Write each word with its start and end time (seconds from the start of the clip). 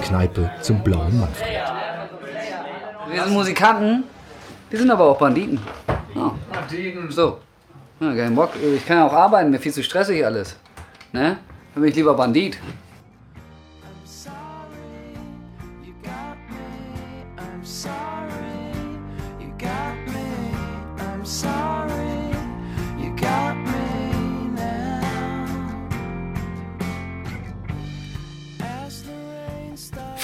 Kneipe 0.00 0.50
zum 0.60 0.82
blauen 0.82 1.20
Manfred. 1.20 1.62
Wir 3.10 3.24
sind 3.24 3.32
Musikanten, 3.32 4.04
wir 4.68 4.78
sind 4.78 4.90
aber 4.90 5.04
auch 5.04 5.18
Banditen. 5.18 5.60
Ja. 6.14 6.32
So. 7.10 7.38
Ja, 8.00 8.14
kein 8.14 8.34
Bock. 8.34 8.50
Ich 8.56 8.86
kann 8.86 8.98
ja 8.98 9.06
auch 9.06 9.12
arbeiten, 9.12 9.50
mir 9.50 9.58
viel 9.58 9.72
zu 9.72 9.82
stressig 9.82 10.24
alles. 10.24 10.56
Ne? 11.12 11.36
Dann 11.74 11.82
bin 11.82 11.90
ich 11.90 11.96
lieber 11.96 12.14
Bandit. 12.14 12.58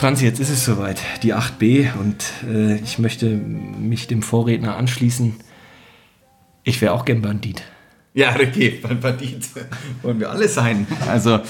Franzi, 0.06 0.24
jetzt 0.24 0.38
ist 0.38 0.50
es 0.50 0.64
soweit, 0.64 1.00
die 1.24 1.34
8b 1.34 1.98
und 1.98 2.24
äh, 2.48 2.76
ich 2.76 3.00
möchte 3.00 3.26
mich 3.26 4.06
dem 4.06 4.22
Vorredner 4.22 4.76
anschließen. 4.76 5.34
Ich 6.62 6.80
wäre 6.80 6.92
auch 6.92 7.04
gern 7.04 7.22
Bandit. 7.22 7.64
Ja, 8.14 8.30
Ricky, 8.30 8.70
Bandit 9.02 9.48
wollen 10.02 10.20
wir 10.20 10.30
alle 10.30 10.46
sein. 10.46 10.86
Also, 11.08 11.40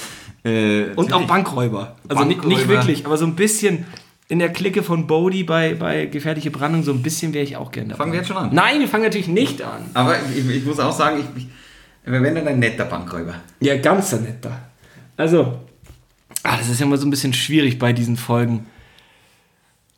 äh, 0.43 0.85
Und 0.95 1.13
auch 1.13 1.27
Bankräuber. 1.27 1.97
Also 2.07 2.23
Nicht, 2.23 2.45
nicht 2.45 2.57
Bankräuber. 2.57 2.67
wirklich, 2.67 3.05
aber 3.05 3.15
so 3.17 3.27
ein 3.27 3.35
bisschen 3.35 3.85
in 4.27 4.39
der 4.39 4.51
Clique 4.51 4.81
von 4.81 5.05
Bodie 5.05 5.43
bei, 5.43 5.75
bei 5.75 6.07
Gefährliche 6.07 6.49
Brandung, 6.49 6.81
so 6.81 6.93
ein 6.93 7.03
bisschen 7.03 7.35
wäre 7.35 7.43
ich 7.43 7.57
auch 7.57 7.71
gern 7.71 7.89
dabei. 7.89 7.97
Fangen 7.99 8.11
wir 8.13 8.19
jetzt 8.21 8.27
schon 8.27 8.37
an? 8.37 8.49
Nein, 8.51 8.79
wir 8.79 8.87
fangen 8.87 9.03
natürlich 9.03 9.27
nicht 9.27 9.61
an. 9.61 9.83
Aber 9.93 10.15
ich, 10.35 10.49
ich 10.49 10.65
muss 10.65 10.79
auch 10.79 10.93
sagen, 10.93 11.19
ich, 11.19 11.43
ich, 11.43 11.47
wir 12.11 12.23
werden 12.23 12.33
dann 12.33 12.47
ein 12.47 12.57
netter 12.57 12.85
Bankräuber. 12.85 13.35
Ja, 13.59 13.77
ganz 13.77 14.13
netter. 14.13 14.59
Also, 15.15 15.59
ah, 16.43 16.57
das 16.57 16.69
ist 16.69 16.79
ja 16.79 16.85
immer 16.85 16.97
so 16.97 17.05
ein 17.05 17.09
bisschen 17.09 17.33
schwierig 17.33 17.79
bei 17.79 17.93
diesen 17.93 18.17
Folgen, 18.17 18.65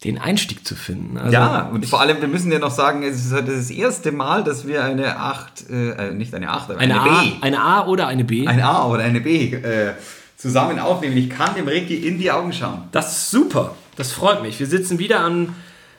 den 0.03 0.17
Einstieg 0.17 0.65
zu 0.65 0.75
finden. 0.75 1.17
Also, 1.17 1.33
ja, 1.33 1.63
und 1.63 1.85
vor 1.85 1.99
allem, 1.99 2.21
wir 2.21 2.29
müssen 2.29 2.51
ja 2.51 2.59
noch 2.59 2.71
sagen, 2.71 3.03
es 3.03 3.25
ist 3.25 3.33
halt 3.33 3.49
das 3.49 3.69
erste 3.69 4.11
Mal, 4.13 4.43
dass 4.43 4.65
wir 4.65 4.83
eine 4.83 5.17
8, 5.17 5.69
äh, 5.69 6.11
nicht 6.11 6.33
eine 6.33 6.49
8, 6.49 6.71
aber 6.71 6.79
eine, 6.79 7.01
eine, 7.01 7.11
A, 7.11 7.21
B, 7.21 7.31
eine 7.41 7.61
A 7.61 7.85
oder 7.85 8.07
eine 8.07 8.23
B. 8.23 8.47
eine 8.47 8.65
A 8.65 8.85
oder 8.87 9.03
eine 9.03 9.19
B 9.19 9.53
äh, 9.53 9.93
zusammen 10.37 10.79
aufnehmen. 10.79 11.17
Ich 11.17 11.29
kann 11.29 11.53
dem 11.55 11.67
Ricky 11.67 11.95
in 11.95 12.17
die 12.17 12.31
Augen 12.31 12.53
schauen. 12.53 12.83
das 12.93 13.11
ist 13.11 13.31
super. 13.31 13.75
Das 13.97 14.13
freut 14.13 14.41
mich. 14.41 14.57
Wir 14.57 14.67
sitzen 14.67 14.97
wieder 14.99 15.19
an 15.19 15.53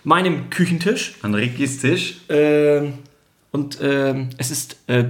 meinem 0.04 0.48
Küchentisch. 0.48 1.16
An 1.20 1.34
Rickys 1.34 1.80
Tisch. 1.80 2.16
Ähm, 2.30 2.94
und 3.52 3.78
ähm, 3.82 4.30
es 4.38 4.50
ist 4.50 4.76
äh, 4.86 5.04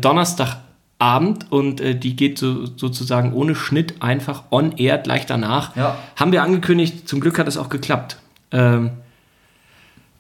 Donnerstagabend 1.01 1.51
und 1.51 1.81
äh, 1.81 1.95
die 1.95 2.15
geht 2.15 2.39
so, 2.39 2.67
sozusagen 2.67 3.33
ohne 3.33 3.55
Schnitt 3.55 3.95
einfach 4.01 4.45
on 4.51 4.77
air 4.77 4.99
gleich 4.99 5.27
danach. 5.27 5.75
Ja. 5.77 5.99
Haben 6.17 6.33
wir 6.33 6.43
angekündigt. 6.43 7.09
Zum 7.09 7.21
Glück 7.21 7.39
hat 7.39 7.49
es 7.49 7.57
auch 7.57 7.69
geklappt. 7.69 8.19
Ähm, 8.53 8.91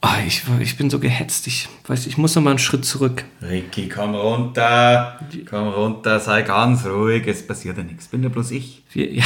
ah, 0.00 0.16
ich, 0.26 0.42
ich 0.60 0.76
bin 0.76 0.90
so 0.90 0.98
gehetzt. 0.98 1.46
Ich 1.46 1.68
weiß, 1.86 2.06
ich 2.06 2.18
muss 2.18 2.34
noch 2.34 2.42
mal 2.42 2.50
einen 2.50 2.58
Schritt 2.58 2.84
zurück. 2.84 3.24
Ricky, 3.42 3.88
komm 3.88 4.14
runter. 4.14 5.20
Komm 5.48 5.68
runter, 5.68 6.18
sei 6.18 6.42
ganz 6.42 6.86
ruhig. 6.86 7.26
Es 7.26 7.46
passiert 7.46 7.76
ja 7.76 7.84
nichts. 7.84 8.08
Bin 8.08 8.22
ja 8.22 8.28
bloß 8.28 8.50
ich. 8.52 8.82
Wir, 8.92 9.12
ja. 9.12 9.24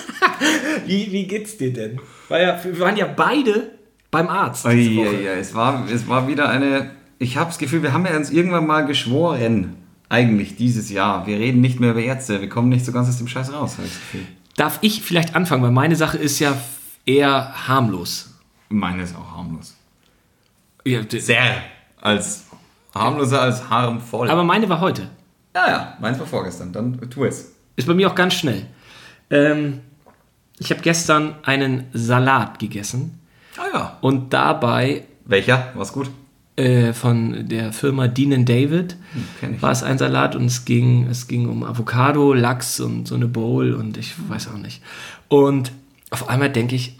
wie, 0.86 1.10
wie 1.10 1.26
geht's 1.26 1.56
dir 1.56 1.72
denn? 1.72 2.00
War 2.28 2.40
ja, 2.40 2.62
wir 2.62 2.78
waren 2.78 2.96
ja 2.96 3.06
beide 3.06 3.72
beim 4.10 4.28
Arzt. 4.28 4.66
diese 4.66 4.96
Woche. 4.96 5.22
Ja, 5.22 5.32
es 5.32 5.54
war, 5.54 5.88
es 5.90 6.06
war 6.06 6.28
wieder 6.28 6.48
eine. 6.48 6.90
Ich 7.20 7.36
habe 7.36 7.50
das 7.50 7.58
Gefühl, 7.58 7.82
wir 7.82 7.92
haben 7.92 8.06
ja 8.06 8.16
uns 8.16 8.30
irgendwann 8.30 8.64
mal 8.64 8.86
geschworen, 8.86 9.77
eigentlich 10.08 10.56
dieses 10.56 10.90
Jahr. 10.90 11.26
Wir 11.26 11.38
reden 11.38 11.60
nicht 11.60 11.80
mehr 11.80 11.90
über 11.90 12.00
Ärzte. 12.00 12.40
Wir 12.40 12.48
kommen 12.48 12.68
nicht 12.68 12.84
so 12.84 12.92
ganz 12.92 13.08
aus 13.08 13.18
dem 13.18 13.28
Scheiß 13.28 13.52
raus. 13.52 13.76
Darf 14.56 14.78
ich 14.80 15.02
vielleicht 15.02 15.34
anfangen? 15.36 15.62
Weil 15.62 15.70
meine 15.70 15.96
Sache 15.96 16.18
ist 16.18 16.38
ja 16.38 16.56
eher 17.04 17.68
harmlos. 17.68 18.34
Meine 18.68 19.02
ist 19.02 19.14
auch 19.16 19.36
harmlos. 19.36 19.74
Ja, 20.84 21.00
Sehr. 21.08 21.62
Als 22.00 22.44
harmloser 22.94 23.42
als 23.42 23.68
harmvoll. 23.68 24.30
aber 24.30 24.44
meine 24.44 24.68
war 24.68 24.80
heute. 24.80 25.10
ja, 25.54 25.68
ja, 25.68 25.96
meins 26.00 26.18
war 26.18 26.26
vorgestern. 26.26 26.72
Dann 26.72 26.98
tu 27.10 27.24
es. 27.24 27.52
Ist 27.76 27.86
bei 27.86 27.94
mir 27.94 28.08
auch 28.10 28.14
ganz 28.14 28.34
schnell. 28.34 28.66
Ähm, 29.30 29.80
ich 30.58 30.70
habe 30.70 30.80
gestern 30.80 31.34
einen 31.42 31.86
Salat 31.92 32.58
gegessen 32.58 33.20
Ah 33.56 33.66
ja. 33.72 33.98
und 34.00 34.32
dabei 34.32 35.04
Welcher? 35.26 35.72
War's 35.74 35.92
gut? 35.92 36.10
Äh, 36.58 36.92
von 36.92 37.48
der 37.48 37.72
Firma 37.72 38.08
Dean 38.08 38.44
David 38.44 38.96
ich. 39.40 39.62
war 39.62 39.70
es 39.70 39.84
ein 39.84 39.96
Salat 39.96 40.34
und 40.34 40.46
es 40.46 40.64
ging, 40.64 41.06
es 41.08 41.28
ging 41.28 41.48
um 41.48 41.62
Avocado, 41.62 42.34
Lachs 42.34 42.80
und 42.80 43.06
so 43.06 43.14
eine 43.14 43.28
Bowl 43.28 43.74
und 43.74 43.96
ich 43.96 44.14
weiß 44.28 44.48
auch 44.48 44.58
nicht. 44.58 44.82
Und 45.28 45.70
auf 46.10 46.28
einmal 46.28 46.50
denke 46.50 46.74
ich, 46.74 46.96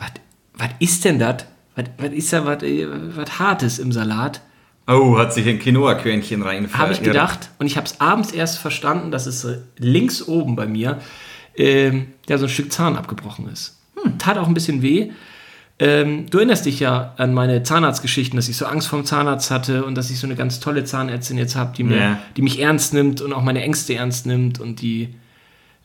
was 0.56 0.70
ist 0.78 1.04
denn 1.04 1.18
das? 1.18 1.44
Was 1.74 2.12
ist 2.12 2.32
da 2.32 2.46
was 2.46 2.62
äh, 2.62 2.86
was 3.16 3.38
Hartes 3.40 3.80
im 3.80 3.90
Salat? 3.90 4.42
Oh, 4.86 5.18
hat 5.18 5.34
sich 5.34 5.46
ein 5.48 5.58
Quinoa-Körnchen 5.58 6.42
rein 6.42 6.68
Habe 6.72 6.92
ich 6.92 7.02
gedacht. 7.02 7.50
Und 7.58 7.66
ich 7.66 7.76
habe 7.76 7.86
es 7.86 8.00
abends 8.00 8.30
erst 8.30 8.58
verstanden, 8.58 9.10
dass 9.10 9.26
es 9.26 9.46
links 9.76 10.22
oben 10.22 10.56
bei 10.56 10.66
mir 10.66 11.00
ähm, 11.56 12.06
ja, 12.28 12.38
so 12.38 12.46
ein 12.46 12.48
Stück 12.48 12.72
Zahn 12.72 12.96
abgebrochen 12.96 13.48
ist. 13.48 13.76
Hm, 14.00 14.18
tat 14.18 14.38
auch 14.38 14.46
ein 14.46 14.54
bisschen 14.54 14.82
weh. 14.82 15.10
Ähm, 15.80 16.26
du 16.28 16.38
erinnerst 16.38 16.66
dich 16.66 16.80
ja 16.80 17.14
an 17.18 17.32
meine 17.34 17.62
Zahnarztgeschichten, 17.62 18.36
dass 18.36 18.48
ich 18.48 18.56
so 18.56 18.66
Angst 18.66 18.88
vorm 18.88 19.04
Zahnarzt 19.04 19.50
hatte 19.52 19.84
und 19.84 19.94
dass 19.94 20.10
ich 20.10 20.18
so 20.18 20.26
eine 20.26 20.34
ganz 20.34 20.58
tolle 20.58 20.82
Zahnärztin 20.84 21.38
jetzt 21.38 21.54
habe, 21.54 21.72
die, 21.76 21.84
mir- 21.84 21.96
Ja. 21.96 22.18
die 22.36 22.42
mich 22.42 22.58
ernst 22.60 22.94
nimmt 22.94 23.20
und 23.20 23.32
auch 23.32 23.42
meine 23.42 23.62
Ängste 23.62 23.94
ernst 23.94 24.26
nimmt 24.26 24.58
und 24.60 24.80
die. 24.82 25.14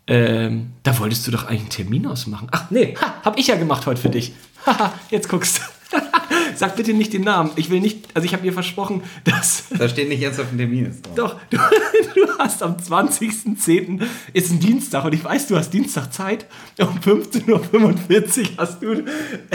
Ähm, 0.07 0.71
da 0.83 0.97
wolltest 0.99 1.25
du 1.27 1.31
doch 1.31 1.43
eigentlich 1.45 1.61
einen 1.61 1.69
Termin 1.69 2.07
ausmachen. 2.07 2.47
Ach 2.51 2.65
nee, 2.71 2.95
ha, 2.99 3.13
hab 3.23 3.37
ich 3.39 3.47
ja 3.47 3.55
gemacht 3.55 3.85
heute 3.85 4.01
für 4.01 4.09
dich. 4.09 4.33
Haha, 4.65 4.91
jetzt 5.11 5.29
guckst 5.29 5.59
du. 5.91 5.97
Sag 6.55 6.75
bitte 6.75 6.93
nicht 6.93 7.13
den 7.13 7.23
Namen. 7.23 7.51
Ich 7.55 7.69
will 7.69 7.79
nicht, 7.79 8.07
also 8.13 8.25
ich 8.25 8.33
habe 8.33 8.45
ihr 8.45 8.53
versprochen, 8.53 9.03
dass. 9.23 9.65
Da 9.77 9.87
steht 9.89 10.09
nicht 10.09 10.21
ernst 10.21 10.39
auf 10.39 10.49
dem 10.49 10.57
Termin. 10.57 10.85
Ist. 10.87 11.07
Doch, 11.15 11.37
du, 11.49 11.57
du 12.15 12.27
hast 12.39 12.61
am 12.63 12.77
20.10. 12.77 14.01
ist 14.33 14.51
ein 14.51 14.59
Dienstag 14.59 15.05
und 15.05 15.13
ich 15.13 15.23
weiß, 15.23 15.47
du 15.47 15.57
hast 15.57 15.71
Dienstag 15.71 16.13
Zeit. 16.13 16.45
Um 16.79 16.97
15.45 16.99 17.49
Uhr 17.49 18.47
hast 18.57 18.81
du, 18.81 19.03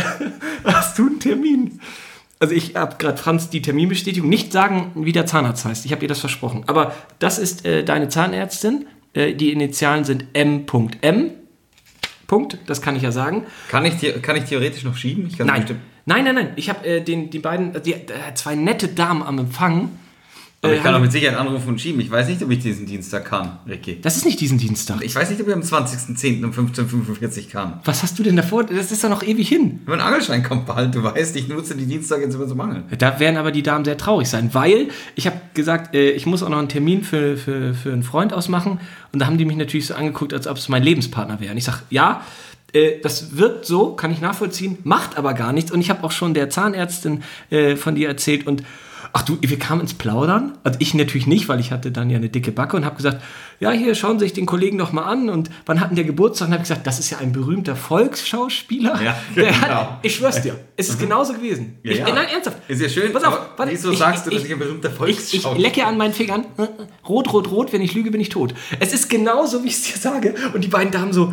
hast 0.64 0.98
du 0.98 1.06
einen 1.06 1.20
Termin. 1.20 1.80
Also 2.40 2.54
ich 2.54 2.76
habe 2.76 2.96
gerade 2.98 3.16
Franz 3.18 3.50
die 3.50 3.62
Terminbestätigung. 3.62 4.28
Nicht 4.28 4.52
sagen, 4.52 4.92
wie 4.94 5.12
der 5.12 5.26
Zahnarzt 5.26 5.64
heißt. 5.64 5.84
Ich 5.84 5.90
habe 5.92 6.00
dir 6.00 6.08
das 6.08 6.20
versprochen. 6.20 6.64
Aber 6.66 6.94
das 7.18 7.38
ist 7.38 7.64
äh, 7.64 7.82
deine 7.84 8.08
Zahnärztin. 8.08 8.86
Äh, 9.12 9.34
die 9.34 9.50
Initialen 9.52 10.04
sind 10.04 10.26
M.M. 10.34 11.30
Punkt, 12.28 12.58
das 12.66 12.82
kann 12.82 12.94
ich 12.94 13.02
ja 13.02 13.10
sagen. 13.10 13.44
Kann 13.70 13.86
ich, 13.86 13.94
kann 14.22 14.36
ich 14.36 14.44
theoretisch 14.44 14.84
noch 14.84 14.96
schieben? 14.96 15.26
Ich 15.28 15.38
kann 15.38 15.46
Nein, 15.46 15.62
bestimmt- 15.62 15.80
nein, 16.08 16.24
nein, 16.24 16.34
nein. 16.34 16.48
Ich 16.56 16.68
habe 16.68 16.84
äh, 16.86 17.00
den, 17.02 17.30
die 17.30 17.38
beiden, 17.38 17.74
äh, 17.74 17.80
die, 17.80 17.92
äh, 17.92 18.34
zwei 18.34 18.54
nette 18.54 18.88
Damen 18.88 19.22
am 19.22 19.38
Empfang. 19.38 19.90
Aber 20.60 20.72
ich 20.72 20.80
Äh, 20.80 20.82
kann 20.82 20.94
auch 20.94 21.00
mit 21.00 21.12
Sicherheit 21.12 21.38
anrufen 21.38 21.68
und 21.68 21.80
schieben. 21.80 22.00
Ich 22.00 22.10
weiß 22.10 22.26
nicht, 22.28 22.42
ob 22.42 22.50
ich 22.50 22.58
diesen 22.58 22.84
Dienstag 22.84 23.26
kann, 23.26 23.58
Ricky. 23.68 24.00
Das 24.00 24.16
ist 24.16 24.24
nicht 24.24 24.40
diesen 24.40 24.58
Dienstag. 24.58 25.04
Ich 25.04 25.14
weiß 25.14 25.30
nicht, 25.30 25.40
ob 25.40 25.46
ich 25.46 25.54
am 25.54 25.60
20.10. 25.60 26.44
um 26.44 26.50
15.45 26.50 27.44
Uhr 27.44 27.50
kann. 27.52 27.80
Was 27.84 28.02
hast 28.02 28.18
du 28.18 28.24
denn 28.24 28.34
davor? 28.34 28.64
Das 28.64 28.90
ist 28.90 29.04
doch 29.04 29.08
noch 29.08 29.22
ewig 29.22 29.48
hin. 29.48 29.80
Mein 29.86 30.00
Angelschein 30.00 30.42
kommt 30.42 30.66
bald, 30.66 30.92
du 30.96 31.02
weißt, 31.04 31.36
ich 31.36 31.46
nutze 31.46 31.76
die 31.76 31.86
Dienstag 31.86 32.22
jetzt 32.22 32.34
immer 32.34 32.48
zum 32.48 32.60
Angeln. 32.60 32.82
Da 32.98 33.20
werden 33.20 33.36
aber 33.36 33.52
die 33.52 33.62
Damen 33.62 33.84
sehr 33.84 33.96
traurig 33.96 34.28
sein, 34.28 34.50
weil 34.52 34.88
ich 35.14 35.28
habe 35.28 35.36
gesagt, 35.54 35.94
äh, 35.94 36.10
ich 36.10 36.26
muss 36.26 36.42
auch 36.42 36.48
noch 36.48 36.58
einen 36.58 36.68
Termin 36.68 37.04
für, 37.04 37.36
für, 37.36 37.72
für 37.74 37.92
einen 37.92 38.02
Freund 38.02 38.32
ausmachen. 38.32 38.80
Und 39.12 39.20
da 39.20 39.26
haben 39.26 39.38
die 39.38 39.44
mich 39.44 39.56
natürlich 39.56 39.86
so 39.86 39.94
angeguckt, 39.94 40.34
als 40.34 40.48
ob 40.48 40.56
es 40.56 40.68
mein 40.68 40.82
Lebenspartner 40.82 41.38
wäre. 41.38 41.52
Und 41.52 41.58
ich 41.58 41.64
sage, 41.64 41.78
ja, 41.90 42.22
äh, 42.72 43.00
das 43.02 43.36
wird 43.36 43.64
so, 43.66 43.94
kann 43.94 44.10
ich 44.10 44.20
nachvollziehen, 44.20 44.78
macht 44.84 45.16
aber 45.16 45.34
gar 45.34 45.52
nichts. 45.52 45.70
Und 45.70 45.80
ich 45.80 45.90
habe 45.90 46.04
auch 46.04 46.12
schon 46.12 46.34
der 46.34 46.50
Zahnärztin 46.50 47.22
äh, 47.50 47.76
von 47.76 47.94
dir 47.94 48.08
erzählt 48.08 48.46
und 48.46 48.62
Ach 49.12 49.22
du, 49.22 49.38
wir 49.40 49.58
kamen 49.58 49.80
ins 49.80 49.94
Plaudern. 49.94 50.58
Also 50.64 50.78
ich 50.80 50.92
natürlich 50.94 51.26
nicht, 51.26 51.48
weil 51.48 51.60
ich 51.60 51.72
hatte 51.72 51.90
dann 51.90 52.10
ja 52.10 52.18
eine 52.18 52.28
dicke 52.28 52.52
Backe 52.52 52.76
und 52.76 52.84
habe 52.84 52.96
gesagt, 52.96 53.22
ja, 53.58 53.70
hier 53.70 53.94
schauen 53.94 54.18
Sie 54.18 54.26
sich 54.26 54.32
den 54.34 54.46
Kollegen 54.46 54.76
doch 54.78 54.92
mal 54.92 55.04
an. 55.04 55.30
Und 55.30 55.50
wann 55.66 55.80
hatten 55.80 55.94
der 55.94 56.04
Geburtstag? 56.04 56.48
Und 56.48 56.54
habe 56.54 56.62
ich 56.62 56.68
gesagt, 56.68 56.86
das 56.86 56.98
ist 56.98 57.10
ja 57.10 57.18
ein 57.18 57.32
berühmter 57.32 57.74
Volksschauspieler. 57.74 59.00
Ja, 59.02 59.18
genau. 59.34 59.60
Hat, 59.60 59.98
ich 60.02 60.14
schwör's 60.14 60.42
dir, 60.42 60.58
es 60.76 60.88
ist 60.90 61.00
genauso 61.00 61.32
gewesen. 61.32 61.78
Ja, 61.82 61.92
ich, 61.92 61.98
ja. 61.98 62.14
Nein, 62.14 62.28
ernsthaft. 62.32 62.58
Ist 62.68 62.82
ja 62.82 62.88
schön, 62.88 63.12
Pass 63.12 63.24
auf, 63.24 63.40
warte, 63.56 63.72
wieso 63.72 63.92
sagst 63.92 64.26
du, 64.26 64.30
dass 64.30 64.44
ich 64.44 64.52
ein 64.52 64.58
berühmter 64.58 64.88
ich, 64.88 64.94
ich 64.94 64.98
Volksschauspieler 64.98 65.68
lecke 65.68 65.86
an 65.86 65.96
meinen 65.96 66.12
Fingern. 66.12 66.44
Rot, 67.08 67.32
rot, 67.32 67.50
rot. 67.50 67.72
Wenn 67.72 67.82
ich 67.82 67.94
lüge, 67.94 68.10
bin 68.10 68.20
ich 68.20 68.28
tot. 68.28 68.54
Es 68.78 68.92
ist 68.92 69.08
genauso, 69.08 69.64
wie 69.64 69.68
ich 69.68 69.74
es 69.74 69.82
dir 69.84 69.98
sage. 69.98 70.34
Und 70.52 70.62
die 70.62 70.68
beiden 70.68 70.92
Damen 70.92 71.12
so, 71.12 71.32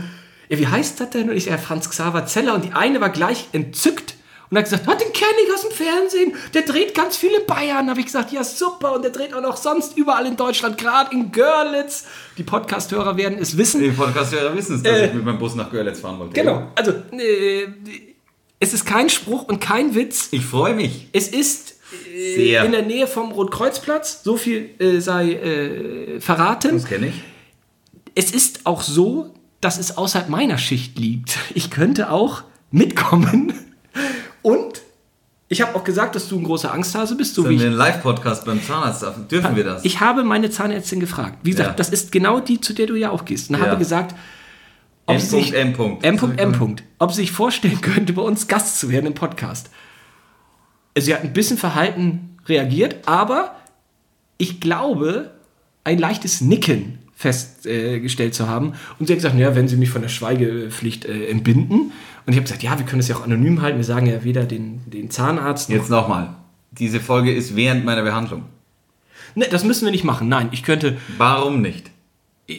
ja, 0.50 0.60
wie 0.60 0.68
heißt 0.68 1.00
das 1.00 1.10
denn? 1.12 1.30
Und 1.30 1.36
ich 1.36 1.46
sage, 1.46 1.58
Franz 1.58 1.90
Xaver 1.90 2.26
Zeller. 2.26 2.56
Und 2.56 2.66
die 2.66 2.74
eine 2.74 3.02
war 3.02 3.10
gleich 3.10 3.50
entzückt 3.52 4.16
und 4.50 4.58
hat 4.58 4.66
gesagt, 4.66 4.88
ah, 4.88 4.96
den 4.96 5.12
kenne 5.12 5.34
ich 5.46 5.54
aus 5.54 5.62
dem 5.62 5.72
Fernsehen. 5.72 6.34
Der 6.54 6.62
dreht 6.62 6.94
ganz 6.94 7.18
viele 7.18 7.40
Bayern. 7.42 7.90
habe 7.90 8.00
ich 8.00 8.06
gesagt, 8.06 8.32
ja, 8.32 8.44
super. 8.44 8.94
Und 8.94 9.04
der 9.04 9.12
dreht 9.12 9.34
auch 9.34 9.42
noch 9.42 9.58
sonst 9.58 9.98
überall 9.98 10.26
in 10.26 10.38
Deutschland, 10.38 10.78
gerade 10.78 11.12
in 11.14 11.32
Görlitz. 11.32 12.06
Die 12.38 12.44
Podcast-Hörer 12.44 13.18
werden 13.18 13.38
es 13.40 13.58
wissen. 13.58 13.82
Die 13.82 13.90
Podcast-Hörer 13.90 14.56
wissen 14.56 14.76
es, 14.76 14.84
dass 14.84 15.02
ich 15.02 15.14
mit 15.14 15.26
meinem 15.26 15.40
Bus 15.40 15.56
nach 15.56 15.72
Görlitz 15.72 16.00
fahren 16.00 16.20
wollte. 16.20 16.40
Äh. 16.40 16.44
Genau. 16.44 16.72
Also, 16.76 16.92
äh, 17.12 17.68
es 18.60 18.74
ist 18.74 18.86
kein 18.86 19.10
Spruch 19.10 19.44
und 19.44 19.60
kein 19.60 19.96
Witz. 19.96 20.30
Ich 20.32 20.46
freue 20.46 20.76
mich. 20.76 21.10
Es 21.12 21.28
ist 21.28 21.76
äh, 22.14 22.36
Sehr. 22.36 22.66
in 22.66 22.72
der 22.72 22.84
Nähe 22.84 23.08
vom 23.08 23.32
Rotkreuzplatz. 23.32 24.24
So 24.24 24.38
viel 24.38 24.70
äh, 24.80 25.00
sei 25.00 25.34
äh, 25.34 26.22
verraten. 26.22 26.74
Das 26.74 26.86
kenne 26.86 27.08
ich. 27.08 27.16
Es 28.14 28.32
ist 28.32 28.62
auch 28.66 28.82
so, 28.82 29.34
dass 29.66 29.80
es 29.80 29.98
außerhalb 29.98 30.30
meiner 30.30 30.60
Schicht 30.60 31.00
liegt. 31.00 31.38
Ich 31.56 31.72
könnte 31.72 32.12
auch 32.12 32.44
mitkommen. 32.70 33.52
Und 34.44 34.82
ich 35.48 35.62
habe 35.62 35.76
auch 35.76 35.84
gesagt, 35.84 36.16
dass 36.16 36.28
du 36.30 36.38
ein 36.38 36.44
großer 36.44 36.72
Angsthase 36.72 37.16
bist, 37.18 37.34
so 37.34 37.42
wie 37.42 37.46
Sollen 37.46 37.56
ich. 37.56 37.62
wir 37.62 37.68
einen 37.70 37.76
Live-Podcast 37.78 38.46
beim 38.46 38.62
Zahnarzt 38.64 39.02
dürfen? 39.02 39.28
Dürfen 39.28 39.56
wir 39.56 39.64
das? 39.64 39.84
Ich 39.84 40.00
habe 40.02 40.24
meine 40.24 40.52
Zahnärztin 40.52 41.00
gefragt. 41.00 41.40
Wie 41.42 41.50
gesagt, 41.50 41.70
Ja. 41.72 41.76
das 41.76 41.90
ist 41.90 42.12
genau 42.12 42.40
die, 42.40 42.62
zu 42.62 42.74
der 42.74 42.86
du 42.86 42.96
ja 42.96 43.10
auch 43.10 43.26
gehst. 43.26 43.50
Und 43.50 43.58
Ja. 43.58 43.66
habe 43.66 43.78
gesagt, 43.78 44.14
ob 45.08 45.16
M. 45.16 45.20
sie 45.22 45.28
sich, 45.28 45.54
M. 45.56 45.74
M. 46.04 46.20
M. 46.38 46.76
Ob 47.00 47.12
sie 47.12 47.22
sich 47.22 47.32
vorstellen 47.32 47.82
könnte, 47.82 48.14
bei 48.14 48.22
uns 48.22 48.48
Gast 48.48 48.80
zu 48.80 48.90
werden 48.92 49.08
im 49.08 49.14
Podcast. 49.16 49.72
Sie 50.96 51.12
hat 51.14 51.24
ein 51.24 51.34
bisschen 51.34 51.58
verhalten 51.58 52.38
reagiert, 52.48 53.08
aber 53.08 53.56
ich 54.38 54.60
glaube, 54.62 55.32
ein 55.84 55.98
leichtes 55.98 56.42
Nicken 56.42 57.00
festgestellt 57.16 58.36
zu 58.36 58.48
haben. 58.48 58.74
Und 59.00 59.08
sie 59.08 59.14
hat 59.14 59.20
gesagt, 59.20 59.38
ja, 59.38 59.56
wenn 59.56 59.68
sie 59.68 59.78
mich 59.78 59.90
von 59.90 60.02
der 60.02 60.10
Schweigepflicht 60.10 61.06
äh, 61.06 61.28
entbinden. 61.28 61.92
Und 62.26 62.34
ich 62.34 62.36
habe 62.36 62.44
gesagt, 62.44 62.64
ja, 62.64 62.78
wir 62.78 62.86
können 62.86 63.00
es 63.00 63.08
ja 63.08 63.16
auch 63.16 63.24
anonym 63.24 63.62
halten. 63.62 63.78
Wir 63.78 63.86
sagen 63.86 64.06
ja 64.06 64.24
weder 64.24 64.44
den, 64.44 64.82
den 64.86 65.10
Zahnarzt 65.10 65.70
noch 65.70 65.78
Jetzt 65.78 65.90
nochmal. 65.90 66.36
Diese 66.72 67.00
Folge 67.00 67.34
ist 67.34 67.56
während 67.56 67.86
meiner 67.86 68.04
Behandlung. 68.04 68.44
Ne, 69.36 69.48
das 69.50 69.64
müssen 69.64 69.86
wir 69.86 69.92
nicht 69.92 70.04
machen. 70.04 70.28
Nein, 70.28 70.50
ich 70.52 70.64
könnte, 70.64 70.98
Warum 71.18 71.62
nicht? 71.62 71.92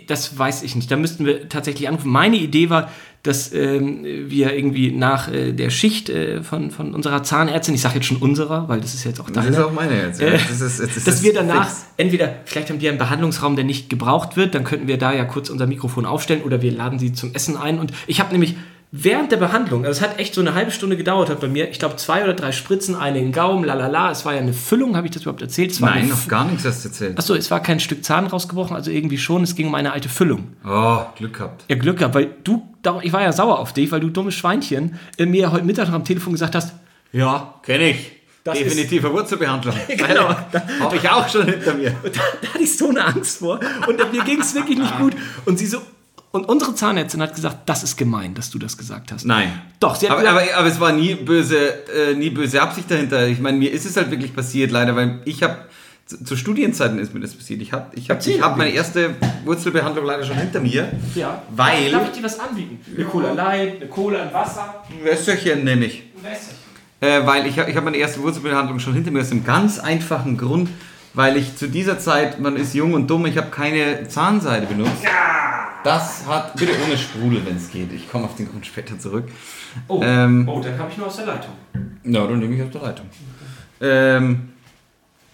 das 0.08 0.36
weiß 0.36 0.62
ich 0.62 0.74
nicht. 0.74 0.90
Da 0.90 0.96
müssten 0.96 1.24
wir 1.24 1.48
tatsächlich 1.48 1.88
anrufen. 1.88 2.10
Meine 2.10 2.36
Idee 2.36 2.70
war, 2.70 2.90
dass 3.26 3.52
ähm, 3.52 4.04
wir 4.04 4.54
irgendwie 4.54 4.92
nach 4.92 5.32
äh, 5.32 5.52
der 5.52 5.70
Schicht 5.70 6.08
äh, 6.08 6.42
von, 6.42 6.70
von 6.70 6.94
unserer 6.94 7.22
Zahnärztin, 7.22 7.74
ich 7.74 7.80
sage 7.80 7.96
jetzt 7.96 8.06
schon 8.06 8.18
unserer, 8.18 8.68
weil 8.68 8.80
das 8.80 8.94
ist 8.94 9.04
jetzt 9.04 9.20
auch 9.20 9.30
Das 9.30 9.44
deine, 9.44 9.56
ist 9.56 9.62
auch 9.62 9.72
meine 9.72 10.00
jetzt. 10.00 10.20
Äh, 10.20 10.32
Das 10.32 10.60
ist, 10.60 10.80
das 10.80 10.96
ist 10.96 11.06
dass 11.06 11.22
wir 11.22 11.34
danach 11.34 11.68
fix. 11.68 11.86
entweder, 11.96 12.34
vielleicht 12.44 12.70
haben 12.70 12.78
die 12.78 12.88
einen 12.88 12.98
Behandlungsraum, 12.98 13.56
der 13.56 13.64
nicht 13.64 13.90
gebraucht 13.90 14.36
wird, 14.36 14.54
dann 14.54 14.64
könnten 14.64 14.86
wir 14.88 14.98
da 14.98 15.12
ja 15.12 15.24
kurz 15.24 15.50
unser 15.50 15.66
Mikrofon 15.66 16.06
aufstellen 16.06 16.42
oder 16.42 16.62
wir 16.62 16.72
laden 16.72 16.98
sie 16.98 17.12
zum 17.12 17.34
Essen 17.34 17.56
ein. 17.56 17.78
Und 17.78 17.92
ich 18.06 18.20
habe 18.20 18.32
nämlich 18.32 18.56
während 18.92 19.32
der 19.32 19.36
Behandlung, 19.36 19.84
also 19.84 20.00
es 20.00 20.08
hat 20.08 20.18
echt 20.18 20.34
so 20.34 20.40
eine 20.40 20.54
halbe 20.54 20.70
Stunde 20.70 20.96
gedauert, 20.96 21.28
hat 21.28 21.40
bei 21.40 21.48
mir, 21.48 21.70
ich 21.70 21.78
glaube, 21.78 21.96
zwei 21.96 22.22
oder 22.24 22.34
drei 22.34 22.52
Spritzen, 22.52 22.94
eine 22.94 23.18
in 23.18 23.26
den 23.26 23.32
Gaumen, 23.32 23.64
lalala, 23.64 24.10
es 24.10 24.24
war 24.24 24.34
ja 24.34 24.40
eine 24.40 24.52
Füllung, 24.52 24.96
habe 24.96 25.06
ich 25.06 25.12
das 25.12 25.22
überhaupt 25.22 25.42
erzählt? 25.42 25.72
Es 25.72 25.80
war 25.80 25.90
Nein, 25.90 26.08
noch 26.08 26.28
gar 26.28 26.44
nichts 26.44 26.64
hast 26.64 26.84
du 26.84 26.88
erzählt. 26.88 27.18
Achso, 27.18 27.34
es 27.34 27.50
war 27.50 27.60
kein 27.60 27.80
Stück 27.80 28.04
Zahn 28.04 28.26
rausgebrochen, 28.26 28.74
also 28.76 28.90
irgendwie 28.90 29.18
schon, 29.18 29.42
es 29.42 29.54
ging 29.54 29.66
um 29.66 29.74
eine 29.74 29.92
alte 29.92 30.08
Füllung. 30.08 30.48
Oh, 30.66 31.00
Glück 31.16 31.34
gehabt. 31.34 31.64
Ja, 31.68 31.76
Glück 31.76 31.98
gehabt, 31.98 32.14
weil 32.14 32.34
du, 32.44 32.62
ich 33.02 33.12
war 33.12 33.22
ja 33.22 33.32
sauer 33.32 33.58
auf 33.58 33.72
dich, 33.72 33.90
weil 33.92 34.00
du 34.00 34.10
dummes 34.10 34.34
Schweinchen 34.34 34.98
äh, 35.18 35.26
mir 35.26 35.52
heute 35.52 35.64
Mittag 35.64 35.88
noch 35.88 35.94
am 35.94 36.04
Telefon 36.04 36.32
gesagt 36.32 36.54
hast, 36.54 36.74
ja, 37.12 37.54
Kenn 37.62 37.80
ich. 37.80 38.12
Das 38.44 38.58
Definitive 38.58 39.12
Wurzelbehandlung. 39.12 39.74
Genau. 39.88 40.28
Habe 40.80 40.96
ich 40.96 41.08
auch 41.08 41.28
schon 41.28 41.46
hinter 41.46 41.74
mir. 41.74 41.92
Und 42.04 42.16
da, 42.16 42.20
da 42.40 42.48
hatte 42.54 42.62
ich 42.62 42.76
so 42.76 42.90
eine 42.90 43.04
Angst 43.04 43.38
vor 43.38 43.58
und 43.88 44.12
mir 44.12 44.22
ging 44.22 44.40
es 44.40 44.54
wirklich 44.54 44.78
nicht 44.78 44.96
gut. 44.98 45.16
Und 45.46 45.58
sie 45.58 45.66
so, 45.66 45.78
und 46.36 46.44
unsere 46.48 46.74
Zahnärztin 46.74 47.20
hat 47.22 47.34
gesagt, 47.34 47.68
das 47.68 47.82
ist 47.82 47.96
gemein, 47.96 48.34
dass 48.34 48.50
du 48.50 48.58
das 48.58 48.76
gesagt 48.78 49.10
hast. 49.12 49.24
Nein. 49.24 49.50
Doch, 49.80 49.96
sie 49.96 50.06
hat 50.08 50.18
aber, 50.18 50.22
gesagt, 50.28 50.50
aber, 50.52 50.58
aber 50.60 50.68
es 50.68 50.78
war 50.80 50.92
nie 50.92 51.14
böse, 51.16 51.56
äh, 51.88 52.14
nie 52.14 52.30
böse 52.30 52.62
Absicht 52.62 52.88
dahinter. 52.90 53.26
Ich 53.26 53.40
meine, 53.40 53.58
mir 53.58 53.72
ist 53.72 53.84
es 53.86 53.96
halt 53.96 54.10
wirklich 54.10 54.34
passiert, 54.34 54.70
leider, 54.70 54.94
weil 54.94 55.20
ich 55.24 55.42
habe 55.42 55.56
zu, 56.06 56.22
zu 56.22 56.36
Studienzeiten 56.36 56.98
ist 57.00 57.12
mir 57.14 57.20
das 57.20 57.34
passiert. 57.34 57.60
Ich 57.62 57.72
habe 57.72 57.86
ich 57.96 58.08
hab, 58.10 58.18
Erzähl 58.18 58.36
ich 58.36 58.40
hab 58.42 58.56
meine 58.56 58.70
erste 58.70 59.10
Wurzelbehandlung 59.44 60.04
leider 60.06 60.22
schon 60.24 60.36
hinter 60.36 60.60
mir. 60.60 60.88
ja, 61.16 61.42
weil- 61.50 61.90
Darf 61.90 62.06
ich 62.12 62.18
dir 62.18 62.22
was 62.24 62.38
anbieten? 62.38 62.78
Eine 62.94 63.04
Cola 63.06 63.32
Light, 63.32 63.76
eine 63.80 63.86
Cola, 63.90 64.22
ein 64.22 64.32
Wasser, 64.32 64.84
Ein 64.88 65.04
Wässerchen 65.04 65.64
nehme 65.64 65.86
ich. 65.86 66.02
ein 66.16 66.22
Wässerchen. 66.22 66.56
Äh, 67.00 67.26
weil 67.26 67.46
ich, 67.46 67.56
ich 67.58 67.76
habe 67.76 67.82
meine 67.82 67.96
erste 67.98 68.22
Wurzelbehandlung 68.22 68.78
schon 68.78 68.94
hinter 68.94 69.10
mir 69.10 69.20
aus 69.20 69.30
einem 69.30 69.44
ganz 69.44 69.78
einfachen 69.78 70.36
Grund, 70.38 70.70
weil 71.16 71.36
ich 71.36 71.56
zu 71.56 71.66
dieser 71.68 71.98
Zeit, 71.98 72.38
man 72.40 72.54
ist 72.56 72.74
jung 72.74 72.92
und 72.94 73.08
dumm, 73.08 73.26
ich 73.26 73.36
habe 73.36 73.50
keine 73.50 74.06
Zahnseide 74.06 74.66
benutzt. 74.66 75.02
Das 75.82 76.26
hat, 76.26 76.54
bitte 76.56 76.72
ohne 76.86 76.96
Sprudel, 76.98 77.42
wenn 77.46 77.56
es 77.56 77.70
geht. 77.70 77.92
Ich 77.92 78.10
komme 78.10 78.24
auf 78.24 78.36
den 78.36 78.48
Grund 78.50 78.66
später 78.66 78.98
zurück. 78.98 79.24
Oh, 79.88 80.00
Ähm, 80.04 80.48
oh, 80.48 80.60
dann 80.60 80.78
habe 80.78 80.90
ich 80.90 80.98
nur 80.98 81.06
aus 81.06 81.16
der 81.16 81.26
Leitung. 81.26 81.52
Ja, 82.04 82.26
dann 82.26 82.38
nehme 82.38 82.54
ich 82.54 82.62
auf 82.62 82.70
der 82.70 82.82
Leitung. 82.82 83.06
Ähm, 83.80 84.48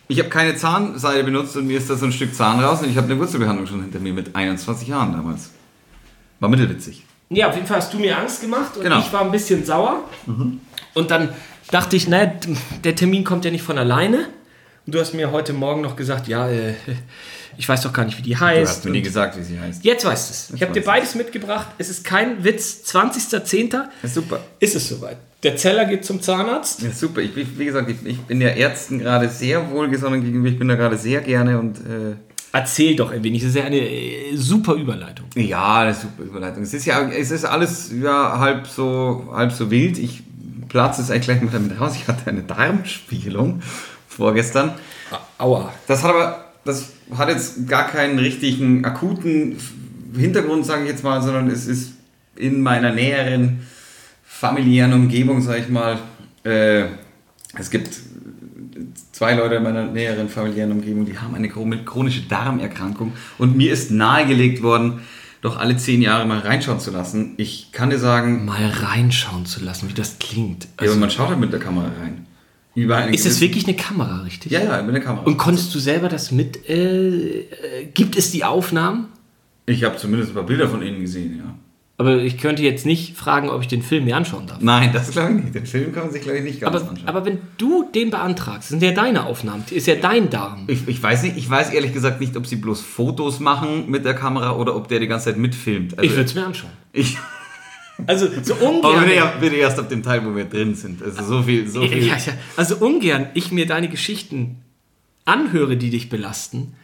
ich 0.09 0.19
habe 0.19 0.29
keine 0.29 0.55
Zahnseide 0.57 1.25
benutzt 1.25 1.57
und 1.57 1.67
mir 1.67 1.79
ist 1.79 1.89
da 1.91 1.97
so 1.97 2.05
ein 2.07 2.13
Stück 2.13 2.35
Zahn 2.35 2.61
raus 2.61 2.83
und 2.83 2.91
ich 2.91 2.97
habe 2.97 3.07
eine 3.11 3.19
Wurzelbehandlung 3.19 3.67
schon 3.67 3.83
hinter 3.83 3.99
mir 3.99 4.13
mit 4.13 4.37
21 4.37 4.89
Jahren 4.89 5.13
damals. 5.13 5.51
War 6.41 6.49
mittelwitzig. 6.49 7.05
Ja, 7.31 7.49
auf 7.49 7.55
jeden 7.55 7.67
Fall 7.67 7.79
hast 7.79 7.93
du 7.95 7.99
mir 7.99 8.19
Angst 8.19 8.41
gemacht 8.43 8.77
und 8.77 8.83
Genau. 8.83 8.99
ich 8.99 9.13
war 9.13 9.23
ein 9.23 9.31
bisschen 9.31 9.65
sauer. 9.65 10.05
Und 10.95 11.11
dann 11.11 11.31
dachte 11.71 11.97
ich, 11.97 12.09
naja, 12.09 12.31
der 12.85 12.95
Termin 12.95 13.25
kommt 13.25 13.45
ja 13.47 13.51
nicht 13.51 13.63
von 13.63 13.79
alleine. 13.79 14.27
Du 14.87 14.99
hast 14.99 15.15
mir 15.15 15.31
heute 15.31 15.53
Morgen 15.53 15.81
noch 15.81 15.95
gesagt, 15.97 16.27
ja, 16.27 16.49
äh, 16.49 16.75
ich 17.57 17.69
weiß 17.69 17.83
doch 17.83 17.93
gar 17.93 18.05
nicht, 18.05 18.19
wie 18.19 18.23
die 18.23 18.35
Du 18.35 18.41
heißt. 18.41 18.69
hast 18.71 18.85
mir 18.85 18.91
nie 18.91 19.03
gesagt, 19.03 19.39
wie 19.39 19.43
sie 19.43 19.59
heißt. 19.61 19.85
Jetzt 19.85 20.05
weißt 20.05 20.29
du 20.29 20.33
es. 20.33 20.51
Ich 20.57 20.63
habe 20.63 20.73
dir 20.73 20.83
beides 20.85 21.15
mitgebracht. 21.15 21.69
Es 21.79 21.89
ist 21.89 22.05
kein 22.05 22.43
Witz. 22.43 22.83
20.10. 22.87 23.85
Ist 24.03 24.15
super. 24.15 24.41
ist 24.59 24.75
es 24.75 24.89
soweit. 24.89 25.19
Der 25.45 25.57
Zeller 25.57 25.85
geht 25.85 26.05
zum 26.05 26.21
Zahnarzt. 26.21 26.83
Ja, 26.83 26.91
super. 26.91 27.21
Ich, 27.21 27.33
bin- 27.35 27.47
wie 27.59 27.65
gesagt, 27.65 27.91
ich, 27.91 27.97
ich 28.05 28.19
bin 28.23 28.41
ja 28.41 28.49
Ärzten 28.49 28.99
gerade 28.99 29.29
sehr 29.29 29.71
wohlgesonnen 29.71 30.23
gegenüber. 30.25 30.49
Ich 30.49 30.59
bin 30.59 30.69
da 30.69 30.75
gerade 30.75 30.99
sehr 30.99 31.21
gerne 31.21 31.59
und 31.59 31.79
äh, 31.79 32.17
Erzähl 32.55 32.95
doch 32.97 33.11
ein 33.11 33.23
wenig. 33.25 33.41
Das 33.43 33.51
ist 33.51 33.57
ja 33.57 33.65
eine 33.65 33.79
äh, 33.79 34.37
super 34.37 34.75
Überleitung. 34.75 35.27
ja, 35.37 35.81
eine 35.81 35.95
super 35.95 36.23
Überleitung. 36.25 36.63
Es 36.65 36.75
ist 36.75 36.85
ja, 36.85 37.09
es 37.09 37.31
ist 37.31 37.45
alles 37.45 37.91
ja 38.03 38.39
halb 38.39 38.67
so, 38.67 39.31
halb 39.33 39.53
so 39.53 39.71
wild. 39.71 39.97
Ich 39.99 40.23
platze 40.69 41.01
es 41.03 41.11
eigentlich 41.11 41.25
gleich 41.25 41.41
mal 41.43 41.51
damit 41.53 41.81
raus. 41.81 41.93
Ich 41.97 42.07
hatte 42.09 42.29
eine 42.29 42.43
Darmspiegelung 42.43 43.63
vorgestern. 44.17 44.73
Aua. 45.39 45.73
Das 45.87 46.03
hat 46.03 46.11
aber, 46.11 46.45
das 46.65 46.91
hat 47.17 47.29
jetzt 47.29 47.67
gar 47.69 47.89
keinen 47.89 48.19
richtigen 48.19 48.85
akuten 48.85 49.57
Hintergrund, 50.17 50.65
sage 50.67 50.83
ich 50.85 50.89
jetzt 50.91 51.05
mal, 51.05 51.21
sondern 51.23 51.49
es 51.51 51.67
ist 51.67 51.93
in 52.37 52.61
meiner 52.63 52.93
näheren 52.93 53.67
familiären 54.25 54.93
Umgebung, 54.93 55.41
sage 55.41 55.61
ich 55.61 55.69
mal. 55.69 55.99
Äh, 56.45 56.85
es 57.59 57.71
gibt 57.71 57.91
zwei 59.13 59.35
Leute 59.35 59.57
in 59.57 59.63
meiner 59.63 59.85
näheren 59.87 60.29
familiären 60.29 60.73
Umgebung, 60.73 61.05
die 61.05 61.19
haben 61.19 61.35
eine 61.35 61.49
chron- 61.49 61.85
chronische 61.85 62.23
Darmerkrankung 62.23 63.13
und 63.39 63.57
mir 63.57 63.73
ist 63.73 63.91
nahegelegt 63.91 64.63
worden, 64.63 65.01
doch 65.43 65.59
alle 65.59 65.77
zehn 65.77 66.03
Jahre 66.03 66.25
mal 66.27 66.39
reinschauen 66.39 66.81
zu 66.81 66.91
lassen. 66.91 67.35
Ich 67.37 67.71
kann 67.73 67.91
dir 67.91 67.99
sagen, 67.99 68.45
Mal 68.45 68.65
reinschauen 68.69 69.45
zu 69.45 69.63
lassen, 69.65 69.89
wie 69.89 69.93
das 69.95 70.19
klingt. 70.19 70.65
ja, 70.65 70.71
Also, 70.79 70.93
aber 70.93 71.01
man 71.01 71.11
schaut 71.11 71.29
halt 71.29 71.41
mit 71.41 71.53
der 71.53 71.61
Kamera 71.61 71.91
rein. 72.01 72.27
Über 72.75 72.97
eine 72.97 73.13
ist 73.15 73.27
es 73.27 73.41
wirklich 73.41 73.67
eine 73.67 73.77
Kamera, 73.77 74.23
richtig? 74.23 74.51
Ja, 74.53 74.63
ja, 74.63 74.83
mit 74.83 74.95
der 74.95 75.03
Kamera. 75.03 75.25
Und 75.25 75.37
konntest 75.37 75.75
du 75.75 75.79
selber 75.79 76.09
das 76.09 76.31
mit. 76.33 76.69
Äh, 76.69 77.41
äh, 77.41 77.45
gibt 77.93 78.17
es 78.17 78.31
die 78.31 78.45
Aufnahmen? 78.45 79.09
ich 79.67 79.85
habe 79.85 79.97
zumindest 79.97 80.33
ein 80.33 80.35
paar 80.35 80.43
Bilder 80.45 80.69
von 80.69 80.83
ihnen 80.83 81.01
gesehen, 81.01 81.37
ja. 81.39 81.55
Aber 81.99 82.17
ich 82.19 82.37
könnte 82.39 82.63
jetzt 82.63 82.85
nicht 82.85 83.17
fragen, 83.17 83.49
ob 83.49 83.61
ich 83.61 83.69
den 83.69 83.83
Film 83.83 84.07
mir 84.07 84.17
anschauen 84.17 84.47
darf. 84.49 84.59
Nein, 84.61 84.91
das 84.93 85.13
glaube 85.13 85.35
ich 85.35 85.45
nicht. 85.45 85.55
Den 85.55 85.67
Film 85.67 85.93
kann 85.93 86.05
man 86.05 86.13
sich, 86.13 86.23
glaube 86.23 86.39
ich, 86.39 86.45
nicht 86.45 86.61
ganz 86.61 86.75
Aber, 86.75 86.89
anschauen. 86.91 87.07
aber 87.09 87.25
wenn 87.27 87.39
du 87.59 87.89
den 87.95 88.11
beantragst, 88.11 88.71
sind 88.71 88.83
ja 88.83 88.91
deine 88.91 89.25
Aufnahmen, 89.25 89.63
ist 89.71 89.87
ja 89.87 89.95
dein 89.95 90.29
Darm. 90.31 90.65
ich, 90.67 90.89
ich 90.89 91.01
weiß 91.01 91.23
nicht, 91.23 91.37
ich 91.37 91.49
weiß 91.49 91.71
ehrlich 91.71 91.93
gesagt 91.93 92.21
nicht, 92.21 92.37
ob 92.37 92.47
sie 92.47 92.57
bloß 92.57 92.81
Fotos 92.81 93.39
machen 93.39 93.89
mit 93.89 94.05
der 94.05 94.15
Kamera 94.15 94.57
oder 94.57 94.75
ob 94.75 94.89
der 94.89 94.99
die 94.99 95.07
ganze 95.07 95.27
Zeit 95.27 95.37
mitfilmt. 95.39 95.97
Also, 95.97 96.05
Ich 96.11 96.17
würde 96.17 96.25
es 96.25 96.35
mir 96.35 96.45
anschauen. 96.47 96.71
ich 96.93 97.19
Also 98.07 98.29
so 98.43 98.55
aber 98.55 98.69
ungern. 98.69 99.05
bitte, 99.05 99.17
ja- 99.17 99.33
bitte 99.41 99.57
erst 99.57 99.79
ab 99.79 99.89
dem 99.89 100.03
Teil, 100.03 100.25
wo 100.25 100.35
wir 100.35 100.45
drin 100.45 100.75
sind. 100.75 101.03
Also 101.03 101.23
so 101.25 101.43
viel, 101.43 101.69
so 101.69 101.81
viel. 101.83 102.07
Ja, 102.07 102.17
ja. 102.17 102.33
Also 102.57 102.77
ungern 102.77 103.27
ich 103.35 103.53
mir 103.53 103.67
deine 103.67 103.89
Geschichten 103.89 104.57
anhöre, 105.25 105.77
die 105.77 105.91
dich 105.91 106.09
belasten, 106.09 106.75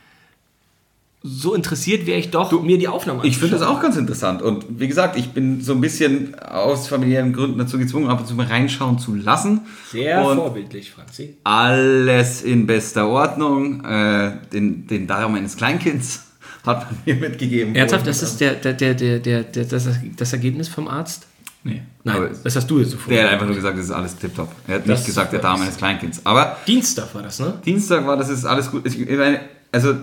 so 1.24 1.52
interessiert 1.54 2.06
wäre 2.06 2.18
ich 2.20 2.30
doch, 2.30 2.52
mir 2.62 2.78
die 2.78 2.86
Aufnahmen 2.86 3.20
Ich 3.24 3.38
finde 3.38 3.58
das 3.58 3.66
auch 3.66 3.82
ganz 3.82 3.96
interessant. 3.96 4.40
Und 4.40 4.64
wie 4.78 4.86
gesagt, 4.86 5.16
ich 5.18 5.30
bin 5.30 5.60
so 5.60 5.72
ein 5.72 5.80
bisschen 5.80 6.38
aus 6.38 6.86
familiären 6.86 7.32
Gründen 7.32 7.58
dazu 7.58 7.76
gezwungen, 7.76 8.06
ab 8.08 8.20
und 8.20 8.26
zu 8.26 8.34
mal 8.34 8.46
reinschauen 8.46 9.00
zu 9.00 9.16
lassen. 9.16 9.62
Sehr 9.90 10.24
und 10.24 10.36
vorbildlich, 10.36 10.92
Franzi. 10.92 11.34
alles 11.42 12.42
in 12.42 12.66
bester 12.68 13.08
Ordnung. 13.08 13.84
Äh, 13.84 14.34
den, 14.52 14.86
den 14.86 15.08
Darm 15.08 15.34
eines 15.34 15.56
Kleinkinds 15.56 16.22
hat 16.68 16.90
man 16.90 17.00
mir 17.04 17.14
mitgegeben. 17.16 17.74
Ernsthaft, 17.74 18.06
das 18.06 18.22
ist 18.22 18.40
der, 18.40 18.54
der, 18.54 18.72
der, 18.74 18.94
der, 18.94 19.18
der, 19.18 19.42
der, 19.42 19.64
das, 19.64 19.88
das 20.16 20.32
Ergebnis 20.32 20.68
vom 20.68 20.86
Arzt? 20.86 21.26
Nee. 21.64 21.82
Nein, 22.04 22.16
Aber 22.16 22.28
das 22.28 22.54
hast 22.54 22.70
du 22.70 22.78
jetzt 22.78 22.92
so 22.92 22.96
vor. 22.96 23.12
der 23.12 23.24
hat 23.24 23.32
einfach 23.32 23.46
nur 23.46 23.56
gesagt, 23.56 23.76
es 23.78 23.86
ist 23.86 23.90
alles 23.90 24.16
tipptopp. 24.16 24.50
Er 24.68 24.76
hat 24.76 24.88
Das 24.88 25.00
nicht 25.00 25.06
gesagt, 25.06 25.32
der 25.32 25.40
Darm 25.40 25.60
eines 25.60 25.76
Kleinkinds. 25.76 26.20
Aber 26.24 26.56
Dienstag 26.66 27.12
war 27.14 27.22
das, 27.22 27.40
ne? 27.40 27.60
Dienstag 27.66 28.06
war 28.06 28.16
das 28.16 28.28
ist 28.30 28.44
alles 28.44 28.70
gut. 28.70 28.86
Ich, 28.86 28.98
ich 29.00 29.18
meine, 29.18 29.40
also 29.72 29.96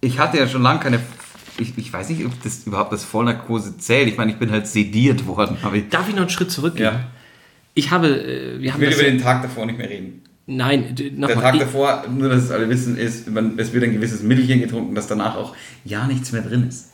ich 0.00 0.18
hatte 0.18 0.36
ja 0.38 0.46
schon 0.46 0.62
lange 0.62 0.80
keine. 0.80 1.00
Ich, 1.58 1.72
ich 1.78 1.92
weiß 1.92 2.10
nicht, 2.10 2.24
ob 2.26 2.32
das 2.42 2.64
überhaupt 2.66 2.92
das 2.92 3.04
Vollnarkose 3.04 3.78
zählt. 3.78 4.08
Ich 4.08 4.16
meine, 4.18 4.32
ich 4.32 4.38
bin 4.38 4.50
halt 4.50 4.66
sediert 4.66 5.26
worden. 5.26 5.56
Ich, 5.72 5.88
Darf 5.88 6.08
ich 6.08 6.14
noch 6.14 6.22
einen 6.22 6.30
Schritt 6.30 6.50
zurückgehen? 6.50 6.84
Ja. 6.92 7.00
Ich 7.74 7.90
habe, 7.90 8.08
äh, 8.08 8.60
wir 8.60 8.72
haben 8.74 8.80
will 8.80 8.90
das 8.90 8.98
über 9.00 9.08
den 9.08 9.20
Tag 9.20 9.42
davor 9.42 9.64
nicht 9.66 9.78
mehr 9.78 9.88
reden. 9.88 10.22
Nein, 10.46 10.94
d- 10.94 11.10
Der 11.10 11.18
nochmal. 11.28 11.52
Tag 11.52 11.58
davor, 11.58 12.04
nur 12.08 12.28
dass 12.28 12.44
es 12.44 12.50
alle 12.50 12.68
wissen, 12.68 12.96
ist, 12.98 13.30
man, 13.30 13.58
es 13.58 13.72
wird 13.72 13.84
ein 13.84 13.92
gewisses 13.94 14.22
Mittelchen 14.22 14.60
getrunken, 14.60 14.94
dass 14.94 15.06
danach 15.06 15.36
auch 15.36 15.54
ja 15.84 16.06
nichts 16.06 16.32
mehr 16.32 16.42
drin 16.42 16.68
ist. 16.68 16.90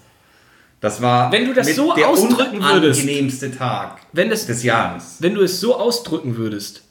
Das 0.80 1.02
war 1.02 1.30
Wenn 1.32 1.46
du 1.46 1.52
das 1.52 1.74
so 1.74 1.92
der 1.94 2.08
ausdrücken 2.08 2.62
würdest. 2.62 3.00
unangenehmste 3.02 3.50
Tag 3.54 3.98
Wenn 4.12 4.30
das- 4.30 4.46
des 4.46 4.62
Jahres. 4.62 5.16
Wenn 5.18 5.34
du 5.34 5.42
es 5.42 5.60
so 5.60 5.76
ausdrücken 5.76 6.36
würdest, 6.36 6.82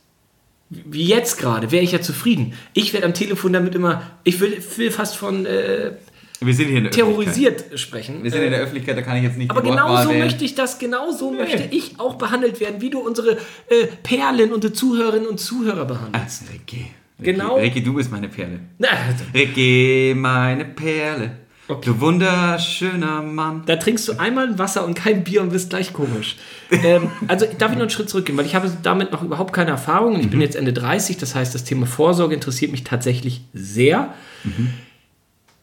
wie 0.70 1.06
jetzt 1.06 1.38
gerade, 1.40 1.72
wäre 1.72 1.84
ich 1.84 1.94
ja 1.94 2.02
zufrieden. 2.02 2.54
Ich 2.74 2.94
werde 2.94 3.08
am 3.08 3.14
Telefon 3.16 3.54
damit 3.54 3.74
immer, 3.74 4.04
ich 4.24 4.40
will, 4.40 4.62
will 4.76 4.92
fast 4.92 5.16
von, 5.16 5.46
äh, 5.48 5.94
Wir 6.42 6.54
sind 6.54 6.68
hier 6.68 6.78
in 6.78 6.84
der 6.86 6.92
terrorisiert 6.92 7.78
sprechen. 7.78 8.24
Wir 8.24 8.32
sind 8.32 8.44
in 8.44 8.52
der 8.52 8.62
Öffentlichkeit, 8.62 8.98
da 8.98 9.02
kann 9.02 9.18
ich 9.18 9.24
jetzt 9.24 9.38
nicht 9.38 9.52
Aber 9.52 9.62
genau 9.62 10.02
so 10.04 10.14
möchte 10.14 10.46
ich 10.46 10.56
das, 10.56 10.80
genau 10.80 11.12
so 11.12 11.32
möchte 11.32 11.68
ich 11.72 12.00
auch 12.00 12.16
behandelt 12.16 12.60
werden, 12.60 12.82
wie 12.82 12.90
du 12.90 13.00
unsere 13.00 13.34
äh, 13.68 13.88
Perlen, 14.04 14.54
unsere 14.54 14.72
Zuhörerinnen 14.74 15.28
und 15.28 15.40
Zuhörer 15.40 15.86
behandelst. 15.86 16.44
Ah, 16.48 16.52
Ricky. 16.54 16.88
Ricky. 17.20 17.34
Genau. 17.34 17.58
Ricky, 17.58 17.84
du 17.84 17.94
bist 17.94 18.12
meine 18.12 18.30
Perle. 18.30 18.60
Na, 18.78 18.88
Ricky, 19.34 20.14
meine 20.16 20.64
Perle. 20.66 21.32
Okay. 21.68 21.86
Du 21.86 22.00
wunderschöner 22.02 23.22
Mann. 23.22 23.62
da 23.68 23.76
trinkst 23.76 24.08
du 24.08 24.14
einmal 24.20 24.48
ein 24.48 24.58
Wasser 24.58 24.84
und 24.86 24.96
kein 24.96 25.24
Bier 25.24 25.44
und 25.44 25.52
bist 25.52 25.70
gleich 25.70 25.94
komisch. 25.94 26.36
ähm, 26.72 27.12
also 27.28 27.46
darf 27.60 27.72
ich 27.72 27.76
noch 27.78 27.84
einen 27.84 27.90
Schritt 27.92 28.10
zurückgehen, 28.10 28.36
weil 28.40 28.48
ich 28.48 28.56
habe 28.56 28.72
damit 28.82 29.12
noch 29.12 29.22
überhaupt 29.22 29.54
keine 29.54 29.70
Erfahrung. 29.70 30.16
und 30.16 30.22
Ich 30.22 30.32
bin 30.32 30.42
jetzt 30.42 30.56
Ende 30.56 30.74
30, 30.74 31.18
das 31.18 31.36
heißt, 31.36 31.54
das 31.54 31.66
Thema 31.66 31.86
Vorsorge 31.86 32.34
interessiert 32.34 32.72
mich 32.72 32.86
tatsächlich 32.86 33.42
sehr. 33.54 34.16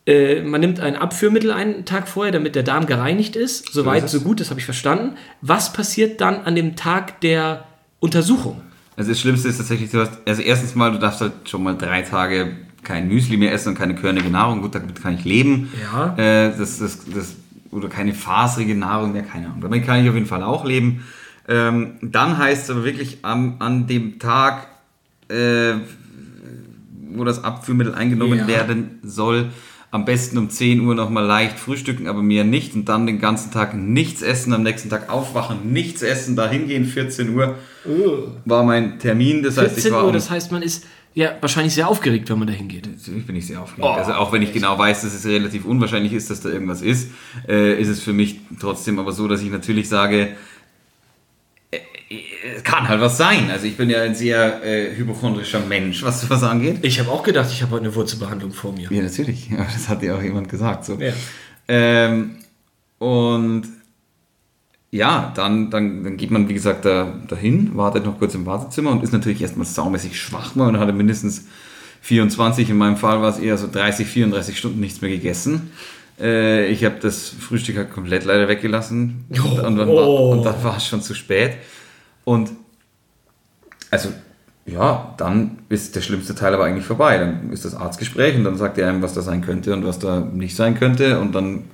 Äh, 0.06 0.42
man 0.42 0.60
nimmt 0.60 0.78
ein 0.80 0.96
Abführmittel 0.96 1.50
einen 1.50 1.84
Tag 1.84 2.06
vorher, 2.08 2.32
damit 2.32 2.54
der 2.54 2.62
Darm 2.62 2.86
gereinigt 2.86 3.34
ist. 3.34 3.72
Soweit, 3.72 4.08
so 4.08 4.18
es. 4.18 4.24
gut, 4.24 4.40
das 4.40 4.50
habe 4.50 4.60
ich 4.60 4.64
verstanden. 4.64 5.16
Was 5.40 5.72
passiert 5.72 6.20
dann 6.20 6.42
an 6.42 6.54
dem 6.54 6.76
Tag 6.76 7.20
der 7.22 7.64
Untersuchung? 7.98 8.60
Also 8.96 9.10
das 9.10 9.20
Schlimmste 9.20 9.48
ist 9.48 9.58
tatsächlich, 9.58 9.90
du 9.90 10.00
hast, 10.00 10.12
also 10.24 10.42
erstens 10.42 10.74
mal, 10.74 10.92
du 10.92 10.98
darfst 10.98 11.20
halt 11.20 11.32
schon 11.44 11.62
mal 11.62 11.76
drei 11.76 12.02
Tage 12.02 12.56
kein 12.82 13.08
Müsli 13.08 13.36
mehr 13.36 13.52
essen 13.52 13.70
und 13.70 13.74
keine 13.74 13.96
körnige 13.96 14.30
Nahrung. 14.30 14.62
Gut, 14.62 14.74
damit 14.76 15.02
kann 15.02 15.14
ich 15.14 15.24
leben. 15.24 15.70
Ja. 15.82 16.14
Äh, 16.16 16.56
das, 16.56 16.78
das, 16.78 17.00
das, 17.12 17.34
oder 17.72 17.88
keine 17.88 18.14
faserige 18.14 18.76
Nahrung 18.76 19.12
mehr, 19.12 19.22
keine 19.22 19.46
Ahnung. 19.46 19.60
Damit 19.60 19.84
kann 19.84 20.02
ich 20.02 20.08
auf 20.08 20.14
jeden 20.14 20.26
Fall 20.26 20.42
auch 20.44 20.64
leben. 20.64 21.04
Ähm, 21.48 21.94
dann 22.00 22.38
heißt 22.38 22.64
es 22.64 22.70
aber 22.70 22.84
wirklich 22.84 23.18
am, 23.22 23.56
an 23.58 23.86
dem 23.88 24.18
Tag, 24.20 24.68
äh, 25.28 25.74
wo 27.10 27.24
das 27.24 27.42
Abführmittel 27.42 27.94
eingenommen 27.94 28.38
Ja. 28.38 28.46
werden 28.46 28.98
soll, 29.02 29.50
am 29.90 30.04
besten 30.04 30.36
um 30.38 30.50
10 30.50 30.80
Uhr 30.80 30.94
nochmal 30.94 31.24
leicht 31.24 31.58
frühstücken, 31.58 32.06
aber 32.08 32.22
mehr 32.22 32.44
nicht 32.44 32.74
und 32.74 32.88
dann 32.88 33.06
den 33.06 33.18
ganzen 33.18 33.50
Tag 33.50 33.74
nichts 33.74 34.22
essen, 34.22 34.52
am 34.52 34.62
nächsten 34.62 34.90
Tag 34.90 35.08
aufwachen, 35.08 35.72
nichts 35.72 36.02
essen, 36.02 36.36
da 36.36 36.48
hingehen, 36.48 36.84
14 36.84 37.34
Uhr 37.34 37.56
war 38.44 38.64
mein 38.64 38.98
Termin. 38.98 39.42
Das 39.42 39.56
heißt, 39.56 39.74
14 39.74 39.88
ich 39.88 39.92
war 39.92 40.02
Uhr, 40.02 40.08
um, 40.08 40.12
das 40.14 40.28
heißt, 40.30 40.52
man 40.52 40.62
ist 40.62 40.84
ja 41.14 41.34
wahrscheinlich 41.40 41.74
sehr 41.74 41.88
aufgeregt, 41.88 42.28
wenn 42.28 42.38
man 42.38 42.46
da 42.46 42.52
hingeht. 42.52 42.86
Natürlich 42.86 43.26
bin 43.26 43.36
ich 43.36 43.46
sehr 43.46 43.62
aufgeregt. 43.62 43.96
also 43.96 44.12
auch 44.12 44.32
wenn 44.32 44.42
ich 44.42 44.52
genau 44.52 44.78
weiß, 44.78 45.00
dass 45.02 45.14
es 45.14 45.24
relativ 45.24 45.64
unwahrscheinlich 45.64 46.12
ist, 46.12 46.28
dass 46.28 46.40
da 46.40 46.50
irgendwas 46.50 46.82
ist, 46.82 47.10
äh, 47.48 47.80
ist 47.80 47.88
es 47.88 48.02
für 48.02 48.12
mich 48.12 48.40
trotzdem 48.60 48.98
aber 48.98 49.12
so, 49.12 49.26
dass 49.26 49.40
ich 49.40 49.50
natürlich 49.50 49.88
sage, 49.88 50.36
es 52.08 52.62
kann 52.62 52.88
halt 52.88 53.00
was 53.00 53.16
sein. 53.16 53.50
Also 53.50 53.66
ich 53.66 53.76
bin 53.76 53.90
ja 53.90 54.02
ein 54.02 54.14
sehr 54.14 54.64
äh, 54.64 54.94
hypochondrischer 54.94 55.60
Mensch, 55.60 56.02
was 56.02 56.20
sowas 56.20 56.42
angeht. 56.42 56.78
Ich 56.82 57.00
habe 57.00 57.10
auch 57.10 57.22
gedacht, 57.22 57.50
ich 57.50 57.62
habe 57.62 57.72
heute 57.72 57.86
eine 57.86 57.94
Wurzelbehandlung 57.94 58.52
vor 58.52 58.72
mir. 58.72 58.90
Ja, 58.90 59.02
natürlich. 59.02 59.50
Ja, 59.50 59.58
das 59.72 59.88
hat 59.88 60.02
ja 60.02 60.16
auch 60.16 60.22
jemand 60.22 60.48
gesagt. 60.48 60.84
So. 60.84 60.98
Ja. 61.00 61.12
Ähm, 61.68 62.36
und 62.98 63.64
ja, 64.92 65.32
dann, 65.34 65.70
dann, 65.70 66.04
dann 66.04 66.16
geht 66.16 66.30
man, 66.30 66.48
wie 66.48 66.54
gesagt, 66.54 66.84
da, 66.84 67.20
dahin, 67.28 67.76
wartet 67.76 68.04
noch 68.04 68.18
kurz 68.18 68.34
im 68.34 68.46
Wartezimmer 68.46 68.92
und 68.92 69.02
ist 69.02 69.12
natürlich 69.12 69.42
erstmal 69.42 69.66
saumäßig 69.66 70.18
schwach. 70.18 70.54
Man 70.54 70.78
hatte 70.78 70.92
mindestens 70.92 71.46
24, 72.02 72.70
in 72.70 72.76
meinem 72.76 72.96
Fall 72.96 73.20
war 73.20 73.30
es 73.30 73.38
eher 73.38 73.58
so 73.58 73.68
30, 73.70 74.06
34 74.06 74.56
Stunden 74.56 74.78
nichts 74.78 75.00
mehr 75.00 75.10
gegessen. 75.10 75.72
Äh, 76.20 76.68
ich 76.68 76.84
habe 76.84 76.96
das 77.00 77.28
Frühstück 77.28 77.76
halt 77.76 77.92
komplett 77.92 78.24
leider 78.24 78.46
weggelassen 78.46 79.24
und, 79.28 79.76
war, 79.76 80.08
und 80.08 80.44
dann 80.44 80.62
war 80.62 80.76
es 80.76 80.86
schon 80.86 81.02
zu 81.02 81.14
spät. 81.14 81.56
Und 82.26 82.50
also 83.92 84.08
ja, 84.66 85.14
dann 85.16 85.58
ist 85.68 85.94
der 85.94 86.00
schlimmste 86.00 86.34
Teil 86.34 86.52
aber 86.52 86.64
eigentlich 86.64 86.84
vorbei. 86.84 87.18
Dann 87.18 87.52
ist 87.52 87.64
das 87.64 87.76
Arztgespräch 87.76 88.34
und 88.34 88.42
dann 88.42 88.56
sagt 88.56 88.78
er 88.78 88.88
einem, 88.88 89.00
was 89.00 89.14
da 89.14 89.22
sein 89.22 89.42
könnte 89.42 89.72
und 89.72 89.86
was 89.86 90.00
da 90.00 90.18
nicht 90.20 90.56
sein 90.56 90.74
könnte. 90.76 91.20
Und 91.20 91.36
dann 91.36 91.66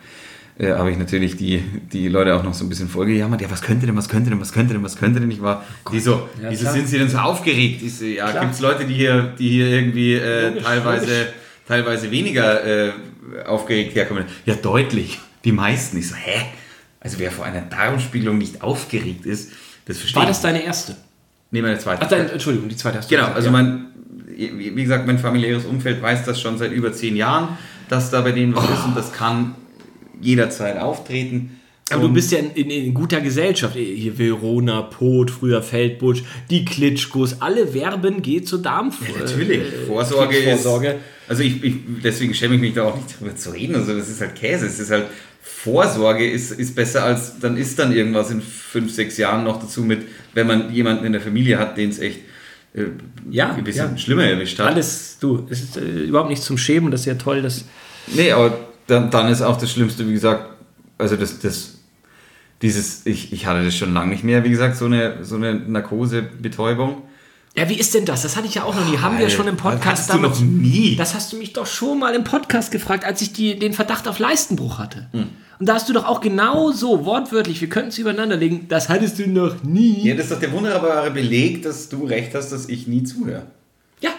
äh, 0.59 0.73
habe 0.75 0.91
ich 0.91 0.99
natürlich 0.99 1.39
die, 1.39 1.65
die 1.91 2.09
Leute 2.09 2.35
auch 2.35 2.43
noch 2.43 2.53
so 2.53 2.67
ein 2.67 2.69
bisschen 2.69 2.89
vollgejammert. 2.91 3.41
Ja, 3.41 3.51
was 3.51 3.63
könnte 3.63 3.87
denn, 3.87 3.97
was 3.97 4.11
könnte 4.11 4.29
denn, 4.29 4.39
was 4.43 4.53
könnte 4.53 4.75
denn, 4.75 4.83
was 4.83 4.97
könnte 4.97 5.21
denn? 5.21 5.31
Ich 5.31 5.41
war, 5.41 5.65
die 5.91 6.01
so, 6.01 6.29
Ja, 6.43 6.51
wieso 6.51 6.71
sind 6.71 6.87
sie 6.87 6.99
denn 6.99 7.09
so 7.09 7.17
aufgeregt? 7.17 7.81
Ich 7.83 7.97
so, 7.97 8.05
ja, 8.05 8.31
gibt 8.39 8.53
es 8.53 8.61
Leute, 8.61 8.85
die 8.85 8.95
hier, 8.95 9.33
die 9.39 9.49
hier 9.49 9.69
irgendwie 9.69 10.13
äh, 10.13 10.49
Logisch, 10.49 10.63
teilweise, 10.63 11.07
logisch. 11.07 11.33
teilweise 11.67 12.11
weniger 12.11 12.63
äh, 12.67 12.93
aufgeregt 13.47 13.95
herkommen? 13.95 14.27
Ja, 14.45 14.55
deutlich. 14.55 15.19
Die 15.45 15.53
meisten. 15.53 15.97
Ich 15.97 16.11
so, 16.11 16.15
hä? 16.15 16.43
Also 17.01 17.19
wer 17.19 17.33
vor 17.33 17.47
einer 17.47 17.63
Darmspiegelung 17.63 18.37
nicht 18.37 18.63
aufgeregt 18.63 19.25
ist, 19.25 19.51
das 19.87 19.99
verstehe 19.99 20.21
War 20.21 20.27
das 20.27 20.41
deine 20.41 20.63
erste? 20.63 20.97
Nee, 21.51 21.63
meine 21.63 21.79
zweite. 21.79 22.03
Ach, 22.03 22.09
dein, 22.09 22.29
Entschuldigung, 22.31 22.69
die 22.69 22.77
zweite 22.77 22.99
hast 22.99 23.11
du 23.11 23.15
Genau, 23.15 23.29
gesagt, 23.29 23.37
also 23.37 23.49
ja. 23.49 23.53
mein, 23.53 23.87
wie 24.37 24.83
gesagt, 24.83 25.07
mein 25.07 25.19
familiäres 25.19 25.65
Umfeld 25.65 26.01
weiß 26.01 26.25
das 26.25 26.41
schon 26.41 26.57
seit 26.59 26.73
über 26.73 26.93
zehn 26.93 27.17
Jahren, 27.17 27.59
dass 27.89 28.11
da 28.11 28.23
bei 28.23 28.33
denen 28.33 28.55
was 28.55 28.65
ist 28.65 28.85
und 28.87 28.97
das 28.97 29.13
kann 29.13 29.55
jederzeit 30.21 30.79
auftreten. 30.79 31.59
Aber 31.91 32.09
du 32.09 32.15
bist 32.15 32.33
ja 32.33 32.39
in, 32.39 32.51
in, 32.53 32.71
in 32.71 32.95
guter 32.95 33.21
Gesellschaft. 33.21 33.77
Hier 33.77 34.17
Verona, 34.19 34.83
Pot, 34.83 35.31
früher 35.31 35.63
Feldbusch, 35.63 36.23
die 36.49 36.65
Klitschkos, 36.65 37.41
alle 37.41 37.75
werben, 37.75 38.23
geht 38.23 38.49
zur 38.49 38.63
Darm. 38.63 38.93
Ja, 39.07 39.25
natürlich. 39.25 39.63
Vorsorge, 39.87 40.37
Vorsorge. 40.43 40.89
ist. 40.89 40.97
Also 41.29 41.43
ich, 41.43 41.63
ich 41.63 41.75
deswegen 42.03 42.35
schäme 42.35 42.55
ich 42.55 42.61
mich 42.61 42.75
da 42.75 42.85
auch 42.85 42.97
nicht 42.97 43.15
darüber 43.19 43.37
zu 43.37 43.51
reden. 43.51 43.75
Also 43.75 43.97
das 43.97 44.09
ist 44.09 44.21
halt 44.21 44.35
Käse. 44.37 44.67
Es 44.67 44.79
ist 44.79 44.91
halt 44.91 45.07
Vorsorge 45.43 46.29
ist, 46.29 46.53
ist 46.53 46.75
besser 46.75 47.05
als 47.05 47.39
dann 47.41 47.57
ist 47.57 47.79
dann 47.79 47.93
irgendwas 47.93 48.31
in 48.31 48.41
fünf, 48.41 48.93
sechs 48.93 49.19
Jahren 49.19 49.45
noch 49.45 49.61
dazu 49.61 49.83
mit, 49.83 50.07
wenn 50.35 50.47
man 50.47 50.73
jemanden 50.73 51.05
in 51.05 51.13
der 51.13 51.21
Familie 51.21 51.59
hat, 51.59 51.77
den 51.77 51.91
es 51.91 51.99
echt 51.99 52.21
äh, 52.75 52.85
Ja, 53.31 53.53
ein 53.53 53.65
bisschen 53.65 53.91
ja. 53.91 53.99
schlimmer 53.99 54.25
erwischt 54.25 54.59
hat. 54.59 54.69
Alles, 54.69 55.19
du, 55.21 55.47
es 55.51 55.63
ist 55.63 55.77
äh, 55.77 55.81
überhaupt 55.81 56.31
nichts 56.31 56.45
zum 56.45 56.59
Schämen. 56.59 56.91
Das 56.91 57.01
ist 57.01 57.07
ja 57.07 57.15
toll, 57.15 57.43
dass. 57.43 57.65
Nee, 58.07 58.33
aber 58.33 58.57
dann, 58.87 59.11
dann 59.11 59.29
ist 59.29 59.43
auch 59.43 59.59
das 59.59 59.71
Schlimmste, 59.71 60.09
wie 60.09 60.13
gesagt, 60.13 60.49
also 60.99 61.17
das, 61.17 61.41
das 61.41 61.75
dieses, 62.63 63.05
ich, 63.07 63.33
ich 63.33 63.47
hatte 63.47 63.65
das 63.65 63.77
schon 63.77 63.93
lange 63.93 64.11
nicht 64.11 64.23
mehr, 64.23 64.45
wie 64.45 64.51
gesagt, 64.51 64.77
so 64.77 64.85
eine, 64.87 65.25
so 65.25 65.35
eine 65.35 65.55
Narkosebetäubung. 65.55 67.03
Ja, 67.55 67.69
wie 67.69 67.79
ist 67.79 67.95
denn 67.95 68.07
das? 68.07 68.23
Das 68.23 68.37
hatte 68.37 68.47
ich 68.47 68.55
ja 68.55 68.65
auch 68.65 68.75
noch 68.75 68.89
nie. 68.89 68.97
Haben 68.99 69.19
wir 69.19 69.29
schon 69.29 69.47
im 69.47 69.57
Podcast 69.59 70.11
Hattest 70.11 70.15
du 70.15 70.19
noch 70.19 70.41
nie? 70.41 70.97
Das 70.97 71.15
hast 71.15 71.33
du 71.33 71.37
mich 71.37 71.53
doch 71.53 71.67
schon 71.67 71.99
mal 71.99 72.15
im 72.15 72.25
Podcast 72.25 72.71
gefragt, 72.71 73.05
als 73.05 73.21
ich 73.21 73.33
die, 73.35 73.59
den 73.59 73.75
Verdacht 73.75 74.09
auf 74.09 74.19
Leistenbruch 74.19 74.79
hatte. 74.79 75.09
Hm. 75.13 75.29
Und 75.59 75.69
da 75.69 75.75
hast 75.75 75.89
du 75.89 75.93
doch 75.93 76.07
auch 76.07 76.21
genau 76.23 76.73
so, 76.73 77.05
wortwörtlich, 77.05 77.61
wir 77.61 77.69
könnten 77.69 77.91
es 77.91 77.99
übereinander 77.99 78.37
legen, 78.37 78.67
das 78.69 78.89
hattest 78.89 79.19
du 79.19 79.29
noch 79.29 79.63
nie. 79.63 80.09
Ja, 80.09 80.15
das 80.15 80.25
ist 80.27 80.33
doch 80.33 80.41
der 80.41 80.51
wunderbare 80.51 81.11
Beleg, 81.11 81.63
dass 81.63 81.89
du 81.89 82.05
recht 82.07 82.35
hast, 82.35 82.51
dass 82.51 82.69
ich 82.69 82.87
nie 82.89 83.05
zuhöre. 83.05 83.47
Ja. 84.01 84.11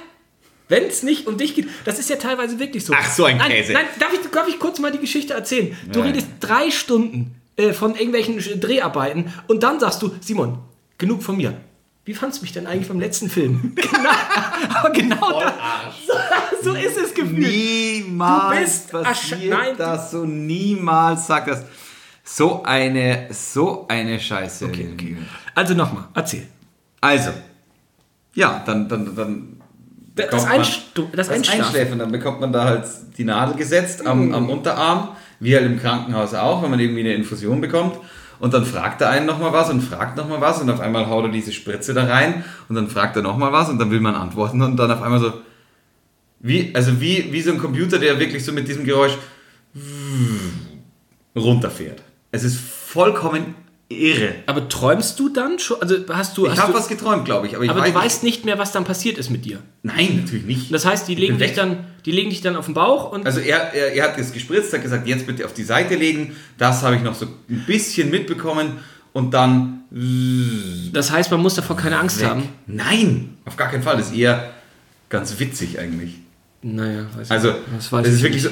Wenn 0.69 0.83
es 0.83 1.01
nicht 1.03 1.27
um 1.27 1.37
dich 1.37 1.55
geht, 1.55 1.67
das 1.85 1.99
ist 1.99 2.09
ja 2.09 2.15
teilweise 2.17 2.59
wirklich 2.59 2.85
so. 2.85 2.93
Ach, 2.95 3.11
so 3.11 3.25
ein 3.25 3.37
nein, 3.37 3.51
Käse. 3.51 3.73
Nein, 3.73 3.85
darf 3.99 4.13
ich, 4.13 4.19
darf 4.29 4.47
ich 4.47 4.59
kurz 4.59 4.79
mal 4.79 4.91
die 4.91 4.99
Geschichte 4.99 5.33
erzählen? 5.33 5.75
Du 5.91 5.99
Ja. 5.99 6.05
redest 6.05 6.27
drei 6.39 6.69
Stunden 6.71 7.35
äh, 7.57 7.73
von 7.73 7.95
irgendwelchen 7.95 8.37
Dreharbeiten 8.61 9.33
und 9.47 9.63
dann 9.63 9.79
sagst 9.79 10.01
du, 10.03 10.11
Simon, 10.21 10.59
genug 10.97 11.23
von 11.23 11.35
mir. 11.35 11.57
Wie 12.05 12.13
fandst 12.13 12.39
du 12.39 12.41
mich 12.43 12.51
denn 12.51 12.67
eigentlich 12.67 12.89
beim 12.89 12.99
letzten 12.99 13.29
Film? 13.29 13.73
genau, 13.75 14.09
aber 14.75 14.89
genau 14.89 15.39
das, 15.39 15.53
so, 16.61 16.71
so 16.71 16.75
ist 16.75 16.97
es 16.97 17.13
gefühlt. 17.13 17.47
Niemals 17.47 18.87
Du 18.87 18.97
bist 18.97 19.05
passiert 19.05 19.49
nein, 19.49 19.75
das 19.77 20.11
so, 20.11 20.25
niemals 20.25 21.27
sagt 21.27 21.47
das. 21.47 21.63
So 22.25 22.63
eine, 22.63 23.27
so 23.31 23.85
eine 23.87 24.19
Scheiße. 24.19 24.69
Also 25.55 25.73
nochmal, 25.75 26.05
erzähl. 26.13 26.47
Also, 26.99 27.31
ja, 28.33 28.61
dann, 28.65 28.87
dann, 28.89 29.15
dann 29.15 29.61
Das, 30.15 30.45
Einstu 30.45 31.07
das, 31.13 31.27
das. 31.27 31.49
Einschläfen, 31.49 31.99
dann 31.99 32.11
bekommt 32.11 32.41
man 32.41 32.51
da 32.51 32.65
halt 32.65 32.85
die 33.17 33.23
Nadel 33.23 33.55
gesetzt 33.55 34.05
am, 34.05 34.33
am 34.33 34.49
Unterarm, 34.49 35.15
wie 35.39 35.55
halt 35.55 35.65
im 35.65 35.79
Krankenhaus 35.79 36.33
auch, 36.33 36.63
wenn 36.63 36.69
man 36.69 36.79
irgendwie 36.79 37.01
eine 37.01 37.13
Infusion 37.13 37.61
bekommt. 37.61 37.97
Und 38.43 38.53
dann 38.53 38.65
fragt 38.65 38.99
er 38.99 39.09
einen 39.09 39.25
nochmal 39.25 39.53
was 39.53 39.69
und 39.69 39.79
fragt 39.79 40.17
nochmal 40.17 40.41
was 40.41 40.61
und 40.61 40.69
auf 40.69 40.81
einmal 40.81 41.07
haut 41.07 41.23
er 41.23 41.31
diese 41.31 41.53
Spritze 41.53 41.93
da 41.93 42.03
rein 42.03 42.43
und 42.67 42.75
dann 42.75 42.89
fragt 42.89 43.15
er 43.15 43.21
nochmal 43.21 43.53
was 43.53 43.69
und 43.69 43.79
dann 43.79 43.89
will 43.89 44.01
man 44.01 44.15
antworten 44.15 44.61
und 44.61 44.75
dann 44.75 44.91
auf 44.91 45.01
einmal 45.01 45.21
so, 45.21 45.31
wie, 46.41 46.75
also 46.75 46.99
wie, 46.99 47.31
wie 47.31 47.41
so 47.41 47.53
ein 47.53 47.57
Computer, 47.57 47.99
der 47.99 48.19
wirklich 48.19 48.43
so 48.43 48.51
mit 48.51 48.67
diesem 48.67 48.83
Geräusch 48.83 49.17
runterfährt. 51.33 52.03
Es 52.33 52.43
ist 52.43 52.59
vollkommen 52.59 53.55
irre. 53.93 54.35
Aber 54.45 54.67
träumst 54.69 55.19
du 55.19 55.29
dann 55.29 55.59
schon? 55.59 55.81
Also 55.81 55.95
hast 56.09 56.37
du. 56.37 56.47
Ich 56.47 56.57
habe 56.57 56.73
was 56.73 56.87
geträumt, 56.87 57.25
glaube 57.25 57.47
ich, 57.47 57.55
aber 57.55 57.63
ich 57.63 57.69
aber 57.69 57.81
weiß 57.81 57.93
du 57.93 57.99
weißt 57.99 58.23
nicht 58.23 58.45
mehr, 58.45 58.57
was 58.57 58.71
dann 58.71 58.83
passiert 58.83 59.17
ist 59.17 59.29
mit 59.29 59.45
dir. 59.45 59.59
Nein, 59.81 60.21
natürlich 60.23 60.45
nicht. 60.45 60.73
Das 60.73 60.85
heißt, 60.85 61.07
die 61.07 61.15
legen, 61.15 61.37
dich 61.37 61.53
dann, 61.53 61.85
die 62.05 62.11
legen 62.11 62.29
dich 62.29 62.41
dann 62.41 62.55
auf 62.55 62.65
den 62.65 62.73
Bauch 62.73 63.11
und. 63.11 63.25
Also 63.25 63.39
er, 63.39 63.73
er, 63.73 63.93
er 63.93 64.03
hat 64.05 64.19
das 64.19 64.31
gespritzt, 64.33 64.73
hat 64.73 64.81
gesagt, 64.81 65.07
jetzt 65.07 65.25
bitte 65.27 65.45
auf 65.45 65.53
die 65.53 65.63
Seite 65.63 65.95
legen. 65.95 66.35
Das 66.57 66.83
habe 66.83 66.95
ich 66.95 67.01
noch 67.01 67.15
so 67.15 67.25
ein 67.25 67.63
bisschen 67.65 68.09
mitbekommen 68.09 68.79
und 69.13 69.33
dann 69.33 69.83
das 70.91 71.11
heißt, 71.11 71.29
man 71.29 71.39
muss 71.39 71.53
davor 71.53 71.77
keine 71.77 71.99
Angst 71.99 72.19
weg. 72.19 72.27
haben. 72.27 72.49
Nein, 72.65 73.37
auf 73.45 73.55
gar 73.55 73.69
keinen 73.69 73.83
Fall. 73.83 73.97
Das 73.97 74.07
ist 74.07 74.15
eher 74.15 74.51
ganz 75.09 75.37
witzig 75.39 75.77
eigentlich. 75.79 76.15
Naja, 76.63 77.05
weiß 77.15 77.29
Also 77.29 77.49
nicht. 77.49 77.91
weiß 77.91 78.07
es 78.07 78.13
ist 78.13 78.17
ich 78.19 78.23
wirklich 78.23 78.41
so, 78.41 78.49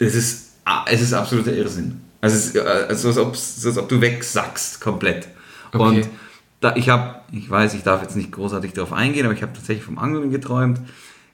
es 0.00 0.14
ist, 0.16 0.52
es 0.90 1.00
ist 1.00 1.12
absoluter 1.12 1.52
Irrsinn. 1.52 2.00
Also 2.24 2.60
also 2.60 3.08
als, 3.08 3.18
ob, 3.18 3.32
als 3.32 3.78
ob 3.78 3.88
du 3.88 4.00
wegsackst 4.00 4.80
komplett. 4.80 5.28
Okay. 5.72 5.82
Und 5.82 6.08
da, 6.60 6.74
ich 6.76 6.88
habe, 6.88 7.20
ich 7.32 7.48
weiß, 7.50 7.74
ich 7.74 7.82
darf 7.82 8.02
jetzt 8.02 8.16
nicht 8.16 8.32
großartig 8.32 8.72
darauf 8.72 8.92
eingehen, 8.92 9.26
aber 9.26 9.34
ich 9.34 9.42
habe 9.42 9.52
tatsächlich 9.52 9.84
vom 9.84 9.98
Angeln 9.98 10.30
geträumt. 10.30 10.80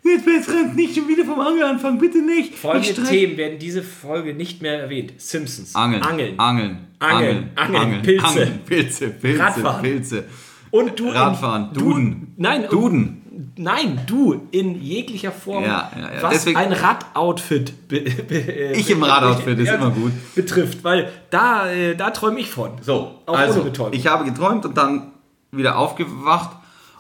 Jetzt 0.03 0.49
Frank 0.51 0.75
nicht 0.77 0.97
schon 0.97 1.09
wieder 1.09 1.25
vom 1.25 1.41
Angeln 1.41 1.63
anfangen, 1.63 1.99
bitte 1.99 2.23
nicht. 2.23 2.55
Folgende 2.55 3.03
Themen 3.05 3.37
werden 3.37 3.59
diese 3.59 3.83
Folge 3.83 4.35
nicht 4.35 4.63
mehr 4.63 4.81
erwähnt. 4.81 5.13
Simpsons. 5.19 5.75
Angeln. 5.75 6.03
Angeln. 6.03 6.35
Angeln. 6.39 6.79
Angeln. 6.99 7.51
Angeln. 7.57 8.03
Pilze. 8.03 8.27
Angeln. 8.27 8.59
Pilze. 8.65 9.09
Pilze. 9.11 9.43
Radfahren. 9.43 9.83
Pilze. 9.83 10.25
Und 10.71 10.99
du. 10.99 11.11
Radfahren. 11.11 11.69
du- 11.75 11.81
Duden. 11.81 12.35
Nein. 12.39 12.65
Duden. 12.71 13.20
Nein, 13.57 14.01
du 14.07 14.49
in 14.51 14.81
jeglicher 14.83 15.33
Form, 15.33 15.65
Ja, 15.65 15.91
ja, 15.97 16.15
ja. 16.15 16.23
was 16.23 16.33
Deswegen- 16.35 16.57
ein 16.59 16.73
Radoutfit 16.73 17.73
Ich 17.91 18.91
im 18.91 19.03
Radoutfit 19.03 19.59
ist 19.59 19.69
immer 19.73 19.91
gut. 19.91 20.13
betrifft, 20.35 20.85
weil 20.85 21.11
da, 21.31 21.71
äh, 21.71 21.95
da 21.97 22.11
träume 22.11 22.41
ich 22.41 22.51
von. 22.51 22.73
So, 22.83 23.21
Auch 23.27 23.37
also, 23.39 23.61
ohne 23.61 23.71
Betäubung. 23.71 23.93
ich 23.93 24.07
habe 24.07 24.25
geträumt 24.25 24.65
und 24.67 24.77
dann 24.77 25.13
wieder 25.53 25.79
aufgewacht 25.79 26.51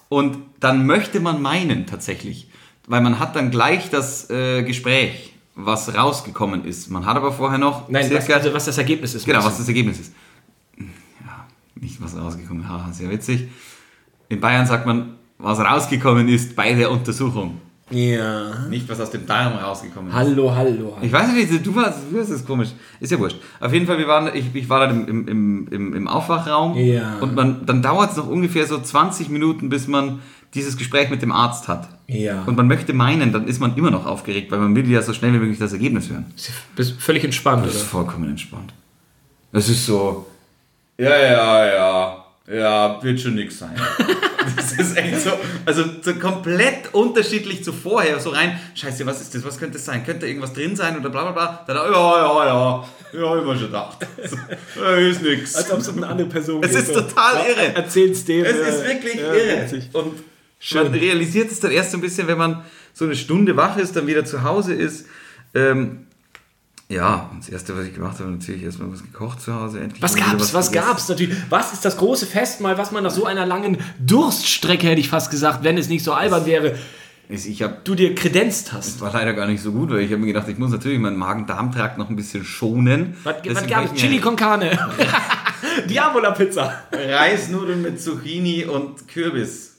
und 0.08 0.38
dann 0.60 0.86
möchte 0.86 1.20
man 1.20 1.42
meinen 1.42 1.86
tatsächlich, 1.86 2.48
weil 2.86 3.00
man 3.00 3.18
hat 3.18 3.36
dann 3.36 3.50
gleich 3.50 3.90
das 3.90 4.28
äh, 4.30 4.62
Gespräch, 4.62 5.34
was 5.54 5.94
rausgekommen 5.94 6.64
ist. 6.64 6.90
Man 6.90 7.06
hat 7.06 7.16
aber 7.16 7.32
vorher 7.32 7.58
noch 7.58 7.88
Nein, 7.88 8.10
was, 8.12 8.30
also 8.30 8.54
was 8.54 8.64
das 8.64 8.78
Ergebnis 8.78 9.14
ist. 9.14 9.26
Genau, 9.26 9.44
was 9.44 9.58
das 9.58 9.68
Ergebnis 9.68 10.00
ist. 10.00 10.12
Ja, 10.78 11.46
nicht 11.74 12.00
was 12.02 12.16
rausgekommen 12.16 12.62
ist. 12.62 12.68
Haha, 12.68 12.92
sehr 12.92 13.10
witzig. 13.10 13.48
In 14.28 14.40
Bayern 14.40 14.66
sagt 14.66 14.86
man, 14.86 15.16
was 15.42 15.58
rausgekommen 15.58 16.28
ist 16.28 16.54
bei 16.56 16.72
der 16.74 16.90
Untersuchung. 16.90 17.58
du? 17.90 17.96
Ja. 17.96 18.66
Nicht, 18.68 18.88
was 18.88 19.00
aus 19.00 19.10
dem 19.10 19.26
Darm 19.26 19.54
rausgekommen 19.54 20.10
ist. 20.10 20.16
Hallo, 20.16 20.54
hallo. 20.54 20.96
Ich 21.02 21.10
weiß 21.12 21.32
nicht, 21.32 21.66
du 21.66 21.74
warst, 21.74 21.98
du 22.10 22.20
hast 22.20 22.30
es 22.30 22.44
komisch. 22.46 22.68
Ist 23.00 23.10
ja 23.10 23.18
wurscht. 23.18 23.36
Auf 23.58 23.72
jeden 23.72 23.86
Fall, 23.86 23.98
wir 23.98 24.06
waren, 24.06 24.30
ich, 24.34 24.54
ich 24.54 24.68
war 24.68 24.86
dann 24.86 25.08
im, 25.08 25.26
im, 25.28 25.68
im, 25.70 25.94
im 25.94 26.08
Aufwachraum 26.08 26.76
Ja. 26.76 27.16
und 27.20 27.34
man, 27.34 27.66
dann 27.66 27.82
dauert 27.82 28.12
es 28.12 28.16
noch 28.16 28.28
ungefähr 28.28 28.66
so 28.66 28.78
20 28.78 29.28
Minuten, 29.28 29.68
bis 29.70 29.88
man 29.88 30.20
dieses 30.54 30.76
Gespräch 30.76 31.10
mit 31.10 31.22
dem 31.22 31.32
Arzt 31.32 31.66
hat. 31.68 31.88
Ja. 32.06 32.42
Und 32.44 32.56
man 32.56 32.66
möchte 32.68 32.92
meinen, 32.92 33.32
dann 33.32 33.46
ist 33.46 33.60
man 33.60 33.76
immer 33.76 33.90
noch 33.90 34.04
aufgeregt, 34.06 34.50
weil 34.52 34.58
man 34.58 34.74
will 34.74 34.88
ja 34.90 35.00
so 35.02 35.12
schnell 35.12 35.32
wie 35.32 35.38
möglich 35.38 35.58
das 35.58 35.72
Ergebnis 35.72 36.10
hören. 36.10 36.26
Bist 36.76 37.00
völlig 37.00 37.24
entspannt, 37.24 37.64
Das 37.66 37.74
ist 37.74 37.80
oder? 37.82 37.88
vollkommen 37.90 38.28
entspannt. 38.30 38.72
Es 39.52 39.68
ist 39.68 39.86
so, 39.86 40.26
ja, 40.98 41.10
ja, 41.10 41.66
ja, 41.66 41.74
ja, 42.48 43.02
wird 43.02 43.20
schon 43.20 43.34
nix 43.34 43.58
sein. 43.58 43.74
Das 44.56 44.72
ist 44.72 44.96
echt 44.96 45.20
so, 45.20 45.30
also 45.66 45.84
so 46.00 46.14
komplett 46.14 46.92
unterschiedlich 46.94 47.62
zu 47.62 47.72
vorher, 47.72 48.18
so 48.18 48.30
rein, 48.30 48.58
scheiße, 48.74 49.04
was 49.04 49.20
ist 49.20 49.34
das, 49.34 49.44
was 49.44 49.58
könnte 49.58 49.76
es 49.76 49.84
sein, 49.84 50.04
könnte 50.04 50.26
irgendwas 50.26 50.54
drin 50.54 50.74
sein 50.74 50.98
oder 50.98 51.10
bla 51.10 51.30
bla 51.30 51.32
bla, 51.32 51.64
dann, 51.66 51.76
ja, 51.76 51.92
ja, 51.92 52.46
ja, 52.46 52.88
ja, 53.12 53.38
immer 53.38 53.54
schon 53.54 53.66
gedacht. 53.66 53.98
So, 54.24 54.36
ja, 54.82 54.94
ist 54.96 55.22
nix. 55.22 55.54
Als 55.56 55.70
ob 55.70 55.80
es 55.80 55.88
um 55.88 55.98
eine 55.98 56.06
andere 56.08 56.28
Person 56.28 56.62
Es 56.64 56.70
geht, 56.70 56.80
ist 56.80 56.86
so. 56.94 57.00
total 57.02 57.34
Ja, 57.36 57.48
irre. 57.48 57.74
Erzähl's 57.76 58.24
dem. 58.24 58.44
Es 58.44 58.56
ist 58.56 58.84
wirklich 58.86 59.16
ja, 59.16 59.32
irre. 59.34 59.62
witzig. 59.62 59.90
Und 59.92 60.14
Schön. 60.58 60.84
man 60.84 60.94
realisiert 60.94 61.50
es 61.50 61.60
dann 61.60 61.70
erst 61.72 61.90
so 61.90 61.98
ein 61.98 62.00
bisschen, 62.00 62.26
wenn 62.26 62.38
man 62.38 62.64
so 62.94 63.04
eine 63.04 63.14
Stunde 63.16 63.56
wach 63.56 63.76
ist, 63.76 63.94
dann 63.96 64.06
wieder 64.06 64.24
zu 64.24 64.42
Hause 64.42 64.74
ist. 64.74 65.06
Ähm, 65.54 66.06
ja, 66.90 67.30
und 67.32 67.40
das 67.42 67.48
Erste, 67.48 67.76
was 67.78 67.86
ich 67.86 67.94
gemacht 67.94 68.18
habe, 68.18 68.30
natürlich 68.30 68.62
erstmal 68.64 68.92
was 68.92 69.02
gekocht 69.02 69.40
zu 69.40 69.54
Hause. 69.54 69.80
Endlich 69.80 70.02
Was 70.02 70.14
gab's? 70.16 70.52
Was 70.52 70.70
gegessen. 70.70 70.88
gab's 70.88 71.08
natürlich? 71.08 71.36
Was 71.48 71.72
ist 71.72 71.84
das 71.84 71.96
große 71.96 72.26
Festmahl, 72.26 72.76
was 72.76 72.90
man 72.90 73.04
nach 73.04 73.10
so 73.12 73.24
einer 73.24 73.46
langen 73.46 73.78
Durststrecke, 74.00 74.88
hätte 74.88 75.00
ich 75.00 75.08
fast 75.08 75.30
gesagt, 75.30 75.64
wenn 75.64 75.78
es 75.78 75.88
nicht 75.88 76.04
so 76.04 76.12
albern 76.12 76.44
wäre, 76.46 76.74
Ich, 77.28 77.48
ich 77.48 77.62
hab, 77.62 77.84
du 77.84 77.94
dir 77.94 78.14
kredenzt 78.14 78.72
hast? 78.72 79.00
war 79.00 79.12
leider 79.12 79.32
gar 79.34 79.46
nicht 79.46 79.62
so 79.62 79.70
gut, 79.72 79.90
weil 79.90 80.00
ich 80.00 80.10
habe 80.10 80.18
mir 80.20 80.26
gedacht, 80.26 80.48
ich 80.48 80.58
muss 80.58 80.70
natürlich 80.72 80.98
meinen 80.98 81.16
Magen-Darm-Trakt 81.16 81.96
noch 81.96 82.10
ein 82.10 82.16
bisschen 82.16 82.44
schonen. 82.44 83.16
Was, 83.22 83.36
was 83.46 83.66
gab 83.68 83.84
es? 83.84 83.94
Chili 83.94 84.18
con 84.18 84.34
Carne. 84.36 84.76
Diavola 85.88 86.32
Pizza. 86.32 86.82
Reisnudeln 86.92 87.82
mit 87.82 88.00
Zucchini 88.00 88.64
und 88.64 89.06
Kürbis. 89.08 89.76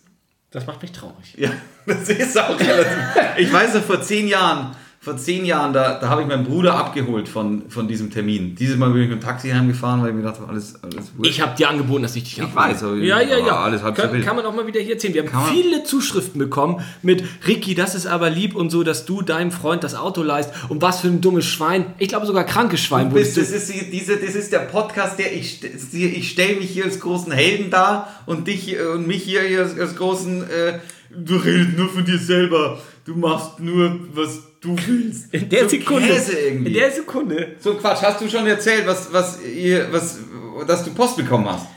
Das 0.51 0.65
macht 0.67 0.81
mich 0.81 0.91
traurig. 0.91 1.35
Ja, 1.37 1.49
das 1.85 2.09
ist 2.09 2.39
auch 2.39 2.57
relativ. 2.59 2.97
Ich 3.37 3.51
weiß 3.51 3.73
noch, 3.75 3.83
vor 3.83 4.01
zehn 4.01 4.27
Jahren, 4.27 4.75
vor 5.03 5.17
zehn 5.17 5.45
Jahren, 5.45 5.73
da, 5.73 5.97
da 5.99 6.09
habe 6.09 6.21
ich 6.21 6.27
meinen 6.27 6.43
Bruder 6.43 6.75
abgeholt 6.75 7.27
von, 7.27 7.63
von 7.71 7.87
diesem 7.87 8.11
Termin. 8.11 8.53
Dieses 8.53 8.77
Mal 8.77 8.91
bin 8.91 9.01
ich 9.01 9.09
mit 9.09 9.19
dem 9.19 9.25
Taxi 9.25 9.49
heimgefahren, 9.49 9.99
weil 10.03 10.09
ich 10.09 10.13
mir 10.15 10.21
gedacht 10.21 10.39
habe, 10.39 10.51
alles, 10.51 10.75
alles 10.83 11.11
wurscht. 11.17 11.31
Ich 11.31 11.41
habe 11.41 11.57
dir 11.57 11.69
angeboten, 11.69 12.03
dass 12.03 12.15
ich 12.15 12.23
dich 12.23 12.39
abhole. 12.39 12.55
weiß, 12.55 12.83
aber- 12.83 12.95
ja, 12.97 13.19
ja, 13.19 13.39
ja. 13.39 13.63
alles 13.63 13.81
halb 13.81 13.95
kann, 13.95 14.21
kann 14.21 14.35
man 14.35 14.45
auch 14.45 14.53
mal 14.53 14.67
wieder 14.67 14.79
hier 14.79 14.93
erzählen. 14.93 15.15
Wir 15.15 15.23
haben 15.23 15.29
Kann 15.31 15.41
man- 15.41 15.53
viele 15.55 15.83
Zuschriften 15.83 16.37
bekommen 16.37 16.81
mit 17.01 17.23
Ricky, 17.47 17.73
das 17.73 17.95
ist 17.95 18.05
aber 18.05 18.29
lieb 18.29 18.55
und 18.55 18.69
so, 18.69 18.83
dass 18.83 19.05
du 19.05 19.23
deinem 19.23 19.49
Freund 19.51 19.83
das 19.83 19.95
Auto 19.95 20.21
leist 20.21 20.51
und 20.69 20.83
was 20.83 20.99
für 21.01 21.07
ein 21.07 21.19
dummes 21.19 21.45
Schwein. 21.47 21.87
Ich 21.97 22.09
glaube 22.09 22.27
sogar 22.27 22.43
krankes 22.43 22.81
Schwein. 22.81 23.09
Du 23.09 23.15
bist, 23.15 23.37
das, 23.37 23.49
ist, 23.49 23.73
die- 23.73 23.89
diese, 23.89 24.17
das 24.17 24.35
ist 24.35 24.51
der 24.51 24.59
Podcast, 24.59 25.17
der 25.17 25.33
ich, 25.33 25.63
ich 25.63 26.29
stelle 26.29 26.57
mich 26.57 26.69
hier 26.69 26.85
als 26.85 26.99
großen 26.99 27.31
Helden 27.31 27.71
dar 27.71 28.07
und 28.27 28.45
dich 28.47 28.61
hier- 28.65 28.91
und 28.91 29.07
mich 29.07 29.23
hier 29.23 29.41
als, 29.63 29.79
als 29.79 29.95
großen, 29.95 30.43
äh, 30.43 30.77
du 31.09 31.37
redest 31.37 31.75
nur 31.75 31.89
von 31.89 32.05
dir 32.05 32.19
selber, 32.19 32.77
du 33.05 33.15
machst 33.15 33.59
nur, 33.59 33.99
was 34.13 34.41
du 34.61 34.75
willst. 34.87 35.33
In 35.33 35.49
der 35.49 35.63
so 35.63 35.69
Sekunde. 35.69 36.07
Käse 36.07 36.39
irgendwie. 36.39 36.67
In 36.67 36.73
der 36.73 36.91
Sekunde. 36.91 37.55
so 37.59 37.73
Quatsch, 37.73 38.01
hast 38.01 38.21
du 38.21 38.29
schon 38.29 38.47
erzählt, 38.47 38.85
was, 38.87 39.11
was 39.11 39.41
ihr, 39.43 39.91
was, 39.91 40.19
dass 40.67 40.83
du 40.85 40.93
Post 40.93 41.17
bekommen 41.17 41.49
hast? 41.49 41.67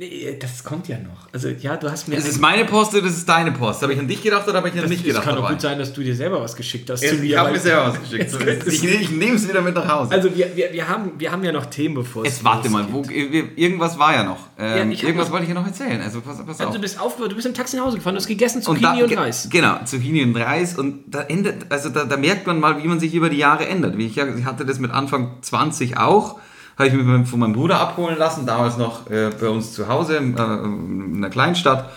Nee, 0.00 0.36
das 0.40 0.62
kommt 0.62 0.86
ja 0.86 0.96
noch. 0.96 1.26
Also 1.32 1.48
ja, 1.48 1.76
du 1.76 1.90
hast 1.90 2.06
mir. 2.06 2.14
Das 2.14 2.28
ist 2.28 2.40
meine 2.40 2.64
Post 2.64 2.92
oder 2.94 3.02
das 3.02 3.16
ist 3.16 3.28
deine 3.28 3.50
Post? 3.50 3.82
Habe 3.82 3.94
ich 3.94 3.98
an 3.98 4.06
dich 4.06 4.22
gedacht 4.22 4.46
oder 4.46 4.58
habe 4.58 4.68
ich 4.68 4.78
an 4.80 4.88
mich 4.88 5.00
es 5.00 5.04
gedacht 5.04 5.24
kann 5.24 5.34
doch 5.34 5.48
gut 5.50 5.60
sein, 5.60 5.76
dass 5.76 5.92
du 5.92 6.02
dir 6.04 6.14
selber 6.14 6.40
was 6.40 6.54
geschickt 6.54 6.88
hast. 6.88 7.02
Ja, 7.02 7.08
zu 7.08 7.16
ich 7.16 7.22
mir, 7.22 7.36
habe 7.38 7.48
weil- 7.48 7.54
mir 7.54 7.60
selber 7.60 7.88
was 7.88 8.00
geschickt. 8.08 8.30
So, 8.30 8.38
ich 8.38 8.84
ich 8.84 9.10
nehme 9.10 9.34
es 9.34 9.48
wieder 9.48 9.60
mit 9.60 9.74
nach 9.74 9.88
Hause. 9.88 10.12
Also 10.12 10.32
wir, 10.36 10.54
wir, 10.54 10.72
wir, 10.72 10.88
haben, 10.88 11.10
wir 11.18 11.32
haben 11.32 11.42
ja 11.42 11.50
noch 11.50 11.66
Themen, 11.66 11.96
bevor 11.96 12.22
es 12.24 12.28
Jetzt 12.34 12.44
warte 12.44 12.70
mal, 12.70 12.86
wo, 12.92 13.02
irgendwas 13.10 13.98
war 13.98 14.14
ja 14.14 14.22
noch. 14.22 14.38
Ähm, 14.56 14.92
ich 14.92 15.00
hab 15.00 15.08
irgendwas 15.08 15.26
noch- 15.28 15.32
wollte 15.32 15.44
ich 15.46 15.48
ja 15.48 15.54
noch 15.60 15.66
erzählen. 15.66 16.00
Also 16.00 16.20
pass, 16.20 16.38
pass 16.46 16.60
auf. 16.60 16.60
Also 16.60 16.72
du 16.74 16.80
bist 16.80 17.00
aufgewacht, 17.00 17.32
du 17.32 17.34
bist 17.34 17.48
im 17.48 17.54
Taxi 17.54 17.76
nach 17.76 17.84
Hause 17.86 17.96
gefahren, 17.96 18.14
du 18.14 18.20
hast 18.20 18.28
gegessen 18.28 18.58
Und 18.58 18.64
Zucchini 18.78 18.98
da- 19.00 19.04
und, 19.04 19.16
Reis. 19.18 19.48
Genau, 19.50 19.80
Zucchini 19.84 20.22
und 20.22 20.36
Reis. 20.36 20.78
Und 20.78 21.12
da 21.12 21.22
endet, 21.22 21.72
also 21.72 21.88
da, 21.88 22.04
da 22.04 22.16
merkt 22.16 22.46
man 22.46 22.60
mal, 22.60 22.80
wie 22.80 22.86
man 22.86 23.00
sich 23.00 23.14
über 23.14 23.30
die 23.30 23.38
Jahre 23.38 23.66
ändert. 23.66 23.98
Wie 23.98 24.06
ich, 24.06 24.14
ja, 24.14 24.28
ich 24.32 24.44
hatte 24.44 24.64
das 24.64 24.78
mit 24.78 24.92
Anfang 24.92 25.38
20 25.42 25.96
auch. 25.98 26.38
Habe 26.78 26.88
ich 26.88 26.94
mich 26.94 27.28
von 27.28 27.40
meinem 27.40 27.52
Bruder 27.54 27.80
abholen 27.80 28.16
lassen, 28.16 28.46
damals 28.46 28.76
noch 28.76 29.10
äh, 29.10 29.30
bei 29.40 29.48
uns 29.48 29.72
zu 29.72 29.88
Hause 29.88 30.16
in, 30.16 30.36
äh, 30.36 30.42
in 30.42 31.16
einer 31.16 31.28
Kleinstadt. 31.30 31.90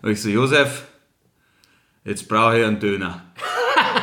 Und 0.00 0.10
ich 0.10 0.22
so, 0.22 0.28
Josef, 0.28 0.84
jetzt 2.04 2.28
brauche 2.28 2.58
ich 2.58 2.64
einen 2.64 2.78
Döner. 2.78 3.22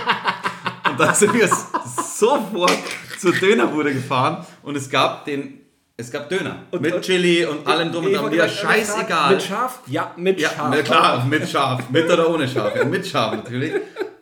und 0.90 1.00
dann 1.00 1.16
sind 1.16 1.34
wir 1.34 1.48
sofort 1.48 2.72
zur 3.18 3.32
Dönerbude 3.32 3.94
gefahren 3.94 4.46
und 4.64 4.76
es 4.76 4.90
gab 4.90 5.24
den, 5.24 5.62
es 5.96 6.12
gab 6.12 6.28
Döner. 6.28 6.64
mit 6.82 7.02
Chili 7.02 7.46
und 7.46 7.66
allem 7.66 7.94
drum 7.94 8.06
und 8.06 8.14
dran. 8.14 8.30
fragen, 8.30 8.50
scheißegal. 8.52 9.34
Mit 9.36 9.44
Schaf? 9.44 9.80
Ja, 9.88 10.12
mit 10.18 10.40
Ja, 10.40 10.50
Schaf. 10.50 10.68
na 10.70 10.82
klar, 10.82 11.26
mit 11.26 11.50
Schaf. 11.50 11.90
Mit 11.90 12.12
oder 12.12 12.30
ohne 12.30 12.46
Schaf. 12.48 12.76
Ja, 12.76 12.84
mit 12.84 13.08
Schaf 13.08 13.36
natürlich. 13.36 13.72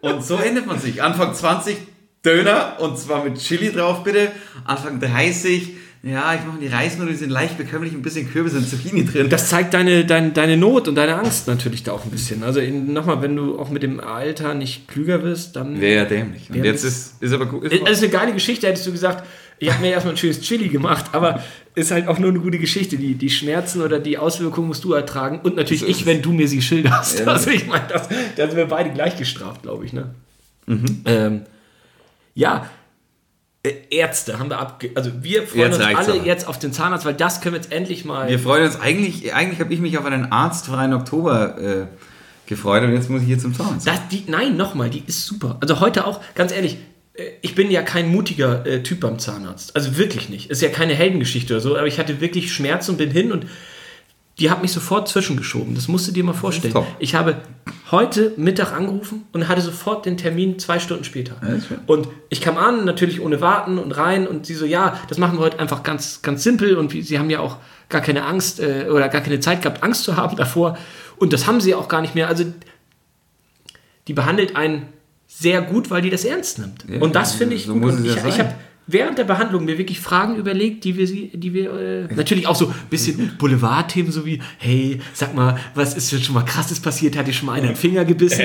Und 0.01 0.23
so 0.23 0.35
ändert 0.35 0.67
man 0.67 0.77
sich. 0.77 1.01
Anfang 1.01 1.33
20 1.33 1.77
Döner 2.23 2.75
und 2.79 2.99
zwar 2.99 3.23
mit 3.23 3.39
Chili 3.39 3.71
drauf 3.71 4.03
bitte. 4.03 4.31
Anfang 4.65 4.99
30, 4.99 5.75
ja, 6.03 6.35
ich 6.35 6.45
mache 6.45 6.59
die 6.59 6.67
Reisnudeln, 6.67 7.13
die 7.13 7.17
sind 7.17 7.29
leicht 7.29 7.57
bekömmlich, 7.57 7.93
ein 7.93 8.01
bisschen 8.01 8.29
Kürbis 8.29 8.53
und 8.53 8.67
Zucchini 8.67 9.05
drin. 9.05 9.29
Das 9.29 9.47
zeigt 9.47 9.73
deine, 9.73 10.03
deine, 10.05 10.31
deine 10.31 10.57
Not 10.57 10.89
und 10.89 10.95
deine 10.95 11.15
Angst 11.15 11.47
natürlich 11.47 11.83
da 11.83 11.93
auch 11.93 12.03
ein 12.03 12.11
bisschen. 12.11 12.43
Also 12.43 12.59
nochmal, 12.61 13.21
wenn 13.21 13.35
du 13.37 13.57
auch 13.57 13.69
mit 13.69 13.83
dem 13.83 14.01
Alter 14.01 14.53
nicht 14.53 14.89
klüger 14.89 15.23
wirst, 15.23 15.55
dann... 15.55 15.79
Wäre 15.79 16.03
ja 16.03 16.05
dämlich. 16.05 16.49
Und 16.49 16.63
jetzt 16.63 16.83
das- 16.83 16.91
ist, 16.93 17.23
ist 17.23 17.31
aber 17.33 17.45
gut. 17.45 17.63
Das 17.63 17.71
ist 17.91 18.03
eine 18.03 18.11
geile 18.11 18.33
Geschichte, 18.33 18.67
hättest 18.67 18.85
du 18.85 18.91
gesagt, 18.91 19.25
ich 19.59 19.71
habe 19.71 19.81
mir 19.81 19.91
erstmal 19.91 20.15
ein 20.15 20.17
schönes 20.17 20.41
Chili 20.41 20.67
gemacht, 20.67 21.05
aber 21.13 21.41
ist 21.73 21.91
halt 21.91 22.09
auch 22.09 22.19
nur 22.19 22.31
eine 22.31 22.39
gute 22.39 22.59
Geschichte. 22.59 22.97
Die, 22.97 23.15
die 23.15 23.29
Schmerzen 23.29 23.81
oder 23.81 23.99
die 23.99 24.17
Auswirkungen 24.17 24.67
musst 24.67 24.83
du 24.83 24.91
ertragen 24.91 25.39
und 25.41 25.55
natürlich 25.55 25.81
So 25.81 25.85
ist 25.87 26.01
ich, 26.01 26.05
wenn 26.05 26.21
du 26.21 26.33
mir 26.33 26.49
sie 26.49 26.61
schilderst. 26.61 27.19
Ja. 27.19 27.27
Also 27.27 27.49
ich 27.49 27.65
meine, 27.65 27.85
das, 27.87 28.09
da 28.35 28.47
sind 28.47 28.57
wir 28.57 28.65
beide 28.65 28.89
gleich 28.89 29.15
gestraft, 29.15 29.61
glaube 29.63 29.85
ich. 29.85 29.93
Ne? 29.93 30.13
Mhm. 30.65 31.01
Ähm, 31.05 31.41
ja, 32.35 32.57
äh, 32.57 32.82
Ärzte 33.89 34.39
haben 34.39 34.49
wir 34.49 34.59
abge... 34.59 34.91
Also 34.95 35.11
wir 35.21 35.43
freuen 35.43 35.71
Jetzt 35.71 35.77
uns 35.77 35.85
alle 35.85 36.13
aber. 36.19 36.25
jetzt 36.25 36.47
auf 36.47 36.59
den 36.59 36.73
Zahnarzt, 36.73 37.05
weil 37.05 37.13
das 37.13 37.39
können 37.39 37.55
wir 37.55 37.61
jetzt 37.61 37.71
endlich 37.71 38.03
mal... 38.03 38.27
Wir 38.27 38.39
freuen 38.39 38.65
uns 38.65 38.79
eigentlich, 38.79 39.33
eigentlich 39.33 39.61
habe 39.61 39.73
ich 39.73 39.79
mich 39.79 39.97
auf 39.97 40.05
einen 40.05 40.33
arztfreien 40.33 40.93
Oktober 40.93 41.57
äh, 41.61 41.85
gefreut 42.45 42.83
und 42.83 42.93
jetzt 42.93 43.09
muss 43.09 43.21
ich 43.21 43.27
hier 43.27 43.39
zum 43.39 43.55
Zahnarzt. 43.55 43.87
Das, 43.87 44.07
die, 44.09 44.25
nein, 44.27 44.57
nochmal, 44.57 44.89
die 44.89 45.03
ist 45.07 45.25
super. 45.25 45.57
Also 45.61 45.79
heute 45.79 46.05
auch, 46.05 46.19
ganz 46.35 46.51
ehrlich, 46.51 46.77
äh, 47.13 47.23
ich 47.41 47.55
bin 47.55 47.71
ja 47.71 47.83
kein 47.83 48.09
mutiger 48.09 48.65
äh, 48.65 48.83
Typ 48.83 48.99
beim 48.99 49.17
Zahnarzt. 49.17 49.77
Also 49.77 49.97
wirklich 49.97 50.27
nicht. 50.27 50.49
Ist 50.49 50.61
ja 50.61 50.67
keine 50.67 50.93
Heldengeschichte 50.93 51.53
oder 51.53 51.61
so, 51.61 51.77
aber 51.77 51.87
ich 51.87 51.99
hatte 51.99 52.19
wirklich 52.19 52.53
Schmerzen 52.53 52.91
und 52.91 52.97
bin 52.97 53.11
hin 53.11 53.31
und 53.31 53.45
die 54.39 54.49
hat 54.49 54.61
mich 54.61 54.71
sofort 54.71 55.07
zwischengeschoben. 55.07 55.75
Das 55.75 55.87
musst 55.87 56.07
du 56.07 56.11
dir 56.11 56.23
mal 56.23 56.33
vorstellen. 56.33 56.73
Ich 56.99 57.13
habe 57.13 57.41
heute 57.91 58.33
Mittag 58.37 58.73
angerufen 58.73 59.25
und 59.31 59.47
hatte 59.47 59.61
sofort 59.61 60.05
den 60.05 60.17
Termin 60.17 60.57
zwei 60.57 60.79
Stunden 60.79 61.03
später. 61.03 61.35
Und 61.85 62.07
ich 62.29 62.41
kam 62.41 62.57
an, 62.57 62.85
natürlich 62.85 63.21
ohne 63.21 63.41
Warten 63.41 63.77
und 63.77 63.91
rein 63.91 64.27
und 64.27 64.47
sie 64.47 64.55
so, 64.55 64.65
ja, 64.65 64.99
das 65.07 65.19
machen 65.19 65.37
wir 65.37 65.41
heute 65.41 65.59
einfach 65.59 65.83
ganz, 65.83 66.23
ganz 66.23 66.43
simpel 66.43 66.77
und 66.77 66.91
sie 66.91 67.19
haben 67.19 67.29
ja 67.29 67.39
auch 67.39 67.57
gar 67.89 68.01
keine 68.01 68.25
Angst 68.25 68.59
äh, 68.59 68.87
oder 68.89 69.07
gar 69.09 69.21
keine 69.21 69.39
Zeit 69.39 69.61
gehabt, 69.61 69.83
Angst 69.83 70.03
zu 70.03 70.17
haben 70.17 70.35
davor. 70.35 70.77
Und 71.17 71.31
das 71.31 71.45
haben 71.45 71.61
sie 71.61 71.75
auch 71.75 71.87
gar 71.87 72.01
nicht 72.01 72.15
mehr. 72.15 72.27
Also 72.27 72.45
die 74.07 74.13
behandelt 74.13 74.55
einen 74.55 74.87
sehr 75.27 75.61
gut, 75.61 75.91
weil 75.91 76.01
die 76.01 76.09
das 76.09 76.25
ernst 76.25 76.57
nimmt. 76.57 76.85
Ja, 76.87 76.99
und 76.99 77.15
das 77.15 77.33
finde 77.33 77.55
ich 77.55 77.65
so 77.65 77.75
gut. 77.75 77.93
ich 78.03 78.15
ich 78.15 78.39
habe 78.39 78.55
während 78.87 79.17
der 79.17 79.23
Behandlung 79.23 79.65
mir 79.65 79.77
wirklich 79.77 79.99
Fragen 79.99 80.35
überlegt, 80.35 80.83
die 80.83 80.97
wir, 80.97 81.07
sie- 81.07 81.29
die 81.33 81.53
wir 81.53 81.73
äh, 82.09 82.13
natürlich 82.13 82.47
auch 82.47 82.55
so 82.55 82.67
ein 82.67 82.73
bisschen 82.89 83.35
Boulevardthemen, 83.37 84.11
so 84.11 84.25
wie, 84.25 84.39
hey, 84.57 84.99
sag 85.13 85.33
mal, 85.35 85.57
was 85.75 85.93
ist 85.95 86.11
jetzt 86.11 86.25
schon 86.25 86.35
mal 86.35 86.43
krasses 86.43 86.79
passiert? 86.79 87.15
Hat 87.17 87.27
dir 87.27 87.33
schon 87.33 87.45
mal 87.47 87.53
einer 87.53 87.67
den 87.67 87.75
Finger 87.75 88.05
gebissen? 88.05 88.41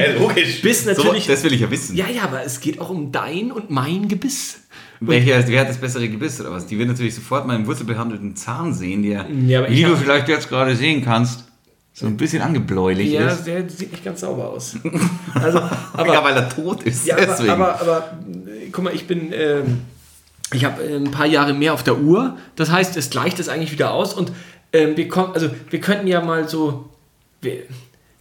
Bis 0.63 0.85
natürlich. 0.87 1.25
So, 1.27 1.33
das 1.33 1.43
will 1.45 1.53
ich 1.53 1.61
ja 1.61 1.71
wissen. 1.71 1.97
ja, 1.97 2.07
ja, 2.09 2.23
aber 2.23 2.43
es 2.45 2.61
geht 2.61 2.81
auch 2.81 2.91
um 2.91 3.11
dein 3.13 3.51
und 3.53 3.71
mein 3.71 4.09
Gebiss. 4.09 4.61
Welcher, 5.01 5.47
wer 5.47 5.61
hat 5.61 5.69
das 5.69 5.79
bessere 5.79 6.09
Gebiss 6.09 6.41
oder 6.41 6.51
was? 6.51 6.67
Die 6.67 6.77
wird 6.79 6.89
natürlich 6.89 7.15
sofort 7.15 7.47
meinen 7.47 7.67
wurzelbehandelten 7.67 8.35
Zahn 8.35 8.75
sehen, 8.75 9.03
der, 9.05 9.27
Ja, 9.47 9.69
wie 9.71 9.83
du 9.85 9.97
vielleicht 9.97 10.29
jetzt 10.29 10.49
gerade 10.49 10.75
sehen 10.75 11.05
kannst, 11.05 11.45
so 11.93 12.07
ein 12.07 12.17
bisschen 12.17 12.43
angebläulich 12.43 13.11
Ja, 13.13 13.29
ist. 13.29 13.45
der 13.45 13.69
sieht 13.69 13.93
nicht 13.93 14.05
ganz 14.05 14.21
sauber 14.21 14.51
aus. 14.51 14.77
Also, 15.35 15.59
Aber, 15.93 16.13
ja, 16.13 16.25
weil 16.25 16.35
er 16.37 16.49
tot 16.49 16.83
ist. 16.83 17.07
Ja, 17.07 17.17
aber, 17.17 17.51
aber, 17.51 17.81
aber 17.81 18.19
äh, 18.47 18.71
guck 18.73 18.83
mal, 18.85 18.95
ich 18.95 19.07
bin, 19.07 19.31
ähm, 19.33 19.83
ich 20.53 20.65
habe 20.65 20.83
äh, 20.83 20.97
ein 20.97 21.11
paar 21.11 21.27
Jahre 21.27 21.53
mehr 21.55 21.75
auf 21.75 21.83
der 21.83 21.99
Uhr. 21.99 22.37
Das 22.57 22.71
heißt, 22.71 22.97
es 22.97 23.11
gleicht 23.11 23.39
es 23.39 23.49
eigentlich 23.49 23.73
wieder 23.73 23.93
aus 23.93 24.15
und 24.15 24.33
ähm, 24.73 24.97
wir 24.97 25.09
kommen, 25.09 25.33
also 25.35 25.49
wir 25.71 25.81
könnten 25.81 26.07
ja 26.07 26.21
mal 26.21 26.49
so, 26.49 26.89
wer, 27.41 27.57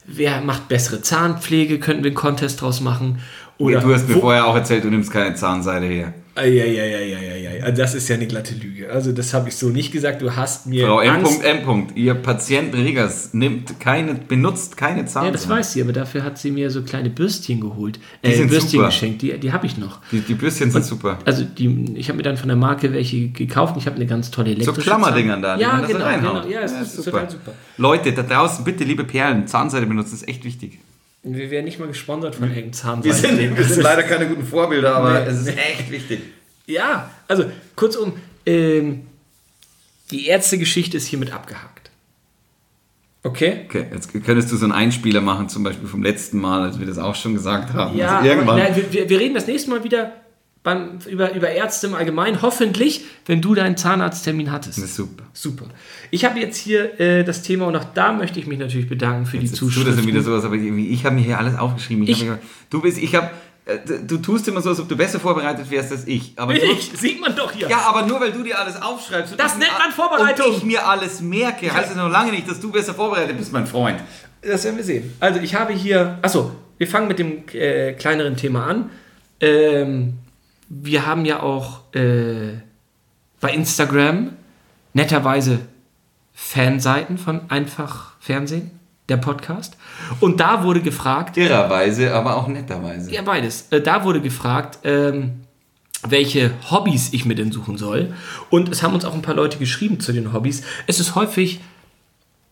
wer 0.05 0.41
macht 0.41 0.67
bessere 0.67 1.01
Zahnpflege, 1.01 1.79
könnten 1.79 2.03
wir 2.03 2.09
einen 2.11 2.15
Contest 2.15 2.61
draus 2.61 2.81
machen. 2.81 3.19
Oder 3.57 3.79
du 3.79 3.93
hast 3.93 4.07
mir 4.07 4.15
wo- 4.15 4.21
vorher 4.21 4.45
auch 4.45 4.55
erzählt, 4.55 4.83
du 4.83 4.89
nimmst 4.89 5.11
keine 5.11 5.35
Zahnseide 5.35 5.87
her. 5.87 6.13
Ja, 6.37 6.65
ja, 6.65 6.65
ja, 6.65 6.99
ja, 6.99 7.19
ja, 7.19 7.35
ja. 7.35 7.63
Also 7.63 7.81
das 7.81 7.95
ist 7.95 8.07
ja 8.09 8.15
eine 8.15 8.27
glatte 8.27 8.53
Lüge. 8.55 8.89
Also 8.91 9.11
das 9.11 9.33
habe 9.33 9.49
ich 9.49 9.55
so 9.55 9.69
nicht 9.69 9.91
gesagt. 9.91 10.21
Du 10.21 10.35
hast 10.35 10.67
mir 10.67 10.85
Frau 10.87 10.99
Angst. 10.99 11.43
M.M. 11.43 11.87
Ihr 11.95 12.13
Patient 12.13 12.73
Regers 12.75 13.33
nimmt 13.33 13.79
keine, 13.79 14.13
benutzt 14.15 14.77
keine 14.77 15.05
Zahnseide. 15.05 15.25
Ja, 15.25 15.31
das 15.31 15.49
weiß 15.49 15.73
sie, 15.73 15.81
aber 15.81 15.93
dafür 15.93 16.23
hat 16.23 16.37
sie 16.37 16.51
mir 16.51 16.69
so 16.69 16.83
kleine 16.83 17.09
Bürstchen 17.09 17.59
geholt. 17.59 17.99
Die 18.23 18.27
Äh, 18.27 18.35
sind 18.35 18.49
Bürstchen 18.49 18.69
super. 18.71 18.85
geschenkt, 18.87 19.21
die, 19.21 19.37
die 19.39 19.51
habe 19.51 19.65
ich 19.65 19.77
noch. 19.77 19.99
Die, 20.11 20.21
die 20.21 20.33
Bürstchen 20.35 20.71
sind 20.71 20.85
super. 20.85 21.17
Also 21.25 21.43
die, 21.43 21.93
ich 21.95 22.07
habe 22.09 22.17
mir 22.17 22.23
dann 22.23 22.37
von 22.37 22.47
der 22.49 22.57
Marke 22.57 22.93
welche 22.93 23.29
gekauft. 23.29 23.73
und 23.75 23.79
Ich 23.81 23.87
habe 23.87 23.95
eine 23.95 24.05
ganz 24.05 24.29
tolle 24.31 24.51
So 24.51 24.55
elektrische 24.55 24.81
Klammerdingern 24.81 25.41
da, 25.41 25.55
die 25.57 25.63
Ja, 25.63 25.81
so 25.81 25.93
genau, 25.93 26.05
genau. 26.17 26.47
Ja, 26.47 26.61
es 26.61 26.71
Ja, 26.71 26.81
ist 26.81 26.95
super. 26.95 27.11
total 27.11 27.29
super. 27.31 27.51
Leute, 27.77 28.13
da 28.13 28.23
draußen 28.23 28.63
bitte 28.63 28.83
liebe 28.83 29.03
Perlen, 29.03 29.47
Zahnseide 29.47 29.85
benutzen, 29.87 30.13
ist 30.15 30.27
echt 30.27 30.43
wichtig. 30.45 30.79
Wir 31.33 31.51
werden 31.51 31.65
nicht 31.65 31.79
mal 31.79 31.87
gesponsert 31.87 32.35
von 32.35 32.49
Hängen 32.49 32.73
Zahnseide. 32.73 33.15
Wir 33.15 33.37
sind, 33.47 33.57
wir 33.57 33.63
sind 33.63 33.83
leider 33.83 34.03
keine 34.03 34.27
guten 34.27 34.45
Vorbilder, 34.45 34.95
aber 34.95 35.19
Nee. 35.21 35.29
es 35.29 35.41
ist 35.41 35.47
echt 35.57 35.89
wichtig. 35.91 36.21
Ja, 36.65 37.09
also 37.27 37.45
kurzum, 37.75 38.13
ähm, 38.45 39.05
die 40.11 40.27
Ärztegeschichte 40.27 40.97
ist 40.97 41.07
hiermit 41.07 41.31
abgehakt. 41.33 41.89
Okay? 43.23 43.65
Okay, 43.65 43.85
jetzt 43.93 44.11
könntest 44.25 44.51
du 44.51 44.55
so 44.57 44.65
einen 44.65 44.71
Einspieler 44.73 45.19
machen, 45.21 45.49
zum 45.49 45.63
Beispiel 45.63 45.87
vom 45.87 46.01
letzten 46.03 46.39
Mal, 46.39 46.63
als 46.63 46.79
wir 46.79 46.85
das 46.87 46.97
auch 46.97 47.15
schon 47.15 47.33
gesagt 47.33 47.73
haben. 47.73 47.97
Ja, 47.97 48.17
also 48.19 48.29
irgendwann. 48.29 48.61
aber, 48.61 48.75
wir- 48.75 48.93
wir, 48.93 49.09
wir 49.09 49.19
reden 49.19 49.33
das 49.35 49.47
nächste 49.47 49.69
Mal 49.69 49.83
wieder 49.83 50.13
beim, 50.67 50.99
über, 51.09 51.33
über 51.33 51.49
Ärzte 51.49 51.87
im 51.87 51.95
Allgemeinen. 51.95 52.41
Hoffentlich, 52.41 53.05
wenn 53.25 53.41
du 53.41 53.55
deinen 53.55 53.77
Zahnarzttermin 53.77 54.51
hattest. 54.51 54.77
das 54.83 54.95
super. 54.95 55.23
Super. 55.33 55.65
Ich 56.11 56.25
habe 56.25 56.39
jetzt 56.39 56.57
hier 56.57 56.99
äh, 56.99 57.23
das 57.23 57.41
Thema 57.41 57.67
und 57.67 57.75
auch 57.77 57.85
da 57.93 58.11
möchte 58.11 58.37
ich 58.39 58.47
mich 58.47 58.59
natürlich 58.59 58.89
bedanken 58.89 59.25
für 59.25 59.37
die 59.37 59.45
Jetzt 59.45 59.57
tut 59.57 59.69
das 59.69 59.75
Zuschriften. 59.75 59.97
dann 59.97 60.07
wieder 60.07 60.21
sowas, 60.21 60.43
aber 60.43 60.55
irgendwie, 60.55 60.89
ich 60.89 61.05
habe 61.05 61.15
mir 61.15 61.21
hier 61.21 61.37
alles 61.39 61.57
aufgeschrieben. 61.57 62.03
Ich 62.03 62.09
Ich- 62.09 62.23
mir, 62.25 62.37
du 62.69 62.81
bist, 62.81 62.97
ich 62.97 63.15
habe, 63.15 63.29
du 64.05 64.17
tust 64.17 64.47
immer 64.49 64.61
so, 64.61 64.69
als 64.69 64.79
ob 64.81 64.89
du 64.89 64.97
besser 64.97 65.19
vorbereitet 65.21 65.71
wärst 65.71 65.91
als 65.93 66.05
ich. 66.05 66.33
Aber 66.35 66.53
Bin 66.53 66.63
nur, 66.65 66.73
ich, 66.73 66.91
sieht 66.95 67.21
man 67.21 67.33
doch 67.35 67.51
hier. 67.53 67.69
Ja, 67.69 67.79
aber 67.87 68.05
nur 68.05 68.19
weil 68.19 68.31
du 68.33 68.43
dir 68.43 68.59
alles 68.59 68.81
aufschreibst. 68.81 69.31
und 69.31 69.39
Das 69.39 69.53
ich- 69.53 69.59
nennt 69.59 69.71
man 69.79 69.91
Vorbereitung. 69.91 70.47
Und 70.51 70.57
ich 70.57 70.63
mir 70.63 70.85
alles 70.87 71.21
merke, 71.21 71.73
heißt 71.73 71.91
es 71.91 71.95
noch 71.95 72.09
lange 72.11 72.31
nicht, 72.31 72.49
dass 72.49 72.59
du 72.59 72.71
besser 72.71 72.93
vorbereitet 72.93 73.37
bist, 73.37 73.53
mein 73.53 73.67
Freund. 73.67 73.99
Das 74.41 74.63
werden 74.65 74.75
wir 74.77 74.83
sehen. 74.83 75.13
Also 75.21 75.39
ich 75.39 75.55
habe 75.55 75.71
hier, 75.73 76.19
achso, 76.21 76.51
wir 76.77 76.87
fangen 76.87 77.07
mit 77.07 77.19
dem 77.19 77.43
äh, 77.53 77.93
kleineren 77.93 78.35
Thema 78.37 78.67
an. 78.67 78.89
Ähm, 79.39 80.13
wir 80.69 81.05
haben 81.05 81.25
ja 81.25 81.41
auch 81.41 81.93
äh, 81.93 82.59
bei 83.39 83.53
Instagram 83.53 84.33
netterweise 84.93 85.59
Fanseiten 86.33 87.17
von 87.17 87.49
Einfach 87.49 88.13
Fernsehen, 88.19 88.71
der 89.09 89.17
Podcast. 89.17 89.77
Und 90.19 90.39
da 90.39 90.63
wurde 90.63 90.81
gefragt, 90.81 91.37
Irrerweise, 91.37 92.13
aber 92.13 92.37
auch 92.37 92.47
netterweise. 92.47 93.11
ja 93.11 93.21
beides, 93.21 93.67
äh, 93.71 93.81
da 93.81 94.03
wurde 94.03 94.21
gefragt, 94.21 94.79
ähm, 94.83 95.41
welche 96.07 96.51
Hobbys 96.69 97.13
ich 97.13 97.25
mir 97.25 97.35
denn 97.35 97.51
suchen 97.51 97.77
soll. 97.77 98.13
Und 98.49 98.69
es 98.69 98.83
haben 98.83 98.93
uns 98.93 99.05
auch 99.05 99.13
ein 99.13 99.21
paar 99.21 99.35
Leute 99.35 99.57
geschrieben 99.57 99.99
zu 99.99 100.13
den 100.13 100.31
Hobbys. 100.33 100.61
Es 100.85 100.99
ist 100.99 101.15
häufig 101.15 101.59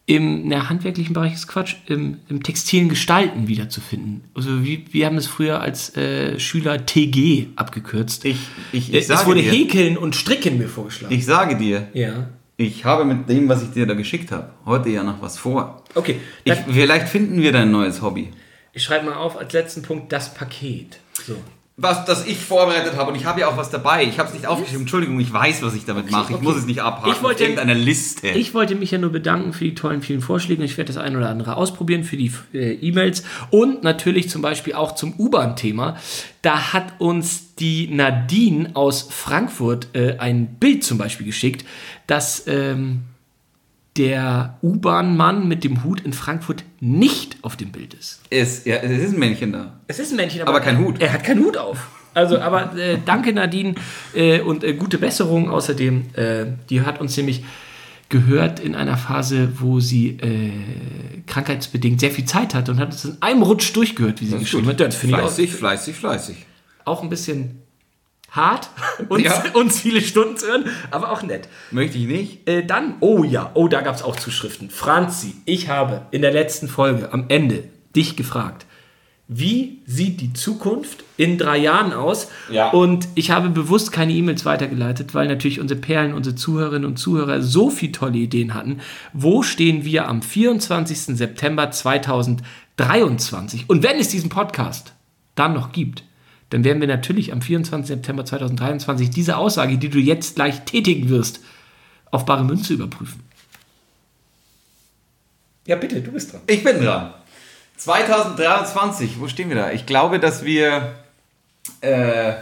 im 0.08 0.48
na, 0.48 0.70
handwerklichen 0.70 1.14
Bereich 1.14 1.34
ist 1.34 1.48
Quatsch, 1.48 1.76
im, 1.88 2.20
im 2.30 2.44
textilen 2.44 2.90
Gestalten 2.90 3.48
wiederzufinden. 3.48 4.24
Also 4.36 4.64
wie, 4.64 4.86
wir 4.92 5.08
haben 5.08 5.18
es 5.18 5.26
früher 5.26 5.62
als 5.62 5.96
äh, 5.98 6.40
Schüler 6.40 6.86
TG 6.86 7.48
abgekürzt. 7.56 8.24
Ich, 8.26 8.38
ich, 8.72 8.94
Äh, 8.94 9.00
ich, 9.00 9.10
es 9.10 9.26
wurde 9.26 9.42
dir, 9.42 9.52
Häkeln 9.52 9.98
und 9.98 10.16
Stricken 10.16 10.58
mir 10.60 10.68
vorgeschlagen. 10.70 11.14
ich 11.14 11.26
sage 11.26 11.58
dir, 11.58 11.88
ja. 11.94 12.30
ich 12.58 12.86
habe 12.86 13.04
mit 13.04 13.28
dem, 13.30 13.50
was 13.50 13.64
ich 13.64 13.72
dir 13.72 13.88
da 13.88 13.96
geschickt 13.96 14.32
habe, 14.32 14.52
heute 14.66 14.90
ja 14.90 15.04
noch 15.04 15.22
was 15.24 15.40
vor. 15.40 15.84
Okay, 15.96 16.18
Ich, 16.44 16.54
vielleicht 16.54 17.10
finden 17.10 17.42
wir 17.42 17.52
dein 17.52 17.72
neues 17.72 18.02
Hobby. 18.04 18.30
ich 18.74 18.84
schreibe 18.84 19.06
mal 19.08 19.16
auf 19.16 19.38
als 19.38 19.54
letzten 19.54 19.82
Punkt 19.82 20.12
das 20.12 20.34
Paket. 20.36 21.00
So. 21.26 21.38
Was, 21.78 22.06
das 22.06 22.26
ich 22.26 22.38
vorbereitet 22.38 22.96
habe 22.96 23.12
und 23.12 23.18
ich 23.18 23.26
habe 23.26 23.42
ja 23.42 23.50
auch 23.50 23.58
was 23.58 23.70
dabei. 23.70 24.06
Ich 24.06 24.18
habe 24.18 24.30
es 24.30 24.34
nicht 24.34 24.48
aufgeschrieben. 24.48 24.84
Entschuldigung, 24.84 25.20
ich 25.20 25.34
weiß, 25.34 25.62
was 25.62 25.74
ich 25.76 25.84
damit 25.84 26.10
mache. 26.10 26.32
Ich 26.32 26.36
okay. 26.38 26.44
muss 26.46 26.56
es 26.56 26.66
nicht 26.66 26.82
abhaken. 26.82 27.12
Ich 27.12 27.22
wollte- 27.22 27.44
irgendeiner 27.44 27.74
Liste. 27.74 28.30
Ich 28.30 28.54
wollte 28.54 28.76
mich 28.76 28.92
ja 28.92 28.98
nur 28.98 29.12
bedanken 29.12 29.52
für 29.52 29.66
die 29.66 29.76
tollen 29.76 30.02
vielen 30.02 30.22
Vorschläge. 30.22 30.64
Ich 30.64 30.78
werde 30.78 30.94
das 30.94 30.98
ein 31.04 31.18
oder 31.18 31.28
andere 31.28 31.58
ausprobieren 31.58 32.06
für 32.06 32.16
die 32.16 32.32
äh, 32.54 32.76
E-Mails 32.76 33.24
und 33.50 33.84
natürlich 33.84 34.30
zum 34.30 34.42
Beispiel 34.42 34.74
auch 34.74 34.96
zum 34.96 35.20
U-Bahn-Thema. 35.20 35.98
Da 36.42 36.72
hat 36.72 36.94
uns 37.00 37.56
die 37.56 37.90
Nadine 37.90 38.72
aus 38.74 39.10
Frankfurt 39.12 39.90
äh, 39.94 40.16
ein 40.18 40.56
Bild 40.56 40.86
zum 40.86 40.98
Beispiel 40.98 41.26
geschickt, 41.26 41.66
dass 42.08 42.46
ähm, 42.48 43.02
der 43.98 44.58
U-Bahn-Mann 44.62 45.48
mit 45.48 45.64
dem 45.64 45.84
Hut 45.84 46.02
in 46.02 46.12
Frankfurt 46.14 46.64
nicht 46.80 47.38
auf 47.44 47.56
dem 47.56 47.72
Bild 47.72 47.94
ist. 47.94 48.22
es, 48.30 48.66
ja, 48.66 48.76
es 48.78 49.04
ist 49.04 49.14
ein 49.14 49.20
Männchen 49.20 49.54
da. 49.54 49.80
Es 49.88 50.00
ist 50.00 50.12
ein 50.12 50.18
Männchen, 50.18 50.42
Aber 50.44 50.60
kein 50.60 50.80
Hut. 50.80 51.02
Er 51.02 51.14
hat 51.14 51.24
keinen 51.24 51.44
Hut 51.46 51.58
auf. 51.58 51.88
Also, 52.14 52.40
aber 52.40 52.78
äh, 52.78 52.98
danke 53.06 53.34
Nadine 53.34 53.76
äh, 54.14 54.40
und 54.40 54.64
äh, 54.64 54.74
gute 54.74 54.98
Besserung 54.98 55.50
außerdem. 55.50 56.06
Äh, 56.14 56.46
die 56.70 56.82
hat 56.82 57.02
uns 57.02 57.16
nämlich 57.18 57.44
gehört 58.08 58.60
in 58.60 58.76
einer 58.76 58.98
Phase, 58.98 59.50
wo 59.60 59.80
sie 59.80 60.10
äh, 60.22 60.52
krankheitsbedingt 61.28 62.00
sehr 62.00 62.12
viel 62.12 62.26
Zeit 62.26 62.54
hatte 62.54 62.72
und 62.72 62.80
hat 62.80 62.92
uns 62.92 63.04
in 63.06 63.18
einem 63.22 63.42
Rutsch 63.42 63.74
durchgehört, 63.76 64.22
wie 64.22 64.28
sie 64.28 64.38
geschrieben 64.38 64.68
hat. 64.68 64.80
Das 64.80 64.96
finde 64.96 65.16
ich 65.18 65.22
auch, 65.22 65.28
Fleißig, 65.28 65.52
fleißig, 65.54 65.96
fleißig. 65.96 66.46
auch 66.86 67.02
ein 67.04 67.10
bisschen 67.10 67.62
hart, 68.36 68.70
uns, 69.10 69.24
Ja. 69.24 69.44
uns 69.54 69.80
viele 69.80 70.02
Stunden 70.02 70.38
zu 70.38 70.48
hören, 70.48 70.66
aber 70.92 71.12
auch 71.12 71.24
nett. 71.24 71.48
Möchte 71.72 71.98
ich 71.98 72.08
nicht. 72.08 72.48
Äh, 72.48 72.66
dann, 72.66 72.96
oh 73.00 73.24
ja, 73.24 73.52
oh, 73.54 73.68
da 73.68 73.82
gab 73.82 73.96
es 73.96 74.04
auch 74.04 74.16
Zuschriften. 74.16 74.70
Franzi, 74.70 75.36
ich 75.46 75.70
habe 75.70 76.02
in 76.12 76.22
der 76.22 76.32
letzten 76.32 76.68
Folge 76.68 77.12
am 77.14 77.26
Ende 77.30 77.64
dich 77.96 78.16
gefragt, 78.16 78.66
wie 79.28 79.82
sieht 79.88 80.22
die 80.22 80.34
Zukunft 80.34 81.04
in 81.18 81.40
drei 81.40 81.58
Jahren 81.58 81.94
aus? 81.94 82.28
Ja. 82.52 82.70
Und 82.70 83.08
ich 83.16 83.32
habe 83.32 83.50
bewusst 83.50 83.92
keine 83.92 84.14
E-Mails 84.14 84.46
weitergeleitet, 84.46 85.16
weil 85.16 85.28
natürlich 85.28 85.60
unsere 85.60 85.80
Perlen, 85.80 86.14
unsere 86.14 86.36
Zuhörerinnen 86.36 86.86
und 86.88 86.98
Zuhörer 86.98 87.42
so 87.42 87.72
viele 87.72 87.92
tolle 87.92 88.20
Ideen 88.20 88.54
hatten. 88.54 88.82
Wo 89.14 89.42
stehen 89.42 89.84
wir 89.84 90.08
am 90.08 90.22
24. 90.22 91.18
September 91.18 91.72
2023? 91.72 93.66
Und 93.68 93.82
wenn 93.82 93.98
es 93.98 94.10
diesen 94.10 94.30
Podcast 94.30 94.94
dann 95.34 95.54
noch 95.54 95.72
gibt, 95.72 96.04
dann 96.50 96.64
werden 96.64 96.80
wir 96.80 96.88
natürlich 96.88 97.34
am 97.34 97.42
24. 97.42 97.88
September 97.88 98.26
2023 98.26 99.10
diese 99.10 99.38
Aussage, 99.38 99.78
die 99.78 99.90
du 99.90 100.00
jetzt 100.00 100.36
gleich 100.36 100.62
tätigen 100.62 101.10
wirst, 101.10 101.40
auf 102.12 102.26
bare 102.26 102.44
Münze 102.44 102.74
überprüfen. 102.74 103.22
Ja, 105.66 105.76
bitte, 105.76 106.02
du 106.02 106.12
bist 106.12 106.32
dran. 106.32 106.42
Ich 106.48 106.64
bin 106.64 106.80
dran. 106.80 107.14
2023, 107.78 109.20
wo 109.20 109.28
stehen 109.28 109.50
wir 109.50 109.56
da? 109.56 109.72
Ich 109.72 109.86
glaube, 109.86 110.20
dass 110.20 110.46
wir. 110.46 110.96
Äh, 111.82 112.34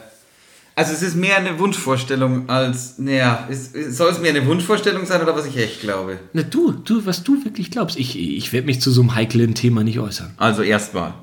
also, 0.76 0.92
es 0.92 1.02
ist 1.04 1.16
mehr 1.16 1.38
eine 1.38 1.58
Wunschvorstellung 1.60 2.50
als. 2.50 3.00
Naja, 3.00 3.48
es, 3.50 3.72
soll 3.96 4.12
es 4.12 4.20
mehr 4.20 4.32
eine 4.32 4.46
Wunschvorstellung 4.46 5.06
sein 5.06 5.22
oder 5.22 5.36
was 5.36 5.46
ich 5.46 5.58
echt 5.58 5.82
glaube? 5.82 6.20
Na, 6.34 6.44
du, 6.44 6.72
du, 6.72 7.06
was 7.06 7.24
du 7.24 7.44
wirklich 7.46 7.72
glaubst. 7.72 7.98
Ich, 7.98 8.20
ich 8.20 8.52
werde 8.52 8.68
mich 8.68 8.82
zu 8.82 8.92
so 8.92 9.02
einem 9.02 9.16
heiklen 9.16 9.56
Thema 9.56 9.84
nicht 9.84 10.00
äußern. 10.00 10.34
Also, 10.38 10.62
erstmal. 10.62 11.14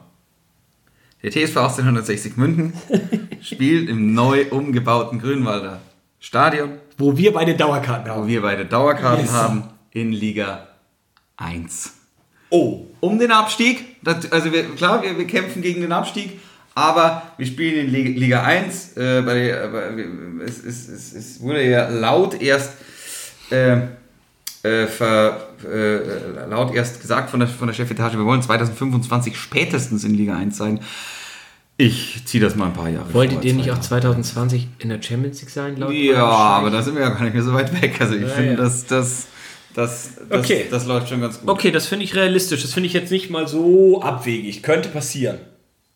Der 1.22 1.30
TSV 1.30 1.56
1860 1.58 2.36
München 2.36 2.72
spielt 3.42 3.88
im 3.88 4.14
neu 4.14 4.46
umgebauten 4.50 5.18
Grünwalder 5.20 5.80
Stadion, 6.18 6.72
Wo 6.98 7.16
wir 7.16 7.32
beide 7.32 7.54
Dauerkarten 7.54 8.10
wo 8.10 8.16
haben. 8.16 8.28
wir 8.28 8.42
beide 8.42 8.64
Dauerkarten 8.66 9.24
Yes. 9.24 9.32
haben, 9.32 9.64
in 9.92 10.12
Liga 10.12 10.68
1. 11.36 11.94
Oh. 12.50 12.86
um 13.00 13.18
den 13.18 13.30
Abstieg. 13.32 13.96
Das, 14.02 14.30
also 14.32 14.52
wir, 14.52 14.64
klar, 14.74 15.02
wir, 15.02 15.16
wir 15.16 15.26
kämpfen 15.26 15.62
gegen 15.62 15.80
den 15.82 15.92
Abstieg, 15.92 16.40
aber 16.74 17.22
wir 17.38 17.46
spielen 17.46 17.86
in 17.86 17.92
Liga, 17.92 18.18
Liga 18.18 18.42
1. 18.42 18.96
Äh, 18.96 19.22
bei, 19.22 19.68
bei, 19.70 20.44
es, 20.44 20.62
es, 20.64 20.88
es, 20.88 21.12
es 21.12 21.40
wurde 21.40 21.62
ja 21.68 21.88
laut 21.88 22.40
erst 22.40 22.72
äh, 23.50 23.78
äh, 24.62 24.86
ver, 24.86 25.48
äh, 25.64 26.48
laut 26.48 26.74
erst 26.74 27.00
gesagt 27.00 27.30
von 27.30 27.40
der, 27.40 27.48
von 27.48 27.68
der 27.68 27.74
Chefetage, 27.74 28.18
wir 28.18 28.24
wollen 28.24 28.42
2025 28.42 29.36
spätestens 29.36 30.04
in 30.04 30.14
Liga 30.14 30.36
1 30.36 30.56
sein. 30.56 30.80
Ich 31.76 32.26
ziehe 32.26 32.42
das 32.42 32.56
mal 32.56 32.66
ein 32.66 32.74
paar 32.74 32.90
Jahre 32.90 33.14
Wolltet 33.14 33.38
vor, 33.38 33.44
ihr 33.44 33.54
nicht 33.54 33.70
auch 33.70 33.76
Jahre. 33.76 33.80
2020 33.80 34.68
in 34.80 34.90
der 34.90 35.00
Champions 35.00 35.40
League 35.40 35.50
sein? 35.50 35.76
Laut 35.78 35.92
Ja, 35.94 36.26
aber 36.26 36.68
da 36.68 36.82
sind 36.82 36.94
wir 36.94 37.02
ja 37.02 37.08
gar 37.08 37.22
nicht 37.22 37.32
mehr 37.32 37.42
so 37.42 37.54
weit 37.54 37.80
weg. 37.80 37.98
Also 38.00 38.16
ich 38.16 38.26
finde, 38.26 38.50
ja. 38.50 38.56
dass 38.56 38.84
das, 38.84 39.28
das, 39.74 40.16
das, 40.28 40.40
Okay. 40.40 40.66
das 40.70 40.84
läuft 40.84 41.08
schon 41.08 41.22
ganz 41.22 41.40
gut. 41.40 41.48
Okay, 41.48 41.70
das 41.70 41.86
finde 41.86 42.04
ich 42.04 42.14
realistisch. 42.14 42.60
Das 42.60 42.74
finde 42.74 42.88
ich 42.88 42.92
jetzt 42.92 43.10
nicht 43.10 43.30
mal 43.30 43.48
so 43.48 44.02
abwegig. 44.02 44.62
Könnte 44.62 44.90
passieren. 44.90 45.38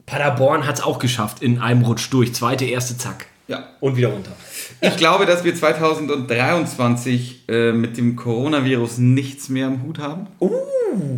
Paderborn 0.07 0.67
hat 0.67 0.77
es 0.77 0.83
auch 0.83 0.99
geschafft 0.99 1.43
in 1.43 1.61
einem 1.61 1.83
Rutsch 1.83 2.09
durch. 2.11 2.35
Zweite, 2.35 2.65
erste, 2.65 2.97
zack. 2.97 3.27
Ja. 3.47 3.69
Und 3.81 3.97
wieder 3.97 4.09
runter. 4.09 4.33
Ich 4.81 4.97
glaube, 4.97 5.27
dass 5.27 5.45
wir 5.45 5.55
2023 5.55 7.45
äh, 7.49 7.73
mit 7.73 7.97
dem 7.99 8.17
Coronavirus 8.17 8.99
nichts 8.99 9.49
mehr 9.51 9.67
am 9.67 9.83
Hut 9.83 9.99
haben. 9.99 10.29
Uh, 10.41 10.51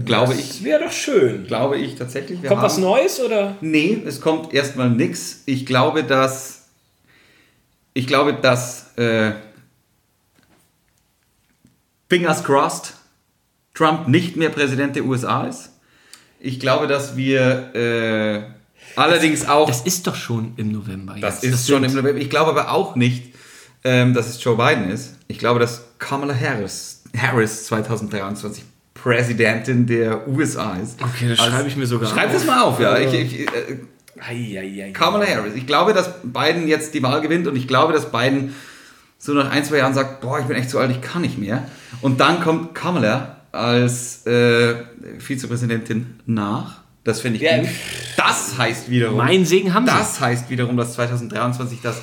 glaube 0.05 0.35
ich. 0.35 0.65
wäre 0.65 0.85
doch 0.85 0.93
schön. 0.93 1.47
Glaube 1.47 1.79
ich 1.79 1.95
tatsächlich. 1.95 2.43
Kommt 2.43 2.63
was 2.63 2.75
haben- 2.75 2.83
Neues 2.83 3.21
oder? 3.21 3.57
Nee, 3.61 4.03
es 4.05 4.21
kommt 4.21 4.53
erstmal 4.53 4.91
nix. 4.91 5.43
Ich 5.47 5.67
glaube, 5.67 6.03
dass. 6.03 6.67
Ich 7.95 8.07
glaube, 8.07 8.35
dass. 8.35 8.97
Äh, 8.97 9.33
fingers 12.09 12.45
crossed, 12.45 12.95
Trump 13.75 14.09
nicht 14.09 14.37
mehr 14.37 14.51
Präsident 14.51 14.97
der 14.97 15.05
USA 15.05 15.47
ist. 15.47 15.71
Ich 16.41 16.61
glaube, 16.61 16.87
dass 16.87 17.17
wir 17.17 17.75
äh, 17.75 18.43
allerdings 18.97 19.47
auch. 19.49 19.67
Das 19.67 19.83
ist 19.83 20.07
doch 20.07 20.15
schon 20.15 20.53
im 20.57 20.73
November. 20.73 21.17
Das 21.21 21.43
jetzt. 21.43 21.55
ist 21.55 21.69
schon 21.69 21.85
im 21.85 21.93
November. 21.95 22.21
Ich 22.21 22.31
glaube 22.31 22.51
aber 22.51 22.73
auch 22.73 22.97
nicht, 22.97 23.35
ähm, 23.85 24.15
dass 24.15 24.29
es 24.29 24.43
Joe 24.43 24.57
Biden 24.57 24.91
ist. 24.91 25.15
Ich 25.29 25.39
glaube, 25.39 25.61
dass 25.61 25.85
Kamala 25.99 26.35
Harris, 26.35 27.03
Harris 27.17 27.67
2023 27.67 28.65
Präsidentin 28.95 29.87
der 29.87 30.27
USA 30.27 30.77
ist. 30.77 31.01
Okay, 31.03 31.29
das 31.29 31.39
schreibe 31.39 31.69
ich 31.69 31.77
mir 31.77 31.87
sogar 31.87 32.09
Schreib 32.09 32.29
auf. 32.29 32.33
das 32.33 32.45
mal 32.45 32.63
auf, 32.63 32.81
ja. 32.81 32.99
Ich, 32.99 33.15
ich, 33.15 33.41
äh. 33.41 34.91
Kamala 34.93 35.27
Harris. 35.27 35.55
Ich 35.55 35.67
glaube, 35.67 35.93
dass 35.93 36.11
Biden 36.23 36.67
jetzt 36.67 36.95
die 36.95 37.03
Wahl 37.03 37.21
gewinnt 37.21 37.47
und 37.47 37.55
ich 37.55 37.69
glaube, 37.69 37.93
dass 37.93 38.11
Biden 38.11 38.55
so 39.19 39.33
nach 39.33 39.51
ein, 39.51 39.65
zwei 39.65 39.79
Jahren 39.79 39.95
sagt, 39.95 40.21
boah, 40.21 40.41
ich 40.41 40.47
bin 40.47 40.57
echt 40.57 40.71
zu 40.71 40.79
alt, 40.79 40.91
ich 40.91 41.01
kann 41.01 41.23
nicht 41.23 41.39
mehr. 41.39 41.65
Und 42.01 42.21
dann 42.21 42.41
kommt 42.41 42.75
Kamala 42.75 43.37
als 43.53 44.27
äh, 44.27 44.75
Vizepräsidentin 45.19 46.21
nach. 46.27 46.86
Das 47.07 47.21
finde 47.21 47.37
ich 47.37 47.43
Ja. 47.43 47.59
gut. 47.59 47.69
Das 48.17 48.59
heißt 48.59 48.91
wiederum... 48.91 49.17
Mein 49.17 49.47
Segen 49.47 49.73
haben 49.73 49.87
sie. 49.87 49.93
Das 49.93 50.21
heißt 50.21 50.51
wiederum, 50.51 50.77
dass 50.77 50.95
2023 50.95 51.79
das... 51.81 52.03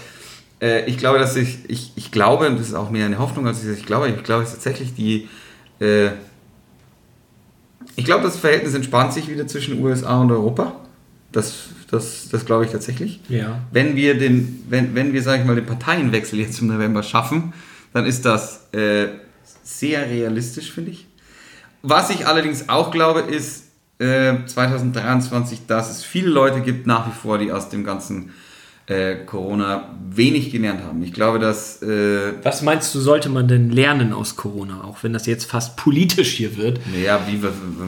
Äh, 0.61 0.85
ich 0.85 0.97
glaube, 0.97 1.19
dass 1.19 1.35
ich, 1.35 1.57
ich... 1.67 1.91
Ich 1.95 2.11
glaube, 2.11 2.47
und 2.47 2.57
das 2.57 2.69
ist 2.69 2.73
auch 2.73 2.89
mehr 2.89 3.05
eine 3.05 3.19
Hoffnung, 3.19 3.45
als 3.45 3.63
ich, 3.65 3.79
ich 3.79 3.85
glaube, 3.85 4.07
ich 4.07 4.23
glaube, 4.23 4.43
dass 4.43 4.53
tatsächlich 4.53 4.95
die... 4.95 5.27
Äh, 5.81 6.11
ich 7.97 8.05
glaube, 8.05 8.23
das 8.23 8.37
Verhältnis 8.37 8.73
entspannt 8.75 9.11
sich 9.11 9.27
wieder 9.27 9.45
zwischen 9.45 9.83
USA 9.83 10.21
und 10.21 10.31
Europa. 10.31 10.73
Das, 11.33 11.53
das, 11.91 12.29
das 12.29 12.45
glaube 12.45 12.63
ich 12.63 12.71
tatsächlich. 12.71 13.19
Ja. 13.27 13.59
Wenn 13.71 13.97
wir 13.97 14.17
den, 14.17 14.63
wenn, 14.69 14.95
wenn 14.95 15.11
wir, 15.11 15.21
sage 15.21 15.41
ich 15.41 15.47
mal, 15.47 15.55
den 15.55 15.65
Parteienwechsel 15.65 16.39
jetzt 16.39 16.61
im 16.61 16.67
November 16.67 17.03
schaffen, 17.03 17.53
dann 17.91 18.05
ist 18.05 18.23
das 18.23 18.73
äh, 18.73 19.07
sehr 19.63 20.09
realistisch, 20.09 20.71
finde 20.71 20.91
ich. 20.91 21.07
Was 21.81 22.09
ich 22.09 22.25
allerdings 22.25 22.69
auch 22.69 22.89
glaube, 22.89 23.19
ist 23.19 23.62
äh, 24.03 24.45
2023, 24.45 25.65
dass 25.67 25.89
es 25.89 26.03
viele 26.03 26.29
Leute 26.29 26.61
gibt 26.61 26.87
nach 26.87 27.07
wie 27.07 27.11
vor, 27.11 27.37
die 27.37 27.51
aus 27.51 27.69
dem 27.69 27.83
ganzen 27.83 28.31
äh, 28.85 29.15
Corona 29.25 29.95
wenig 30.09 30.51
gelernt 30.51 30.83
haben. 30.83 31.01
Ich 31.03 31.13
glaube, 31.13 31.39
dass 31.39 31.81
äh, 31.81 32.33
Was 32.43 32.61
meinst 32.61 32.93
du, 32.93 32.99
sollte 32.99 33.29
man 33.29 33.47
denn 33.47 33.69
lernen 33.69 34.11
aus 34.11 34.35
Corona, 34.35 34.83
auch 34.83 35.03
wenn 35.03 35.13
das 35.13 35.25
jetzt 35.25 35.45
fast 35.45 35.77
politisch 35.77 36.33
hier 36.33 36.57
wird? 36.57 36.81
Naja, 36.93 37.21
wie, 37.27 37.39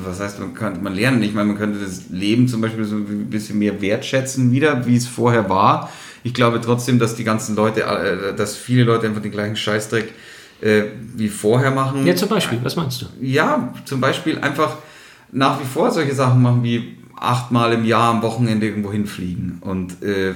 was, 0.06 0.19
heißt, 0.21 0.39
man 0.39 0.54
kann 0.54 0.82
man 0.82 0.95
lernen? 0.95 1.21
Ich 1.21 1.34
meine, 1.34 1.49
man 1.49 1.58
könnte 1.58 1.80
das 1.80 2.10
Leben 2.10 2.47
zum 2.47 2.62
Beispiel 2.62 2.86
so 2.86 2.95
ein 2.95 3.30
bisschen 3.30 3.60
mehr 3.60 3.82
wertschätzen 3.82 4.51
wieder, 4.51 4.86
wie 4.86 4.95
es 4.95 5.06
vorher 5.06 5.49
war. 5.49 5.91
Ich 6.23 6.34
glaube 6.34 6.62
trotzdem, 6.62 6.97
dass 6.97 7.15
die 7.15 7.25
ganzen 7.25 7.56
Leute, 7.56 7.84
äh, 7.84 8.34
dass 8.34 8.56
viele 8.56 8.86
Leute 8.86 9.08
einfach 9.08 9.21
den 9.21 9.32
gleichen 9.32 9.58
Scheißdreck 9.58 10.13
äh, 10.62 10.84
wie 11.15 11.28
vorher 11.28 11.71
machen. 11.71 12.08
Ja, 12.08 12.15
zum 12.15 12.30
Beispiel, 12.30 12.60
was 12.63 12.78
meinst 12.78 13.01
du? 13.01 13.06
Ja, 13.21 13.73
zum 13.84 13.99
Beispiel 13.99 14.39
einfach 14.39 14.78
nach 15.36 15.60
wie 15.60 15.65
vor 15.65 15.91
solche 15.91 16.15
Sachen 16.15 16.41
machen 16.41 16.63
wie 16.63 16.98
achtmal 17.17 17.74
im 17.74 17.86
Jahr 17.86 18.10
am 18.13 18.21
Wochenende 18.21 18.65
irgendwo 18.67 18.91
hinfliegen 18.91 19.58
und 19.62 20.02
äh, 20.04 20.34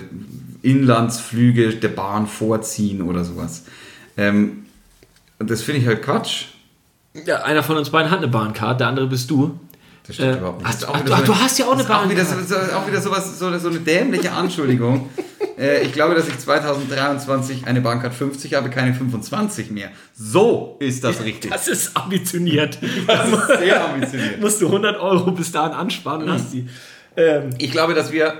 Inlandsflüge 0.62 1.76
der 1.76 1.88
Bahn 1.90 2.28
vorziehen 2.28 3.02
oder 3.02 3.24
sowas. 3.24 3.64
Ähm, 4.18 4.66
und 5.40 5.50
das 5.50 5.62
finde 5.62 5.82
ich 5.82 5.88
halt 5.88 6.02
Quatsch. 6.04 6.46
Ja, 7.26 7.44
einer 7.44 7.64
von 7.64 7.78
uns 7.78 7.90
beiden 7.90 8.12
hat 8.12 8.20
eine 8.20 8.28
Bahncard, 8.28 8.80
der 8.80 8.88
andere 8.88 9.08
bist 9.08 9.30
du. 9.32 9.60
Das 10.06 10.16
stimmt 10.16 10.36
Äh, 10.36 10.38
überhaupt 10.40 10.64
nicht. 10.66 10.88
auch 10.88 10.94
ach, 10.94 11.00
so 11.00 11.06
du 11.06 11.14
eine- 11.32 11.42
hast 11.42 11.60
ja 11.60 11.66
auch 11.66 11.72
eine 11.74 11.82
ist 11.84 11.90
auch 11.92 12.10
wieder, 12.10 12.24
Bahncard. 12.24 12.48
so, 12.50 12.56
auch 12.76 12.88
wieder 12.88 13.02
sowas, 13.02 13.40
so, 13.40 13.58
so 13.58 13.70
eine 13.70 13.80
dämliche 13.80 14.32
Anschuldigung. 14.32 15.10
äh, 15.60 15.82
ich 15.82 15.91
glaube, 15.91 16.15
dass 16.15 16.28
ich 16.28 16.38
2023 16.39 17.67
eine 17.67 17.82
Bahncard 17.82 18.13
50 18.13 18.54
habe, 18.54 18.69
keine 18.69 18.93
25 18.93 19.72
mehr. 19.72 19.89
So 20.17 20.78
ist 20.80 21.04
das 21.04 21.24
richtig. 21.24 21.52
Das 21.52 21.67
ist 21.67 21.95
ambitioniert. 21.95 22.80
Das 23.08 23.28
ist 23.28 23.48
sehr 23.60 23.84
ambitioniert. 23.86 24.39
Musst 24.39 24.62
du 24.62 24.67
100 24.67 25.00
Euro 25.00 25.32
bis 25.32 25.52
dahin 25.52 25.74
ansparen 25.74 26.24
und 26.24 26.32
hast 26.32 26.54
die. 26.54 26.67
Ähm, 27.17 27.50
Ich 27.58 27.72
glaube, 27.72 27.93
dass 27.93 28.12
wir, 28.12 28.34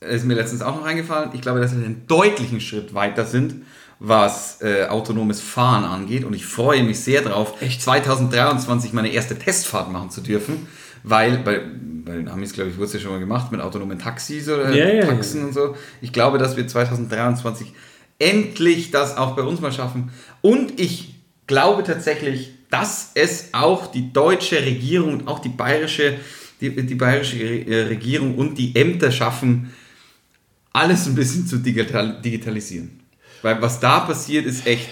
ist 0.00 0.24
mir 0.24 0.34
letztens 0.34 0.62
auch 0.62 0.76
noch 0.76 0.84
eingefallen, 0.84 1.30
ich 1.32 1.40
glaube, 1.40 1.60
dass 1.60 1.74
wir 1.76 1.84
einen 1.84 2.06
deutlichen 2.06 2.60
Schritt 2.60 2.94
weiter 2.94 3.24
sind, 3.24 3.64
was 4.00 4.60
äh, 4.60 4.86
autonomes 4.86 5.40
Fahren 5.40 5.84
angeht. 5.84 6.24
Und 6.24 6.34
ich 6.34 6.44
freue 6.44 6.82
mich 6.82 7.00
sehr 7.00 7.22
drauf, 7.22 7.54
Echt? 7.60 7.80
2023 7.80 8.92
meine 8.92 9.08
erste 9.08 9.38
Testfahrt 9.38 9.90
machen 9.90 10.10
zu 10.10 10.20
dürfen. 10.20 10.66
Weil, 11.04 11.38
bei, 11.38 11.60
bei 12.04 12.16
den 12.16 12.28
Amis, 12.28 12.54
glaube 12.54 12.70
ich, 12.70 12.76
wurde 12.76 12.86
es 12.86 12.94
ja 12.94 13.00
schon 13.00 13.12
mal 13.12 13.20
gemacht 13.20 13.52
mit 13.52 13.60
autonomen 13.60 13.98
Taxis 13.98 14.48
oder 14.48 14.74
ja, 14.74 15.06
Taxen 15.06 15.40
ja. 15.40 15.46
und 15.46 15.52
so. 15.52 15.76
Ich 16.00 16.12
glaube, 16.12 16.38
dass 16.38 16.56
wir 16.56 16.66
2023 16.66 17.72
endlich 18.18 18.90
das 18.90 19.16
auch 19.16 19.36
bei 19.36 19.42
uns 19.42 19.60
mal 19.60 19.70
schaffen. 19.70 20.10
Und 20.40 20.80
ich 20.80 21.14
glaube 21.46 21.82
tatsächlich, 21.82 22.52
dass 22.70 23.12
es 23.14 23.50
auch 23.52 23.86
die 23.86 24.12
deutsche 24.12 24.56
Regierung 24.56 25.12
und 25.12 25.28
auch 25.28 25.38
die 25.40 25.50
bayerische, 25.50 26.14
die, 26.60 26.70
die 26.70 26.94
bayerische 26.94 27.38
äh, 27.38 27.82
Regierung 27.82 28.36
und 28.36 28.56
die 28.56 28.74
Ämter 28.74 29.12
schaffen, 29.12 29.72
alles 30.72 31.06
ein 31.06 31.14
bisschen 31.14 31.46
zu 31.46 31.58
digital, 31.58 32.20
digitalisieren. 32.22 33.00
Weil 33.42 33.60
was 33.60 33.78
da 33.78 34.00
passiert, 34.00 34.46
ist 34.46 34.66
echt 34.66 34.88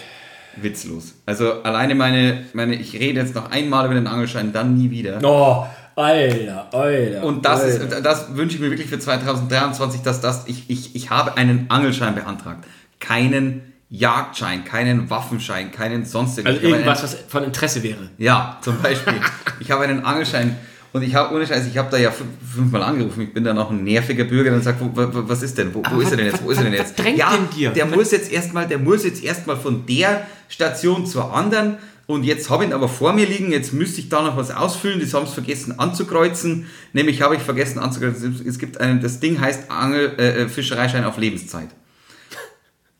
witzlos. 0.57 1.14
Also 1.25 1.62
alleine 1.62 1.94
meine, 1.94 2.44
meine 2.53 2.75
ich 2.75 2.92
rede 2.94 3.20
jetzt 3.20 3.35
noch 3.35 3.51
einmal 3.51 3.87
über 3.87 3.94
den 3.94 4.07
Angelschein, 4.07 4.53
dann 4.53 4.77
nie 4.77 4.90
wieder. 4.90 5.20
oh, 5.25 5.66
Alter, 5.96 6.68
Alter. 6.72 7.24
Und 7.24 7.44
das, 7.44 7.61
Alter. 7.62 7.96
ist, 7.96 8.05
das 8.05 8.37
wünsche 8.37 8.57
ich 8.57 8.62
mir 8.62 8.70
wirklich 8.70 8.88
für 8.88 8.98
2023, 8.98 10.02
dass 10.02 10.20
das, 10.20 10.44
ich, 10.46 10.68
ich, 10.68 10.94
ich 10.94 11.11
habe 11.11 11.37
einen 11.37 11.66
Angelschein 11.68 12.14
beantragt. 12.14 12.64
Keinen 13.00 13.72
Jagdschein, 13.90 14.64
keinen 14.64 15.11
Waffenschein, 15.11 15.70
keinen 15.70 16.05
sonst 16.07 16.38
Also 16.44 16.61
irgendwas, 16.61 17.00
einen, 17.00 17.12
was 17.12 17.16
von 17.28 17.44
Interesse 17.44 17.83
wäre. 17.83 18.09
Ja, 18.16 18.59
zum 18.62 18.81
Beispiel. 18.81 19.14
ich 19.61 19.70
habe 19.70 19.85
einen 19.85 20.05
Angelschein 20.05 20.57
und 20.94 21.02
ich 21.02 21.14
habe, 21.14 21.35
ohne 21.35 21.46
Scheiß, 21.46 21.66
ich 21.66 21.78
habe 21.78 21.90
da 21.90 21.96
ja 21.96 22.11
fünf, 22.11 22.31
fünfmal 22.55 22.83
angerufen. 22.83 23.22
Ich 23.22 23.33
bin 23.33 23.44
dann 23.44 23.59
auch 23.59 23.70
ein 23.70 23.83
nerviger 23.83 24.24
Bürger, 24.24 24.52
wo, 24.55 24.90
wo, 24.94 25.28
was 25.28 25.42
ist 25.42 25.57
denn? 25.57 25.74
Wo, 25.74 25.83
wo 25.90 26.00
ist 26.00 26.11
er 26.11 26.18
denn 26.18 26.26
jetzt? 26.26 26.44
Wo 26.44 26.50
ist 26.50 26.59
er 26.59 26.64
denn 26.64 26.72
was- 26.74 26.90
jetzt? 26.90 26.98
was 26.98 27.16
ja, 27.16 27.31
denn 27.31 27.50
dir? 27.50 27.70
der 27.70 27.87
muss 27.87 28.11
jetzt 28.12 28.31
erstmal, 28.31 28.66
der 28.66 28.78
muss 28.78 29.05
jetzt 29.05 29.24
erstmal 29.24 29.57
von 29.57 29.87
der 29.87 30.26
Station 30.48 31.07
zur 31.07 31.35
anderen 31.35 31.78
und 32.07 32.25
jetzt 32.25 32.51
habe 32.51 32.65
ich 32.65 32.71
ihn 32.71 32.75
aber 32.75 32.88
vor 32.88 33.12
mir 33.12 33.27
liegen, 33.27 33.53
jetzt 33.53 33.73
müsste 33.73 34.01
ich 34.01 34.09
da 34.09 34.23
noch 34.23 34.37
was 34.37 34.51
ausfüllen, 34.51 35.01
das 35.01 35.15
haben 35.15 35.27
sie 35.27 35.35
vergessen 35.35 35.79
anzukreuzen, 35.79 36.67
nämlich 36.93 37.23
habe 37.23 37.37
ich 37.37 37.43
vergessen 37.43 37.79
anzukreuzen, 37.79 38.43
es 38.47 38.59
gibt 38.59 38.81
einen, 38.81 39.01
das 39.01 39.21
Ding 39.21 39.41
heißt 39.41 39.71
Angel, 39.71 40.19
äh, 40.19 40.49
Fischereischein 40.49 41.05
auf 41.05 41.17
Lebenszeit. 41.19 41.69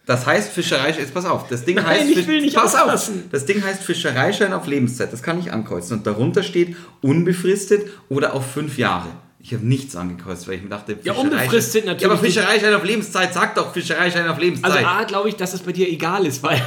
Das 0.05 0.27
heißt 0.27 0.53
Fischereischein, 0.53 1.01
jetzt 1.01 1.15
pass 1.15 1.25
auf, 1.25 1.47
das 1.49 1.65
Ding 1.65 1.77
Nein, 1.77 1.87
heißt, 1.87 2.11
ich 2.11 2.27
will 2.27 2.41
nicht 2.41 2.57
pass 2.57 2.75
auf, 2.75 3.09
das 3.31 3.47
Ding 3.47 3.63
heißt 3.63 3.83
Fischereischein 3.83 4.53
auf 4.53 4.67
Lebenszeit, 4.67 5.13
das 5.13 5.23
kann 5.23 5.39
ich 5.39 5.53
ankreuzen 5.53 5.99
und 5.99 6.07
darunter 6.07 6.43
steht 6.43 6.77
unbefristet 7.03 7.89
oder 8.09 8.35
auf 8.35 8.51
fünf 8.51 8.79
Jahre. 8.79 9.09
Ich 9.45 9.53
habe 9.53 9.67
nichts 9.67 9.97
angekreuzt, 9.97 10.47
weil 10.47 10.55
ich 10.55 10.63
mir 10.63 10.69
dachte, 10.69 10.97
Ja, 11.03 11.15
unbefristet 11.15 11.85
natürlich 11.85 12.03
Ja, 12.03 12.11
aber. 12.11 12.19
Fischereischein 12.19 12.75
auf 12.75 12.85
Lebenszeit, 12.85 13.35
sag 13.35 13.57
doch 13.57 13.73
Fischereischein 13.73 14.29
auf 14.29 14.39
Lebenszeit. 14.39 14.73
Also 14.73 14.87
A, 14.87 15.03
glaube 15.05 15.29
ich, 15.29 15.37
dass 15.37 15.53
es 15.53 15.61
bei 15.63 15.73
dir 15.73 15.89
egal 15.89 16.27
ist, 16.27 16.43
weil 16.45 16.63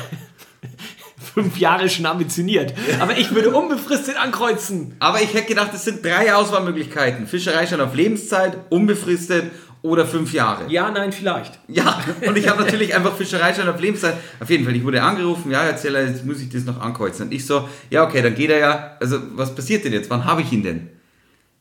fünf 1.35 1.57
Jahre 1.57 1.89
schon 1.89 2.05
ambitioniert. 2.05 2.73
Aber 2.99 3.17
ich 3.17 3.35
würde 3.35 3.51
unbefristet 3.51 4.15
ankreuzen. 4.17 4.95
Aber 4.99 5.21
ich 5.21 5.33
hätte 5.33 5.49
gedacht, 5.49 5.71
es 5.73 5.83
sind 5.83 6.03
drei 6.03 6.33
Auswahlmöglichkeiten. 6.33 7.27
Fischereischein 7.27 7.81
auf 7.81 7.93
Lebenszeit, 7.93 8.57
unbefristet 8.69 9.51
oder 9.81 10.05
fünf 10.05 10.33
Jahre. 10.33 10.71
Ja, 10.71 10.89
nein, 10.89 11.11
vielleicht. 11.11 11.59
Ja, 11.67 11.99
und 12.25 12.37
ich 12.37 12.47
habe 12.47 12.63
natürlich 12.63 12.95
einfach 12.95 13.15
Fischereischein 13.15 13.67
auf 13.67 13.79
Lebenszeit. 13.79 14.15
Auf 14.39 14.49
jeden 14.49 14.63
Fall, 14.63 14.75
ich 14.75 14.83
wurde 14.83 15.03
angerufen, 15.03 15.51
ja, 15.51 15.61
erzähl, 15.61 15.93
jetzt 15.93 16.25
muss 16.25 16.39
ich 16.39 16.49
das 16.49 16.63
noch 16.63 16.79
ankreuzen. 16.79 17.25
Und 17.25 17.33
ich 17.33 17.45
so, 17.45 17.67
ja, 17.89 18.03
okay, 18.05 18.21
dann 18.21 18.33
geht 18.33 18.49
er 18.49 18.59
ja, 18.59 18.97
also 19.01 19.19
was 19.33 19.53
passiert 19.53 19.83
denn 19.83 19.93
jetzt? 19.93 20.09
Wann 20.09 20.23
habe 20.23 20.41
ich 20.41 20.51
ihn 20.53 20.63
denn? 20.63 20.89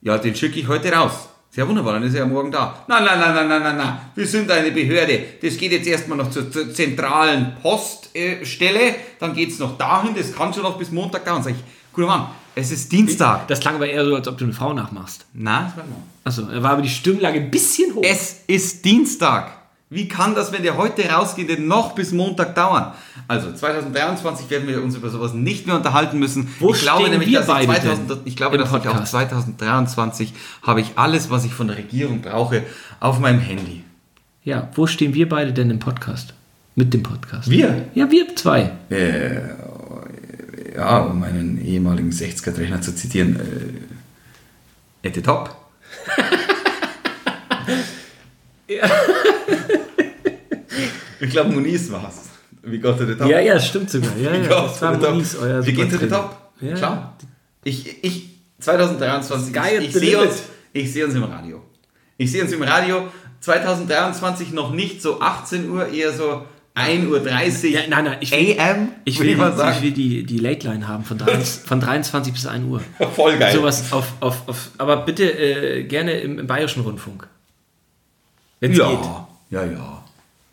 Ja, 0.01 0.19
den 0.19 0.37
schicke 0.37 0.61
ich 0.61 0.69
heute 0.69 0.93
raus. 0.93 1.29
Sehr 1.55 1.69
wunderbar, 1.69 1.93
dann 1.93 2.03
ist 2.03 2.15
er 2.15 2.21
ja 2.21 2.27
morgen 2.27 2.51
da. 2.51 2.85
Nein, 2.89 3.05
nein, 3.05 3.21
nein, 3.21 3.33
nein, 3.33 3.49
nein, 3.49 3.63
nein, 3.63 3.77
nein. 3.77 3.99
Wir 4.17 4.27
sind 4.27 4.51
eine 4.51 4.73
Behörde. 4.73 5.23
Das 5.41 5.57
geht 5.57 5.71
jetzt 5.71 5.87
erstmal 5.87 6.19
noch 6.19 6.29
zur, 6.29 6.51
zur 6.51 6.75
zentralen 6.75 7.55
Poststelle. 7.63 8.97
Dann 9.21 9.33
geht 9.35 9.51
es 9.51 9.61
noch 9.61 9.79
dahin. 9.79 10.17
Das 10.17 10.35
kann 10.35 10.53
schon 10.53 10.65
noch 10.65 10.77
bis 10.77 10.91
Montag 10.91 11.25
dauern. 11.25 11.45
Sag 11.45 11.53
ich, 11.53 11.63
guter 11.93 12.09
Mann, 12.09 12.27
Es 12.57 12.73
ist 12.73 12.91
Dienstag. 12.91 13.47
Das 13.47 13.61
klang 13.61 13.77
aber 13.77 13.89
eher 13.89 14.05
so, 14.05 14.17
als 14.17 14.27
ob 14.27 14.37
du 14.37 14.47
eine 14.47 14.53
Frau 14.53 14.73
nachmachst. 14.73 15.27
Na, 15.33 15.67
das 15.67 15.77
war 15.77 15.85
mal. 15.85 16.03
Achso, 16.25 16.43
da 16.43 16.61
war 16.61 16.73
aber 16.73 16.83
die 16.83 16.89
Stimmlage 16.89 17.39
ein 17.39 17.53
bisschen 17.53 17.95
hoch. 17.95 18.03
Es 18.05 18.41
ist 18.49 18.85
Dienstag. 18.85 19.54
Wie 19.95 20.09
kann 20.09 20.35
das, 20.35 20.51
wenn 20.51 20.65
der 20.65 20.77
heute 20.77 21.09
rausgeht, 21.09 21.49
denn 21.49 21.69
noch 21.69 21.95
bis 21.95 22.11
Montag 22.11 22.57
dauern? 22.57 22.93
Also 23.29 23.53
2023 23.53 24.51
werden 24.51 24.67
wir 24.67 24.83
uns 24.83 24.97
über 24.97 25.09
sowas 25.09 25.35
nicht 25.35 25.69
mehr 25.69 25.77
unterhalten 25.77 26.19
müssen. 26.19 26.53
Wo 26.59 26.75
ich 26.75 26.81
glaube 26.81 27.09
nämlich, 27.09 27.33
dass 27.33 27.47
ich, 27.47 27.69
beide 27.69 27.83
2000, 27.83 28.11
denn 28.11 28.19
ich 28.25 28.35
glaube, 28.35 28.57
im 28.57 28.63
dass 28.63 28.71
ich 28.71 28.77
auch 28.77 28.83
Podcast? 28.83 29.13
2023 29.13 30.35
habe 30.63 30.81
ich 30.81 30.93
alles, 30.97 31.31
was 31.31 31.45
ich 31.45 31.55
von 31.55 31.69
der 31.69 31.77
Regierung 31.77 32.23
brauche, 32.23 32.65
auf 32.99 33.21
meinem 33.21 33.39
Handy. 33.39 33.85
Ja, 34.43 34.69
wo 34.75 34.89
stehen 34.89 35.15
wir 35.15 35.29
beide 35.29 35.53
denn 35.53 35.71
im 35.71 35.79
Podcast? 35.79 36.35
Mit 36.75 36.93
dem 36.93 37.05
Podcast. 37.05 37.49
Wir? 37.49 37.87
Ja, 37.95 38.11
wir 38.11 38.35
zwei. 38.35 38.73
Ja, 40.77 40.99
um 41.03 41.21
meinen 41.21 41.65
ehemaligen 41.65 42.11
60er-Trainer 42.11 42.81
zu 42.81 42.97
zitieren, 42.97 43.37
äh, 43.37 45.07
at 45.07 45.15
the 45.15 45.23
top. 45.23 45.55
Ich 51.21 51.31
glaube, 51.31 51.51
Muniz 51.53 51.91
war's. 51.91 52.31
Wie 52.63 52.79
Gott 52.79 52.99
the 52.99 53.15
top. 53.15 53.29
Ja, 53.29 53.41
ja, 53.41 53.55
das 53.55 53.67
stimmt 53.67 53.91
sogar. 53.91 54.11
Ja, 54.17 54.33
ja, 54.35 54.43
Ja, 54.43 54.63
das 54.63 54.81
war. 54.83 54.97
Moniz, 54.97 55.37
euer 55.41 55.65
Wir 55.65 55.73
gehen 55.73 55.91
the 55.91 55.97
Supertrainer. 55.97 56.23
top. 56.31 56.37
Ja. 56.61 56.75
Klar. 56.75 57.17
Ich, 57.65 58.05
ich, 58.05 58.29
2023, 58.61 59.49
Sky 59.55 59.77
ich, 59.79 59.89
ich 59.89 59.93
sehe 59.95 60.19
uns, 60.19 60.43
ich 60.73 60.93
sehe 60.93 61.05
uns 61.05 61.15
im 61.15 61.25
Radio. 61.25 61.63
Ich 62.17 62.31
sehe 62.33 62.43
uns 62.43 62.53
im 62.53 62.63
Radio 62.63 63.09
2023 63.41 64.53
noch 64.53 64.73
nicht 64.73 65.03
so 65.03 65.21
18 65.21 65.69
Uhr, 65.71 65.89
eher 65.89 66.13
so 66.13 66.47
1.30 66.75 67.09
Uhr 67.09 67.71
Ja, 67.71 67.81
nein, 67.89 68.05
nein, 68.05 68.17
ich 68.21 68.33
will, 68.33 68.59
AM, 68.59 68.89
ich 69.05 69.21
will, 69.21 69.37
sagen. 69.37 69.77
ich 69.77 69.83
will 69.83 69.93
die, 69.93 70.25
die 70.25 70.39
Late 70.39 70.69
Line 70.69 70.89
haben 70.89 71.05
von, 71.05 71.19
23, 71.19 71.63
von 71.69 71.81
23 71.81 72.33
bis 72.33 72.47
1 72.47 72.65
Uhr. 72.67 72.81
Voll 73.15 73.37
geil. 73.37 73.55
Sowas 73.55 73.93
auf, 73.93 74.13
auf, 74.21 74.49
auf, 74.49 74.71
aber 74.79 74.99
bitte 74.99 75.25
äh, 75.25 75.85
gerne 75.85 76.21
im, 76.21 76.39
im 76.39 76.47
Bayerischen 76.47 76.83
Rundfunk. 76.83 77.29
Wenn 78.65 78.73
es 78.73 78.79
geht. 78.79 78.87
ja, 78.87 79.29
ja, 79.51 79.65
ja. 79.65 80.05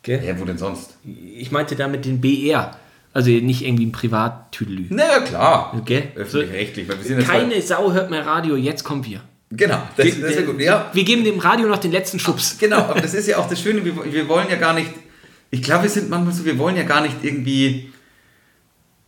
Gell? 0.02 0.24
Ja, 0.24 0.38
wo 0.38 0.44
denn 0.44 0.58
sonst? 0.58 0.96
Ich 1.36 1.50
meinte 1.50 1.76
damit 1.76 2.04
den 2.04 2.20
BR. 2.20 2.76
Also 3.14 3.30
nicht 3.30 3.64
irgendwie 3.64 3.86
ein 3.86 3.92
Privattüdelü. 3.92 4.86
Na 4.90 5.04
ja, 5.04 5.20
klar. 5.20 5.74
Okay. 5.78 6.08
Öffentlich-rechtlich. 6.14 6.88
Keine 7.26 7.60
Sau 7.62 7.92
hört 7.92 8.10
mehr 8.10 8.26
Radio, 8.26 8.56
jetzt 8.56 8.84
kommen 8.84 9.04
wir. 9.04 9.20
Genau, 9.50 9.82
das, 9.96 10.06
das 10.06 10.30
ist 10.30 10.40
ja 10.40 10.46
gut. 10.46 10.60
Ja, 10.60 10.90
Wir 10.94 11.04
geben 11.04 11.24
dem 11.24 11.38
Radio 11.38 11.68
noch 11.68 11.78
den 11.78 11.92
letzten 11.92 12.18
Schubs. 12.18 12.56
Genau, 12.58 12.78
aber 12.78 13.00
das 13.00 13.12
ist 13.12 13.28
ja 13.28 13.36
auch 13.36 13.48
das 13.48 13.60
Schöne, 13.60 13.84
wir, 13.84 14.12
wir 14.12 14.28
wollen 14.28 14.48
ja 14.48 14.56
gar 14.56 14.72
nicht, 14.72 14.90
ich 15.50 15.62
glaube, 15.62 15.82
wir 15.84 15.90
sind 15.90 16.08
manchmal 16.08 16.32
so, 16.32 16.46
wir 16.46 16.58
wollen 16.58 16.76
ja 16.76 16.84
gar 16.84 17.02
nicht 17.02 17.16
irgendwie, 17.22 17.92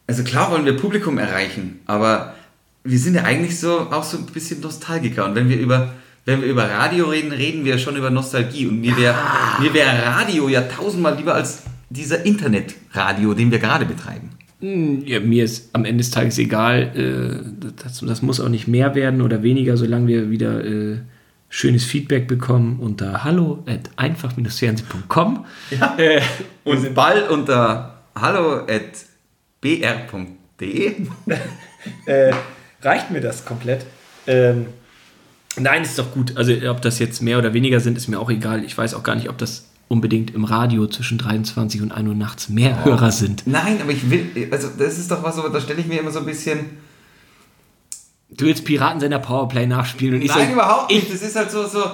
also 0.06 0.22
klar 0.22 0.50
wollen 0.50 0.66
wir 0.66 0.76
Publikum 0.76 1.16
erreichen, 1.16 1.80
aber 1.86 2.34
wir 2.82 2.98
sind 2.98 3.14
ja 3.14 3.22
eigentlich 3.22 3.58
so 3.58 3.90
auch 3.90 4.04
so 4.04 4.18
ein 4.18 4.26
bisschen 4.26 4.60
Nostalgiker 4.60 5.24
und 5.24 5.34
wenn 5.34 5.48
wir 5.48 5.58
über, 5.58 5.94
wenn 6.24 6.40
wir 6.40 6.48
über 6.48 6.68
Radio 6.68 7.08
reden, 7.08 7.32
reden 7.32 7.64
wir 7.64 7.78
schon 7.78 7.96
über 7.96 8.10
Nostalgie 8.10 8.66
und 8.66 8.80
mir 8.80 8.96
wäre 8.96 9.14
mir 9.60 9.74
wär 9.74 9.86
Radio 10.06 10.48
ja 10.48 10.62
tausendmal 10.62 11.16
lieber 11.16 11.34
als 11.34 11.62
dieser 11.90 12.24
Internetradio, 12.24 13.34
den 13.34 13.50
wir 13.50 13.58
gerade 13.58 13.84
betreiben. 13.84 14.30
Ja, 14.60 15.20
mir 15.20 15.44
ist 15.44 15.68
am 15.74 15.84
Ende 15.84 15.98
des 15.98 16.10
Tages 16.10 16.38
egal. 16.38 16.92
Äh, 16.96 17.72
das, 17.82 18.00
das 18.00 18.22
muss 18.22 18.40
auch 18.40 18.48
nicht 18.48 18.66
mehr 18.66 18.94
werden 18.94 19.20
oder 19.20 19.42
weniger, 19.42 19.76
solange 19.76 20.06
wir 20.06 20.30
wieder 20.30 20.64
äh, 20.64 20.98
schönes 21.50 21.84
Feedback 21.84 22.26
bekommen 22.26 22.80
unter 22.80 23.24
hallo 23.24 23.62
at 23.66 23.90
einfach-fernsehen.com. 23.96 25.44
Äh, 25.98 26.20
Und 26.64 26.94
bald 26.94 27.28
unter 27.28 28.00
hallo 28.14 28.64
at 28.66 29.04
br.de. 29.60 30.92
äh, 32.06 32.32
reicht 32.80 33.10
mir 33.10 33.20
das 33.20 33.44
komplett. 33.44 33.84
Ähm, 34.26 34.66
nein, 35.58 35.82
ist 35.82 35.98
doch 35.98 36.12
gut. 36.12 36.36
Also 36.36 36.52
ob 36.68 36.82
das 36.82 36.98
jetzt 36.98 37.22
mehr 37.22 37.38
oder 37.38 37.54
weniger 37.54 37.80
sind, 37.80 37.96
ist 37.96 38.08
mir 38.08 38.18
auch 38.18 38.30
egal. 38.30 38.64
Ich 38.64 38.76
weiß 38.76 38.94
auch 38.94 39.02
gar 39.02 39.14
nicht, 39.14 39.28
ob 39.28 39.38
das 39.38 39.66
unbedingt 39.88 40.34
im 40.34 40.44
Radio 40.44 40.86
zwischen 40.86 41.18
23 41.18 41.82
und 41.82 41.92
1 41.92 42.08
Uhr 42.08 42.14
nachts 42.14 42.48
mehr 42.48 42.84
Hörer 42.84 43.12
sind. 43.12 43.46
Nein, 43.46 43.80
aber 43.80 43.92
ich 43.92 44.10
will, 44.10 44.48
also 44.50 44.68
das 44.76 44.98
ist 44.98 45.10
doch 45.10 45.22
was, 45.22 45.36
so, 45.36 45.48
da 45.48 45.60
stelle 45.60 45.80
ich 45.80 45.86
mir 45.86 46.00
immer 46.00 46.10
so 46.10 46.20
ein 46.20 46.26
bisschen. 46.26 46.78
Du 48.30 48.46
willst 48.46 48.64
Piratensender 48.64 49.18
Powerplay 49.18 49.66
nachspielen 49.66 50.16
und 50.16 50.22
ich 50.22 50.28
Nein, 50.28 50.46
sag, 50.46 50.52
überhaupt 50.52 50.90
ich, 50.90 51.02
nicht. 51.02 51.14
Das 51.14 51.22
ist 51.22 51.36
halt 51.36 51.50
so, 51.50 51.66
so, 51.66 51.84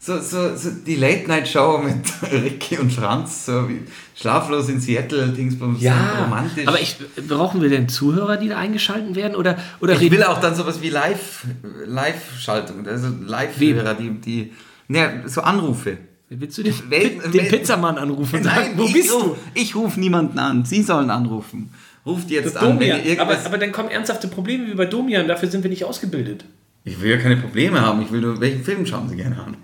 so, 0.00 0.20
so, 0.20 0.56
so 0.56 0.70
die 0.86 0.96
Late-Night-Show 0.96 1.78
mit 1.78 2.32
Ricky 2.32 2.78
und 2.78 2.92
Franz, 2.92 3.46
so 3.46 3.68
wie 3.68 3.80
Schlaflos 4.14 4.68
in 4.68 4.80
Seattle, 4.80 5.28
Dingsbums, 5.28 5.80
Ja, 5.82 6.22
romantisch. 6.24 6.66
aber 6.66 6.80
ich, 6.80 6.96
brauchen 7.28 7.60
wir 7.62 7.68
denn 7.68 7.88
Zuhörer, 7.88 8.36
die 8.36 8.48
da 8.48 8.56
eingeschalten 8.58 9.14
werden? 9.16 9.34
Oder, 9.36 9.56
oder 9.80 10.00
ich 10.00 10.10
will 10.10 10.22
auch 10.22 10.40
dann 10.40 10.54
sowas 10.54 10.80
wie 10.82 10.90
Live, 10.90 11.44
Live-Schaltung, 11.86 12.86
also 12.86 13.08
Live-Hörer, 13.26 13.94
die, 13.94 14.10
die, 14.10 14.52
ja, 14.88 15.10
so 15.26 15.40
Anrufe. 15.42 15.98
Willst 16.30 16.58
du 16.58 16.62
den, 16.62 16.74
Wel- 16.90 17.30
den 17.32 17.48
Pizzamann 17.48 17.96
anrufen 17.98 18.42
sagen, 18.42 18.72
wo 18.76 18.86
bist 18.88 19.12
ruf, 19.12 19.22
du? 19.22 19.36
Ich 19.54 19.74
rufe 19.74 19.98
niemanden 19.98 20.38
an. 20.38 20.64
Sie 20.64 20.82
sollen 20.82 21.10
anrufen. 21.10 21.70
Ruft 22.04 22.30
jetzt 22.30 22.56
an, 22.56 22.78
wenn 22.78 22.86
ihr 22.88 22.96
Domian. 22.98 23.20
Aber, 23.20 23.36
aber 23.46 23.58
dann 23.58 23.72
kommen 23.72 23.88
ernsthafte 23.90 24.28
Probleme 24.28 24.66
wie 24.66 24.74
bei 24.74 24.84
Domian, 24.86 25.26
dafür 25.26 25.48
sind 25.50 25.62
wir 25.62 25.70
nicht 25.70 25.84
ausgebildet. 25.84 26.44
ich 26.84 27.00
will 27.00 27.10
ja 27.10 27.16
keine 27.16 27.36
Probleme 27.38 27.80
haben. 27.80 28.02
Ich 28.02 28.12
will 28.12 28.20
nur, 28.20 28.40
welchen 28.40 28.62
Film 28.62 28.84
schauen 28.86 29.08
Sie 29.08 29.16
gerne 29.16 29.38
an? 29.42 29.56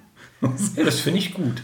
Ja, 0.77 0.85
das 0.85 1.01
finde 1.01 1.19
ich 1.21 1.35
gut. 1.35 1.63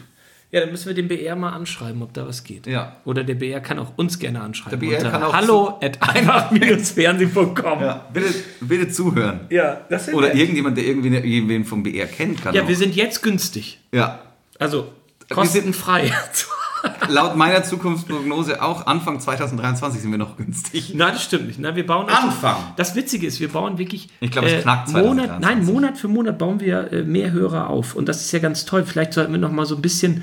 Ja, 0.53 0.59
dann 0.61 0.73
müssen 0.73 0.87
wir 0.89 0.95
den 0.95 1.07
BR 1.07 1.37
mal 1.37 1.51
anschreiben, 1.51 2.03
ob 2.03 2.13
da 2.13 2.27
was 2.27 2.43
geht. 2.43 2.67
Ja. 2.67 2.97
Oder 3.05 3.23
der 3.23 3.37
BR 3.37 3.61
kann 3.61 3.79
auch 3.79 3.93
uns 3.97 4.19
gerne 4.19 4.41
anschreiben. 4.41 4.81
Der 4.81 4.87
BR 4.99 5.11
kann 5.11 5.23
auch 5.23 5.33
hallo 5.33 5.79
at 5.81 6.03
einfach-fernsehen.com. 6.03 7.81
Ja, 7.81 8.09
bitte, 8.13 8.35
bitte 8.61 8.89
zuhören. 8.89 9.41
ja, 9.51 9.83
das 9.89 10.13
Oder 10.13 10.35
irgendjemand, 10.35 10.77
der 10.77 10.85
irgendwie 10.87 11.15
irgendwen 11.15 11.65
vom 11.65 11.83
BR 11.85 12.07
kennt, 12.07 12.43
kann 12.43 12.55
Ja, 12.55 12.63
auch. 12.65 12.69
wir 12.69 12.77
sind 12.77 12.97
jetzt 12.97 13.23
günstig. 13.23 13.79
ja. 13.93 14.21
Also 14.59 14.89
sind- 15.21 15.31
kostenfrei. 15.31 16.13
Laut 17.09 17.37
meiner 17.37 17.63
Zukunftsprognose 17.63 18.63
auch 18.63 18.87
Anfang 18.87 19.21
2023 19.21 20.03
sind 20.03 20.11
wir 20.11 20.19
noch 20.19 20.37
günstig. 20.37 20.95
Nein, 20.95 21.13
das 21.15 21.25
stimmt 21.25 21.47
nicht. 21.49 21.59
Na, 21.59 21.75
wir 21.75 21.85
bauen 21.87 22.09
Anfang. 22.09 22.57
Das 22.77 22.95
Witzige 22.95 23.27
ist, 23.27 23.41
wir 23.41 23.49
bauen 23.49 23.79
wirklich. 23.79 24.09
Ich 24.21 24.31
glaube, 24.31 24.49
es 24.49 24.63
knackt 24.63 24.89
Monat, 24.89 25.27
2023. 25.27 25.41
Nein, 25.41 25.65
Monat 25.65 25.99
für 25.99 26.09
Monat 26.09 26.39
bauen 26.39 26.61
wir 26.61 26.93
äh, 26.93 27.03
mehr 27.03 27.33
Hörer 27.33 27.69
auf. 27.69 27.95
Und 27.95 28.09
das 28.09 28.21
ist 28.21 28.33
ja 28.33 28.39
ganz 28.39 28.65
toll. 28.65 28.85
Vielleicht 28.85 29.13
sollten 29.13 29.33
wir 29.33 29.39
noch 29.39 29.53
mal 29.53 29.67
so 29.67 29.77
ein 29.77 29.83
bisschen. 29.83 30.23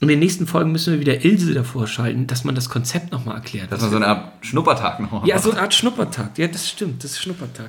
In 0.00 0.08
den 0.08 0.18
nächsten 0.18 0.46
Folgen 0.46 0.72
müssen 0.72 0.94
wir 0.94 1.00
wieder 1.00 1.26
Ilse 1.26 1.52
davor 1.52 1.86
schalten, 1.86 2.26
dass 2.26 2.42
man 2.44 2.54
das 2.54 2.70
Konzept 2.70 3.12
noch 3.12 3.26
mal 3.26 3.34
erklärt. 3.34 3.70
Dass 3.70 3.82
wir 3.82 3.90
so 3.90 3.96
eine 3.96 4.06
Art 4.06 4.32
Schnuppertag 4.40 4.98
noch 4.98 5.26
ja, 5.26 5.38
so 5.38 5.50
eine 5.50 5.60
Art 5.60 5.74
Schnuppertag. 5.74 6.38
Ja, 6.38 6.48
das 6.48 6.70
stimmt. 6.70 7.04
Das 7.04 7.10
ist 7.12 7.20
Schnuppertag. 7.20 7.68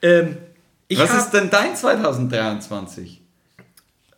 Ähm, 0.00 0.36
Was 0.94 1.12
ist 1.12 1.30
denn 1.30 1.50
dein 1.50 1.74
2023? 1.74 3.23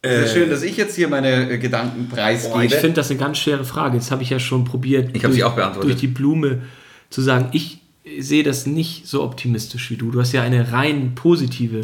Es 0.06 0.26
ist 0.26 0.32
schön, 0.34 0.50
dass 0.50 0.62
ich 0.62 0.76
jetzt 0.76 0.96
hier 0.96 1.08
meine 1.08 1.50
äh, 1.50 1.58
Gedanken 1.58 2.08
preisgebe. 2.08 2.54
Boah, 2.54 2.62
ich 2.62 2.74
finde 2.74 2.94
das 2.94 3.10
eine 3.10 3.18
ganz 3.18 3.38
schwere 3.38 3.64
Frage. 3.64 3.96
Jetzt 3.96 4.10
habe 4.10 4.22
ich 4.22 4.30
ja 4.30 4.38
schon 4.38 4.64
probiert, 4.64 5.10
Ich 5.16 5.22
habe 5.24 5.32
sie 5.34 5.40
durch- 5.40 5.50
auch 5.50 5.56
beantwortet. 5.56 5.90
durch 5.90 6.00
die 6.00 6.06
Blume 6.08 6.62
zu 7.10 7.22
sagen, 7.22 7.48
ich 7.52 7.80
sehe 8.18 8.42
das 8.44 8.66
nicht 8.66 9.06
so 9.06 9.22
optimistisch 9.22 9.90
wie 9.90 9.96
du. 9.96 10.10
Du 10.10 10.20
hast 10.20 10.32
ja 10.32 10.42
eine 10.42 10.72
rein 10.72 11.14
positive 11.14 11.82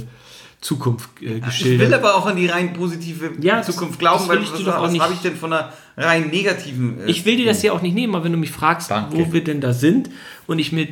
Zukunft 0.61 1.11
äh, 1.21 1.25
ich 1.25 1.31
will 1.33 1.41
geschildert. 1.41 1.93
aber 1.95 2.15
auch 2.15 2.27
an 2.27 2.37
die 2.37 2.47
rein 2.47 2.73
positive 2.73 3.33
Ja, 3.41 3.57
das- 3.59 3.67
Zukunft 3.67 3.99
glauben, 3.99 4.21
das 4.21 4.29
weil 4.29 4.43
ich 4.43 4.53
was, 4.53 4.65
was 4.65 4.99
habe 5.01 5.13
ich 5.15 5.21
denn 5.21 5.35
von 5.37 5.53
einer 5.53 5.73
rein 5.97 6.29
negativen... 6.29 7.01
äh, 7.01 7.11
Ich 7.11 7.25
will 7.25 7.37
dir 7.37 7.47
das 7.47 7.63
ja 7.63 7.73
auch 7.73 7.83
nicht 7.83 7.95
nehmen, 7.95 8.15
aber 8.15 8.25
wenn 8.25 8.33
du 8.33 8.39
mich 8.39 8.53
fragst, 8.53 8.91
Danke. 8.91 9.17
wo 9.19 9.33
wir 9.33 9.43
denn 9.43 9.61
da 9.61 9.73
sind 9.73 10.11
und 10.47 10.61
ich 10.61 10.71
mir 10.71 10.87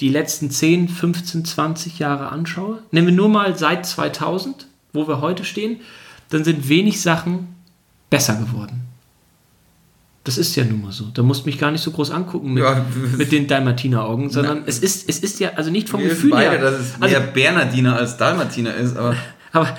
die 0.00 0.10
letzten 0.10 0.50
10, 0.50 0.88
15, 0.90 1.46
20 1.46 1.98
Jahre 1.98 2.28
anschaue, 2.28 2.80
nehmen 2.90 3.06
wir 3.06 3.14
nur 3.14 3.30
mal 3.30 3.56
seit 3.56 3.86
2000, 3.86 4.66
wo 4.92 5.08
wir 5.08 5.22
heute 5.22 5.44
stehen, 5.46 5.80
dann 6.30 6.44
sind 6.44 6.68
wenig 6.68 7.00
Sachen 7.00 7.48
besser 8.10 8.34
geworden. 8.36 8.82
Das 10.24 10.38
ist 10.38 10.56
ja 10.56 10.64
nun 10.64 10.82
mal 10.82 10.90
so. 10.92 11.04
Da 11.14 11.22
musst 11.22 11.42
du 11.44 11.46
mich 11.46 11.56
gar 11.58 11.70
nicht 11.70 11.82
so 11.82 11.92
groß 11.92 12.10
angucken 12.10 12.52
mit, 12.52 12.64
Ja. 12.64 12.84
mit 13.16 13.30
den 13.30 13.46
Dalmatiner-Augen, 13.46 14.28
sondern 14.30 14.64
es 14.66 14.80
ist, 14.80 15.08
es 15.08 15.20
ist 15.20 15.38
ja, 15.38 15.50
also 15.54 15.70
nicht 15.70 15.88
vom 15.88 16.00
Wir 16.00 16.08
Gefühl 16.08 16.30
beide, 16.30 16.50
her. 16.50 16.60
dass 16.60 16.80
es 16.80 16.94
also, 17.00 17.16
mehr 17.16 17.26
Bernardiner 17.28 17.94
als 17.96 18.16
Dalmatiner 18.16 18.74
ist, 18.74 18.96
aber 18.96 19.14
aber 19.52 19.78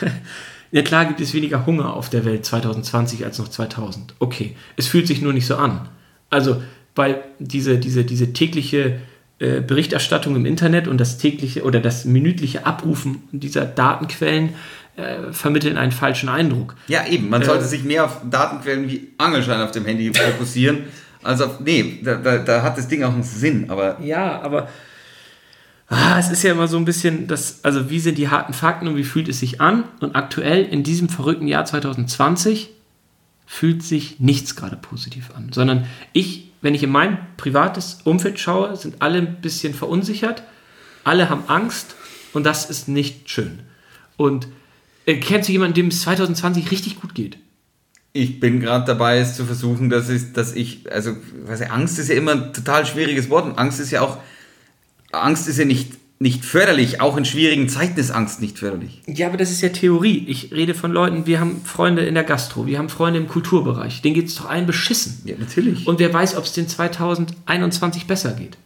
ja 0.70 0.82
klar 0.82 1.04
gibt 1.06 1.20
es 1.20 1.34
weniger 1.34 1.66
Hunger 1.66 1.94
auf 1.94 2.10
der 2.10 2.24
Welt 2.24 2.46
2020 2.46 3.24
als 3.24 3.38
noch 3.40 3.48
2000. 3.48 4.14
Okay, 4.20 4.54
es 4.76 4.86
fühlt 4.86 5.08
sich 5.08 5.20
nur 5.20 5.32
nicht 5.32 5.46
so 5.46 5.56
an. 5.56 5.88
Also, 6.30 6.62
weil 6.94 7.22
diese, 7.40 7.78
diese, 7.78 8.04
diese 8.04 8.32
tägliche 8.32 9.00
äh, 9.40 9.60
Berichterstattung 9.60 10.36
im 10.36 10.46
Internet 10.46 10.86
und 10.86 10.98
das 10.98 11.18
tägliche 11.18 11.64
oder 11.64 11.80
das 11.80 12.04
minütliche 12.04 12.66
Abrufen 12.66 13.22
dieser 13.32 13.64
Datenquellen 13.64 14.50
äh, 14.98 15.32
vermitteln 15.32 15.76
einen 15.76 15.92
falschen 15.92 16.28
Eindruck. 16.28 16.74
ja 16.88 17.06
eben, 17.06 17.28
man 17.28 17.42
sollte 17.42 17.64
sich 17.64 17.84
mehr 17.84 18.04
auf 18.04 18.20
Datenquellen 18.28 18.88
wie 18.88 19.12
Angelschein 19.18 19.60
auf 19.60 19.70
dem 19.70 19.84
Handy 19.84 20.12
fokussieren, 20.14 20.84
als 21.22 21.40
auf... 21.40 21.60
Nee, 21.60 22.00
da, 22.02 22.16
da, 22.16 22.38
da 22.38 22.62
hat 22.62 22.76
das 22.76 22.88
Ding 22.88 23.02
auch 23.04 23.12
einen 23.12 23.22
Sinn, 23.22 23.70
aber... 23.70 23.98
Ja, 24.02 24.40
aber 24.42 24.68
ah, 25.88 26.18
es 26.18 26.30
ist 26.30 26.42
ja 26.42 26.52
immer 26.52 26.68
so 26.68 26.76
ein 26.76 26.84
bisschen 26.84 27.26
das, 27.26 27.64
also 27.64 27.90
wie 27.90 28.00
sind 28.00 28.18
die 28.18 28.28
harten 28.28 28.52
Fakten 28.52 28.88
und 28.88 28.96
wie 28.96 29.04
fühlt 29.04 29.28
es 29.28 29.40
sich 29.40 29.60
an? 29.60 29.84
Und 30.00 30.16
aktuell 30.16 30.64
in 30.64 30.82
diesem 30.82 31.08
verrückten 31.08 31.48
Jahr 31.48 31.64
2020 31.64 32.70
fühlt 33.46 33.82
sich 33.82 34.20
nichts 34.20 34.56
gerade 34.56 34.76
positiv 34.76 35.30
an, 35.34 35.52
sondern 35.52 35.86
ich, 36.12 36.50
wenn 36.60 36.74
ich 36.74 36.82
in 36.82 36.90
mein 36.90 37.18
privates 37.36 38.00
Umfeld 38.04 38.38
schaue, 38.38 38.76
sind 38.76 39.00
alle 39.00 39.18
ein 39.18 39.40
bisschen 39.40 39.72
verunsichert, 39.74 40.42
alle 41.04 41.30
haben 41.30 41.44
Angst 41.46 41.94
Und 42.32 42.44
das 42.44 42.68
ist 42.68 42.88
nicht 42.88 43.30
schön. 43.30 43.60
Und 44.16 44.48
äh, 45.08 45.16
kennst 45.16 45.48
du 45.48 45.52
jemanden, 45.52 45.74
dem 45.74 45.88
es 45.88 46.02
2020 46.02 46.70
richtig 46.70 47.00
gut 47.00 47.14
geht? 47.14 47.38
Ich 48.12 48.40
bin 48.40 48.60
gerade 48.60 48.84
dabei, 48.84 49.18
es 49.18 49.36
zu 49.36 49.44
versuchen, 49.44 49.90
dass 49.90 50.08
ich, 50.10 50.32
dass 50.32 50.54
ich, 50.54 50.90
also, 50.92 51.12
weiß 51.46 51.62
ich, 51.62 51.70
Angst 51.70 51.98
ist 51.98 52.08
ja 52.08 52.14
immer 52.14 52.32
ein 52.32 52.52
total 52.52 52.84
schwieriges 52.84 53.30
Wort 53.30 53.46
und 53.46 53.58
Angst 53.58 53.80
ist 53.80 53.90
ja 53.90 54.02
auch, 54.02 54.18
Angst 55.10 55.48
ist 55.48 55.58
ja 55.58 55.64
nicht, 55.64 55.92
nicht 56.18 56.44
förderlich, 56.44 57.00
auch 57.00 57.16
in 57.16 57.24
schwierigen 57.24 57.68
Zeiten 57.68 57.98
ist 57.98 58.10
Angst 58.10 58.40
nicht 58.42 58.58
förderlich. 58.58 59.02
Ja, 59.06 59.28
aber 59.28 59.36
das 59.36 59.50
ist 59.50 59.62
ja 59.62 59.68
Theorie. 59.70 60.24
Ich 60.26 60.52
rede 60.52 60.74
von 60.74 60.90
Leuten, 60.90 61.26
wir 61.26 61.40
haben 61.40 61.62
Freunde 61.64 62.04
in 62.04 62.14
der 62.14 62.24
Gastro, 62.24 62.66
wir 62.66 62.78
haben 62.78 62.88
Freunde 62.88 63.20
im 63.20 63.28
Kulturbereich. 63.28 64.02
Denen 64.02 64.14
geht 64.14 64.26
es 64.26 64.34
doch 64.34 64.48
allen 64.50 64.66
beschissen. 64.66 65.22
Ja, 65.24 65.36
natürlich. 65.38 65.86
Und 65.86 66.00
wer 66.00 66.12
weiß, 66.12 66.36
ob 66.36 66.44
es 66.44 66.52
den 66.52 66.68
2021 66.68 68.06
besser 68.06 68.32
geht. 68.32 68.58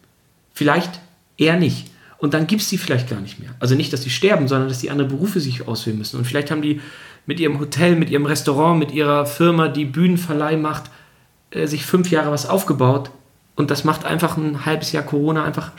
Vielleicht 0.55 1.01
eher 1.37 1.57
nicht. 1.57 1.92
Und 2.23 2.35
dann 2.35 2.47
gibt 2.47 2.63
es 2.63 2.69
die 2.69 2.79
vielleicht 2.79 3.11
gar 3.11 3.21
nicht 3.21 3.41
mehr. 3.41 3.51
Also 3.59 3.75
nicht, 3.75 3.93
dass 3.93 4.03
die 4.03 4.11
sterben, 4.11 4.47
sondern 4.47 4.69
dass 4.69 4.79
die 4.79 4.93
andere 4.93 5.09
Berufe 5.09 5.41
sich 5.41 5.67
auswählen 5.67 5.99
müssen. 5.99 6.19
Und 6.19 6.25
vielleicht 6.25 6.53
haben 6.53 6.63
die 6.63 6.81
mit 7.27 7.41
ihrem 7.41 7.59
Hotel, 7.59 7.97
mit 7.97 8.11
ihrem 8.11 8.27
Restaurant, 8.27 8.79
mit 8.79 8.93
ihrer 8.93 9.27
Firma, 9.27 9.67
die 9.67 9.85
Bühnenverleih 9.85 10.57
macht, 10.57 10.85
äh, 11.51 11.67
sich 11.67 11.85
fünf 11.85 12.13
Jahre 12.13 12.31
was 12.31 12.49
aufgebaut. 12.49 13.11
Und 13.57 13.73
das 13.73 13.83
macht 13.83 14.05
einfach 14.05 14.37
ein 14.37 14.65
halbes 14.65 14.93
Jahr 14.93 15.03
Corona 15.03 15.43
einfach 15.43 15.73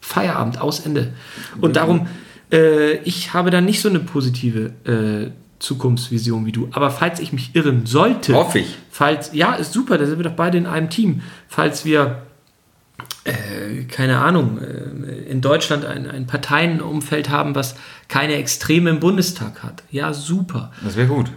Feierabend, 0.00 0.60
aus 0.60 0.80
Ende. 0.80 1.12
Und 1.60 1.76
darum, 1.76 2.08
äh, 2.50 2.96
ich 3.04 3.32
habe 3.32 3.52
da 3.52 3.60
nicht 3.60 3.80
so 3.80 3.88
eine 3.88 4.00
positive 4.00 4.72
äh, 4.84 5.30
Zukunftsvision 5.60 6.44
wie 6.44 6.50
du. 6.50 6.70
Aber 6.72 6.90
falls 6.90 7.20
ich 7.20 7.32
mich 7.32 7.54
irren 7.54 7.86
sollte, 7.86 8.34
Hoffe 8.34 8.58
ich. 8.58 8.78
falls, 8.90 9.32
ja, 9.32 9.54
ist 9.54 9.72
super, 9.72 9.96
da 9.96 10.06
sind 10.06 10.18
wir 10.18 10.24
doch 10.24 10.32
beide 10.32 10.58
in 10.58 10.66
einem 10.66 10.90
Team. 10.90 11.22
Falls 11.46 11.84
wir, 11.84 12.23
äh, 13.24 13.84
keine 13.84 14.18
Ahnung, 14.20 14.58
äh, 14.58 15.30
in 15.30 15.40
Deutschland 15.40 15.84
ein, 15.84 16.08
ein 16.10 16.26
Parteienumfeld 16.26 17.30
haben, 17.30 17.54
was 17.54 17.74
keine 18.08 18.34
Extreme 18.34 18.90
im 18.90 19.00
Bundestag 19.00 19.62
hat. 19.62 19.82
Ja, 19.90 20.12
super. 20.12 20.72
Das 20.82 20.96
wäre 20.96 21.08
gut. 21.08 21.30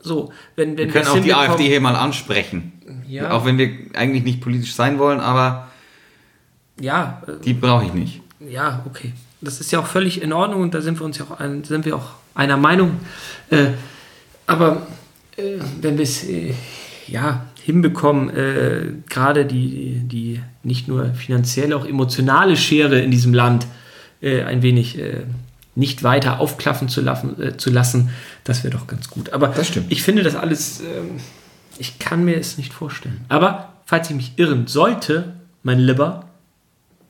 So, 0.00 0.32
wenn, 0.54 0.78
wenn 0.78 0.86
Wir 0.86 0.88
können 0.88 1.08
auch 1.08 1.20
die 1.20 1.34
AfD 1.34 1.64
hier 1.66 1.80
mal 1.80 1.96
ansprechen. 1.96 2.72
Ja. 3.08 3.32
Auch 3.32 3.44
wenn 3.44 3.58
wir 3.58 3.70
eigentlich 3.94 4.22
nicht 4.24 4.40
politisch 4.40 4.74
sein 4.74 4.98
wollen, 4.98 5.20
aber 5.20 5.68
Ja, 6.80 7.22
äh, 7.26 7.42
die 7.44 7.54
brauche 7.54 7.84
ich 7.86 7.92
nicht. 7.92 8.20
ja, 8.40 8.82
okay. 8.86 9.12
Das 9.40 9.60
ist 9.60 9.70
ja 9.70 9.80
auch 9.80 9.86
völlig 9.86 10.22
in 10.22 10.32
Ordnung 10.32 10.62
und 10.62 10.74
da 10.74 10.80
sind 10.80 10.98
wir 10.98 11.04
uns 11.04 11.18
ja 11.18 11.26
auch, 11.26 11.38
ein, 11.38 11.62
sind 11.62 11.84
wir 11.84 11.94
auch 11.94 12.10
einer 12.34 12.56
Meinung. 12.56 12.98
Aber 14.46 14.86
wenn 15.36 15.98
wir 15.98 16.02
es 16.02 16.24
ja, 17.06 17.44
hinbekommen, 17.66 18.30
äh, 18.30 18.92
gerade 19.08 19.44
die, 19.44 20.00
die 20.04 20.40
nicht 20.62 20.86
nur 20.86 21.06
finanzielle, 21.14 21.76
auch 21.76 21.84
emotionale 21.84 22.56
Schere 22.56 23.00
in 23.00 23.10
diesem 23.10 23.34
Land 23.34 23.66
äh, 24.22 24.42
ein 24.44 24.62
wenig 24.62 24.98
äh, 24.98 25.24
nicht 25.74 26.04
weiter 26.04 26.38
aufklaffen 26.38 26.88
zu 26.88 27.00
lassen, 27.00 27.42
äh, 27.42 27.56
zu 27.56 27.70
lassen, 27.70 28.10
das 28.44 28.62
wäre 28.62 28.72
doch 28.76 28.86
ganz 28.86 29.10
gut. 29.10 29.32
Aber 29.32 29.48
Das 29.48 29.66
stimmt. 29.66 29.90
ich 29.90 30.02
finde 30.04 30.22
das 30.22 30.36
alles, 30.36 30.80
ähm, 30.80 31.18
ich 31.78 31.98
kann 31.98 32.24
mir 32.24 32.36
es 32.38 32.56
nicht 32.56 32.72
vorstellen. 32.72 33.24
Aber 33.28 33.72
falls 33.84 34.08
ich 34.10 34.16
mich 34.16 34.32
irren 34.36 34.68
sollte, 34.68 35.34
mein 35.64 35.80
Lieber, 35.80 36.24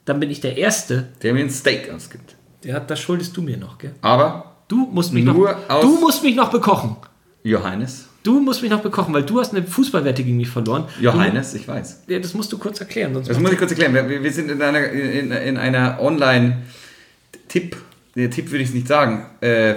dann 0.06 0.18
bin 0.20 0.30
ich 0.30 0.40
der 0.40 0.56
Erste, 0.56 1.08
Der 1.22 1.34
mir 1.34 1.40
ein 1.44 1.50
Steak 1.50 1.90
ausgibt. 1.94 2.34
der 2.64 2.74
hat, 2.76 2.90
das 2.90 2.98
schuldest 2.98 3.36
du 3.36 3.42
mir 3.42 3.58
noch, 3.58 3.76
gell? 3.76 3.92
Aber 4.00 4.52
Du 4.68 4.86
musst 4.92 5.12
mich 5.12 5.24
Nur 5.24 5.52
noch, 5.68 5.80
du 5.82 6.00
musst 6.00 6.24
mich 6.24 6.34
noch 6.34 6.50
bekochen. 6.50 6.96
Johannes, 7.44 8.08
Du 8.26 8.40
musst 8.40 8.60
mich 8.62 8.70
noch 8.70 8.80
bekochen, 8.82 9.14
weil 9.14 9.22
du 9.22 9.38
hast 9.38 9.54
eine 9.54 9.64
Fußballwette 9.66 10.24
gegen 10.24 10.36
mich 10.36 10.48
verloren. 10.48 10.84
Johannes, 11.00 11.54
ich 11.54 11.68
weiß. 11.68 12.02
Ja, 12.08 12.18
das 12.18 12.34
musst 12.34 12.52
du 12.52 12.58
kurz 12.58 12.80
erklären. 12.80 13.14
Sonst 13.14 13.28
Das 13.28 13.38
muss 13.38 13.52
ich 13.52 13.58
kurz 13.58 13.70
erklären. 13.70 13.94
Wir, 13.94 14.22
wir 14.22 14.32
sind 14.32 14.50
in 14.50 14.60
einer, 14.60 14.84
in, 14.90 15.30
in 15.30 15.56
einer 15.56 15.98
Online-Tipp, 16.00 17.76
der 18.16 18.30
Tipp 18.30 18.50
würde 18.50 18.62
ich 18.64 18.70
es 18.70 18.74
nicht 18.74 18.88
sagen. 18.88 19.26
Äh, 19.40 19.74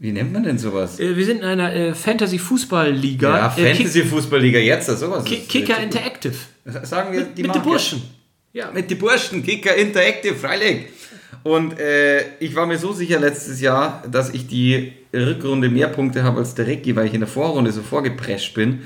wie 0.00 0.12
nennt 0.12 0.32
man 0.32 0.42
denn 0.44 0.58
sowas? 0.58 0.98
Äh, 1.00 1.16
wir 1.16 1.24
sind 1.24 1.38
in 1.38 1.44
einer 1.44 1.72
äh, 1.74 1.94
Fantasy-Fußball-Liga. 1.94 3.28
Ja, 3.38 3.46
äh, 3.56 3.62
Kick- 3.72 3.76
Fantasy-Fußballliga 3.76 4.58
jetzt, 4.58 4.88
das 4.88 5.00
sowas. 5.00 5.24
Ki- 5.24 5.34
ist- 5.36 5.48
Kicker 5.48 5.80
Interactive. 5.80 6.34
Sagen 6.82 7.12
wir 7.12 7.20
Mit, 7.20 7.38
die 7.38 7.42
mit 7.42 7.54
den. 7.54 7.62
Burschen. 7.62 8.02
Ja. 8.52 8.70
Mit 8.72 8.90
den 8.90 8.98
Burschen, 8.98 9.42
Kicker 9.42 9.74
Interactive, 9.76 10.34
freilich. 10.34 10.86
Und 11.42 11.78
äh, 11.78 12.36
ich 12.40 12.54
war 12.54 12.66
mir 12.66 12.78
so 12.78 12.92
sicher 12.92 13.20
letztes 13.20 13.60
Jahr, 13.60 14.02
dass 14.10 14.30
ich 14.30 14.46
die 14.46 14.92
Rückrunde 15.14 15.68
mehr 15.68 15.88
Punkte 15.88 16.22
habe 16.22 16.40
als 16.40 16.54
der 16.54 16.66
Recki, 16.66 16.96
weil 16.96 17.06
ich 17.06 17.14
in 17.14 17.20
der 17.20 17.28
Vorrunde 17.28 17.72
so 17.72 17.82
vorgeprescht 17.82 18.54
bin, 18.54 18.80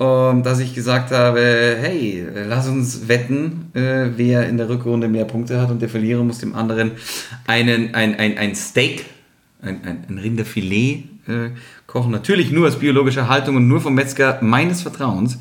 ähm, 0.00 0.42
dass 0.42 0.60
ich 0.60 0.74
gesagt 0.74 1.10
habe, 1.10 1.40
hey, 1.80 2.24
lass 2.46 2.68
uns 2.68 3.08
wetten, 3.08 3.70
äh, 3.74 4.10
wer 4.16 4.48
in 4.48 4.56
der 4.56 4.68
Rückrunde 4.68 5.08
mehr 5.08 5.24
Punkte 5.24 5.60
hat 5.60 5.70
und 5.70 5.82
der 5.82 5.88
Verlierer 5.88 6.22
muss 6.22 6.38
dem 6.38 6.54
anderen 6.54 6.92
einen, 7.46 7.94
ein, 7.94 8.14
ein, 8.14 8.38
ein 8.38 8.54
Steak, 8.54 9.06
ein, 9.60 9.84
ein, 9.84 10.04
ein 10.08 10.18
Rinderfilet 10.18 11.04
äh, 11.26 11.50
kochen. 11.86 12.12
Natürlich 12.12 12.52
nur 12.52 12.68
aus 12.68 12.78
biologischer 12.78 13.28
Haltung 13.28 13.56
und 13.56 13.66
nur 13.66 13.80
vom 13.80 13.94
Metzger 13.94 14.38
meines 14.40 14.82
Vertrauens. 14.82 15.38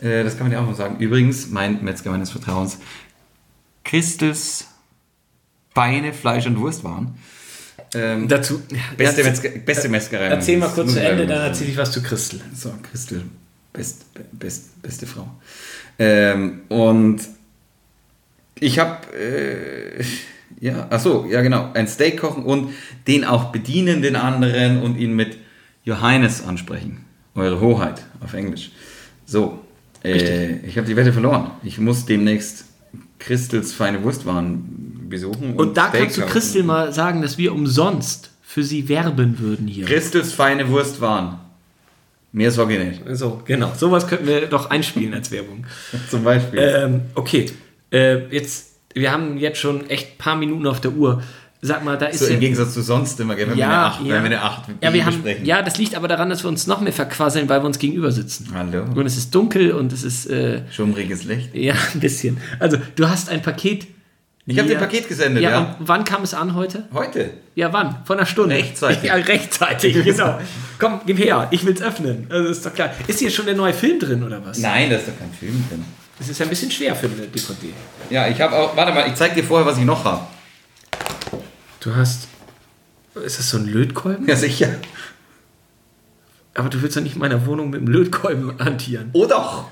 Äh, 0.00 0.22
das 0.22 0.36
kann 0.36 0.46
man 0.46 0.52
ja 0.52 0.60
auch 0.60 0.66
mal 0.66 0.74
sagen. 0.74 0.96
Übrigens, 0.98 1.50
mein 1.50 1.82
Metzger 1.82 2.10
meines 2.10 2.30
Vertrauens, 2.30 2.78
Christels 3.84 4.68
Beine, 5.78 6.12
Fleisch 6.12 6.44
und 6.44 6.58
Wurstwaren. 6.58 7.14
Ähm, 7.94 8.26
Dazu. 8.26 8.60
beste, 8.96 9.20
Ja, 9.22 9.28
Metzger, 9.28 9.48
beste 9.64 9.88
Metzgerei. 9.88 10.24
Erzähl 10.24 10.58
mal 10.58 10.70
kurz 10.70 10.92
zu 10.92 11.00
Ende, 11.00 11.24
dann 11.24 11.40
erzähle 11.40 11.70
ich 11.70 11.76
was 11.76 11.92
zu 11.92 12.02
Christel. 12.02 12.40
So, 12.52 12.72
Christel, 12.82 13.22
best, 13.72 14.06
best, 14.32 14.82
beste 14.82 15.06
Frau. 15.06 15.28
Ähm, 16.00 16.62
und 16.68 17.20
ich 18.58 18.80
habe, 18.80 19.06
äh, 19.16 20.02
ja, 20.58 20.88
ach 20.90 20.98
so, 20.98 21.26
ja 21.30 21.42
genau, 21.42 21.70
ein 21.74 21.86
Steak 21.86 22.18
kochen 22.18 22.42
und 22.42 22.70
den 23.06 23.24
auch 23.24 23.52
bedienen, 23.52 24.02
den 24.02 24.16
anderen 24.16 24.82
und 24.82 24.98
ihn 24.98 25.14
mit 25.14 25.38
Johannes 25.84 26.42
ansprechen. 26.44 27.04
Eure 27.36 27.60
Hoheit 27.60 28.02
auf 28.18 28.34
Englisch. 28.34 28.72
So, 29.26 29.60
äh, 30.02 30.56
ich 30.66 30.76
habe 30.76 30.88
die 30.88 30.96
Wette 30.96 31.12
verloren. 31.12 31.52
Ich 31.62 31.78
muss 31.78 32.04
demnächst 32.04 32.64
Christels 33.20 33.72
feine 33.72 34.02
Wurstwaren 34.02 34.97
besuchen. 35.08 35.54
Und 35.54 35.76
da 35.76 35.88
Steak 35.88 36.02
kannst 36.02 36.18
du. 36.18 36.22
Christel 36.22 36.62
mal 36.62 36.92
sagen, 36.92 37.22
dass 37.22 37.38
wir 37.38 37.52
umsonst 37.52 38.30
für 38.42 38.62
sie 38.62 38.88
werben 38.88 39.38
würden 39.38 39.66
hier. 39.66 39.86
Christels 39.86 40.32
feine 40.32 40.68
Wurstwaren. 40.68 41.38
Mehr 42.32 42.50
sage 42.50 42.76
ich 42.76 42.84
nicht. 42.84 43.18
So, 43.18 43.42
genau. 43.44 43.72
Sowas 43.76 44.06
könnten 44.06 44.26
wir 44.26 44.46
doch 44.46 44.70
einspielen 44.70 45.14
als 45.14 45.30
Werbung. 45.30 45.66
Zum 46.10 46.24
Beispiel. 46.24 46.60
Ähm, 46.60 47.00
okay. 47.14 47.46
Äh, 47.90 48.26
jetzt, 48.34 48.72
wir 48.94 49.12
haben 49.12 49.38
jetzt 49.38 49.58
schon 49.58 49.88
echt 49.88 50.12
ein 50.12 50.18
paar 50.18 50.36
Minuten 50.36 50.66
auf 50.66 50.80
der 50.80 50.92
Uhr. 50.92 51.22
Sag 51.60 51.84
mal, 51.84 51.98
da 51.98 52.06
ist 52.06 52.20
so 52.20 52.26
ja, 52.26 52.34
im 52.34 52.40
Gegensatz 52.40 52.74
zu 52.74 52.82
sonst 52.82 53.18
immer, 53.18 53.34
gell, 53.34 53.48
wenn 53.48 53.56
wir 53.56 53.64
eine 53.64 53.72
ja, 53.74 53.86
acht, 53.86 54.00
ja. 54.00 54.14
wenn 54.14 54.22
wir 54.22 54.30
eine 54.30 54.42
acht 54.42 54.62
ja, 54.80 54.92
wir 54.92 55.04
haben, 55.04 55.14
besprechen. 55.14 55.44
ja, 55.44 55.60
das 55.60 55.76
liegt 55.76 55.96
aber 55.96 56.06
daran, 56.06 56.30
dass 56.30 56.44
wir 56.44 56.48
uns 56.48 56.68
noch 56.68 56.80
mehr 56.80 56.92
verquasseln, 56.92 57.48
weil 57.48 57.62
wir 57.62 57.66
uns 57.66 57.80
gegenüber 57.80 58.12
sitzen. 58.12 58.48
Hallo. 58.54 58.84
Und 58.94 59.06
es 59.06 59.16
ist 59.16 59.34
dunkel 59.34 59.72
und 59.72 59.92
es 59.92 60.04
ist, 60.04 60.26
äh, 60.26 60.60
Schummriges 60.70 61.24
Licht. 61.24 61.54
ja, 61.54 61.74
ein 61.94 62.00
bisschen. 62.00 62.38
Also, 62.60 62.76
du 62.94 63.08
hast 63.08 63.28
ein 63.28 63.42
Paket. 63.42 63.88
Ich 64.50 64.58
habe 64.58 64.66
dir 64.66 64.76
ein 64.76 64.80
Paket 64.80 65.06
gesendet, 65.08 65.42
ja. 65.42 65.50
Ja, 65.50 65.76
wann 65.78 66.04
kam 66.04 66.22
es 66.22 66.32
an 66.32 66.54
heute? 66.54 66.88
Heute. 66.94 67.30
Ja, 67.54 67.70
wann? 67.70 67.96
Vor 68.06 68.16
einer 68.16 68.24
Stunde. 68.24 68.54
Rechtzeitig. 68.54 69.02
Ja, 69.02 69.14
rechtzeitig, 69.14 70.02
genau. 70.04 70.40
Komm, 70.78 71.02
gib 71.04 71.18
her, 71.18 71.48
ich 71.50 71.66
will 71.66 71.74
es 71.74 71.82
öffnen. 71.82 72.26
Also 72.30 72.48
ist 72.48 72.64
doch 72.64 72.72
klar. 72.72 72.90
Ist 73.06 73.18
hier 73.18 73.30
schon 73.30 73.44
der 73.44 73.54
neue 73.54 73.74
Film 73.74 73.98
drin 74.00 74.22
oder 74.22 74.42
was? 74.44 74.58
Nein, 74.58 74.88
da 74.88 74.96
ist 74.96 75.06
doch 75.06 75.18
kein 75.18 75.30
Film 75.32 75.62
drin. 75.68 75.84
Das 76.18 76.30
ist 76.30 76.38
ja 76.38 76.46
ein 76.46 76.48
bisschen 76.48 76.70
schwer 76.70 76.96
für 76.96 77.06
eine 77.06 77.26
DVD. 77.26 77.74
Ja, 78.08 78.26
ich 78.26 78.40
habe 78.40 78.56
auch. 78.56 78.74
Warte 78.74 78.92
mal, 78.92 79.06
ich 79.06 79.14
zeig 79.16 79.34
dir 79.34 79.44
vorher, 79.44 79.66
was 79.66 79.76
ich 79.76 79.84
noch 79.84 80.02
habe. 80.04 80.26
Du 81.80 81.94
hast. 81.94 82.28
Ist 83.22 83.38
das 83.38 83.50
so 83.50 83.58
ein 83.58 83.66
Lötkolben? 83.66 84.26
Ja, 84.26 84.34
sicher. 84.34 84.68
Aber 86.54 86.70
du 86.70 86.80
willst 86.80 86.96
doch 86.96 87.02
nicht 87.02 87.16
in 87.16 87.20
meiner 87.20 87.44
Wohnung 87.46 87.68
mit 87.68 87.82
dem 87.82 87.88
Lötkolben 87.88 88.58
hantieren. 88.58 89.10
Oh 89.12 89.26
doch. 89.26 89.68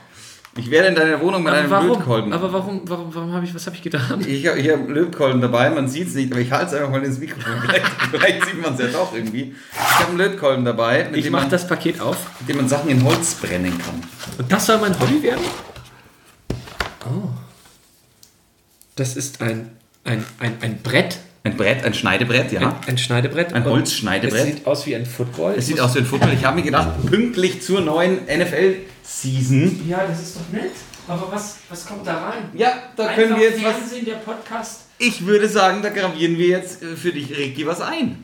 Ich 0.58 0.70
werde 0.70 0.88
in 0.88 0.94
deiner 0.94 1.20
Wohnung 1.20 1.42
mit 1.42 1.52
Aber 1.52 1.60
einem 1.60 1.70
warum? 1.70 1.88
Lötkolben. 1.88 2.32
Aber 2.32 2.52
warum, 2.52 2.80
warum, 2.84 3.14
warum 3.14 3.32
habe 3.32 3.44
ich, 3.44 3.54
was 3.54 3.66
habe 3.66 3.76
ich 3.76 3.82
getan? 3.82 4.24
ich 4.26 4.46
habe 4.46 4.62
hab 4.62 4.88
Lötkolben 4.88 5.40
dabei, 5.40 5.68
man 5.70 5.86
sieht 5.88 6.08
es 6.08 6.14
nicht, 6.14 6.32
aber 6.32 6.40
ich 6.40 6.50
halte 6.50 6.66
es 6.66 6.72
einfach 6.74 6.90
mal 6.90 7.02
ins 7.04 7.18
Mikrofon. 7.18 7.52
Vielleicht, 7.66 7.86
vielleicht 8.10 8.44
sieht 8.46 8.62
man 8.62 8.74
es 8.74 8.80
ja 8.80 8.86
doch 8.86 9.14
irgendwie. 9.14 9.54
Ich 9.72 9.98
habe 9.98 10.08
einen 10.10 10.18
Lötkolben 10.18 10.64
dabei, 10.64 11.04
mit 11.04 11.16
Ich 11.18 11.24
dem, 11.24 11.32
mache 11.32 11.42
man, 11.42 11.50
das 11.50 11.66
Paket 11.66 12.00
auf. 12.00 12.16
mit 12.40 12.48
dem 12.48 12.56
man 12.56 12.68
Sachen 12.68 12.88
in 12.90 13.04
Holz 13.04 13.34
brennen 13.34 13.76
kann. 13.78 14.02
Und 14.38 14.50
das 14.50 14.66
soll 14.66 14.78
mein 14.78 14.98
Hobby 14.98 15.22
werden? 15.22 15.44
Oh. 17.04 17.28
Das 18.96 19.14
ist 19.16 19.42
ein, 19.42 19.70
ein, 20.04 20.24
ein, 20.38 20.56
ein 20.62 20.82
Brett. 20.82 21.18
Ein 21.44 21.56
Brett, 21.56 21.84
ein 21.84 21.94
Schneidebrett, 21.94 22.50
ja. 22.50 22.60
Ein, 22.60 22.74
ein 22.88 22.98
Schneidebrett. 22.98 23.52
Ein 23.52 23.64
Holzschneidebrett. 23.64 24.40
Es 24.40 24.54
sieht 24.56 24.66
aus 24.66 24.86
wie 24.86 24.96
ein 24.96 25.06
Football. 25.06 25.54
Es 25.56 25.66
sieht 25.66 25.78
aus 25.80 25.94
wie 25.94 26.00
ein 26.00 26.06
Football. 26.06 26.32
Ich 26.32 26.44
habe 26.44 26.56
mir 26.56 26.62
gedacht, 26.64 27.06
pünktlich 27.06 27.62
zur 27.62 27.82
neuen 27.82 28.26
NFL-Season. 29.06 29.88
Ja, 29.88 30.06
das 30.06 30.20
ist 30.22 30.36
doch 30.36 30.52
nett. 30.52 30.72
Aber 31.08 31.30
was, 31.30 31.58
was 31.68 31.86
kommt 31.86 32.06
da 32.06 32.28
rein? 32.30 32.50
Ja, 32.54 32.82
da 32.96 33.12
können 33.14 33.36
wir 33.36 33.50
jetzt 33.50 33.64
was. 33.64 33.76
Fernsehen, 33.76 34.04
der 34.04 34.14
Podcast. 34.16 34.80
Ich 34.98 35.24
würde 35.24 35.48
sagen, 35.48 35.82
da 35.82 35.90
gravieren 35.90 36.36
wir 36.36 36.48
jetzt 36.48 36.82
äh, 36.82 36.96
für 36.96 37.12
dich, 37.12 37.30
Ricky, 37.36 37.66
was 37.66 37.80
ein. 37.80 38.22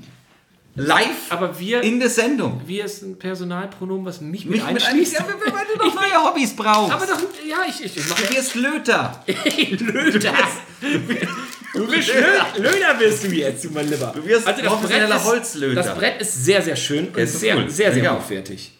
Live 0.74 1.30
Aber 1.30 1.58
wir, 1.60 1.82
in 1.82 2.00
der 2.00 2.08
Sendung. 2.08 2.62
wir 2.64 2.86
ist 2.86 3.02
ein 3.02 3.18
Personalpronomen, 3.18 4.06
was 4.06 4.22
mich 4.22 4.46
mit 4.46 4.54
Mich 4.54 4.64
mit 4.72 4.82
einschließt. 4.82 5.12
Ja, 5.12 5.26
weil 5.52 5.66
du 5.70 5.78
doch 5.78 5.94
neue 5.94 6.24
Hobbys 6.24 6.56
brauchst. 6.56 6.92
aber 6.94 7.06
doch, 7.06 7.20
ja, 7.46 7.58
ich, 7.68 7.84
ich, 7.84 7.94
ich 7.98 8.02
du 8.02 8.08
mache 8.08 8.34
wirst 8.34 8.54
Löter. 8.54 9.22
Löter. 9.26 10.32
Du 11.74 11.86
bist 11.86 12.08
Lö- 12.10 12.58
Löhner 12.58 12.98
wirst 13.00 13.22
du 13.22 13.28
jetzt, 13.28 13.64
du 13.64 13.70
mein 13.70 13.88
Lieber. 13.90 14.12
Du 14.16 14.24
wirst 14.26 14.46
professioneller 14.46 15.16
ist, 15.16 15.24
Holzlöter. 15.24 15.74
Das 15.82 15.94
Brett 15.94 16.20
ist 16.22 16.42
sehr, 16.44 16.62
sehr 16.62 16.76
schön 16.76 17.08
und 17.08 17.26
sehr, 17.28 17.56
cool. 17.58 17.68
sehr, 17.70 17.92
sehr 17.92 18.02
Ja. 18.04 18.16
hochwertig. 18.18 18.72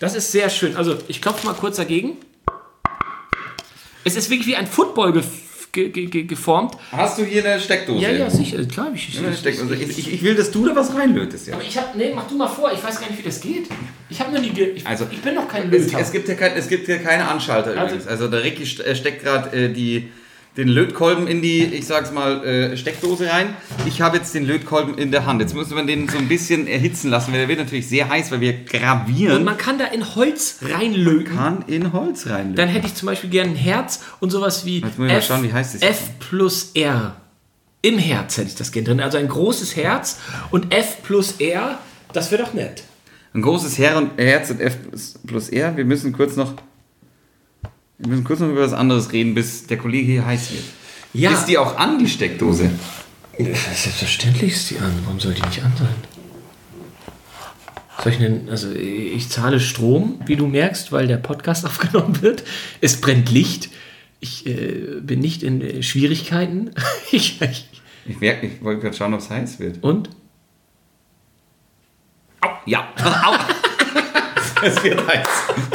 Das 0.00 0.14
ist 0.14 0.32
sehr 0.32 0.50
schön. 0.50 0.76
Also, 0.76 0.96
ich 1.08 1.22
klopfe 1.22 1.46
mal 1.46 1.54
kurz 1.54 1.76
dagegen. 1.76 2.16
Es 4.04 4.16
ist 4.16 4.28
wirklich 4.30 4.46
wie 4.46 4.56
ein 4.56 4.66
Football 4.66 5.12
ge 5.72 5.88
ge 5.88 6.06
ge 6.06 6.22
geformt. 6.24 6.76
Hast 6.92 7.18
du 7.18 7.24
hier 7.24 7.44
eine 7.44 7.60
Steckdose? 7.60 8.00
Ja, 8.00 8.10
ja, 8.10 8.30
sicher. 8.30 8.62
Klar, 8.66 8.90
ich, 8.94 9.08
ich. 9.08 9.98
Ich, 9.98 10.12
ich, 10.14 10.22
will, 10.22 10.34
dass 10.34 10.50
du 10.50 10.66
da 10.66 10.76
was 10.76 10.94
reinlötest. 10.94 11.48
Ja. 11.48 11.54
Aber 11.54 11.64
ich 11.64 11.76
hab, 11.76 11.94
nee, 11.96 12.12
mach 12.14 12.28
du 12.28 12.36
mal 12.36 12.48
vor. 12.48 12.70
Ich 12.72 12.82
weiß 12.84 13.00
gar 13.00 13.08
nicht, 13.08 13.18
wie 13.18 13.22
das 13.24 13.40
geht. 13.40 13.68
Ich 14.08 14.20
habe 14.20 14.32
noch 14.32 14.40
nie, 14.40 14.50
ich, 14.50 14.86
Also, 14.86 15.06
ich 15.10 15.20
bin 15.20 15.34
noch 15.34 15.48
kein 15.48 15.72
Es, 15.72 15.86
Löter. 15.86 15.98
es, 16.00 16.12
gibt 16.12 16.28
ja 16.28 16.34
kein, 16.34 16.52
es 16.52 16.68
gibt 16.68 16.86
ja 16.86 16.98
keine 16.98 17.26
Anschalter 17.26 17.70
Also- 17.70 17.94
übrigens. 17.96 18.06
Also 18.06 18.28
der 18.28 18.44
Ricky 18.44 18.62
äh, 18.82 18.94
steckt 18.94 19.24
gerade 19.24 19.56
äh, 19.56 19.72
die, 19.72 20.10
den 20.56 20.68
Lötkolben 20.68 21.26
in 21.26 21.42
die, 21.42 21.64
ich 21.64 21.86
sag's 21.86 22.12
mal, 22.12 22.44
äh, 22.44 22.76
Steckdose 22.76 23.28
rein. 23.28 23.56
Ich 23.86 24.00
habe 24.00 24.16
jetzt 24.16 24.34
den 24.34 24.46
Lötkolben 24.46 24.96
in 24.96 25.10
der 25.10 25.26
Hand. 25.26 25.40
Jetzt 25.40 25.54
müssen 25.54 25.76
wir 25.76 25.84
den 25.84 26.08
so 26.08 26.16
ein 26.16 26.28
bisschen 26.28 26.68
erhitzen 26.68 27.10
lassen, 27.10 27.32
weil 27.32 27.40
der 27.40 27.48
wird 27.48 27.58
natürlich 27.58 27.88
sehr 27.88 28.08
heiß, 28.08 28.30
weil 28.30 28.40
wir 28.40 28.54
und 28.54 28.66
gravieren. 28.66 29.44
man 29.44 29.58
kann 29.58 29.78
da 29.78 29.86
in 29.86 30.14
Holz 30.14 30.60
reinlöten. 30.62 31.36
kann 31.36 31.64
in 31.66 31.92
Holz 31.92 32.26
reinlöten. 32.26 32.56
Dann 32.56 32.68
hätte 32.68 32.86
ich 32.86 32.94
zum 32.94 33.06
Beispiel 33.06 33.30
gerne 33.30 33.50
ein 33.50 33.56
Herz 33.56 34.00
und 34.20 34.30
sowas 34.30 34.64
wie 34.64 34.80
Jetzt 34.80 34.98
muss 34.98 35.08
ich 35.08 35.12
mal 35.12 35.22
schauen, 35.22 35.42
wie 35.42 35.52
heißt 35.52 35.74
das 35.74 35.82
F 35.82 36.10
plus 36.20 36.70
R. 36.74 37.16
Im 37.82 37.98
Herz 37.98 38.38
hätte 38.38 38.48
ich 38.48 38.54
das 38.54 38.70
gerne 38.70 38.88
drin. 38.88 39.00
Also 39.00 39.18
ein 39.18 39.28
großes 39.28 39.76
Herz 39.76 40.18
und 40.50 40.72
F 40.72 41.02
plus 41.02 41.32
R, 41.40 41.78
das 42.12 42.30
wäre 42.30 42.44
doch 42.44 42.54
nett. 42.54 42.84
Ein 43.34 43.42
großes 43.42 43.76
Her 43.78 43.98
und 43.98 44.16
Herz 44.16 44.50
und 44.50 44.60
F 44.60 44.76
plus 45.26 45.48
R. 45.48 45.76
Wir 45.76 45.84
müssen 45.84 46.12
kurz 46.12 46.36
noch. 46.36 46.54
Wir 47.98 48.08
müssen 48.08 48.24
kurz 48.24 48.40
noch 48.40 48.48
über 48.48 48.62
was 48.62 48.72
anderes 48.72 49.12
reden, 49.12 49.34
bis 49.34 49.66
der 49.66 49.78
Kollege 49.78 50.12
hier 50.12 50.26
heiß 50.26 50.52
wird. 50.52 50.64
Ja. 51.12 51.32
Ist 51.32 51.46
die 51.46 51.58
auch 51.58 51.76
an, 51.76 51.98
die 51.98 52.08
Steckdose? 52.08 52.70
Selbstverständlich 53.38 54.52
ist 54.52 54.70
die 54.70 54.78
an. 54.78 54.92
Warum 55.04 55.20
soll 55.20 55.34
die 55.34 55.42
nicht 55.42 55.62
an 55.62 55.72
sein? 55.78 55.94
Soll 58.02 58.12
ich 58.12 58.18
denn, 58.18 58.48
also 58.48 58.70
ich 58.72 59.28
zahle 59.28 59.60
Strom, 59.60 60.20
wie 60.26 60.36
du 60.36 60.46
merkst, 60.46 60.90
weil 60.90 61.06
der 61.06 61.16
Podcast 61.18 61.64
aufgenommen 61.66 62.20
wird. 62.22 62.44
Es 62.80 63.00
brennt 63.00 63.30
Licht. 63.30 63.70
Ich 64.20 64.46
äh, 64.46 65.00
bin 65.00 65.20
nicht 65.20 65.42
in 65.42 65.60
äh, 65.60 65.82
Schwierigkeiten. 65.82 66.70
ich, 67.12 67.40
ich, 67.40 67.68
Ich, 68.06 68.20
merk, 68.20 68.42
ich 68.42 68.62
wollte 68.62 68.82
gerade 68.82 68.96
schauen, 68.96 69.14
ob 69.14 69.20
es 69.20 69.30
heiß 69.30 69.60
wird. 69.60 69.82
und? 69.82 70.10
Au, 72.40 72.48
ja. 72.66 72.88
Au. 73.02 73.34
es 74.62 74.82
wird 74.82 75.06
heiß. 75.06 75.28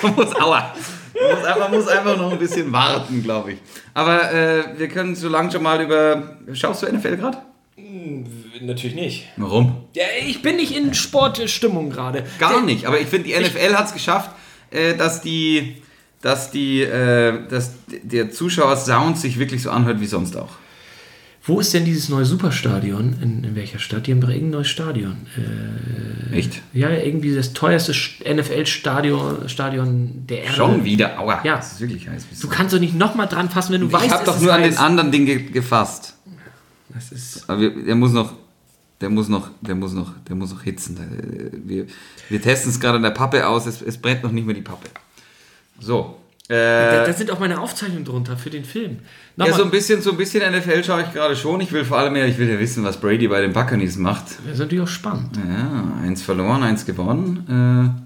Man 0.03 0.15
muss, 0.15 0.35
aua. 0.35 0.73
Man 1.21 1.39
muss, 1.39 1.59
man 1.59 1.71
muss 1.71 1.87
einfach 1.87 2.17
noch 2.17 2.31
ein 2.31 2.39
bisschen 2.39 2.71
warten, 2.71 3.21
glaube 3.23 3.53
ich. 3.53 3.57
Aber 3.93 4.31
äh, 4.31 4.63
wir 4.77 4.87
können 4.87 5.15
so 5.15 5.27
lange 5.27 5.51
schon 5.51 5.63
mal 5.63 5.81
über. 5.81 6.37
Schaust 6.53 6.83
du 6.83 6.87
NFL 6.87 7.17
gerade? 7.17 7.37
Natürlich 8.61 8.95
nicht. 8.95 9.27
Warum? 9.37 9.85
Ja, 9.95 10.05
ich 10.25 10.41
bin 10.41 10.57
nicht 10.57 10.75
in 10.75 10.93
Sportstimmung 10.93 11.89
gerade. 11.89 12.25
Gar 12.39 12.61
nicht. 12.61 12.85
Aber 12.85 12.99
ich 12.99 13.07
finde, 13.07 13.29
die 13.29 13.39
NFL 13.39 13.75
hat 13.75 13.87
es 13.87 13.93
geschafft, 13.93 14.31
äh, 14.71 14.95
dass 14.95 15.21
die. 15.21 15.81
Dass, 16.21 16.51
die, 16.51 16.81
äh, 16.81 17.47
dass 17.47 17.71
der 17.87 18.29
Zuschauer-Sound 18.29 19.17
sich 19.17 19.39
wirklich 19.39 19.63
so 19.63 19.71
anhört 19.71 20.01
wie 20.01 20.05
sonst 20.05 20.35
auch. 20.35 20.49
Wo 21.49 21.59
ist 21.59 21.73
denn 21.73 21.83
dieses 21.83 22.09
neue 22.09 22.25
Superstadion? 22.25 23.15
In, 23.23 23.43
in 23.43 23.55
welcher 23.55 23.79
Stadt? 23.79 24.05
Die 24.05 24.11
haben 24.11 24.21
doch 24.21 24.29
irgendein 24.29 24.51
neues 24.51 24.67
Stadion. 24.67 25.17
Äh, 26.31 26.37
Echt? 26.37 26.61
ja, 26.73 26.91
irgendwie 26.91 27.33
das 27.33 27.53
teuerste 27.53 27.91
NFL-Stadion 27.91 29.49
Stadion 29.49 30.27
der 30.27 30.43
Erde. 30.43 30.55
Schon 30.55 30.83
wieder. 30.83 31.19
Aua. 31.19 31.41
Ja. 31.43 31.55
Das 31.55 31.73
ist 31.73 31.81
wirklich 31.81 32.07
heiß. 32.07 32.27
Du 32.39 32.47
kannst 32.49 32.75
doch 32.75 32.79
nicht 32.79 32.93
nochmal 32.93 33.27
dran 33.27 33.49
fassen, 33.49 33.73
wenn 33.73 33.81
du 33.81 33.91
weißt, 33.91 34.05
ich 34.05 34.11
habe 34.11 34.25
doch 34.25 34.39
nur 34.39 34.53
an 34.53 34.61
den 34.61 34.77
anderen 34.77 35.11
Ding 35.11 35.25
ge 35.25 35.41
gefasst. 35.41 36.13
Das 36.89 37.11
ist 37.11 37.49
Aber 37.49 37.59
wir, 37.59 37.71
der 37.83 37.95
muss 37.95 38.11
noch, 38.11 38.33
der 39.01 39.09
muss 39.09 39.27
noch, 39.27 39.49
der 39.61 39.73
muss 39.73 39.93
noch, 39.93 40.13
der 40.27 40.35
muss 40.35 40.53
noch 40.53 40.61
hitzen. 40.61 40.97
Äh, 40.97 41.67
Wir, 41.67 41.87
wir 42.29 42.41
testen 42.43 42.69
es 42.69 42.79
gerade 42.79 42.97
an 42.97 43.03
der 43.03 43.09
Pappe 43.09 43.47
aus. 43.47 43.65
Es, 43.65 43.81
es 43.81 43.97
brennt 43.97 44.21
noch 44.21 44.31
nicht 44.31 44.45
mehr 44.45 44.55
die 44.55 44.61
Pappe. 44.61 44.87
So. 45.79 46.15
Da, 46.49 47.03
Äh, 47.03 47.05
da 47.05 47.13
sind 47.13 47.29
auch 47.31 47.39
meine 47.39 47.59
Aufzeichnungen 47.59 48.03
drunter 48.05 48.35
für 48.35 48.49
den 48.49 48.65
Film. 48.65 48.97
ja, 49.37 49.45
Nochmal, 49.45 49.57
so 49.59 49.63
ein 49.65 49.71
bisschen, 49.71 50.01
so 50.01 50.11
ein 50.11 50.17
bisschen 50.17 50.41
NFL 50.51 50.83
schaue 50.83 51.03
ich 51.03 51.13
gerade 51.13 51.35
schon. 51.35 51.61
Ich 51.61 51.71
will 51.71 51.85
vor 51.85 51.97
allem 51.99 52.15
ja, 52.15 52.25
ich 52.25 52.37
will 52.37 52.49
ja 52.49 52.59
wissen, 52.59 52.83
was 52.83 52.99
Brady 52.99 53.27
bei 53.27 53.39
den 53.41 53.53
Buccaneers 53.53 53.97
macht. 53.97 54.25
das 54.45 54.53
ist 54.53 54.59
natürlich 54.59 54.83
auch 54.83 54.87
spannend. 54.87 55.37
Ja, 55.37 55.93
eins 56.03 56.21
verloren, 56.23 56.63
eins 56.63 56.85
gewonnen. 56.85 58.01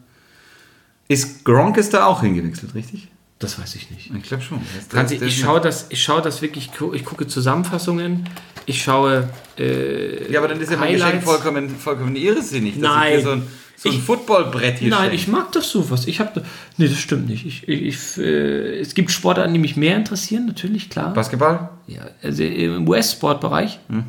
Äh, 1.10 1.14
ist 1.14 1.44
Gronk 1.46 1.78
ist 1.78 1.94
da 1.94 2.06
auch 2.06 2.22
hingewechselt, 2.22 2.76
richtig? 2.76 3.08
Das 3.40 3.60
weiß 3.60 3.76
ich 3.76 3.92
nicht. 3.92 4.10
Ich 4.16 4.24
glaube 4.24 4.42
schon. 4.44 4.60
Ist- 4.62 5.12
ich 5.22 5.40
schaue 5.40 5.60
das, 5.60 5.88
ich 5.90 6.02
schaue 6.02 6.22
das 6.22 6.42
wirklich, 6.42 6.70
ich 6.94 7.04
gucke 7.06 7.28
Zusammenfassungen, 7.28 8.30
ich 8.66 8.82
schaue 8.82 9.30
äh, 9.58 10.32
Ja, 10.32 10.40
aber 10.40 10.48
dann 10.48 10.62
ist 10.62 10.72
ja 10.72 10.78
mein 10.78 10.94
Geschenk 10.94 11.12
Highlights. 11.12 11.26
vollkommen, 11.26 11.70
vollkommen 11.70 12.16
irrsinnig. 12.16 12.78
Nein. 12.78 13.18
ich 13.18 13.24
so 13.24 13.32
ein, 13.32 13.44
so 13.84 13.90
ein 13.90 14.02
Footballbrett 14.02 14.80
hier 14.80 14.90
Nein, 14.90 15.02
schenke. 15.02 15.16
ich 15.16 15.28
mag 15.28 15.52
doch 15.52 15.62
sowas. 15.62 16.08
Ich 16.08 16.20
habe, 16.20 16.44
nee, 16.78 16.88
das 16.88 16.98
stimmt 17.00 17.28
nicht. 17.28 17.46
Ich, 17.46 17.68
ich, 17.68 18.18
äh, 18.18 18.80
es 18.80 18.94
gibt 18.94 19.12
Sportarten, 19.12 19.54
die 19.54 19.60
mich 19.60 19.76
mehr 19.76 19.98
interessieren, 19.98 20.46
natürlich 20.46 20.90
klar. 20.90 21.14
Basketball? 21.14 21.70
Ja, 21.88 22.02
also 22.22 22.44
im 22.44 22.88
US-Sportbereich. 22.88 23.80
Hm. 23.90 24.06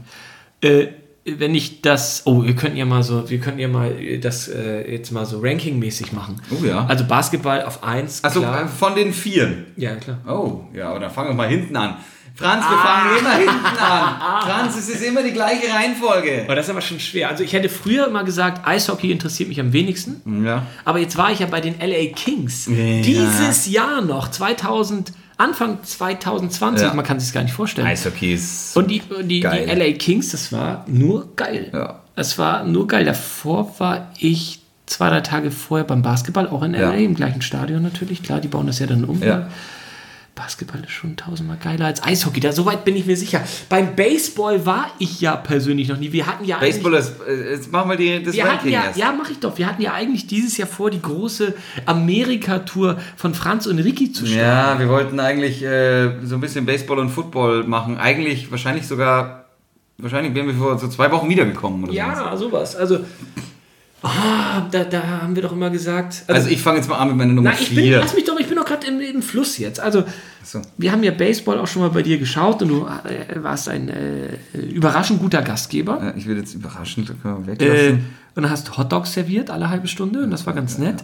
Äh, 0.60 0.86
wenn 1.26 1.54
ich 1.54 1.80
das, 1.80 2.22
oh, 2.26 2.44
wir 2.44 2.54
könnten 2.54 2.76
ja 2.76 2.84
mal 2.84 3.02
so, 3.02 3.28
wir 3.30 3.38
könnten 3.40 3.58
ja 3.58 3.68
mal 3.68 3.90
äh, 3.92 4.18
das 4.18 4.48
äh, 4.48 4.90
jetzt 4.92 5.10
mal 5.10 5.24
so 5.24 5.40
rankingmäßig 5.40 6.12
machen. 6.12 6.40
Oh 6.50 6.64
ja. 6.64 6.86
Also 6.86 7.04
Basketball 7.04 7.62
auf 7.62 7.82
1, 7.82 8.22
Also 8.22 8.40
klar. 8.40 8.68
von 8.68 8.94
den 8.94 9.12
Vieren. 9.12 9.66
Ja, 9.76 9.96
klar. 9.96 10.18
Oh, 10.28 10.64
ja, 10.76 10.90
aber 10.90 11.00
dann 11.00 11.10
fangen 11.10 11.30
wir 11.30 11.34
mal 11.34 11.48
hinten 11.48 11.76
an. 11.76 11.96
Franz, 12.36 12.64
Ah. 12.66 12.70
wir 12.70 12.78
fangen 12.78 13.18
immer 13.18 13.52
hinten 13.52 13.78
an. 13.78 14.42
Franz, 14.42 14.76
es 14.76 14.88
ist 14.88 15.02
immer 15.04 15.22
die 15.22 15.30
gleiche 15.32 15.72
Reihenfolge. 15.72 16.42
Aber 16.44 16.56
das 16.56 16.66
ist 16.66 16.70
aber 16.70 16.80
schon 16.80 16.98
schwer. 16.98 17.28
Also 17.28 17.44
ich 17.44 17.52
hätte 17.52 17.68
früher 17.68 18.08
immer 18.08 18.24
gesagt, 18.24 18.66
Eishockey 18.66 19.12
interessiert 19.12 19.48
mich 19.48 19.60
am 19.60 19.72
wenigsten. 19.72 20.44
Ja. 20.44 20.66
Aber 20.84 20.98
jetzt 20.98 21.16
war 21.16 21.30
ich 21.30 21.38
ja 21.38 21.46
bei 21.46 21.60
den 21.60 21.76
LA 21.80 22.12
Kings. 22.14 22.66
Ja. 22.66 22.74
Dieses 23.02 23.68
Jahr 23.68 24.00
noch, 24.00 24.28
2000, 24.30 25.12
Anfang 25.36 25.78
2020, 25.84 26.86
Ja. 26.86 26.94
man 26.94 27.04
kann 27.04 27.20
sich 27.20 27.32
gar 27.32 27.42
nicht 27.42 27.54
vorstellen. 27.54 27.86
Eishockey 27.86 28.34
ist. 28.34 28.76
Und 28.76 28.90
die, 28.90 29.00
die, 29.22 29.40
die. 29.40 29.42
LA 29.42 29.92
Kings, 29.98 30.30
das 30.30 30.52
war 30.52 30.84
nur 30.88 31.34
geil. 31.36 31.70
Ja. 31.72 32.00
Es 32.16 32.36
war 32.38 32.64
nur 32.64 32.86
geil. 32.88 33.04
Davor 33.04 33.74
war 33.78 34.08
ich 34.18 34.60
zwei, 34.86 35.08
drei 35.08 35.20
Tage 35.20 35.50
vorher 35.50 35.84
beim 35.84 36.02
Basketball, 36.02 36.48
auch 36.48 36.62
in 36.62 36.72
LA, 36.74 36.80
Ja. 36.80 36.92
im 36.94 37.14
gleichen 37.14 37.42
Stadion 37.42 37.82
natürlich. 37.82 38.22
Klar, 38.22 38.40
die 38.40 38.48
bauen 38.48 38.66
das 38.66 38.78
ja 38.80 38.86
dann 38.86 39.04
um. 39.04 39.22
Ja. 39.22 39.48
Basketball 40.34 40.80
ist 40.82 40.90
schon 40.90 41.14
tausendmal 41.16 41.58
geiler 41.62 41.86
als 41.86 42.02
Eishockey. 42.02 42.40
Da, 42.40 42.50
soweit 42.50 42.84
bin 42.84 42.96
ich 42.96 43.06
mir 43.06 43.16
sicher. 43.16 43.40
Beim 43.68 43.94
Baseball 43.94 44.66
war 44.66 44.90
ich 44.98 45.20
ja 45.20 45.36
persönlich 45.36 45.86
noch 45.88 45.96
nie. 45.96 46.10
Wir 46.10 46.26
hatten 46.26 46.44
ja 46.44 46.56
eigentlich- 46.58 46.82
Baseball 46.82 46.94
ist. 46.94 47.12
äh, 47.28 47.52
Jetzt 47.52 47.70
machen 47.70 47.88
wir 47.90 47.96
die, 47.96 48.20
das 48.22 48.34
wir 48.34 48.44
hatten 48.52 48.68
ja, 48.68 48.84
erst. 48.86 48.98
ja, 48.98 49.12
mache 49.12 49.30
ich 49.32 49.38
doch. 49.38 49.56
Wir 49.58 49.66
hatten 49.68 49.80
ja 49.80 49.92
eigentlich 49.92 50.26
dieses 50.26 50.56
Jahr 50.56 50.66
vor, 50.66 50.90
die 50.90 51.00
große 51.00 51.54
Amerika-Tour 51.86 52.98
von 53.16 53.34
Franz 53.34 53.66
und 53.66 53.78
Ricky 53.78 54.12
zu 54.12 54.26
starten. 54.26 54.40
Ja, 54.40 54.78
wir 54.78 54.88
wollten 54.88 55.20
eigentlich 55.20 55.62
äh, 55.62 56.24
so 56.24 56.34
ein 56.34 56.40
bisschen 56.40 56.66
Baseball 56.66 56.98
und 56.98 57.10
Football 57.10 57.64
machen. 57.64 57.96
Eigentlich, 57.98 58.50
wahrscheinlich 58.50 58.86
sogar. 58.86 59.44
Wahrscheinlich 59.98 60.34
wären 60.34 60.48
wir 60.48 60.54
vor 60.54 60.76
so 60.78 60.88
zwei 60.88 61.10
Wochen 61.12 61.28
wiedergekommen 61.28 61.84
oder 61.84 61.92
so. 61.92 61.96
Ja, 61.96 62.36
sowas. 62.36 62.74
Also, 62.74 62.98
ah, 64.02 64.62
da, 64.70 64.82
da 64.84 65.02
haben 65.22 65.34
wir 65.36 65.42
doch 65.42 65.52
immer 65.52 65.70
gesagt. 65.70 66.24
Also 66.26 66.48
ich 66.48 66.60
fange 66.60 66.78
jetzt 66.78 66.88
mal 66.88 66.96
an 66.96 67.08
mit 67.08 67.16
meiner 67.16 67.32
Nummer 67.32 67.50
na, 67.50 67.60
ich 67.60 67.68
bin, 67.68 67.84
4. 67.84 68.00
lass 68.00 68.14
mich 68.14 68.24
doch, 68.24 68.34
im, 68.86 69.00
im 69.00 69.22
Fluss 69.22 69.58
jetzt. 69.58 69.80
Also, 69.80 70.04
So. 70.42 70.60
wir 70.78 70.92
haben 70.92 71.02
ja 71.02 71.10
Baseball 71.10 71.58
auch 71.58 71.66
schon 71.66 71.82
mal 71.82 71.90
bei 71.90 72.02
dir 72.02 72.18
geschaut 72.18 72.62
und 72.62 72.68
du 72.68 72.86
äh, 72.86 73.42
warst 73.42 73.68
ein 73.68 73.88
äh, 73.88 74.36
überraschend 74.58 75.20
guter 75.20 75.42
Gastgeber. 75.42 75.98
Ja, 76.02 76.14
ich 76.16 76.26
will 76.26 76.36
jetzt 76.36 76.54
überraschend 76.54 77.10
Äh, 77.10 77.46
weglassen. 77.46 78.04
und 78.34 78.42
dann 78.42 78.50
hast 78.50 78.76
Hotdogs 78.76 79.12
serviert 79.14 79.50
alle 79.50 79.70
halbe 79.70 79.88
Stunde 79.88 80.22
und 80.22 80.30
das 80.30 80.46
war 80.46 80.52
ganz 80.54 80.78
nett. 80.78 81.02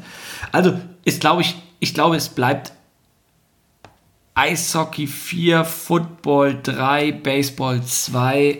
Also, 0.52 0.78
ist 1.04 1.20
glaube 1.20 1.42
ich, 1.42 1.56
ich 1.78 1.94
glaube, 1.94 2.16
es 2.16 2.28
bleibt 2.28 2.72
Eishockey 4.34 5.06
4, 5.06 5.64
Football 5.64 6.58
3, 6.62 7.12
Baseball 7.12 7.82
2 7.82 8.58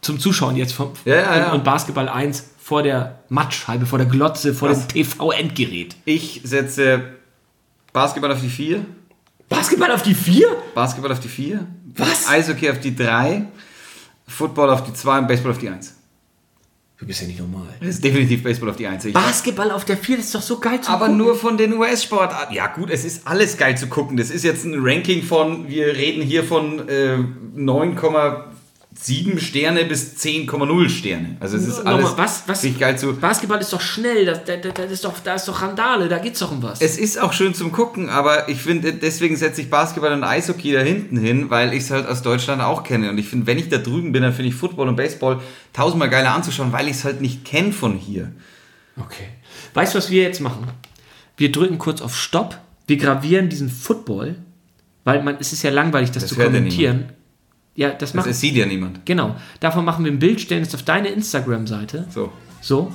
zum 0.00 0.18
Zuschauen 0.18 0.56
jetzt 0.56 0.72
vom, 0.72 0.92
Ja, 1.04 1.14
ja, 1.16 1.36
ja. 1.36 1.46
Und, 1.50 1.58
und 1.58 1.64
Basketball 1.64 2.08
1 2.08 2.44
vor 2.58 2.82
der 2.82 3.18
Matschscheibe, 3.28 3.84
vor 3.84 3.98
der 3.98 4.06
Glotze, 4.06 4.54
vor 4.54 4.70
Was? 4.70 4.86
dem 4.86 4.88
TV-Endgerät. 4.88 5.96
Ich 6.04 6.40
setze 6.44 7.02
Basketball 7.92 8.32
auf 8.32 8.40
die 8.40 8.48
4. 8.48 8.84
Basketball 9.48 9.90
auf 9.90 10.02
die 10.02 10.14
4? 10.14 10.46
Basketball 10.74 11.12
auf 11.12 11.20
die 11.20 11.28
4. 11.28 11.66
Was? 11.96 12.28
Eishockey 12.28 12.70
auf 12.70 12.78
die 12.78 12.94
3. 12.94 13.46
Football 14.28 14.70
auf 14.70 14.84
die 14.84 14.92
2 14.92 15.18
und 15.18 15.28
Baseball 15.28 15.52
auf 15.52 15.58
die 15.58 15.68
1. 15.68 15.96
Du 16.98 17.06
bist 17.06 17.22
ja 17.22 17.26
nicht 17.26 17.40
normal. 17.40 17.66
Das 17.80 17.88
ist 17.88 18.04
definitiv 18.04 18.42
Baseball 18.42 18.68
auf 18.68 18.76
die 18.76 18.86
1. 18.86 19.06
Ich 19.06 19.14
Basketball 19.14 19.70
auf 19.70 19.86
der 19.86 19.96
4, 19.96 20.18
das 20.18 20.26
ist 20.26 20.34
doch 20.34 20.42
so 20.42 20.60
geil 20.60 20.82
zu 20.82 20.90
aber 20.90 21.06
gucken. 21.06 21.16
nur 21.16 21.34
von 21.34 21.56
den 21.56 21.72
US-Sportarten. 21.72 22.54
Ja 22.54 22.66
gut, 22.66 22.90
es 22.90 23.06
ist 23.06 23.26
alles 23.26 23.56
geil 23.56 23.76
zu 23.76 23.86
gucken. 23.86 24.18
Das 24.18 24.30
ist 24.30 24.44
jetzt 24.44 24.64
ein 24.66 24.74
Ranking 24.76 25.22
von, 25.22 25.66
wir 25.66 25.86
reden 25.96 26.22
hier 26.22 26.44
von 26.44 26.86
äh, 26.88 27.16
7 28.92 29.38
Sterne 29.38 29.84
bis 29.84 30.16
10,0 30.16 30.88
Sterne. 30.88 31.36
Also 31.38 31.56
es 31.56 31.66
ist 31.66 31.78
Nochmal, 31.78 31.94
alles 31.94 32.16
was, 32.16 32.42
was, 32.46 32.64
richtig 32.64 32.80
geil 32.80 32.98
zu. 32.98 33.14
Basketball 33.14 33.60
ist 33.60 33.72
doch 33.72 33.80
schnell, 33.80 34.26
das, 34.26 34.44
das, 34.44 34.58
das 34.74 34.90
ist 34.90 35.04
doch, 35.04 35.14
da 35.20 35.36
ist 35.36 35.46
doch 35.46 35.62
Randale, 35.62 36.08
da 36.08 36.18
geht's 36.18 36.40
doch 36.40 36.50
um 36.50 36.62
was. 36.62 36.80
Es 36.80 36.98
ist 36.98 37.18
auch 37.20 37.32
schön 37.32 37.54
zum 37.54 37.70
Gucken, 37.70 38.08
aber 38.08 38.48
ich 38.48 38.60
finde, 38.60 38.92
deswegen 38.92 39.36
setze 39.36 39.60
ich 39.60 39.70
Basketball 39.70 40.12
und 40.12 40.24
Eishockey 40.24 40.72
da 40.72 40.80
hinten 40.80 41.16
hin, 41.16 41.50
weil 41.50 41.72
ich 41.72 41.84
es 41.84 41.90
halt 41.92 42.06
aus 42.06 42.22
Deutschland 42.22 42.62
auch 42.62 42.82
kenne. 42.82 43.10
Und 43.10 43.18
ich 43.18 43.28
finde, 43.28 43.46
wenn 43.46 43.58
ich 43.58 43.68
da 43.68 43.78
drüben 43.78 44.10
bin, 44.10 44.22
dann 44.22 44.32
finde 44.32 44.48
ich 44.48 44.56
Football 44.56 44.88
und 44.88 44.96
Baseball 44.96 45.40
tausendmal 45.72 46.10
geiler 46.10 46.34
anzuschauen, 46.34 46.72
weil 46.72 46.88
ich 46.88 46.96
es 46.96 47.04
halt 47.04 47.20
nicht 47.20 47.44
kenne 47.44 47.72
von 47.72 47.94
hier. 47.94 48.32
Okay. 48.96 49.28
Weißt 49.72 49.94
du, 49.94 49.98
was 49.98 50.10
wir 50.10 50.22
jetzt 50.24 50.40
machen? 50.40 50.66
Wir 51.36 51.52
drücken 51.52 51.78
kurz 51.78 52.02
auf 52.02 52.16
Stopp, 52.16 52.58
wir 52.88 52.96
gravieren 52.96 53.48
diesen 53.48 53.70
Football, 53.70 54.34
weil 55.04 55.22
man, 55.22 55.36
es 55.38 55.52
ist 55.52 55.62
ja 55.62 55.70
langweilig, 55.70 56.10
das, 56.10 56.24
Das 56.24 56.30
zu 56.30 56.36
kommentieren. 56.36 57.12
Ja, 57.74 57.90
das 57.90 58.14
machen 58.14 58.28
das 58.28 58.40
sieht 58.40 58.54
ja 58.56 58.66
niemand. 58.66 59.06
Genau. 59.06 59.36
Davon 59.60 59.84
machen 59.84 60.04
wir 60.04 60.12
ein 60.12 60.18
Bild, 60.18 60.40
stellen 60.40 60.62
es 60.62 60.74
auf 60.74 60.82
deine 60.82 61.08
Instagram-Seite. 61.08 62.06
So. 62.10 62.32
So. 62.60 62.92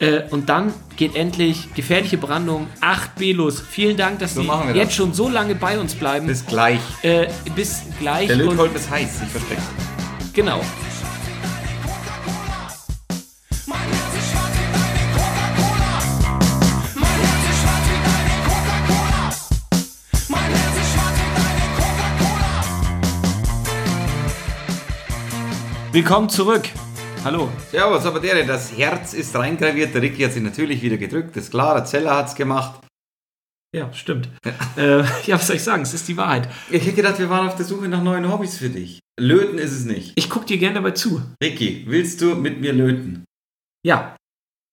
Äh, 0.00 0.22
und 0.30 0.48
dann 0.48 0.72
geht 0.96 1.14
endlich 1.14 1.72
gefährliche 1.74 2.18
Brandung 2.18 2.66
8b 2.80 3.34
los. 3.34 3.60
Vielen 3.60 3.96
Dank, 3.96 4.18
dass 4.18 4.34
So 4.34 4.42
Sie 4.42 4.48
jetzt 4.74 4.88
das. 4.88 4.94
schon 4.94 5.14
so 5.14 5.28
lange 5.28 5.54
bei 5.54 5.78
uns 5.78 5.94
bleiben. 5.94 6.26
Bis 6.26 6.44
gleich. 6.44 6.80
äh, 7.02 7.28
bis 7.54 7.82
gleich. 8.00 8.26
Der 8.26 8.36
Lötkolben 8.36 8.74
ist 8.76 8.90
heiß, 8.90 9.20
ich 9.24 9.28
verspreche. 9.28 9.62
genau. 10.32 10.60
Willkommen 25.94 26.28
zurück. 26.28 26.64
Hallo. 27.22 27.48
Servus, 27.70 28.04
aber 28.04 28.18
der, 28.18 28.44
das 28.44 28.76
Herz 28.76 29.14
ist 29.14 29.32
reingraviert. 29.36 29.94
Der 29.94 30.02
Ricky 30.02 30.24
hat 30.24 30.32
sich 30.32 30.42
natürlich 30.42 30.82
wieder 30.82 30.96
gedrückt. 30.96 31.36
Das 31.36 31.44
ist 31.44 31.50
klar, 31.52 31.76
der 31.76 31.84
Zeller 31.84 32.16
hat 32.16 32.26
es 32.26 32.34
gemacht. 32.34 32.80
Ja, 33.72 33.92
stimmt. 33.92 34.28
äh, 34.76 35.04
ja, 35.24 35.36
was 35.36 35.46
soll 35.46 35.54
ich 35.54 35.62
sagen? 35.62 35.84
Es 35.84 35.94
ist 35.94 36.08
die 36.08 36.16
Wahrheit. 36.16 36.48
Ich 36.68 36.84
hätte 36.84 36.96
gedacht, 36.96 37.20
wir 37.20 37.30
waren 37.30 37.46
auf 37.46 37.54
der 37.54 37.64
Suche 37.64 37.86
nach 37.86 38.02
neuen 38.02 38.28
Hobbys 38.28 38.58
für 38.58 38.70
dich. 38.70 38.98
Löten 39.20 39.56
ist 39.56 39.70
es 39.70 39.84
nicht. 39.84 40.14
Ich 40.16 40.28
gucke 40.28 40.46
dir 40.46 40.58
gerne 40.58 40.74
dabei 40.74 40.90
zu. 40.90 41.22
Ricky, 41.40 41.84
willst 41.86 42.20
du 42.20 42.34
mit 42.34 42.60
mir 42.60 42.72
löten? 42.72 43.22
Ja, 43.86 44.16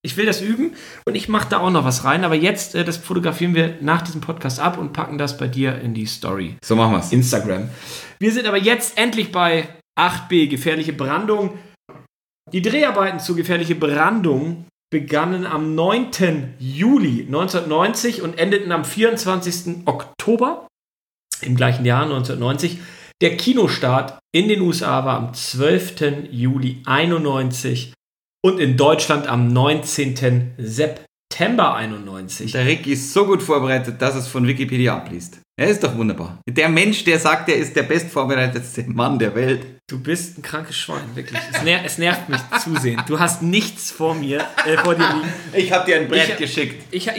ich 0.03 0.17
will 0.17 0.26
das 0.26 0.41
üben 0.41 0.74
und 1.05 1.13
ich 1.13 1.30
mache 1.30 1.49
da 1.49 1.59
auch 1.59 1.69
noch 1.69 1.86
was 1.86 2.03
rein. 2.03 2.26
Aber 2.26 2.34
jetzt, 2.34 2.74
äh, 2.74 2.84
das 2.84 2.97
fotografieren 2.97 3.53
wir 3.53 3.78
nach 3.80 4.01
diesem 4.01 4.22
Podcast 4.22 4.59
ab 4.59 4.80
und 4.80 4.91
packen 4.91 5.19
das 5.19 5.38
bei 5.38 5.47
dir 5.47 5.80
in 5.82 5.93
die 5.93 6.07
Story. 6.07 6.55
So 6.65 6.76
machen 6.76 6.93
wir's. 6.93 7.11
Instagram. 7.11 7.69
Wir 8.17 8.32
sind 8.32 8.47
aber 8.47 8.57
jetzt 8.57 8.97
endlich 8.97 9.32
bei 9.32 9.69
8b, 10.00 10.48
gefährliche 10.48 10.94
Brandung. 10.94 11.58
Die 12.52 12.62
Dreharbeiten 12.62 13.20
zu 13.20 13.36
gefährliche 13.36 13.76
Brandung 13.76 14.66
begannen 14.92 15.46
am 15.46 15.74
9. 15.74 16.56
Juli 16.60 17.22
1990 17.22 18.22
und 18.22 18.38
endeten 18.38 18.72
am 18.72 18.84
24. 18.84 19.88
Oktober 19.88 20.68
im 21.42 21.56
gleichen 21.56 21.86
Jahr 21.86 22.04
1990. 22.04 22.80
Der 23.22 23.38
Kinostart 23.38 24.20
in 24.34 24.48
den 24.48 24.62
USA 24.62 25.06
war 25.06 25.18
am 25.18 25.34
12. 25.34 26.30
Juli 26.32 26.82
91 26.86 27.94
und 28.44 28.60
in 28.60 28.78
Deutschland 28.78 29.28
am 29.28 29.48
19. 29.48 30.56
September 30.58 31.76
91. 31.76 32.52
Der 32.52 32.66
Ricky 32.66 32.94
ist 32.94 33.14
so 33.14 33.26
gut 33.26 33.44
vorbereitet, 33.44 34.02
dass 34.02 34.16
es 34.16 34.28
von 34.28 34.48
Wikipedia 34.48 34.98
abliest. 34.98 35.41
Er 35.60 35.68
ist 35.68 35.84
doch 35.84 35.95
wunderbar. 35.95 36.39
Der 36.49 36.70
Mensch, 36.70 37.04
der 37.04 37.20
sagt, 37.20 37.49
er 37.49 37.56
ist 37.58 37.76
der 37.76 37.84
bestvorbereitetste 37.84 38.84
Mann 38.88 39.20
der 39.20 39.36
Welt. 39.36 39.66
Du 39.88 39.99
bist 39.99 40.38
ein 40.38 40.41
krankes 40.41 40.78
Schwein, 40.78 41.04
wirklich. 41.14 41.39
Es, 41.54 41.62
ner 41.64 41.82
es 41.86 41.97
nervt 41.97 42.30
mich 42.30 42.39
zusehen. 42.64 43.02
Du 43.08 43.20
hast 43.20 43.41
nichts 43.43 43.91
vor 43.91 44.16
mir, 44.16 44.39
äh, 44.66 44.78
vor 44.78 44.95
dir 44.95 45.08
liegen. 45.14 45.34
Ich 45.54 45.72
habe 45.72 45.86
dir 45.86 45.97
ein 45.97 46.08
Brett 46.08 46.30
Ich- 46.30 46.38
geschickt. 46.38 46.84
Ich, 46.91 47.06
ja, 47.06 47.14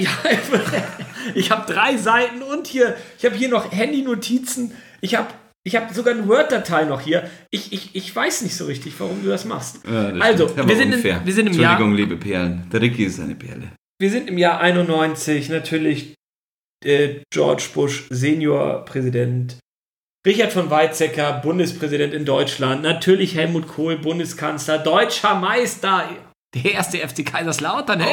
ich 1.34 1.50
habe 1.50 1.72
drei 1.72 1.96
Seiten 1.96 2.42
und 2.42 2.66
hier, 2.66 2.96
ich 3.18 3.24
habe 3.24 3.36
hier 3.36 3.48
noch 3.48 3.70
Handy-Notizen. 3.70 4.72
Ich 5.00 5.14
habe 5.14 5.28
ich 5.64 5.76
hab 5.76 5.92
sogar 5.94 6.14
eine 6.14 6.26
Word-Datei 6.26 6.84
noch 6.84 7.00
hier. 7.00 7.30
Ich, 7.50 7.72
ich, 7.72 7.94
ich 7.94 8.16
weiß 8.16 8.42
nicht 8.42 8.56
so 8.56 8.64
richtig, 8.66 8.94
warum 8.98 9.22
du 9.22 9.28
das 9.28 9.44
machst. 9.44 9.78
Ja, 9.88 10.10
das 10.10 10.20
also, 10.20 10.56
wir 10.56 10.76
sind, 10.76 10.92
in, 10.92 11.04
wir, 11.04 11.20
sind 11.26 11.46
im 11.46 11.52
Jahr, 11.52 11.72
Entschuldigung, 11.72 11.94
liebe 11.94 12.16
Perlen. 12.16 12.66
Der 12.72 12.80
Ricky 12.80 13.04
ist 13.04 13.20
eine 13.20 13.36
Perle. 13.36 13.70
wir 14.00 14.10
sind 14.10 14.28
im 14.28 14.38
Jahr 14.38 14.58
91. 14.60 15.50
Natürlich 15.50 16.14
George 17.30 17.68
Bush, 17.74 18.04
Senior-Präsident. 18.10 19.56
Richard 20.26 20.52
von 20.52 20.70
Weizsäcker, 20.70 21.40
Bundespräsident 21.42 22.14
in 22.14 22.24
Deutschland. 22.24 22.82
Natürlich 22.82 23.34
Helmut 23.34 23.66
Kohl, 23.66 23.98
Bundeskanzler, 23.98 24.78
deutscher 24.78 25.34
Meister. 25.34 26.08
Der 26.54 26.72
erste 26.72 26.98
FC 26.98 27.24
Kaiserslautern. 27.24 28.00
Hey! 28.00 28.12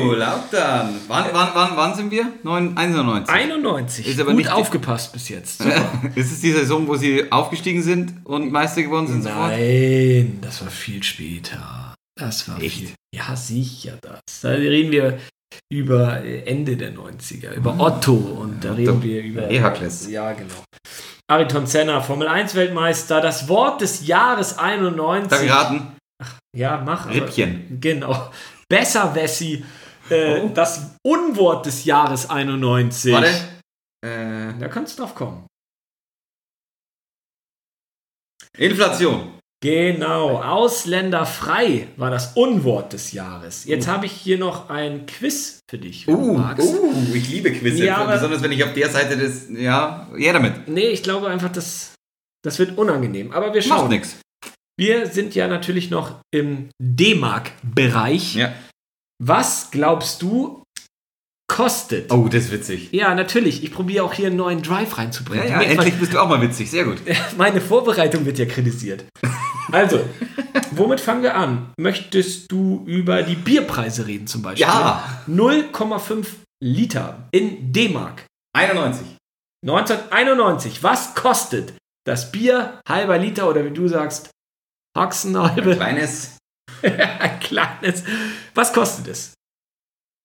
Oh, 0.00 0.12
Lautern. 0.12 0.94
Wann, 1.08 1.26
wann, 1.32 1.48
wann, 1.54 1.70
wann 1.76 1.94
sind 1.96 2.10
wir? 2.12 2.32
9, 2.44 2.76
91. 2.76 3.34
91. 3.34 4.06
Ist 4.06 4.20
aber 4.20 4.30
Gut 4.30 4.38
nicht 4.38 4.50
aufgepasst 4.50 5.12
bis 5.12 5.28
jetzt. 5.28 5.58
Super. 5.62 5.90
Ist 6.14 6.30
es 6.30 6.40
die 6.40 6.52
Saison, 6.52 6.86
wo 6.86 6.94
sie 6.94 7.30
aufgestiegen 7.32 7.82
sind 7.82 8.14
und 8.24 8.52
Meister 8.52 8.82
geworden 8.82 9.08
sind 9.08 9.22
sofort? 9.22 9.50
Nein, 9.50 10.38
das 10.40 10.62
war 10.62 10.70
viel 10.70 11.02
später. 11.02 11.94
Das 12.16 12.48
war 12.48 12.62
Echt? 12.62 12.78
viel. 12.78 12.90
Ja, 13.14 13.34
sicher 13.34 13.98
das. 14.00 14.20
Da 14.40 14.50
reden 14.50 14.92
wir 14.92 15.18
über 15.72 16.22
äh, 16.24 16.42
Ende 16.44 16.76
der 16.76 16.92
90er, 16.94 17.52
über 17.54 17.78
Otto 17.78 18.14
und 18.14 18.64
da 18.64 18.72
reden 18.74 19.02
wir 19.02 19.22
über. 19.22 19.48
Ehakles. 19.48 20.08
Ja, 20.08 20.32
genau. 20.32 20.64
Ayrton 21.30 21.66
Senna, 21.66 22.00
Formel 22.00 22.26
1 22.28 22.54
Weltmeister, 22.54 23.20
das 23.20 23.48
Wort 23.48 23.80
des 23.82 24.06
Jahres 24.06 24.58
91. 24.58 25.28
Darf 25.30 25.42
ich 25.42 25.50
raten? 25.50 25.96
Ja, 26.56 26.78
mach. 26.78 27.10
Rippchen. 27.10 27.78
Genau. 27.80 28.30
Besser 28.68 29.14
Wessi. 29.14 29.64
Äh, 30.10 30.40
Oh. 30.40 30.48
Das 30.54 30.96
Unwort 31.06 31.66
des 31.66 31.84
Jahres 31.84 32.30
91. 32.30 33.12
Warte. 33.12 33.28
Äh, 34.06 34.54
Da 34.58 34.68
kannst 34.68 34.98
du 34.98 35.02
drauf 35.02 35.14
kommen. 35.14 35.46
Inflation. 38.56 39.37
Genau, 39.60 40.40
ausländerfrei 40.40 41.88
war 41.96 42.10
das 42.12 42.34
Unwort 42.36 42.92
des 42.92 43.10
Jahres. 43.12 43.64
Jetzt 43.64 43.88
habe 43.88 44.06
ich 44.06 44.12
hier 44.12 44.38
noch 44.38 44.70
ein 44.70 45.06
Quiz 45.06 45.58
für 45.68 45.78
dich, 45.78 46.06
Uh, 46.06 46.38
uh, 46.38 47.14
ich 47.14 47.28
liebe 47.28 47.50
Quizze. 47.52 47.84
Ja, 47.84 48.04
besonders 48.04 48.40
wenn 48.42 48.52
ich 48.52 48.62
auf 48.62 48.72
der 48.74 48.88
Seite 48.88 49.16
des. 49.16 49.48
Ja, 49.50 50.08
ja 50.16 50.32
damit. 50.32 50.68
Nee, 50.68 50.88
ich 50.88 51.02
glaube 51.02 51.26
einfach, 51.28 51.50
das, 51.50 51.94
das 52.44 52.60
wird 52.60 52.78
unangenehm. 52.78 53.32
Aber 53.32 53.52
wir 53.52 53.60
Macht 53.66 53.80
schauen. 53.80 53.88
nichts. 53.88 54.16
Wir 54.78 55.08
sind 55.08 55.34
ja 55.34 55.48
natürlich 55.48 55.90
noch 55.90 56.20
im 56.32 56.68
D-Mark-Bereich. 56.80 58.36
Ja. 58.36 58.52
Was 59.20 59.72
glaubst 59.72 60.22
du, 60.22 60.62
kostet? 61.52 62.12
Oh, 62.12 62.28
das 62.28 62.44
ist 62.44 62.52
witzig. 62.52 62.90
Ja, 62.92 63.12
natürlich. 63.16 63.64
Ich 63.64 63.72
probiere 63.72 64.04
auch 64.04 64.12
hier 64.12 64.28
einen 64.28 64.36
neuen 64.36 64.62
Drive 64.62 64.90
Ja, 64.90 64.96
reinzubringen. 64.98 65.48
ja, 65.48 65.60
Jetzt 65.62 65.72
endlich 65.72 65.94
bist 65.98 66.12
du 66.14 66.20
auch 66.20 66.28
mal 66.28 66.40
witzig. 66.40 66.70
Sehr 66.70 66.84
gut. 66.84 66.98
Meine 67.36 67.60
Vorbereitung 67.60 68.24
wird 68.24 68.38
ja 68.38 68.46
kritisiert. 68.46 69.04
Also, 69.72 70.08
womit 70.70 71.00
fangen 71.00 71.22
wir 71.22 71.34
an? 71.34 71.72
Möchtest 71.78 72.50
du 72.50 72.84
über 72.86 73.22
die 73.22 73.34
Bierpreise 73.34 74.06
reden 74.06 74.26
zum 74.26 74.42
Beispiel? 74.42 74.66
Ja. 74.66 75.22
0,5 75.28 76.26
Liter 76.62 77.28
in 77.32 77.72
D-Mark. 77.72 78.26
91. 78.56 79.16
1991. 79.66 80.82
Was 80.82 81.14
kostet 81.14 81.74
das 82.06 82.32
Bier 82.32 82.80
halber 82.88 83.18
Liter 83.18 83.48
oder 83.48 83.64
wie 83.64 83.70
du 83.70 83.88
sagst, 83.88 84.30
Haxenhalbe? 84.96 85.76
Kleines. 85.76 86.38
Ein 86.82 87.40
kleines. 87.40 88.04
Was 88.54 88.72
kostet 88.72 89.08
es? 89.08 89.34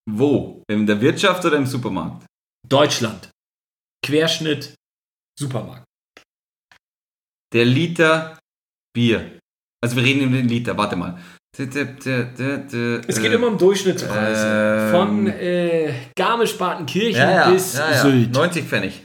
Wo? 0.09 0.63
In 0.69 0.85
der 0.85 0.99
Wirtschaft 1.01 1.43
oder 1.45 1.57
im 1.57 1.65
Supermarkt? 1.65 2.25
Deutschland. 2.67 3.29
Querschnitt. 4.05 4.75
Supermarkt. 5.37 5.83
Der 7.53 7.65
Liter 7.65 8.39
Bier. 8.93 9.39
Also 9.83 9.95
wir 9.97 10.03
reden 10.03 10.21
über 10.21 10.37
den 10.37 10.47
Liter, 10.47 10.77
warte 10.77 10.95
mal. 10.95 11.19
Es 11.55 11.69
geht 11.69 12.05
äh, 12.05 13.33
immer 13.33 13.47
um 13.47 13.57
Durchschnittspreise. 13.57 14.47
ähm, 14.85 14.91
Von 14.91 15.27
äh, 15.27 15.93
Garmisch-Partenkirchen 16.17 17.15
ja, 17.21 17.31
ja, 17.31 17.49
bis 17.51 17.77
ja. 17.77 18.01
Sylt. 18.01 18.31
90 18.33 18.65
Pfennig. 18.65 19.01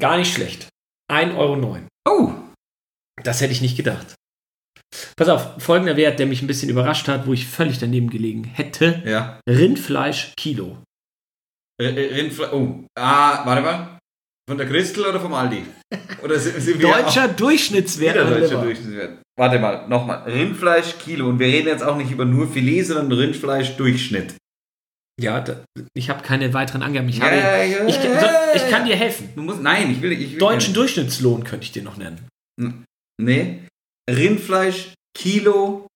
Gar 0.00 0.16
nicht 0.18 0.32
schlecht. 0.32 0.68
1,09 1.12 1.36
Euro. 1.36 1.78
Oh, 2.08 2.32
Das 3.22 3.40
hätte 3.40 3.52
ich 3.52 3.60
nicht 3.60 3.76
gedacht. 3.76 4.14
Pass 5.16 5.28
auf, 5.28 5.62
folgender 5.62 5.96
Wert, 5.96 6.18
der 6.18 6.26
mich 6.26 6.42
ein 6.42 6.46
bisschen 6.46 6.68
überrascht 6.68 7.06
hat, 7.08 7.26
wo 7.26 7.32
ich 7.32 7.46
völlig 7.46 7.78
daneben 7.78 8.10
gelegen 8.10 8.44
hätte. 8.44 9.02
ja. 9.06 9.38
Rindfleisch 9.48 10.32
Kilo. 10.36 10.78
R- 11.80 11.96
R- 11.96 12.10
Rindfle 12.16 12.52
oh, 12.54 12.84
ah, 12.98 13.44
warte 13.46 13.62
mal. 13.62 13.98
Von 14.48 14.58
der 14.58 14.66
Christel 14.66 15.06
oder 15.06 15.20
vom 15.20 15.34
Aldi? 15.34 15.64
Oder 16.22 16.38
sind, 16.38 16.60
sind 16.60 16.82
Deutscher 16.82 17.28
Durchschnittswert. 17.28 18.14
wieder 18.14 18.24
deutscher 18.24 18.48
Leber. 18.48 18.62
Durchschnittswert? 18.64 19.22
Warte 19.38 19.58
mal, 19.58 19.88
nochmal. 19.88 20.22
Rindfleisch 20.30 20.98
Kilo. 20.98 21.28
Und 21.28 21.38
wir 21.38 21.46
reden 21.46 21.68
jetzt 21.68 21.82
auch 21.82 21.96
nicht 21.96 22.10
über 22.10 22.24
nur 22.24 22.48
Filet, 22.48 22.82
sondern 22.82 23.12
Rindfleisch 23.12 23.76
Durchschnitt. 23.76 24.34
Ja, 25.20 25.40
da, 25.40 25.64
ich 25.94 26.10
habe 26.10 26.22
keine 26.22 26.52
weiteren 26.54 26.82
Angaben. 26.82 27.08
Ich, 27.08 27.18
Ja, 27.18 27.24
habe, 27.26 27.36
ja, 27.36 27.62
ja, 27.62 27.86
ich, 27.86 27.94
so, 27.94 28.00
ich 28.56 28.70
kann 28.70 28.86
dir 28.86 28.96
helfen. 28.96 29.30
Du 29.36 29.42
musst, 29.42 29.62
nein, 29.62 29.90
ich 29.90 30.00
will, 30.02 30.12
ich 30.12 30.32
will 30.32 30.38
Deutschen 30.38 30.74
Durchschnittslohn 30.74 31.44
könnte 31.44 31.64
ich 31.64 31.72
dir 31.72 31.82
noch 31.82 31.96
nennen. 31.96 32.26
Nee. 33.20 33.62
Rindfleisch, 34.10 34.94
Kilo, 35.16 35.86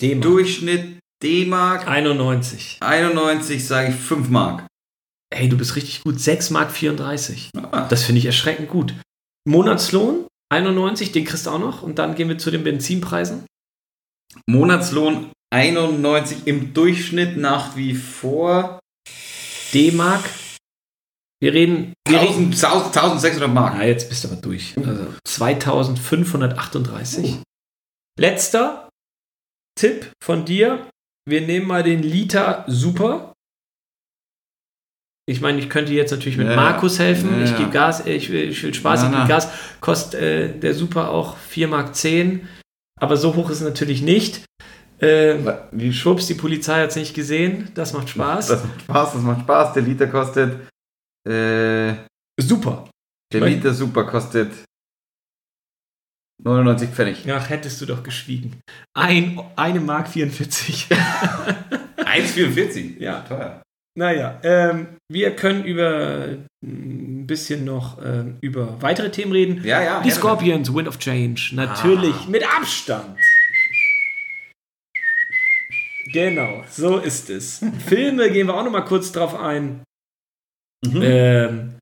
D-Mark. 0.00 0.22
Durchschnitt 0.22 0.98
D-Mark, 1.22 1.86
91. 1.86 2.78
91 2.80 3.66
sage 3.66 3.90
ich 3.90 3.94
5 3.94 4.28
Mark. 4.28 4.66
Hey, 5.34 5.48
du 5.48 5.56
bist 5.56 5.74
richtig 5.74 6.04
gut. 6.04 6.20
6 6.20 6.50
Mark 6.50 6.70
34. 6.70 7.50
Ah. 7.72 7.88
Das 7.88 8.04
finde 8.04 8.20
ich 8.20 8.26
erschreckend 8.26 8.68
gut. 8.68 8.94
Monatslohn 9.44 10.28
91, 10.52 11.10
den 11.10 11.24
kriegst 11.24 11.46
du 11.46 11.50
auch 11.50 11.58
noch. 11.58 11.82
Und 11.82 11.98
dann 11.98 12.14
gehen 12.14 12.28
wir 12.28 12.38
zu 12.38 12.52
den 12.52 12.62
Benzinpreisen. 12.62 13.44
Monatslohn 14.46 15.32
91 15.52 16.46
im 16.46 16.72
Durchschnitt 16.72 17.36
nach 17.36 17.76
wie 17.76 17.94
vor 17.94 18.78
D-Mark. 19.72 20.22
Wir 21.40 21.52
reden. 21.52 21.94
Wir 22.08 22.20
reden 22.20 22.52
1000, 22.52 22.96
1600 22.96 23.52
Mark. 23.52 23.74
Ah, 23.74 23.84
jetzt 23.84 24.08
bist 24.08 24.22
du 24.22 24.28
aber 24.28 24.40
durch. 24.40 24.76
Also 24.78 25.06
2538. 25.24 27.40
Letzter 28.18 28.88
Tipp 29.76 30.12
von 30.22 30.44
dir. 30.44 30.88
Wir 31.28 31.40
nehmen 31.40 31.66
mal 31.66 31.82
den 31.82 32.02
Liter 32.02 32.64
Super. 32.68 33.33
Ich 35.26 35.40
meine, 35.40 35.58
ich 35.58 35.70
könnte 35.70 35.92
jetzt 35.92 36.10
natürlich 36.10 36.36
mit 36.36 36.48
Ja, 36.48 36.56
Markus 36.56 36.98
helfen. 36.98 37.30
ja, 37.38 37.44
ich 37.44 37.50
ja. 37.52 37.56
gebe 37.58 37.70
Gas, 37.70 38.04
äh, 38.06 38.12
ich 38.12 38.30
will, 38.30 38.48
ich 38.50 38.62
will 38.62 38.74
Spaß, 38.74 39.04
ich 39.04 39.10
gebe 39.10 39.26
Gas. 39.26 39.48
Kostet 39.80 40.20
äh, 40.20 40.58
der 40.58 40.74
Super 40.74 41.10
auch 41.10 41.36
4 41.38 41.68
Mark 41.68 41.94
10. 41.94 42.46
Aber 43.00 43.16
so 43.16 43.34
hoch 43.34 43.48
ist 43.50 43.58
es 43.58 43.64
natürlich 43.64 44.02
nicht. 44.02 44.44
Äh, 44.98 45.38
wie 45.72 45.92
schwupps, 45.92 46.26
die 46.26 46.34
Polizei 46.34 46.82
hat 46.82 46.90
es 46.90 46.96
nicht 46.96 47.14
gesehen. 47.14 47.70
Das 47.74 47.92
macht 47.94 48.10
Spaß. 48.10 48.48
Das 48.48 48.64
macht 48.64 48.80
Spaß, 48.82 49.12
das 49.14 49.22
macht 49.22 49.40
Spaß. 49.40 49.72
Der 49.72 49.82
Liter 49.82 50.06
kostet. 50.08 50.68
Äh, 51.26 51.94
Super. 52.38 52.88
der 53.32 53.40
mein- 53.40 53.54
Liter 53.54 53.72
Super 53.72 54.04
kostet 54.04 54.52
99 56.42 56.90
Pfennig. 56.90 57.24
Ach, 57.32 57.48
hättest 57.48 57.80
du 57.80 57.86
doch 57.86 58.02
geschwiegen. 58.02 58.60
Ein, 58.94 59.40
eine 59.56 59.80
Mark 59.80 60.08
44. 60.08 60.88
1,44. 61.96 62.98
Ja. 63.00 63.20
teuer. 63.20 63.62
Naja, 63.96 64.40
ähm, 64.42 64.96
wir 65.08 65.36
können 65.36 65.64
über 65.64 66.26
äh, 66.26 66.38
ein 66.64 67.26
bisschen 67.26 67.64
noch 67.64 67.98
ähm, 68.04 68.38
über 68.40 68.82
weitere 68.82 69.10
Themen 69.10 69.30
reden. 69.32 69.62
Ja, 69.64 69.82
ja. 69.82 70.02
Die. 70.02 70.10
Scorpions, 70.10 70.74
Wind 70.74 70.88
of 70.88 70.98
Change, 70.98 71.50
natürlich 71.52 72.14
Ah. 72.14 72.28
mit 72.28 72.42
Abstand. 72.44 73.16
Genau, 76.12 76.64
so 76.70 76.98
ist 76.98 77.30
es. 77.30 77.60
Filme 77.86 78.30
gehen 78.30 78.46
wir 78.48 78.54
auch 78.54 78.64
noch 78.64 78.70
mal 78.72 78.82
kurz 78.82 79.12
drauf 79.12 79.34
ein. 79.38 79.82
Mhm. 80.84 81.02
Ähm, 81.02 81.78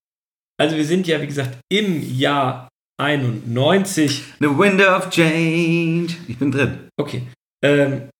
also 0.60 0.76
wir 0.76 0.84
sind 0.84 1.06
ja, 1.06 1.20
wie 1.20 1.26
gesagt, 1.26 1.58
im 1.70 2.02
Jahr 2.02 2.68
91. 3.00 4.22
The 4.38 4.46
Wind 4.46 4.80
of 4.82 5.10
Change. 5.10 6.14
Ich 6.28 6.38
bin 6.38 6.52
drin. 6.52 6.88
Okay. 7.00 7.22
Ähm, 7.64 8.10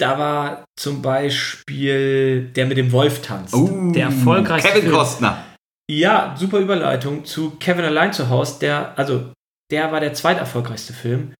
da 0.00 0.18
war 0.18 0.64
zum 0.78 1.02
Beispiel 1.02 2.50
der 2.54 2.66
mit 2.66 2.76
dem 2.76 2.92
Wolf 2.92 3.22
tanzt. 3.22 3.54
der 3.54 4.04
erfolgreichste 4.06 4.68
Uh, 4.68 4.72
Kevin 4.72 4.82
Film. 4.88 4.94
Costner. 4.94 5.44
Ja, 5.90 6.34
super 6.38 6.58
Überleitung 6.58 7.24
zu 7.24 7.50
Kevin 7.58 7.84
allein 7.84 8.12
zu 8.12 8.28
Hause. 8.28 8.58
Der, 8.60 8.98
also, 8.98 9.32
der 9.70 9.90
war 9.90 10.00
der 10.00 10.14
zweiterfolgreichste 10.14 10.92
Film. 10.92 11.32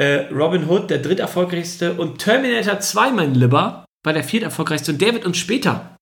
Äh, 0.00 0.26
Robin 0.32 0.68
Hood, 0.68 0.90
der 0.90 0.98
dritterfolgreichste. 0.98 1.94
Und 1.94 2.18
Terminator 2.18 2.78
2, 2.78 3.10
mein 3.10 3.34
Lieber, 3.34 3.84
war 4.04 4.12
der 4.12 4.22
vierterfolgreichste. 4.24 4.92
Und 4.92 5.00
der 5.00 5.14
wird 5.14 5.24
uns 5.26 5.36
später 5.36 5.96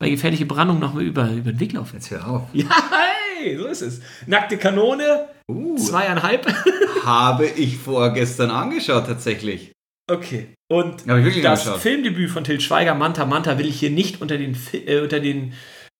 bei 0.00 0.10
gefährliche 0.10 0.44
Brandung 0.46 0.78
nochmal 0.78 1.02
über, 1.04 1.28
über 1.30 1.50
den 1.52 1.58
Weg 1.60 1.72
laufen. 1.72 1.96
Jetzt 1.96 2.10
hör 2.10 2.28
auf. 2.28 2.42
Ja, 2.52 2.66
hey, 3.40 3.56
so 3.56 3.66
ist 3.66 3.80
es. 3.82 4.00
Nackte 4.26 4.58
Kanone, 4.58 5.28
Uh, 5.50 5.76
zweieinhalb. 5.78 6.46
habe 7.04 7.46
ich 7.46 7.78
vorgestern 7.78 8.50
angeschaut, 8.50 9.06
tatsächlich. 9.06 9.72
Okay. 10.10 10.54
Und 10.70 11.06
Habe 11.06 11.30
das. 11.42 11.68
Filmdebüt 11.82 12.30
von 12.30 12.44
Til 12.44 12.60
Schweiger, 12.60 12.94
Manta 12.94 13.24
Manta, 13.26 13.58
will 13.58 13.66
ich 13.66 13.78
hier 13.80 13.90
nicht 13.90 14.20
unter 14.20 14.38
den, 14.38 14.56
äh, 14.72 15.00
unter 15.00 15.20
den 15.20 15.52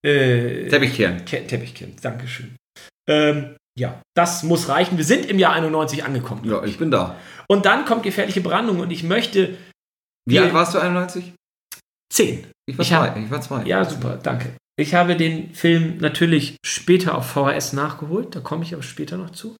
äh, 0.04 0.68
Teppichkern. 0.68 1.24
Ke 1.24 1.46
Teppichkind. 1.46 2.04
Dankeschön. 2.04 2.56
Ähm, 3.08 3.56
ja, 3.78 4.00
das 4.16 4.42
muss 4.42 4.68
reichen. 4.68 4.96
Wir 4.98 5.04
sind 5.04 5.26
im 5.26 5.38
Jahr 5.38 5.52
91 5.54 6.04
angekommen. 6.04 6.44
Ja, 6.44 6.64
ich 6.64 6.78
bin 6.78 6.90
da. 6.90 7.16
Und 7.48 7.64
dann 7.66 7.84
kommt 7.84 8.02
gefährliche 8.02 8.40
Brandung 8.40 8.80
und 8.80 8.90
ich 8.90 9.02
möchte 9.02 9.56
Wie 10.28 10.38
alt 10.38 10.52
warst 10.52 10.74
du, 10.74 10.78
91? 10.78 11.32
10. 12.12 12.46
Ich 12.66 12.76
war 12.76 12.82
Ich 12.82 12.88
zwei. 12.88 12.96
hab- 12.96 13.16
ich 13.16 13.30
war 13.30 13.40
zwei. 13.40 13.64
Ja, 13.64 13.84
super, 13.84 14.18
danke. 14.22 14.50
Ich 14.78 14.94
habe 14.94 15.16
den 15.16 15.54
Film 15.54 15.98
natürlich 15.98 16.56
später 16.64 17.16
auf 17.16 17.26
VHS 17.30 17.72
nachgeholt, 17.72 18.34
da 18.36 18.40
komme 18.40 18.62
ich 18.64 18.72
aber 18.74 18.82
später 18.82 19.16
noch 19.16 19.30
zu. 19.30 19.56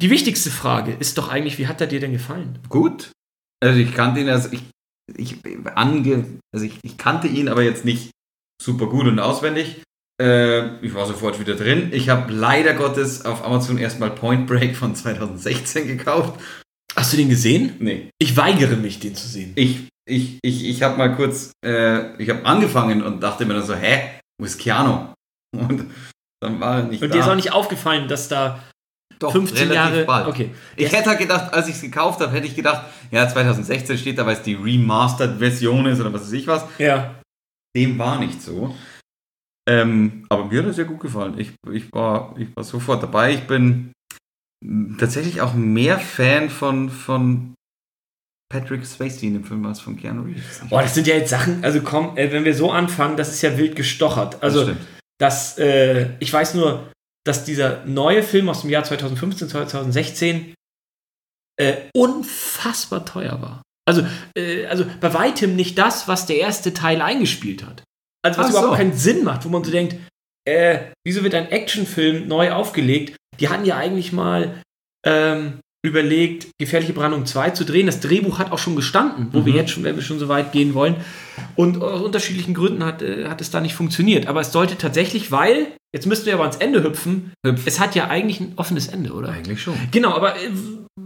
Die 0.00 0.10
wichtigste 0.10 0.50
Frage 0.50 0.92
ist 0.92 1.18
doch 1.18 1.28
eigentlich, 1.28 1.58
wie 1.58 1.66
hat 1.66 1.80
er 1.80 1.86
dir 1.86 2.00
denn 2.00 2.12
gefallen? 2.12 2.58
Gut. 2.68 3.10
Also 3.60 3.80
ich 3.80 3.94
kannte 3.94 4.20
ihn, 4.20 4.28
also 4.28 4.48
ich, 4.52 4.62
ich, 5.16 5.36
ange, 5.74 6.38
also 6.54 6.64
ich, 6.64 6.78
ich 6.82 6.96
kannte 6.96 7.26
ihn, 7.26 7.48
aber 7.48 7.62
jetzt 7.62 7.84
nicht 7.84 8.10
super 8.62 8.86
gut 8.86 9.06
und 9.06 9.18
auswendig. 9.18 9.82
Äh, 10.20 10.84
ich 10.84 10.94
war 10.94 11.06
sofort 11.06 11.40
wieder 11.40 11.54
drin. 11.56 11.90
Ich 11.92 12.08
habe 12.08 12.32
leider 12.32 12.74
Gottes 12.74 13.24
auf 13.24 13.44
Amazon 13.44 13.78
erstmal 13.78 14.10
Point 14.10 14.46
Break 14.46 14.76
von 14.76 14.94
2016 14.94 15.86
gekauft. 15.88 16.40
Hast 16.94 17.12
du 17.12 17.16
den 17.16 17.28
gesehen? 17.28 17.74
Nee. 17.80 18.10
Ich 18.18 18.36
weigere 18.36 18.76
mich, 18.76 19.00
den 19.00 19.14
zu 19.14 19.26
sehen. 19.26 19.52
Ich, 19.56 19.88
ich, 20.08 20.38
ich, 20.42 20.64
ich 20.64 20.82
habe 20.82 20.96
mal 20.96 21.14
kurz, 21.14 21.52
äh, 21.64 22.20
ich 22.22 22.30
habe 22.30 22.44
angefangen 22.46 23.02
und 23.02 23.20
dachte 23.20 23.44
mir 23.46 23.54
dann 23.54 23.66
so, 23.66 23.74
hä, 23.74 24.20
wo 24.40 24.46
ist 24.46 24.58
Keanu? 24.58 25.12
Und 25.56 25.90
dann 26.40 26.60
war 26.60 26.78
er 26.78 26.82
nicht 26.84 27.02
Und 27.02 27.10
da. 27.10 27.14
dir 27.14 27.20
ist 27.20 27.28
auch 27.28 27.34
nicht 27.36 27.52
aufgefallen, 27.52 28.08
dass 28.08 28.28
da 28.28 28.62
Doch, 29.18 29.32
15 29.32 29.68
relativ 29.68 29.74
Jahre. 29.74 30.04
bald. 30.04 30.26
Okay. 30.28 30.50
Ich 30.76 30.92
hätte 30.92 31.10
halt 31.10 31.18
gedacht, 31.18 31.52
als 31.52 31.68
ich 31.68 31.74
es 31.74 31.80
gekauft 31.80 32.20
habe, 32.20 32.32
hätte 32.32 32.46
ich 32.46 32.54
gedacht, 32.54 32.86
ja, 33.10 33.28
2016 33.28 33.98
steht 33.98 34.18
da, 34.18 34.26
weil 34.26 34.36
es 34.36 34.42
die 34.42 34.54
Remastered-Version 34.54 35.86
ist 35.86 36.00
oder 36.00 36.12
was 36.12 36.22
weiß 36.22 36.32
ich 36.32 36.46
was. 36.46 36.64
Ja. 36.78 37.16
Dem 37.76 37.98
war 37.98 38.18
nicht 38.20 38.40
so. 38.40 38.74
Ähm, 39.68 40.24
aber 40.28 40.46
mir 40.46 40.60
hat 40.60 40.66
er 40.66 40.72
sehr 40.72 40.84
gut 40.84 41.00
gefallen. 41.00 41.34
Ich, 41.38 41.52
ich, 41.72 41.92
war, 41.92 42.34
ich 42.38 42.48
war 42.56 42.64
sofort 42.64 43.02
dabei. 43.02 43.34
Ich 43.34 43.46
bin 43.46 43.92
tatsächlich 44.98 45.40
auch 45.40 45.54
mehr 45.54 45.98
Fan 45.98 46.48
von, 46.48 46.88
von 46.88 47.54
Patrick 48.50 48.86
Swayze 48.86 49.26
in 49.26 49.34
dem 49.34 49.44
Film 49.44 49.66
als 49.66 49.80
von 49.80 49.96
Keanu 49.96 50.22
Reeves. 50.22 50.62
Boah, 50.70 50.82
das 50.82 50.94
sind 50.94 51.06
ja 51.06 51.16
jetzt 51.16 51.30
Sachen, 51.30 51.62
also 51.64 51.80
komm, 51.82 52.16
äh, 52.16 52.32
wenn 52.32 52.44
wir 52.44 52.54
so 52.54 52.70
anfangen, 52.70 53.16
das 53.16 53.28
ist 53.28 53.42
ja 53.42 53.58
wild 53.58 53.76
gestochert. 53.76 54.42
Also, 54.42 54.64
das 54.64 54.76
das, 55.18 55.58
äh, 55.58 56.10
ich 56.20 56.32
weiß 56.32 56.54
nur, 56.54 56.90
dass 57.28 57.44
dieser 57.44 57.84
neue 57.84 58.22
Film 58.22 58.48
aus 58.48 58.62
dem 58.62 58.70
Jahr 58.70 58.84
2015, 58.84 59.50
2016 59.50 60.54
äh, 61.60 61.76
unfassbar 61.94 63.04
teuer 63.04 63.42
war. 63.42 63.62
Also, 63.86 64.06
äh, 64.36 64.64
also 64.66 64.86
bei 65.00 65.12
weitem 65.12 65.54
nicht 65.54 65.76
das, 65.76 66.08
was 66.08 66.24
der 66.24 66.38
erste 66.38 66.72
Teil 66.72 67.02
eingespielt 67.02 67.64
hat. 67.64 67.82
Also 68.24 68.38
was 68.38 68.46
Ach 68.46 68.50
überhaupt 68.50 68.70
so. 68.70 68.76
keinen 68.76 68.94
Sinn 68.94 69.24
macht, 69.24 69.44
wo 69.44 69.50
man 69.50 69.62
so 69.62 69.70
denkt, 69.70 69.96
äh, 70.46 70.90
wieso 71.04 71.22
wird 71.22 71.34
ein 71.34 71.50
Actionfilm 71.50 72.26
neu 72.28 72.52
aufgelegt? 72.52 73.16
Die 73.38 73.50
hatten 73.50 73.66
ja 73.66 73.76
eigentlich 73.76 74.12
mal 74.12 74.62
ähm, 75.04 75.60
überlegt, 75.84 76.48
Gefährliche 76.58 76.94
Brandung 76.94 77.26
2 77.26 77.50
zu 77.50 77.64
drehen. 77.64 77.86
Das 77.86 78.00
Drehbuch 78.00 78.38
hat 78.38 78.52
auch 78.52 78.58
schon 78.58 78.74
gestanden, 78.74 79.28
wo 79.32 79.44
wir 79.44 79.52
jetzt 79.52 79.70
schon, 79.70 79.84
wenn 79.84 79.96
wir 79.96 80.02
schon 80.02 80.18
so 80.18 80.28
weit 80.28 80.52
gehen 80.52 80.74
wollen. 80.74 80.96
Und 81.56 81.82
aus 81.82 82.00
unterschiedlichen 82.00 82.54
Gründen 82.54 82.84
hat, 82.84 83.02
äh, 83.02 83.26
hat 83.28 83.42
es 83.42 83.50
da 83.50 83.60
nicht 83.60 83.74
funktioniert. 83.74 84.26
Aber 84.26 84.40
es 84.40 84.50
sollte 84.50 84.78
tatsächlich, 84.78 85.30
weil, 85.30 85.76
jetzt 85.94 86.06
müssten 86.06 86.26
wir 86.26 86.34
aber 86.34 86.44
ans 86.44 86.56
Ende 86.56 86.82
hüpfen, 86.82 87.32
Hüpf. 87.44 87.66
es 87.66 87.80
hat 87.80 87.94
ja 87.94 88.08
eigentlich 88.08 88.40
ein 88.40 88.52
offenes 88.56 88.88
Ende, 88.88 89.12
oder? 89.12 89.30
Eigentlich 89.30 89.62
schon. 89.62 89.76
Genau, 89.90 90.14
aber 90.14 90.36
äh, 90.36 90.50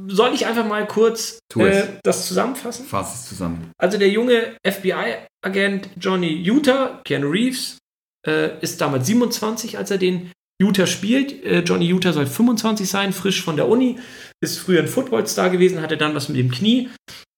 soll 0.09 0.35
ich 0.35 0.47
einfach 0.47 0.67
mal 0.67 0.87
kurz 0.87 1.39
äh, 1.57 1.85
das 2.03 2.27
zusammenfassen? 2.27 2.87
Fass 2.87 3.15
es 3.15 3.29
zusammen. 3.29 3.71
Also 3.79 3.99
der 3.99 4.09
junge 4.09 4.57
FBI-Agent 4.67 5.91
Johnny 5.99 6.35
Utah, 6.35 7.01
Keanu 7.05 7.29
Reeves, 7.29 7.79
äh, 8.27 8.61
ist 8.61 8.81
damals 8.81 9.07
27, 9.07 9.79
als 9.79 9.91
er 9.91 9.99
den 9.99 10.33
Utah 10.61 10.87
spielt. 10.87 11.45
Äh, 11.45 11.61
Johnny 11.61 11.87
Utah 11.87 12.13
soll 12.13 12.27
25 12.27 12.89
sein, 12.89 13.13
frisch 13.13 13.43
von 13.43 13.57
der 13.57 13.69
Uni, 13.69 13.99
ist 14.41 14.59
früher 14.59 14.81
ein 14.81 14.89
Footballstar 14.89 15.51
gewesen, 15.51 15.81
hatte 15.81 15.97
dann 15.97 16.15
was 16.15 16.29
mit 16.29 16.39
dem 16.39 16.51
Knie 16.51 16.89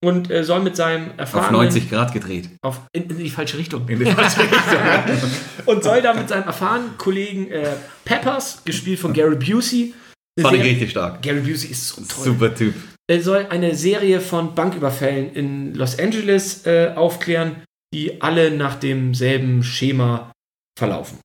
und 0.04 0.30
äh, 0.30 0.44
soll 0.44 0.60
mit 0.60 0.76
seinem 0.76 1.12
Auf 1.12 1.18
erfahrenen... 1.18 1.62
90 1.62 1.90
Grad 1.90 2.12
gedreht. 2.12 2.50
Auf, 2.62 2.80
in, 2.92 3.04
in 3.08 3.18
die 3.18 3.30
falsche 3.30 3.58
Richtung. 3.58 3.82
In 3.88 3.98
die 3.98 4.06
falsche 4.06 4.40
Richtung. 4.40 5.30
und 5.66 5.82
soll 5.82 6.02
da 6.02 6.14
mit 6.14 6.28
seinem 6.28 6.44
erfahrenen 6.44 6.98
Kollegen 6.98 7.50
äh, 7.50 7.72
Peppers, 8.04 8.62
gespielt 8.64 8.98
von 8.98 9.12
Gary 9.12 9.36
Busey, 9.36 9.94
Fand 10.40 10.56
ich 10.56 10.64
richtig 10.64 10.90
stark. 10.90 11.22
Gary 11.22 11.40
Busey 11.40 11.70
ist 11.70 11.88
so 11.88 12.02
toll. 12.02 12.24
Super 12.24 12.54
Typ. 12.54 12.74
Er 13.06 13.22
soll 13.22 13.46
eine 13.50 13.74
Serie 13.74 14.20
von 14.20 14.54
Banküberfällen 14.54 15.32
in 15.34 15.74
Los 15.74 15.98
Angeles 15.98 16.66
äh, 16.66 16.92
aufklären, 16.94 17.62
die 17.92 18.20
alle 18.22 18.50
nach 18.50 18.76
demselben 18.76 19.62
Schema 19.62 20.32
verlaufen. 20.76 21.18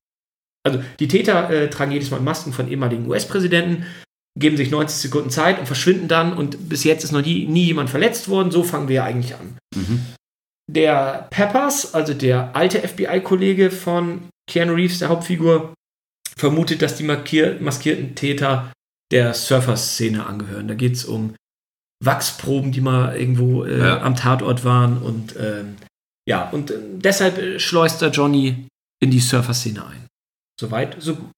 Also 0.66 0.82
die 0.98 1.08
Täter 1.08 1.48
äh, 1.50 1.70
tragen 1.70 1.92
jedes 1.92 2.10
Mal 2.10 2.20
Masken 2.20 2.52
von 2.52 2.68
ehemaligen 2.68 3.06
US-Präsidenten, 3.08 3.86
geben 4.38 4.56
sich 4.56 4.70
90 4.70 4.96
Sekunden 4.98 5.30
Zeit 5.30 5.58
und 5.58 5.66
verschwinden 5.66 6.08
dann 6.08 6.32
und 6.32 6.68
bis 6.68 6.84
jetzt 6.84 7.02
ist 7.04 7.12
noch 7.12 7.22
nie, 7.22 7.46
nie 7.46 7.64
jemand 7.64 7.90
verletzt 7.90 8.28
worden. 8.28 8.50
So 8.50 8.62
fangen 8.62 8.88
wir 8.88 8.96
ja 8.96 9.04
eigentlich 9.04 9.34
an. 9.34 9.56
Mhm. 9.74 10.00
Der 10.70 11.26
Peppers, 11.30 11.94
also 11.94 12.14
der 12.14 12.54
alte 12.54 12.86
FBI-Kollege 12.86 13.70
von 13.70 14.28
Keanu 14.48 14.74
Reeves, 14.74 14.98
der 15.00 15.08
Hauptfigur, 15.08 15.74
vermutet, 16.36 16.80
dass 16.82 16.96
die 16.96 17.02
maskierten 17.04 18.14
Täter 18.14 18.72
der 19.10 19.34
Surfer-Szene 19.34 20.24
angehören. 20.26 20.68
Da 20.68 20.74
geht 20.74 20.92
es 20.94 21.04
um 21.04 21.34
Wachsproben, 22.04 22.70
die 22.72 22.80
mal 22.80 23.16
irgendwo 23.16 23.64
äh, 23.64 23.78
Ja. 23.78 24.00
am 24.02 24.14
Tatort 24.14 24.64
waren 24.64 24.98
und 25.02 25.34
ähm, 25.38 25.76
ja, 26.28 26.48
und 26.50 26.70
äh, 26.70 26.78
deshalb 26.96 27.38
äh, 27.38 27.58
schleust 27.58 28.00
er 28.02 28.10
Johnny 28.10 28.68
in 29.02 29.10
die 29.10 29.20
Surfer-Szene 29.20 29.84
ein. 29.84 30.06
Soweit, 30.60 30.96
so 31.00 31.14
gut. 31.16 31.30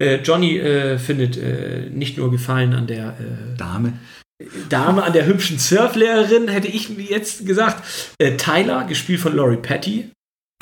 Äh, 0.00 0.16
Johnny 0.22 0.58
äh, 0.58 0.96
findet 0.98 1.36
äh, 1.36 1.90
nicht 1.90 2.16
nur 2.16 2.30
Gefallen 2.30 2.72
an 2.72 2.86
der 2.86 3.08
äh, 3.18 3.56
Dame. 3.56 3.94
Dame, 4.68 5.02
an 5.02 5.12
der 5.12 5.26
hübschen 5.26 5.58
Surflehrerin, 5.58 6.46
hätte 6.46 6.68
ich 6.68 6.88
jetzt 6.88 7.46
gesagt. 7.46 7.82
Äh, 8.18 8.36
Tyler, 8.36 8.84
gespielt 8.84 9.20
von 9.20 9.34
Laurie 9.34 9.56
Patty, 9.56 10.10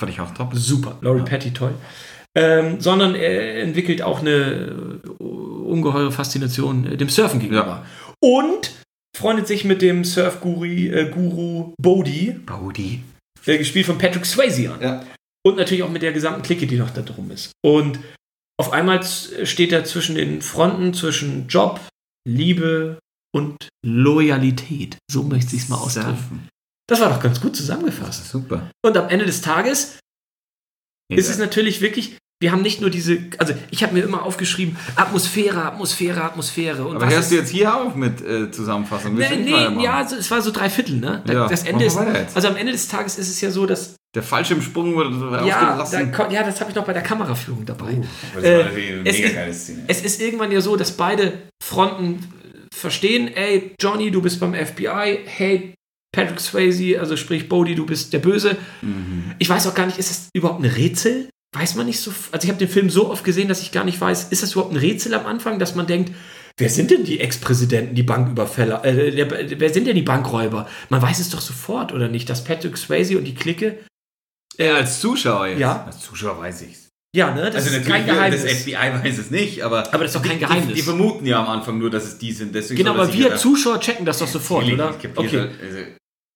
Fand 0.00 0.10
ich 0.10 0.20
auch 0.20 0.32
top. 0.32 0.54
super, 0.54 0.96
Laurie 1.02 1.18
Ja. 1.18 1.24
Patty, 1.26 1.52
toll. 1.52 1.74
Ähm, 2.34 2.80
sondern 2.80 3.14
er 3.14 3.62
entwickelt 3.62 4.00
auch 4.00 4.20
eine 4.20 4.30
äh, 5.20 5.22
ungeheure 5.22 6.12
Faszination 6.12 6.96
dem 6.96 7.10
Surfen 7.10 7.40
gegenüber. 7.40 7.84
Und 8.20 8.72
freundet 9.14 9.46
sich 9.46 9.64
mit 9.66 9.82
dem 9.82 10.02
Surfguru 10.04 10.64
äh, 10.64 11.10
Guru 11.10 11.74
Bodhi, 11.78 12.36
Bodhi. 12.46 13.02
gespielt 13.44 13.84
von 13.84 13.98
Patrick 13.98 14.24
Swayze 14.24 14.72
an. 14.72 14.80
Ja. 14.80 15.04
Und 15.44 15.56
natürlich 15.56 15.82
auch 15.82 15.90
mit 15.90 16.02
der 16.02 16.12
gesamten 16.12 16.42
Clique, 16.42 16.66
die 16.66 16.76
noch 16.76 16.90
da 16.90 17.02
drum 17.02 17.30
ist. 17.30 17.50
Und 17.64 17.98
auf 18.60 18.72
einmal 18.72 19.02
z- 19.02 19.46
steht 19.48 19.72
er 19.72 19.84
zwischen 19.84 20.14
den 20.14 20.40
Fronten, 20.42 20.94
zwischen 20.94 21.48
Job, 21.48 21.80
Liebe 22.28 22.98
und 23.34 23.68
Loyalität. 23.84 24.98
So 25.10 25.22
möchte 25.24 25.56
ich 25.56 25.62
es 25.62 25.68
mal 25.68 25.76
ausdrücken. 25.78 26.48
Das 26.88 27.00
war 27.00 27.08
doch 27.10 27.20
ganz 27.20 27.40
gut 27.40 27.52
Das 27.52 27.58
zusammengefasst. 27.58 28.28
super. 28.28 28.70
Und 28.84 28.96
am 28.96 29.08
Ende 29.08 29.24
des 29.26 29.40
Tages 29.40 29.98
ist 31.10 31.28
es 31.28 31.38
natürlich 31.38 31.80
wirklich, 31.80 32.16
wir 32.40 32.52
haben 32.52 32.62
nicht 32.62 32.80
nur 32.80 32.90
diese, 32.90 33.18
also 33.38 33.54
ich 33.70 33.82
habe 33.82 33.94
mir 33.94 34.04
immer 34.04 34.22
aufgeschrieben, 34.22 34.76
Atmosphäre, 34.96 35.64
Atmosphäre, 35.64 36.22
Atmosphäre. 36.22 36.84
Und 36.84 36.96
Aber 36.96 37.06
was 37.06 37.14
hörst 37.14 37.30
du 37.32 37.36
jetzt 37.36 37.50
hier 37.50 37.74
auf 37.74 37.94
mit 37.94 38.20
äh, 38.20 38.50
Zusammenfassung? 38.50 39.16
Du 39.16 39.20
Nee, 39.22 39.36
nee 39.36 39.82
ja, 39.82 40.02
es 40.02 40.30
war 40.30 40.40
so 40.42 40.50
drei 40.50 40.68
Viertel, 40.70 40.96
ne? 40.96 41.22
Da- 41.26 41.32
Ja, 41.32 41.48
das 41.48 41.64
Ende 41.64 41.80
wir 41.80 41.86
ist, 41.86 42.36
also 42.36 42.48
am 42.48 42.56
Ende 42.56 42.72
des 42.72 42.88
Tages 42.88 43.18
ist 43.18 43.28
es 43.28 43.40
ja 43.40 43.50
so, 43.50 43.66
dass, 43.66 43.96
Der 44.14 44.22
Fallschirmsprung 44.22 44.94
wurde 44.94 45.10
ja, 45.46 45.76
da, 45.76 45.80
ausgelassen. 45.80 46.12
ko- 46.12 46.30
ja, 46.30 46.42
das 46.42 46.60
habe 46.60 46.70
ich 46.70 46.76
noch 46.76 46.84
bei 46.84 46.92
der 46.92 47.02
Kameraführung 47.02 47.64
dabei. 47.64 47.98
das 48.34 48.44
Äh, 48.44 48.58
war 48.58 48.66
eine 48.66 49.08
es 49.08 49.16
mega 49.16 49.28
ist- 49.28 49.34
geile 49.34 49.54
Szene. 49.54 49.84
Es 49.88 50.02
ist 50.04 50.20
irgendwann 50.20 50.52
ja 50.52 50.60
so, 50.60 50.76
dass 50.76 50.92
beide 50.92 51.32
Fronten 51.64 52.14
äh, 52.14 52.76
verstehen, 52.76 53.28
ey, 53.28 53.74
Johnny, 53.80 54.10
du 54.10 54.20
bist 54.20 54.38
beim 54.40 54.54
FBI, 54.54 55.20
hey, 55.24 55.74
Patrick 56.14 56.40
Swayze, 56.40 57.00
also 57.00 57.16
sprich 57.16 57.48
Bodhi, 57.48 57.74
du 57.74 57.86
bist 57.86 58.12
der 58.12 58.18
Böse. 58.18 58.56
Mhm. 58.82 59.32
Ich 59.38 59.48
weiß 59.48 59.66
auch 59.66 59.74
gar 59.74 59.86
nicht, 59.86 59.98
ist 59.98 60.10
das 60.10 60.28
überhaupt 60.34 60.62
ein 60.62 60.70
Rätsel? 60.70 61.30
Weiß 61.56 61.74
man 61.74 61.86
nicht 61.86 62.00
so. 62.00 62.12
Also 62.32 62.44
ich 62.44 62.50
habe 62.50 62.58
den 62.58 62.68
Film 62.68 62.90
so 62.90 63.10
oft 63.10 63.24
gesehen, 63.24 63.48
dass 63.48 63.62
ich 63.62 63.72
gar 63.72 63.84
nicht 63.84 63.98
weiß, 64.00 64.24
ist 64.30 64.42
das 64.42 64.52
überhaupt 64.52 64.72
ein 64.74 64.78
Rätsel 64.78 65.14
am 65.14 65.24
Anfang, 65.26 65.58
dass 65.58 65.74
man 65.74 65.86
denkt, 65.86 66.12
wer 66.58 66.68
sind 66.68 66.90
denn 66.90 67.04
die 67.04 67.20
Ex-Präsidenten, 67.20 67.94
die 67.94 68.02
Banküberfäller, 68.02 68.84
äh, 68.84 69.10
der, 69.10 69.58
wer 69.58 69.70
sind 69.72 69.86
denn 69.86 69.96
die 69.96 70.02
Bankräuber? 70.02 70.68
Man 70.90 71.00
weiß 71.00 71.18
es 71.18 71.30
doch 71.30 71.40
sofort, 71.40 71.92
oder 71.94 72.08
nicht, 72.08 72.28
dass 72.28 72.44
Patrick 72.44 72.76
Swayze 72.76 73.16
und 73.16 73.24
die 73.24 73.34
Clique, 73.34 73.78
Äh, 74.58 74.68
als 74.70 75.00
Zuschauer 75.00 75.46
jetzt. 75.48 75.60
Ja. 75.60 75.84
Als 75.86 76.00
Zuschauer 76.00 76.38
weiß 76.38 76.62
ich's. 76.62 76.88
ja, 77.16 77.34
ne, 77.34 77.50
das 77.50 77.64
Also 77.66 77.76
ist 77.78 77.86
kein 77.88 78.06
Geheimnis. 78.06 78.42
das 78.42 78.52
FBI 78.62 78.74
weiß 79.02 79.18
es 79.18 79.30
nicht, 79.30 79.62
aber. 79.62 79.92
Aber 79.92 80.04
das 80.04 80.14
ist 80.14 80.16
doch 80.16 80.22
kein 80.22 80.38
die, 80.38 80.44
Geheimnis. 80.44 80.68
Die, 80.68 80.74
die 80.74 80.82
vermuten 80.82 81.26
ja 81.26 81.40
am 81.40 81.48
Anfang 81.48 81.78
nur, 81.78 81.90
dass 81.90 82.04
es 82.04 82.18
die 82.18 82.32
sind. 82.32 82.54
Deswegen 82.54 82.78
genau, 82.78 82.94
er 82.94 83.02
aber 83.02 83.12
wir 83.12 83.36
Zuschauer 83.36 83.80
checken 83.80 84.04
das 84.06 84.18
doch 84.18 84.28
sofort, 84.28 84.64
oder? 84.70 84.94
Okay. 85.16 85.38
also- 85.38 85.38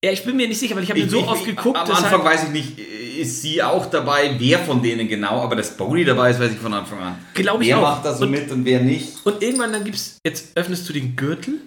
Ja, 0.04 0.12
ich 0.12 0.24
bin 0.24 0.36
mir 0.36 0.46
nicht 0.48 0.58
sicher, 0.60 0.76
weil 0.76 0.82
ich 0.84 0.90
habe 0.90 1.00
ihn 1.00 1.08
so 1.08 1.20
ich, 1.20 1.26
oft 1.26 1.44
geguckt. 1.44 1.78
Am 1.78 1.90
Anfang 1.90 2.22
weiß 2.24 2.44
ich 2.44 2.50
nicht, 2.50 2.78
ist 2.78 3.40
sie 3.42 3.62
auch 3.62 3.86
dabei, 3.86 4.36
wer 4.38 4.58
von 4.60 4.82
denen 4.82 5.08
genau, 5.08 5.40
aber 5.42 5.56
dass 5.56 5.74
Bodhi 5.76 6.04
dabei 6.04 6.30
ist, 6.30 6.38
weiß 6.38 6.52
ich 6.52 6.58
von 6.58 6.72
Anfang 6.74 6.98
an. 7.00 7.18
Glaube 7.34 7.62
ich 7.64 7.70
wer 7.70 7.78
auch. 7.78 7.82
macht 7.82 8.04
da 8.04 8.14
so 8.14 8.24
Und- 8.24 8.30
mit 8.30 8.50
und 8.50 8.64
wer 8.66 8.80
nicht? 8.80 9.24
Und 9.24 9.42
irgendwann 9.42 9.72
dann 9.72 9.84
gibt's, 9.84 10.18
jetzt 10.26 10.48
öffnest 10.54 10.86
du 10.88 10.92
den 10.92 11.16
Gürtel. 11.16 11.60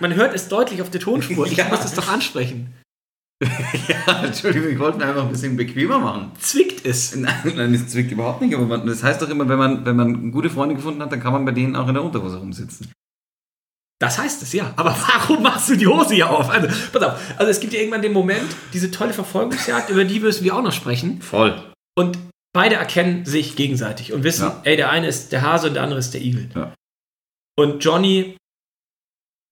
Man 0.00 0.14
hört 0.14 0.34
es 0.34 0.48
deutlich 0.48 0.82
auf 0.82 0.90
der 0.90 1.00
Tonspur. 1.00 1.46
Ich 1.46 1.56
Ja. 1.56 1.68
muss 1.68 1.80
das 1.80 1.94
doch 1.94 2.08
ansprechen. 2.08 2.74
ja, 3.88 4.22
Entschuldigung, 4.24 4.68
ich 4.70 4.78
wollte 4.78 4.98
mir 4.98 5.06
einfach 5.06 5.24
ein 5.24 5.30
bisschen 5.30 5.56
bequemer 5.56 5.98
machen. 5.98 6.32
Zwickt 6.38 6.84
es. 6.84 7.16
Nein, 7.16 7.52
nein, 7.56 7.72
das 7.72 7.88
zwickt 7.88 8.12
überhaupt 8.12 8.42
nicht, 8.42 8.54
aber 8.54 8.66
man, 8.66 8.86
das 8.86 9.02
heißt 9.02 9.22
doch 9.22 9.28
immer, 9.30 9.48
wenn 9.48 9.58
man, 9.58 9.84
wenn 9.86 9.96
man 9.96 10.30
gute 10.30 10.50
Freunde 10.50 10.74
gefunden 10.74 11.02
hat, 11.02 11.10
dann 11.10 11.20
kann 11.20 11.32
man 11.32 11.44
bei 11.46 11.52
denen 11.52 11.74
auch 11.74 11.88
in 11.88 11.94
der 11.94 12.02
Unterhose 12.02 12.36
rumsitzen. 12.38 12.92
Das 13.98 14.18
heißt 14.18 14.42
es, 14.42 14.52
ja. 14.52 14.72
Aber 14.76 14.90
warum 15.08 15.42
machst 15.42 15.68
du 15.70 15.76
die 15.76 15.86
Hose 15.86 16.14
hier 16.14 16.30
auf? 16.30 16.48
Also, 16.50 16.68
pass 16.92 17.02
auf. 17.02 17.20
Also 17.38 17.50
es 17.50 17.60
gibt 17.60 17.72
ja 17.72 17.80
irgendwann 17.80 18.02
den 18.02 18.12
Moment, 18.12 18.54
diese 18.72 18.90
tolle 18.90 19.12
Verfolgungsjagd, 19.12 19.90
über 19.90 20.04
die 20.04 20.20
müssen 20.20 20.44
wir 20.44 20.54
auch 20.56 20.62
noch 20.62 20.72
sprechen. 20.72 21.20
Voll. 21.22 21.72
Und 21.98 22.18
beide 22.54 22.76
erkennen 22.76 23.24
sich 23.26 23.56
gegenseitig 23.56 24.12
und 24.12 24.22
wissen, 24.24 24.44
Ja. 24.48 24.60
ey, 24.64 24.76
der 24.76 24.90
eine 24.90 25.06
ist 25.06 25.32
der 25.32 25.42
Hase 25.42 25.68
und 25.68 25.74
der 25.74 25.82
andere 25.82 25.98
ist 26.00 26.12
der 26.14 26.22
Igel. 26.22 26.48
Ja. 26.54 26.74
Und 27.58 27.84
Johnny 27.84 28.36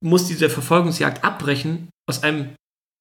muss 0.03 0.27
diese 0.29 0.49
Verfolgungsjagd 0.49 1.25
abbrechen 1.25 1.89
aus 2.09 2.23
einem 2.23 2.55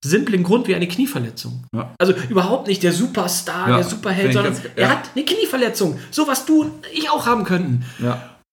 simplen 0.05 0.43
Grund 0.43 0.67
wie 0.67 0.75
eine 0.75 0.87
Knieverletzung. 0.87 1.65
Ja. 1.75 1.93
Also 1.99 2.13
überhaupt 2.29 2.67
nicht 2.67 2.83
der 2.83 2.93
Superstar, 2.93 3.69
Ja, 3.69 3.75
der 3.77 3.83
Superheld, 3.85 4.33
sondern 4.33 4.53
ganz- 4.53 4.65
er 4.75 4.89
hat 4.89 5.09
eine 5.15 5.25
Knieverletzung. 5.25 5.99
So 6.11 6.27
was 6.27 6.45
du 6.45 6.61
und 6.63 6.85
ich 6.93 7.09
auch 7.09 7.25
haben 7.25 7.43
könnten. 7.43 7.83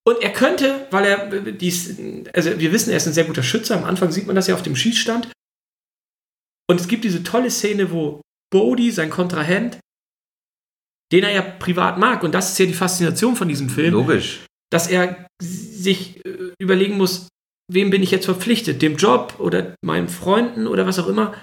Und 0.07 0.21
er 0.23 0.33
könnte, 0.33 0.87
weil 0.91 1.05
er 1.07 1.41
dies, 1.53 1.97
also 2.33 2.59
wir 2.59 2.73
wissen, 2.73 2.91
er 2.91 2.97
ist 2.97 3.07
ein 3.07 3.13
sehr 3.15 3.25
guter 3.25 3.43
Schütze. 3.43 3.77
Am 3.77 3.85
Anfang 3.85 4.11
sieht 4.11 4.27
man 4.27 4.37
das 4.37 4.47
ja 4.47 4.55
auf 4.55 4.63
dem 4.63 4.77
Schießstand. 4.77 5.29
Und 6.69 6.81
es 6.81 6.89
gibt 6.89 7.05
diese 7.05 7.23
tolle 7.23 7.51
Szene, 7.51 7.91
wo 7.91 8.21
Bodhi, 8.51 8.91
sein 8.91 9.11
Kontrahent, 9.11 9.79
den 11.13 11.25
er 11.25 11.33
ja 11.33 11.43
privat 11.43 11.99
mag, 11.99 12.23
und 12.23 12.33
das 12.35 12.53
ist 12.53 12.59
ja 12.59 12.67
die 12.67 12.73
Faszination 12.75 13.37
von 13.37 13.49
diesem 13.49 13.69
Film, 13.69 13.93
Logisch. 13.93 14.47
dass 14.71 14.87
er 14.89 15.27
sich 15.43 16.25
äh, 16.25 16.53
überlegen 16.59 16.97
muss, 16.97 17.29
wem 17.73 17.91
bin 17.91 18.03
ich 18.03 18.11
jetzt 18.11 18.27
verpflichtet? 18.27 18.83
Dem 18.83 18.97
Job 18.97 19.37
oder 19.39 19.75
meinen 19.85 20.09
Freunden 20.09 20.67
oder 20.67 20.87
was 20.87 20.99
auch 20.99 21.09
immer. 21.09 21.41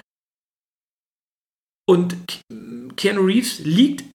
Und 1.89 2.15
Ke- 2.28 2.93
Keanu 2.95 3.22
Reeves 3.22 3.59
liegt 3.59 4.05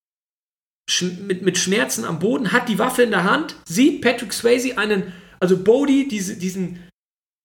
mit, 1.27 1.43
mit 1.43 1.59
Schmerzen 1.59 2.05
am 2.05 2.21
Boden, 2.21 2.53
hat 2.53 2.69
die 2.69 2.79
Waffe 2.79 3.03
in 3.03 3.11
der 3.11 3.25
Hand, 3.25 3.57
sieht 3.69 4.03
Patrick 4.03 4.33
Swayze 4.33 4.79
einen, 4.79 5.13
also 5.41 5.63
Bodhi, 5.63 6.07
diese, 6.07 6.37
diesen, 6.37 6.89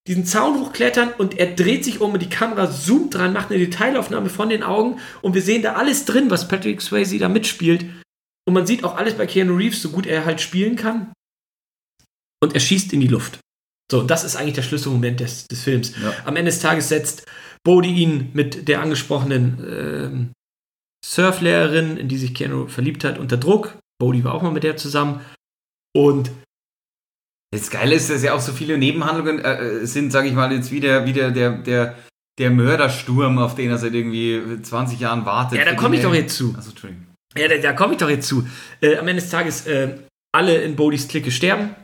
diesen 0.07 0.25
Zaun 0.25 0.59
hochklettern 0.59 1.11
und 1.13 1.39
er 1.39 1.55
dreht 1.55 1.83
sich 1.83 1.99
um 1.99 2.13
und 2.13 2.21
die 2.21 2.29
Kamera 2.29 2.69
zoomt 2.71 3.15
dran, 3.15 3.33
macht 3.33 3.49
eine 3.49 3.59
Detailaufnahme 3.59 4.29
von 4.29 4.49
den 4.49 4.61
Augen 4.61 4.99
und 5.23 5.33
wir 5.33 5.41
sehen 5.41 5.63
da 5.63 5.73
alles 5.73 6.05
drin, 6.05 6.29
was 6.29 6.47
Patrick 6.47 6.81
Swayze 6.81 7.17
da 7.17 7.29
mitspielt. 7.29 7.85
Und 8.47 8.53
man 8.53 8.67
sieht 8.67 8.83
auch 8.83 8.95
alles 8.95 9.15
bei 9.15 9.25
Keanu 9.25 9.55
Reeves, 9.55 9.81
so 9.81 9.89
gut 9.89 10.05
er 10.05 10.25
halt 10.25 10.39
spielen 10.39 10.75
kann. 10.75 11.11
Und 12.43 12.53
er 12.53 12.59
schießt 12.59 12.93
in 12.93 13.01
die 13.01 13.07
Luft. 13.07 13.39
So, 13.91 14.03
das 14.03 14.23
ist 14.23 14.37
eigentlich 14.37 14.55
der 14.55 14.61
Schlüsselmoment 14.61 15.19
des, 15.19 15.49
des 15.49 15.63
Films. 15.63 15.93
Ja. 16.01 16.13
Am 16.23 16.37
Ende 16.37 16.49
des 16.49 16.61
Tages 16.61 16.87
setzt 16.87 17.25
Bodhi 17.65 17.89
ihn 17.89 18.29
mit 18.31 18.69
der 18.69 18.81
angesprochenen 18.81 19.57
ähm, 19.69 20.31
Surflehrerin, 21.05 21.97
in 21.97 22.07
die 22.07 22.17
sich 22.17 22.33
Keanu 22.33 22.67
verliebt 22.67 23.03
hat, 23.03 23.19
unter 23.19 23.35
Druck. 23.35 23.77
Bodhi 23.99 24.23
war 24.23 24.33
auch 24.33 24.43
mal 24.43 24.53
mit 24.53 24.63
der 24.63 24.77
zusammen. 24.77 25.19
Und 25.93 26.31
Das 27.53 27.69
Geile 27.69 27.95
ist, 27.95 28.09
dass 28.09 28.23
ja 28.23 28.33
auch 28.33 28.39
so 28.39 28.53
viele 28.53 28.77
Nebenhandlungen 28.77 29.39
äh, 29.39 29.85
sind, 29.85 30.11
sage 30.11 30.29
ich 30.29 30.33
mal, 30.33 30.53
jetzt 30.53 30.71
wieder, 30.71 31.05
wieder 31.05 31.31
der, 31.31 31.57
der, 31.57 31.97
der 32.39 32.49
Mördersturm, 32.49 33.39
auf 33.39 33.55
den 33.55 33.71
er 33.71 33.77
seit 33.77 33.93
irgendwie 33.93 34.61
20 34.61 35.01
Jahren 35.01 35.25
wartet. 35.25 35.57
ja, 35.57 35.65
da 35.65 35.75
komme 35.75 35.97
ich 35.97 36.01
doch 36.01 36.13
jetzt 36.13 36.37
zu. 36.37 36.55
Achso, 36.57 36.69
Entschuldigung. 36.69 37.07
Ja, 37.35 37.49
da, 37.49 37.57
da 37.57 37.73
komme 37.73 37.91
ich 37.91 37.99
doch 37.99 38.09
jetzt 38.09 38.25
zu. 38.25 38.47
Äh, 38.79 38.95
am 38.95 39.07
Ende 39.09 39.21
des 39.21 39.29
Tages, 39.29 39.67
äh, 39.67 39.97
alle 40.33 40.61
in 40.61 40.77
Bodys 40.77 41.09
Clique 41.09 41.29
sterben, 41.29 41.75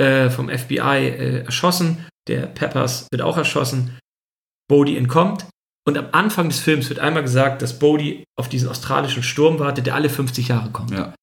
äh, 0.00 0.30
vom 0.30 0.48
FBI 0.48 0.78
äh, 1.08 1.44
erschossen, 1.44 2.06
der 2.28 2.46
Peppers 2.46 3.06
wird 3.10 3.22
auch 3.22 3.36
erschossen, 3.36 3.98
Bodhi 4.68 4.96
entkommt 4.96 5.46
und 5.86 5.98
am 5.98 6.08
Anfang 6.12 6.48
des 6.48 6.60
Films 6.60 6.88
wird 6.88 6.98
einmal 7.00 7.22
gesagt, 7.22 7.60
dass 7.62 7.78
Bodhi 7.78 8.24
auf 8.38 8.48
diesen 8.48 8.68
australischen 8.68 9.22
Sturm 9.22 9.58
wartet, 9.58 9.86
der 9.86 9.94
alle 9.94 10.08
50 10.08 10.48
Jahre 10.48 10.70
kommt. 10.70 10.90
Ja. 10.92 11.14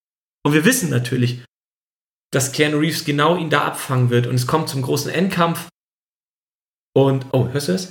Und 0.46 0.54
wir 0.54 0.66
wissen 0.66 0.90
natürlich, 0.90 1.44
dass 2.32 2.52
Keanu 2.52 2.78
Reeves 2.80 3.06
genau 3.06 3.38
ihn 3.38 3.50
da 3.50 3.64
abfangen 3.64 4.10
wird 4.10 4.28
und 4.28 4.36
es 4.36 4.48
kommt 4.48 4.70
zum 4.70 4.82
großen 4.82 5.10
Endkampf 5.12 5.70
und, 6.96 7.26
oh, 7.32 7.48
hörst 7.50 7.68
du 7.70 7.72
das? 7.74 7.90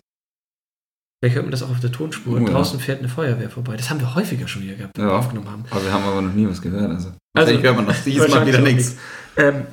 Vielleicht 1.20 1.36
hört 1.36 1.46
man 1.46 1.52
das 1.52 1.62
auch 1.62 1.70
auf 1.70 1.80
der 1.80 1.92
Tonspur. 1.92 2.34
Oh, 2.34 2.38
ja. 2.38 2.52
Draußen 2.52 2.78
fährt 2.78 2.98
eine 2.98 3.08
Feuerwehr 3.08 3.48
vorbei. 3.48 3.76
Das 3.76 3.88
haben 3.88 4.00
wir 4.00 4.14
häufiger 4.14 4.46
schon 4.46 4.62
wieder 4.62 4.74
gehabt, 4.74 4.98
wenn 4.98 5.06
wir 5.06 5.12
Ja. 5.12 5.18
aufgenommen 5.18 5.48
haben. 5.50 5.64
Aber 5.70 5.82
wir 5.82 5.92
haben 5.92 6.04
aber 6.04 6.20
noch 6.20 6.34
nie 6.34 6.46
was 6.46 6.60
gehört. 6.60 6.90
Also, 6.90 7.12
Also, 7.34 7.52
ich 7.54 7.62
höre 7.62 7.72
man 7.72 7.86
noch 7.86 7.94
dieses 8.04 8.28
Mal 8.28 8.46
wieder 8.46 8.60
nichts. 8.60 8.96
Ähm, 9.38 9.66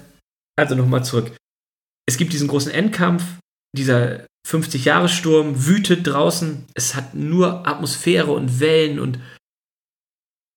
also 0.58 0.76
nochmal 0.76 1.04
zurück. 1.04 1.36
Es 2.08 2.18
gibt 2.18 2.34
diesen 2.34 2.48
großen 2.48 2.72
Endkampf, 2.72 3.24
dieser 3.76 4.26
50-Jahre-Sturm 4.48 5.66
wütet 5.66 6.06
draußen. 6.06 6.66
Es 6.74 6.96
hat 6.96 7.14
nur 7.16 7.68
Atmosphäre 7.68 8.32
und 8.32 8.60
Wellen 8.60 9.00
und 9.00 9.20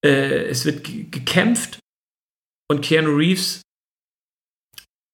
äh, 0.05 0.45
es 0.49 0.65
wird 0.65 0.83
ge- 0.83 1.03
gekämpft. 1.09 1.79
Und 2.69 2.81
Keanu 2.81 3.15
Reeves, 3.15 3.61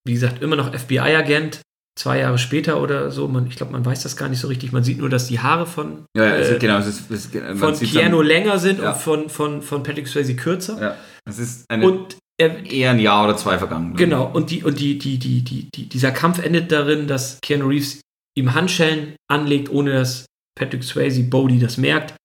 wie 0.08 0.14
gesagt, 0.14 0.42
immer 0.42 0.56
noch 0.56 0.74
FBI-Agent, 0.74 1.62
zwei 2.00 2.18
Jahre 2.20 2.40
später 2.40 2.82
oder 2.82 3.12
so. 3.12 3.28
Man, 3.28 3.46
ich 3.46 3.56
glaube, 3.56 3.72
man 3.72 3.86
weiß 3.86 4.02
das 4.04 4.18
gar 4.18 4.28
nicht 4.28 4.40
so 4.40 4.48
richtig. 4.48 4.72
Man 4.72 4.84
sieht 4.84 4.98
nur, 4.98 5.10
dass 5.10 5.28
die 5.28 5.40
Haare 5.40 5.68
von, 5.68 6.06
Ja, 6.18 6.26
ja, 6.26 6.36
es 6.38 6.50
äh, 6.50 6.58
genau. 6.60 6.80
Ist, 6.80 7.12
ist, 7.12 7.32
von 7.32 7.76
Keanu 7.80 8.18
dann- 8.18 8.26
länger 8.26 8.58
sind 8.58 8.80
Ja. 8.80 8.94
und 8.94 8.98
von, 9.00 9.30
von, 9.30 9.62
von 9.62 9.84
Patrick 9.84 10.08
Swayze 10.08 10.36
kürzer. 10.36 10.82
Ja, 10.82 10.98
es 11.26 11.38
ist 11.38 11.70
eine. 11.70 11.86
Und 11.88 12.18
er, 12.44 12.66
Eher 12.72 12.92
ein 12.92 13.00
Jahr 13.00 13.24
oder 13.26 13.38
zwei 13.38 13.58
vergangen. 13.58 13.96
Genau, 13.96 14.30
und, 14.32 14.50
die, 14.52 14.64
und 14.64 14.80
die, 14.80 14.98
die, 14.98 15.18
die, 15.18 15.42
die, 15.42 15.70
die, 15.74 15.90
dieser 15.90 16.12
Kampf 16.12 16.40
endet 16.40 16.72
darin, 16.72 17.08
dass 17.08 17.40
Keanu 17.42 17.68
Reeves 17.68 18.02
ihm 18.38 18.54
Handschellen 18.54 19.16
anlegt, 19.30 19.70
ohne 19.70 19.92
dass 19.94 20.26
Patrick 20.58 20.84
Swayze 20.84 21.24
Bodie 21.24 21.60
das 21.60 21.78
merkt. 21.78 22.16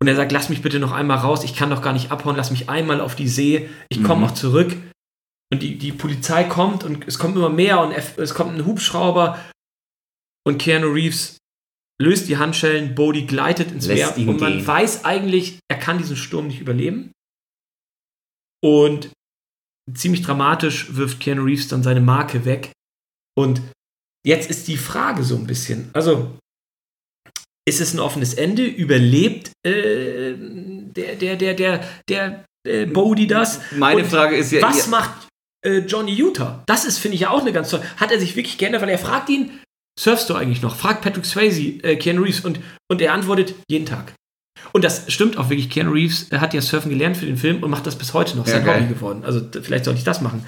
Und 0.00 0.08
er 0.08 0.16
sagt, 0.16 0.32
lass 0.32 0.48
mich 0.48 0.62
bitte 0.62 0.78
noch 0.80 0.92
einmal 0.92 1.18
raus, 1.18 1.44
ich 1.44 1.54
kann 1.56 1.70
doch 1.70 1.80
gar 1.82 1.92
nicht 1.92 2.10
abhauen, 2.10 2.36
lass 2.36 2.50
mich 2.50 2.68
einmal 2.68 3.00
auf 3.00 3.14
die 3.16 3.28
See, 3.28 3.68
ich 3.88 4.02
komme 4.02 4.20
Mhm. 4.22 4.24
auch 4.26 4.34
zurück. 4.34 4.76
Und 5.52 5.62
die, 5.62 5.78
die 5.78 5.92
Polizei 5.92 6.44
kommt 6.44 6.84
und 6.84 7.06
es 7.06 7.18
kommt 7.18 7.36
immer 7.36 7.48
mehr 7.48 7.80
und 7.80 7.92
es 7.92 8.34
kommt 8.34 8.54
ein 8.56 8.66
Hubschrauber 8.66 9.38
und 10.46 10.58
Keanu 10.58 10.88
Reeves 10.88 11.38
löst 12.02 12.28
die 12.28 12.38
Handschellen, 12.38 12.94
Bodie 12.94 13.26
gleitet 13.26 13.70
ins 13.70 13.86
Lässt 13.86 14.18
Meer 14.18 14.28
und 14.28 14.40
man 14.40 14.52
gehen. 14.58 14.66
weiß 14.66 15.04
eigentlich, 15.04 15.58
er 15.70 15.78
kann 15.78 15.98
diesen 15.98 16.16
Sturm 16.16 16.48
nicht 16.48 16.60
überleben. 16.60 17.12
Und 18.64 19.10
ziemlich 19.92 20.22
dramatisch 20.22 20.96
wirft 20.96 21.20
Keanu 21.20 21.44
Reeves 21.44 21.68
dann 21.68 21.82
seine 21.82 22.00
Marke 22.00 22.46
weg. 22.46 22.72
Und 23.36 23.60
jetzt 24.26 24.48
ist 24.48 24.68
die 24.68 24.78
Frage 24.78 25.22
so 25.22 25.36
ein 25.36 25.46
bisschen, 25.46 25.90
also 25.92 26.38
ist 27.68 27.80
es 27.80 27.92
ein 27.92 28.00
offenes 28.00 28.34
Ende? 28.34 28.64
Überlebt 28.64 29.50
äh, 29.66 30.34
der, 30.36 31.16
der, 31.16 31.36
der, 31.36 31.54
der, 31.54 31.94
der 32.08 32.44
äh, 32.66 32.86
Bodie 32.86 33.26
das? 33.26 33.60
Meine 33.72 34.02
Und 34.02 34.08
Frage 34.08 34.36
ist 34.36 34.52
ja. 34.52 34.62
Was 34.62 34.86
macht 34.86 35.28
äh, 35.62 35.78
Johnny 35.80 36.14
Utah? 36.14 36.62
Das 36.66 36.86
ist, 36.86 36.98
finde 36.98 37.16
ich, 37.16 37.22
ja 37.22 37.30
auch 37.30 37.42
eine 37.42 37.52
ganz 37.52 37.70
tolle. 37.70 37.84
Hat 37.98 38.12
er 38.12 38.20
sich 38.20 38.36
wirklich 38.36 38.56
geändert, 38.56 38.80
weil 38.80 38.88
er 38.88 38.98
fragt 38.98 39.28
ihn, 39.28 39.60
surfst 39.98 40.28
du 40.30 40.34
eigentlich 40.34 40.62
noch? 40.62 40.76
Fragt 40.76 41.02
Patrick 41.02 41.26
Swayze, 41.26 41.82
äh, 41.82 41.96
Keanu 41.96 42.22
Reeves 42.22 42.40
und, 42.40 42.60
und 42.90 43.02
er 43.02 43.12
antwortet, 43.12 43.54
jeden 43.68 43.86
Tag. 43.86 44.14
Und 44.74 44.82
das 44.82 45.04
stimmt 45.12 45.36
auch 45.38 45.50
wirklich. 45.50 45.70
Keanu 45.70 45.92
Reeves 45.92 46.32
äh, 46.32 46.38
hat 46.38 46.52
ja 46.52 46.60
Surfen 46.60 46.90
gelernt 46.90 47.16
für 47.16 47.26
den 47.26 47.36
Film 47.36 47.62
und 47.62 47.70
macht 47.70 47.86
das 47.86 47.96
bis 47.96 48.12
heute 48.12 48.36
noch. 48.36 48.46
Ja, 48.46 48.54
sein 48.54 48.64
geil. 48.64 48.80
Hobby 48.82 48.94
geworden. 48.94 49.22
Also 49.24 49.40
vielleicht 49.62 49.84
sollte 49.84 49.98
ich 49.98 50.04
das 50.04 50.20
machen. 50.20 50.44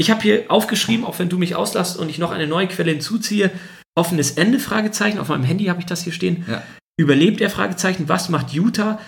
Ich 0.00 0.10
habe 0.10 0.22
hier 0.22 0.44
aufgeschrieben, 0.48 1.04
auch 1.04 1.18
wenn 1.18 1.28
du 1.28 1.36
mich 1.38 1.54
auslässt 1.54 1.98
und 1.98 2.08
ich 2.08 2.18
noch 2.18 2.30
eine 2.30 2.46
neue 2.46 2.68
Quelle 2.68 2.92
hinzuziehe, 2.92 3.50
offenes 3.94 4.32
Ende, 4.32 4.58
Fragezeichen. 4.58 5.18
Auf 5.18 5.28
meinem 5.28 5.44
Handy 5.44 5.66
habe 5.66 5.80
ich 5.80 5.86
das 5.86 6.02
hier 6.02 6.12
stehen. 6.12 6.44
Ja. 6.48 6.62
Überlebt 6.98 7.40
er, 7.40 7.50
Fragezeichen. 7.50 8.08
Was 8.08 8.28
macht 8.30 8.54
Utah? 8.54 8.98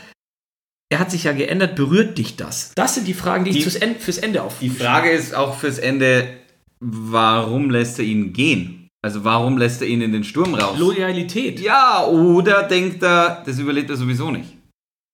Er 0.93 0.99
hat 0.99 1.11
sich 1.11 1.25
ja 1.25 1.33
geändert. 1.33 1.75
Berührt 1.77 2.19
dich 2.19 2.37
das? 2.37 2.73
Das 2.75 2.97
sind 2.97 3.07
die 3.09 3.15
Fragen, 3.15 3.45
die, 3.45 3.53
Die- 3.53 3.59
ich 3.59 3.65
fürs 3.65 3.77
Ende, 3.77 3.99
fürs 3.99 4.19
Ende 4.19 4.43
auf. 4.43 4.59
Die 4.61 4.69
Frage 4.71 5.11
ist 5.11 5.35
auch 5.35 5.57
fürs 5.57 5.79
Ende, 5.79 6.29
warum 6.81 7.71
lässt 7.71 7.99
er 7.99 8.05
ihn 8.05 8.33
gehen? 8.33 8.80
Also 9.03 9.25
warum 9.25 9.57
lässt 9.57 9.81
er 9.83 9.89
ihn 9.89 10.03
in 10.03 10.13
den 10.13 10.25
Sturm 10.25 10.55
raus? 10.55 10.79
Loyalität. 10.79 11.59
Ja, 11.61 12.05
oder 12.07 12.65
denkt 12.65 13.03
er, 13.03 13.43
das 13.47 13.59
überlebt 13.59 13.89
er 13.91 13.97
sowieso 13.97 14.31
nicht? 14.31 14.57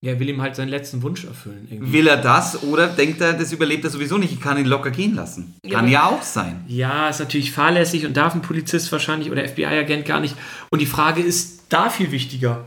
Ja, 0.05 0.12
er 0.12 0.20
will 0.20 0.28
ihm 0.28 0.43
halt 0.43 0.55
seinen 0.57 0.68
letzten 0.68 1.03
Wunsch 1.03 1.24
erfüllen. 1.24 1.66
Irgendwie. 1.70 1.93
Will 1.93 2.07
er 2.07 2.16
das 2.18 2.62
oder 2.64 2.87
denkt 2.89 3.20
er, 3.20 3.32
das 3.32 3.53
überlebt 3.53 3.84
er 3.84 3.91
sowieso 3.91 4.18
nicht? 4.18 4.32
Ich 4.32 4.41
kann 4.41 4.59
ihn 4.59 4.66
locker 4.66 4.91
gehen 4.91 5.14
lassen. 5.14 5.55
Ja, 5.64 5.70
Kann 5.70 5.84
aber- 5.84 5.93
ja 5.93 6.07
auch 6.07 6.22
sein. 6.22 6.64
Ja, 6.68 7.09
ist 7.09 7.20
natürlich 7.20 7.53
fahrlässig 7.53 8.05
und 8.07 8.16
darf 8.16 8.34
ein 8.34 8.43
Polizist 8.43 8.91
wahrscheinlich 8.93 9.30
oder 9.30 9.43
FBI-Agent 9.47 10.05
gar 10.05 10.20
nicht. 10.20 10.37
Und 10.70 10.80
die 10.80 10.87
Frage 10.87 11.22
ist 11.22 11.62
da 11.70 11.89
viel 11.89 12.11
wichtiger. 12.11 12.66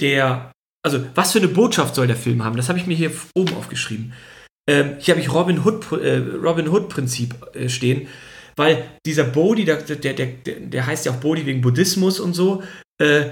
Der, 0.00 0.50
also 0.84 1.04
was 1.14 1.32
für 1.32 1.38
eine 1.38 1.48
Botschaft 1.48 1.94
soll 1.94 2.06
der 2.06 2.16
Film 2.16 2.42
haben? 2.44 2.56
Das 2.56 2.68
habe 2.68 2.78
ich 2.78 2.86
mir 2.86 2.96
hier 2.96 3.12
oben 3.36 3.54
aufgeschrieben. 3.54 4.12
Ähm, 4.68 4.96
hier 4.98 5.14
habe 5.14 5.20
ich 5.22 5.32
Robin 5.32 5.64
Hood, 5.64 5.92
äh, 5.92 6.16
Robin 6.42 6.68
Hood 6.68 6.88
Prinzip 6.88 7.34
äh, 7.54 7.68
stehen, 7.68 8.08
weil 8.56 8.84
dieser 9.06 9.24
Bodhi, 9.24 9.64
der, 9.64 9.76
der, 9.82 10.12
der, 10.14 10.26
der, 10.26 10.86
heißt 10.86 11.06
ja 11.06 11.12
auch 11.12 11.16
Bodhi 11.16 11.46
wegen 11.46 11.60
Buddhismus 11.60 12.20
und 12.20 12.34
so. 12.34 12.62
Äh, 13.00 13.26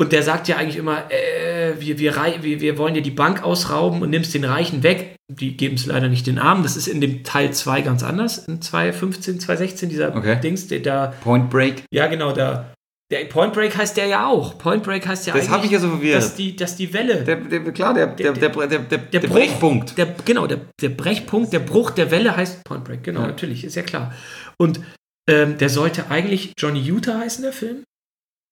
und 0.00 0.12
der 0.12 0.22
sagt 0.22 0.48
ja 0.48 0.56
eigentlich 0.56 0.76
immer, 0.78 1.10
äh, 1.10 1.74
wir, 1.78 1.98
wir, 1.98 2.16
rei- 2.16 2.38
wir, 2.40 2.60
wir 2.62 2.78
wollen 2.78 2.94
dir 2.94 3.02
die 3.02 3.10
Bank 3.10 3.42
ausrauben 3.42 4.00
und 4.00 4.08
nimmst 4.10 4.32
den 4.32 4.44
Reichen 4.44 4.82
weg. 4.82 5.14
Die 5.30 5.56
geben 5.56 5.74
es 5.74 5.84
leider 5.86 6.08
nicht 6.08 6.26
den 6.26 6.38
Armen. 6.38 6.62
Das 6.62 6.76
ist 6.76 6.88
in 6.88 7.00
dem 7.02 7.22
Teil 7.22 7.52
2 7.52 7.82
ganz 7.82 8.02
anders. 8.02 8.38
In 8.48 8.62
2015, 8.62 9.40
2016, 9.40 9.88
dieser 9.90 10.16
Okay. 10.16 10.40
Dings, 10.40 10.68
der 10.68 10.80
da, 10.80 11.06
Point 11.22 11.50
Break. 11.50 11.82
ja 11.92 12.06
genau, 12.06 12.32
da. 12.32 12.72
Der 13.10 13.24
Point 13.24 13.52
Break 13.54 13.76
heißt 13.76 13.96
der 13.96 14.06
ja 14.06 14.26
auch. 14.28 14.56
Point 14.56 14.84
Break 14.84 15.04
heißt 15.06 15.26
ja 15.26 15.32
Das 15.32 15.42
eigentlich, 15.42 15.50
habe 15.52 15.66
ich 15.66 15.72
ja 15.72 15.80
so 15.80 15.88
verwirrt. 15.88 16.16
dass 16.22 16.34
die, 16.36 16.54
dass 16.54 16.76
die 16.76 16.92
Welle, 16.92 17.24
Der, 17.24 17.36
der, 17.36 17.72
klar, 17.72 17.92
der, 17.92 18.06
der, 18.06 18.32
der, 18.32 18.48
der, 18.50 18.68
der, 18.68 18.98
der, 18.98 19.20
Bruch- 19.20 19.30
Brechpunkt. 19.30 19.98
Der, 19.98 20.06
genau, 20.24 20.46
der, 20.46 20.60
der 20.80 20.90
Brechpunkt, 20.90 21.52
der 21.52 21.58
Bruch 21.58 21.90
der 21.90 22.10
Welle 22.12 22.36
heißt 22.36 22.62
Point 22.64 22.84
Break. 22.84 23.02
Genau, 23.02 23.22
Ja. 23.22 23.26
natürlich, 23.26 23.64
ist 23.64 23.74
ja 23.74 23.82
klar. 23.82 24.14
Und 24.58 24.80
ähm, 25.28 25.58
der 25.58 25.68
sollte 25.70 26.08
eigentlich 26.08 26.52
Johnny 26.56 26.80
Utah 26.88 27.18
heißen, 27.18 27.42
der 27.42 27.52
Film. 27.52 27.82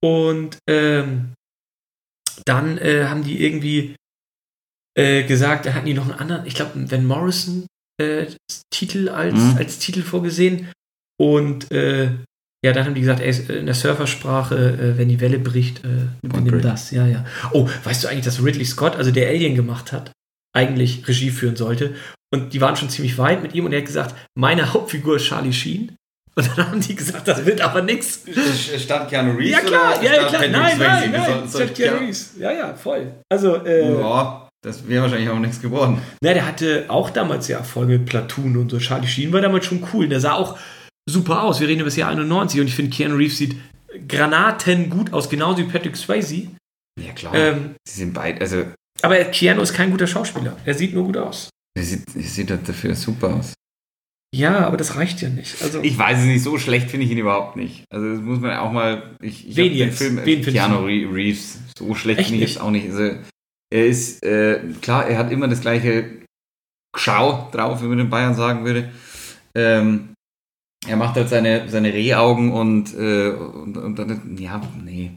Und 0.03 0.59
ähm, 0.69 1.35
dann 2.45 2.79
äh, 2.79 3.05
haben 3.07 3.25
die 3.25 3.43
irgendwie 3.45 3.97
äh, 4.97 5.23
gesagt, 5.25 5.67
da 5.67 5.75
hatten 5.75 5.87
die 5.87 5.95
noch 5.95 6.09
einen 6.09 6.19
anderen, 6.19 6.47
ich 6.47 6.55
glaube, 6.55 6.75
einen 6.75 6.91
Van 6.91 7.05
Morrison 7.07 7.67
äh, 8.01 8.27
Titel 8.71 9.09
als, 9.09 9.35
Mhm. 9.35 9.57
als 9.57 9.79
Titel 9.79 10.03
vorgesehen. 10.03 10.71
Und 11.21 11.71
äh, 11.73 12.11
ja, 12.65 12.73
dann 12.73 12.85
haben 12.87 12.95
die 12.95 13.01
gesagt, 13.03 13.21
ey, 13.21 13.31
in 13.59 13.67
der 13.67 13.75
Surfersprache, 13.75 14.55
äh, 14.95 14.99
wenn 14.99 15.09
die 15.09 15.21
Welle 15.21 15.39
bricht, 15.39 15.85
äh, 15.85 16.29
Point 16.29 16.45
nimm 16.47 16.61
das. 16.61 16.91
Ja, 16.91 17.07
ja. 17.07 17.25
Oh, 17.53 17.69
weißt 17.85 18.05
du 18.05 18.09
eigentlich, 18.09 18.25
dass 18.25 18.43
Ridley 18.45 18.65
Scott, 18.65 18.97
also 18.97 19.11
der 19.11 19.29
Alien 19.29 19.55
gemacht 19.55 19.93
hat, 19.93 20.11
eigentlich 20.57 21.07
Regie 21.07 21.31
führen 21.31 21.57
sollte? 21.57 21.95
Und 22.35 22.53
die 22.53 22.61
waren 22.61 22.77
schon 22.77 22.91
ziemlich 22.91 23.17
weit 23.17 23.43
mit 23.43 23.55
ihm 23.55 23.65
und 23.65 23.73
er 23.73 23.79
hat 23.79 23.87
gesagt, 23.87 24.15
meine 24.37 24.73
Hauptfigur 24.73 25.17
ist 25.17 25.25
Charlie 25.25 25.53
Sheen. 25.53 25.93
Und 26.35 26.47
dann 26.57 26.69
haben 26.71 26.81
die 26.81 26.95
gesagt, 26.95 27.27
das 27.27 27.45
wird 27.47 27.61
aber 27.61 27.83
nichts. 27.83 28.23
Statt 28.79 29.09
Keanu 29.09 29.33
Reeves 29.37 29.51
Ja 29.51 29.61
klar, 29.61 29.95
oder 29.99 30.05
ja, 30.05 30.15
ja, 30.23 30.29
klar. 30.29 30.43
Nein, 30.49 30.79
nein, 30.79 31.11
nein. 31.11 31.25
sollten- 31.49 31.49
Statt 31.49 31.75
Keanu 31.75 31.99
Reeves. 31.99 32.33
Ja, 32.39 32.53
ja, 32.53 32.75
voll. 32.75 33.13
Also, 33.29 33.65
äh, 33.65 33.99
Ja, 33.99 34.49
das 34.65 34.87
wäre 34.87 35.03
wahrscheinlich 35.03 35.29
auch 35.31 35.39
nichts 35.39 35.61
geworden. 35.61 36.01
na, 36.23 36.35
der 36.35 36.47
hatte 36.47 36.85
auch 36.89 37.11
damals 37.11 37.49
ja 37.49 37.59
Erfolge 37.59 37.95
mit 37.99 38.07
Platoon 38.07 38.57
und 38.57 38.71
so. 38.71 38.79
Charlie 38.79 39.09
Sheen 39.09 39.33
war 39.33 39.41
damals 39.41 39.67
schon 39.67 39.83
cool. 39.93 40.09
Der 40.09 40.21
sah 40.21 40.35
auch 40.35 40.57
super 41.09 41.43
aus. 41.43 41.61
Wir 41.61 41.69
reden 41.69 41.81
über 41.81 41.89
das 41.89 41.97
Jahr 41.97 42.11
91 42.11 42.61
und 42.61 42.67
ich 42.69 42.75
finde, 42.75 42.91
Keanu 42.95 43.17
Reeves 43.17 43.39
sieht 43.39 43.57
Granaten 44.07 44.91
gut 44.91 45.13
aus, 45.13 45.29
genauso 45.29 45.59
wie 45.59 45.65
Patrick 45.71 45.97
Swayze. 45.97 46.49
Ja, 47.01 47.13
klar. 47.15 47.35
Ähm, 47.35 47.75
Sie 47.87 47.99
sind 48.01 48.13
beide, 48.15 48.41
also, 48.41 48.65
aber 49.03 49.17
Keanu 49.25 49.63
ist 49.63 49.73
kein 49.75 49.91
guter 49.91 50.07
Schauspieler. 50.07 50.57
Er 50.65 50.75
sieht 50.75 50.95
nur 50.95 51.05
gut 51.05 51.17
aus. 51.17 51.51
er 51.77 51.83
sieht, 51.85 52.05
er 52.15 52.23
sieht 52.23 52.51
halt 52.51 52.69
dafür 52.69 52.95
super 52.95 53.35
aus. 53.35 53.55
Ja, 54.35 54.67
aber 54.67 54.77
das 54.77 54.97
reicht 54.97 55.23
ja 55.23 55.31
nicht. 55.31 55.63
Also, 55.63 55.81
Ich 55.83 55.97
weiß 55.97 56.19
es 56.19 56.25
nicht, 56.27 56.43
so 56.43 56.59
schlecht 56.59 56.91
finde 56.91 57.07
ich 57.07 57.13
ihn 57.13 57.19
überhaupt 57.19 57.57
nicht. 57.57 57.85
Also 57.91 58.11
das 58.11 58.21
muss 58.21 58.41
man 58.41 58.57
auch 58.59 58.73
mal. 58.73 59.17
Ich, 59.23 59.49
ich 59.49 59.57
Wen 59.57 59.71
den 59.71 59.79
jetzt? 59.79 59.99
Film 59.99 60.17
Wen 60.19 60.43
findest 60.45 60.57
Keanu 60.57 60.85
Reeves. 60.85 61.59
So 61.79 61.95
schlecht 61.95 62.21
Echt 62.21 62.29
finde 62.29 62.45
ich 62.45 62.51
jetzt 62.51 62.61
auch 62.61 62.71
nicht. 62.71 62.89
Also 62.91 63.17
er 63.73 63.87
ist 63.87 64.23
äh, 64.23 64.61
klar, 64.83 65.07
er 65.07 65.17
hat 65.17 65.33
immer 65.33 65.49
das 65.49 65.63
gleiche 65.63 66.05
Schau 66.95 67.49
drauf, 67.53 67.83
wie 67.83 67.87
man 67.87 68.01
in 68.01 68.11
Bayern 68.11 68.35
sagen 68.35 68.67
würde. 68.67 68.91
Ähm, 69.55 70.11
er 70.87 70.97
macht 70.97 71.17
halt 71.17 71.29
seine, 71.29 71.69
seine 71.69 71.93
Rehaugen 71.93 72.53
und, 72.53 72.95
äh, 72.95 73.31
und, 73.31 73.77
und 73.77 73.97
dann, 73.99 74.37
ja, 74.39 74.61
nee. 74.83 75.13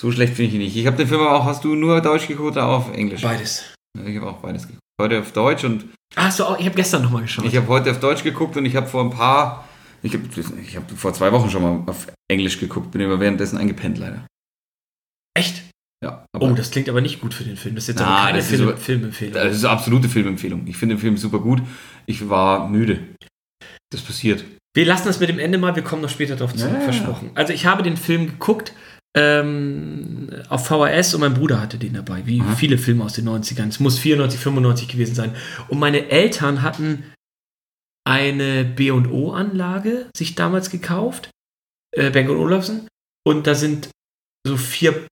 So 0.00 0.10
schlecht 0.12 0.34
finde 0.34 0.48
ich 0.48 0.54
ihn 0.54 0.60
nicht. 0.60 0.76
Ich 0.76 0.86
habe 0.86 0.96
den 0.96 1.08
Film 1.08 1.20
aber 1.20 1.32
auch, 1.38 1.44
hast 1.44 1.64
du 1.64 1.74
nur 1.74 2.00
Deutsch 2.00 2.26
geguckt 2.28 2.52
oder 2.52 2.66
auf 2.66 2.92
Englisch? 2.92 3.22
beides. 3.22 3.74
Ich 4.06 4.16
habe 4.16 4.30
auch 4.30 4.38
beides 4.38 4.62
geguckt. 4.62 4.80
Heute 5.00 5.20
auf 5.20 5.32
Deutsch 5.32 5.64
und 5.64 5.86
auch, 6.16 6.58
ich 6.58 6.66
habe 6.66 6.76
gestern 6.76 7.02
nochmal 7.02 7.22
geschaut. 7.22 7.44
ich 7.44 7.56
habe 7.56 7.68
heute 7.68 7.90
auf 7.90 8.00
Deutsch 8.00 8.22
geguckt 8.22 8.56
und 8.56 8.66
ich 8.66 8.76
habe 8.76 8.86
vor 8.86 9.02
ein 9.04 9.10
paar, 9.10 9.66
ich 10.02 10.12
habe 10.14 10.24
ich 10.62 10.76
hab 10.76 10.90
vor 10.90 11.12
zwei 11.14 11.32
Wochen 11.32 11.50
schon 11.50 11.62
mal 11.62 11.82
auf 11.86 12.06
Englisch 12.30 12.58
geguckt, 12.58 12.90
bin 12.90 13.02
aber 13.02 13.20
währenddessen 13.20 13.58
eingepennt 13.58 13.98
leider. 13.98 14.26
Echt? 15.36 15.62
Ja, 16.02 16.24
Oh, 16.38 16.50
das 16.52 16.70
klingt 16.70 16.88
aber 16.88 17.00
nicht 17.02 17.20
gut 17.20 17.34
für 17.34 17.44
den 17.44 17.56
Film. 17.56 17.74
Das 17.74 17.84
ist 17.84 17.88
jetzt 17.88 17.98
Na, 18.00 18.06
aber 18.06 18.26
keine 18.26 18.38
ist 18.38 18.48
Film, 18.48 18.68
aber- 18.68 18.76
Filmempfehlung. 18.78 19.34
das 19.34 19.56
ist 19.56 19.64
eine 19.64 19.72
absolute 19.74 20.08
Filmempfehlung. 20.08 20.66
Ich 20.66 20.76
finde 20.76 20.94
den 20.94 21.00
Film 21.00 21.16
super 21.18 21.38
gut. 21.40 21.62
Ich 22.06 22.28
war 22.28 22.68
müde. 22.68 23.00
Das 23.92 24.00
passiert. 24.00 24.44
Wir 24.74 24.86
lassen 24.86 25.06
das 25.08 25.18
mit 25.20 25.28
dem 25.28 25.38
Ende 25.38 25.58
mal, 25.58 25.74
wir 25.74 25.82
kommen 25.82 26.02
noch 26.02 26.08
später 26.10 26.36
drauf 26.36 26.54
zurück, 26.54 26.72
Ja, 26.74 26.78
ja, 26.80 26.86
ja. 26.86 26.92
versprochen. 26.92 27.30
Also 27.34 27.52
ich 27.52 27.66
habe 27.66 27.82
den 27.82 27.96
Film 27.96 28.26
geguckt 28.26 28.72
ähm, 29.16 30.28
auf 30.48 30.66
VHS 30.66 31.14
und 31.14 31.20
mein 31.22 31.34
Bruder 31.34 31.60
hatte 31.60 31.76
den 31.78 31.94
dabei, 31.94 32.22
wie 32.26 32.40
Aha. 32.40 32.54
viele 32.54 32.78
Filme 32.78 33.02
aus 33.04 33.14
den 33.14 33.28
90ern. 33.28 33.68
Es 33.68 33.80
muss 33.80 33.98
94, 33.98 34.38
95 34.38 34.86
gewesen 34.88 35.14
sein. 35.16 35.34
Und 35.68 35.80
meine 35.80 36.08
Eltern 36.10 36.62
hatten 36.62 37.02
eine 38.08 38.64
B&O-Anlage 38.64 40.06
sich 40.16 40.36
damals 40.36 40.70
gekauft, 40.70 41.30
äh, 41.96 42.10
Bang 42.10 42.28
Olufsen, 42.30 42.86
und 43.26 43.46
da 43.48 43.54
sind 43.56 43.88
so 44.46 44.56
vier, 44.56 45.06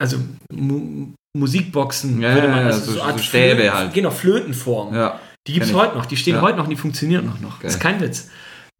also 0.00 0.18
Mu 0.52 1.12
Musikboxen, 1.36 2.20
Ja, 2.20 2.34
würde 2.34 2.48
man, 2.48 2.60
ja, 2.60 2.66
also 2.66 2.80
so- 2.80 2.86
so, 2.92 2.92
so 2.98 3.02
Art 3.02 3.20
Stäbe 3.20 3.54
Flöten, 3.56 3.74
halt. 3.74 3.94
Genau, 3.94 4.10
Flötenform. 4.10 4.94
Ja. 4.94 5.18
Die 5.46 5.54
gibt 5.54 5.64
es 5.66 5.72
heute 5.72 5.96
noch, 5.96 6.04
die 6.06 6.16
stehen 6.18 6.36
Ja. 6.36 6.40
heute 6.42 6.58
noch, 6.58 6.68
die 6.68 6.76
funktionieren 6.76 7.28
auch 7.30 7.40
noch. 7.40 7.60
Das 7.60 7.74
ist 7.74 7.80
kein 7.80 8.00
Witz. 8.00 8.30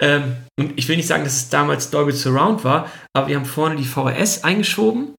Ähm, 0.00 0.36
und 0.58 0.72
ich 0.76 0.88
will 0.88 0.96
nicht 0.96 1.06
sagen, 1.08 1.24
dass 1.24 1.34
es 1.36 1.48
damals 1.50 1.90
Dolby 1.90 2.12
Surround 2.12 2.64
war, 2.64 2.90
aber 3.14 3.28
wir 3.28 3.36
haben 3.36 3.44
vorne 3.44 3.76
die 3.76 3.84
VHS 3.84 4.44
eingeschoben 4.44 5.14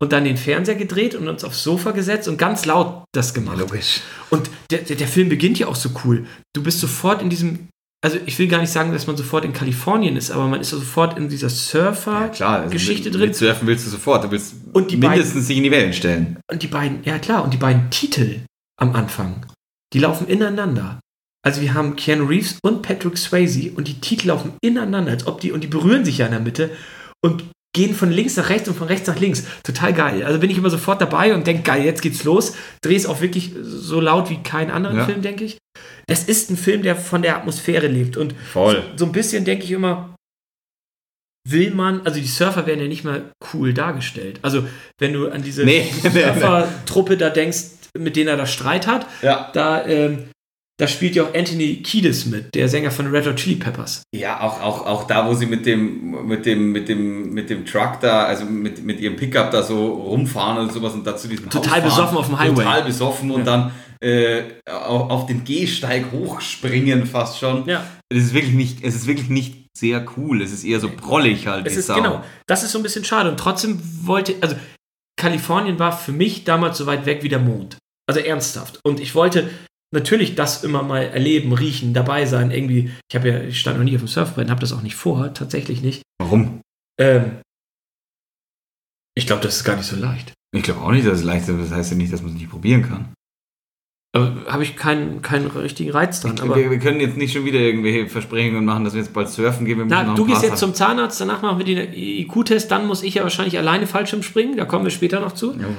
und 0.00 0.12
dann 0.12 0.24
den 0.24 0.36
Fernseher 0.36 0.74
gedreht 0.74 1.14
und 1.14 1.28
uns 1.28 1.44
aufs 1.44 1.62
Sofa 1.62 1.92
gesetzt 1.92 2.28
und 2.28 2.36
ganz 2.36 2.64
laut 2.66 3.04
das 3.14 3.34
gemacht. 3.34 3.58
logisch. 3.58 4.00
Und 4.30 4.50
der, 4.70 4.80
der, 4.80 4.96
der 4.96 5.08
Film 5.08 5.28
beginnt 5.28 5.58
ja 5.58 5.68
auch 5.68 5.76
so 5.76 5.90
cool. 6.04 6.26
Du 6.54 6.62
bist 6.62 6.80
sofort 6.80 7.22
in 7.22 7.30
diesem, 7.30 7.68
also 8.04 8.18
ich 8.26 8.36
will 8.38 8.48
gar 8.48 8.60
nicht 8.60 8.72
sagen, 8.72 8.92
dass 8.92 9.06
man 9.06 9.16
sofort 9.16 9.44
in 9.44 9.52
Kalifornien 9.52 10.16
ist, 10.16 10.30
aber 10.32 10.46
man 10.48 10.60
ist 10.60 10.70
sofort 10.70 11.16
in 11.16 11.28
dieser 11.28 11.46
Ja, 11.48 11.54
Surfer 11.54 12.28
klar. 12.30 12.60
Also 12.62 13.10
drin. 13.10 13.32
Surfen 13.32 13.66
willst 13.68 13.86
du 13.86 13.90
sofort. 13.90 14.24
Du 14.24 14.30
willst 14.32 14.54
Und 14.72 14.90
die 14.90 14.96
mindestens 14.96 15.46
sich 15.46 15.56
in 15.56 15.62
die 15.62 15.70
Wellen 15.70 15.92
stellen. 15.92 16.38
Und 16.50 16.62
die 16.62 16.68
beiden, 16.68 17.04
ja 17.04 17.18
klar, 17.18 17.44
und 17.44 17.52
die 17.54 17.58
beiden 17.58 17.90
Titel 17.90 18.40
am 18.80 18.94
Anfang. 18.94 19.46
die 19.92 19.98
laufen 20.00 20.26
ineinander. 20.26 20.98
Also 21.44 21.60
wir 21.60 21.74
haben 21.74 21.96
Keanu 21.96 22.24
Reeves 22.26 22.58
und 22.62 22.82
Patrick 22.82 23.18
Swayze 23.18 23.72
und 23.74 23.88
die 23.88 24.00
Titel 24.00 24.28
laufen 24.28 24.52
ineinander, 24.62 25.10
als 25.10 25.26
ob 25.26 25.40
die, 25.40 25.50
und 25.52 25.62
die 25.62 25.66
berühren 25.68 26.04
sich 26.04 26.18
ja 26.18 26.26
in 26.26 26.32
der 26.32 26.40
Mitte 26.40 26.70
und 27.24 27.44
gehen 27.74 27.94
von 27.94 28.10
links 28.12 28.36
nach 28.36 28.48
rechts 28.50 28.68
und 28.68 28.76
von 28.76 28.86
rechts 28.86 29.08
nach 29.08 29.18
links. 29.18 29.44
Total 29.64 29.92
geil. 29.94 30.22
Also 30.24 30.38
bin 30.38 30.50
ich 30.50 30.58
immer 30.58 30.68
sofort 30.70 31.00
dabei 31.00 31.34
und 31.34 31.46
denke, 31.46 31.62
geil, 31.62 31.84
jetzt 31.84 32.02
geht's 32.02 32.22
los. 32.22 32.54
Dreh 32.82 32.94
es 32.96 33.06
auch 33.06 33.20
wirklich 33.22 33.52
so 33.62 33.98
laut 34.00 34.28
wie 34.30 34.42
kein 34.42 34.70
anderen 34.70 34.98
Ja. 34.98 35.04
Film, 35.06 35.22
denke 35.22 35.44
ich. 35.44 35.56
Es 36.06 36.24
ist 36.24 36.50
ein 36.50 36.56
Film, 36.58 36.82
der 36.82 36.96
von 36.96 37.22
der 37.22 37.36
Atmosphäre 37.36 37.86
lebt. 37.86 38.16
Und 38.18 38.34
Voll. 38.52 38.82
so 38.96 39.06
ein 39.06 39.12
bisschen 39.12 39.44
denke 39.46 39.64
ich 39.64 39.70
immer, 39.70 40.14
will 41.48 41.72
man, 41.72 42.02
also 42.06 42.20
die 42.20 42.26
Surfer 42.26 42.66
werden 42.66 42.80
ja 42.80 42.88
nicht 42.88 43.04
mal 43.04 43.32
cool 43.52 43.72
dargestellt. 43.74 44.38
Also 44.42 44.66
wenn 45.00 45.12
du 45.12 45.28
an 45.30 45.42
diese 45.42 45.64
nee. 45.64 45.90
Surfer-Truppe 46.02 47.16
da 47.16 47.30
denkst, 47.30 47.62
mit 47.98 48.16
denen 48.16 48.28
er 48.28 48.36
da 48.36 48.46
Streit 48.46 48.86
hat, 48.86 49.06
Ja. 49.22 49.50
da, 49.54 49.84
ähm, 49.86 50.24
da 50.82 50.88
spielt 50.88 51.14
ja 51.14 51.22
auch 51.22 51.32
Anthony 51.32 51.76
Kiedis 51.76 52.26
mit, 52.26 52.52
der 52.56 52.68
Sänger 52.68 52.90
von 52.90 53.06
Red 53.06 53.24
Hot 53.28 53.36
Chili 53.36 53.54
Peppers. 53.54 54.02
Ja, 54.12 54.40
auch, 54.40 54.60
auch, 54.60 54.84
auch 54.84 55.06
da, 55.06 55.28
wo 55.28 55.32
sie 55.32 55.46
mit 55.46 55.64
dem, 55.64 56.26
mit 56.26 56.44
dem, 56.44 56.72
mit 56.72 56.88
dem, 56.88 57.32
mit 57.32 57.50
dem 57.50 57.64
Truck 57.64 58.00
da, 58.00 58.24
also 58.24 58.46
mit, 58.46 58.84
mit 58.84 58.98
ihrem 58.98 59.14
Pickup 59.14 59.52
da 59.52 59.62
so 59.62 59.92
rumfahren 59.92 60.58
und 60.58 60.72
sowas 60.72 60.94
und 60.94 61.06
dazu 61.06 61.28
diesem 61.28 61.48
Total 61.48 61.70
Haus 61.70 61.70
fahren. 61.70 61.84
besoffen 61.84 62.18
auf 62.18 62.26
dem 62.26 62.38
Highway. 62.40 62.64
Total 62.64 62.82
besoffen 62.82 63.30
und 63.30 63.40
Ja. 63.40 63.44
dann 63.44 63.72
äh, 64.00 64.42
auf, 64.68 65.08
auf 65.10 65.26
den 65.26 65.44
Gehsteig 65.44 66.06
hochspringen 66.10 67.06
fast 67.06 67.38
schon. 67.38 67.64
Ja. 67.68 67.86
Es 68.08 68.24
ist 68.24 68.34
wirklich 68.34 68.54
nicht, 68.54 68.82
es 68.82 68.96
ist 68.96 69.06
wirklich 69.06 69.28
nicht 69.28 69.68
sehr 69.78 70.04
cool. 70.16 70.42
Es 70.42 70.52
ist 70.52 70.64
eher 70.64 70.80
so 70.80 70.88
prollig 70.88 71.46
halt. 71.46 71.64
Es 71.64 71.76
ist 71.76 71.86
Sau. 71.86 71.94
genau, 71.94 72.24
das 72.48 72.64
ist 72.64 72.72
so 72.72 72.80
ein 72.80 72.82
bisschen 72.82 73.04
schade. 73.04 73.30
Und 73.30 73.36
trotzdem 73.38 73.80
wollte, 74.02 74.34
also 74.40 74.56
Kalifornien 75.16 75.78
war 75.78 75.96
für 75.96 76.10
mich 76.10 76.42
damals 76.42 76.76
so 76.76 76.86
weit 76.86 77.06
weg 77.06 77.22
wie 77.22 77.28
der 77.28 77.38
Mond. 77.38 77.76
Also 78.08 78.18
ernsthaft. 78.18 78.80
Und 78.82 78.98
ich 78.98 79.14
wollte 79.14 79.48
natürlich 79.92 80.34
das 80.34 80.64
immer 80.64 80.82
mal 80.82 81.02
erleben, 81.02 81.52
riechen, 81.52 81.94
dabei 81.94 82.26
sein. 82.26 82.50
Irgendwie, 82.50 82.90
ich 83.10 83.16
habe 83.16 83.28
ja, 83.28 83.40
ich 83.42 83.60
stand 83.60 83.78
noch 83.78 83.84
nie 83.84 83.94
auf 83.94 84.02
dem 84.02 84.08
Surfbrett, 84.08 84.50
habe 84.50 84.60
das 84.60 84.72
auch 84.72 84.82
nicht 84.82 84.96
vor, 84.96 85.32
tatsächlich 85.34 85.82
nicht. 85.82 86.02
Warum? 86.20 86.60
Ähm, 87.00 87.40
ich 89.14 89.26
glaube, 89.26 89.42
das 89.42 89.56
ist 89.56 89.64
gar 89.64 89.76
nicht 89.76 89.86
so 89.86 89.96
leicht. 89.96 90.32
Ich 90.54 90.62
glaube 90.62 90.80
auch 90.80 90.90
nicht, 90.90 91.06
dass 91.06 91.18
es 91.18 91.24
leicht 91.24 91.48
ist. 91.48 91.58
Das 91.60 91.70
heißt 91.70 91.90
ja 91.92 91.96
nicht, 91.96 92.12
dass 92.12 92.22
man 92.22 92.32
es 92.32 92.38
nicht 92.38 92.50
probieren 92.50 92.82
kann. 92.82 93.12
Aber 94.14 94.44
habe 94.46 94.62
ich 94.62 94.76
keinen, 94.76 95.22
keinen 95.22 95.46
richtigen 95.46 95.90
Reiz 95.90 96.20
dran. 96.20 96.38
Aber 96.40 96.54
wir, 96.56 96.70
wir 96.70 96.78
können 96.78 97.00
jetzt 97.00 97.16
nicht 97.16 97.32
schon 97.32 97.46
wieder 97.46 97.58
irgendwelche 97.60 98.08
Versprechungen 98.08 98.62
machen, 98.62 98.84
dass 98.84 98.92
wir 98.92 99.00
jetzt 99.00 99.14
bald 99.14 99.30
surfen 99.30 99.64
gehen. 99.64 99.82
Na, 99.88 100.14
du 100.14 100.26
gehst 100.26 100.42
jetzt 100.42 100.58
zum 100.58 100.74
Zahnarzt, 100.74 101.18
danach 101.18 101.40
machen 101.40 101.56
wir 101.56 101.64
den 101.64 101.92
IQ-Test, 101.94 102.70
dann 102.70 102.86
muss 102.86 103.02
ich 103.02 103.14
ja 103.14 103.22
wahrscheinlich 103.22 103.56
alleine 103.56 103.86
Fallschirm 103.86 104.22
springen, 104.22 104.58
da 104.58 104.66
kommen 104.66 104.84
wir 104.84 104.90
später 104.90 105.20
noch 105.20 105.32
zu. 105.32 105.52
Sachen- 105.52 105.76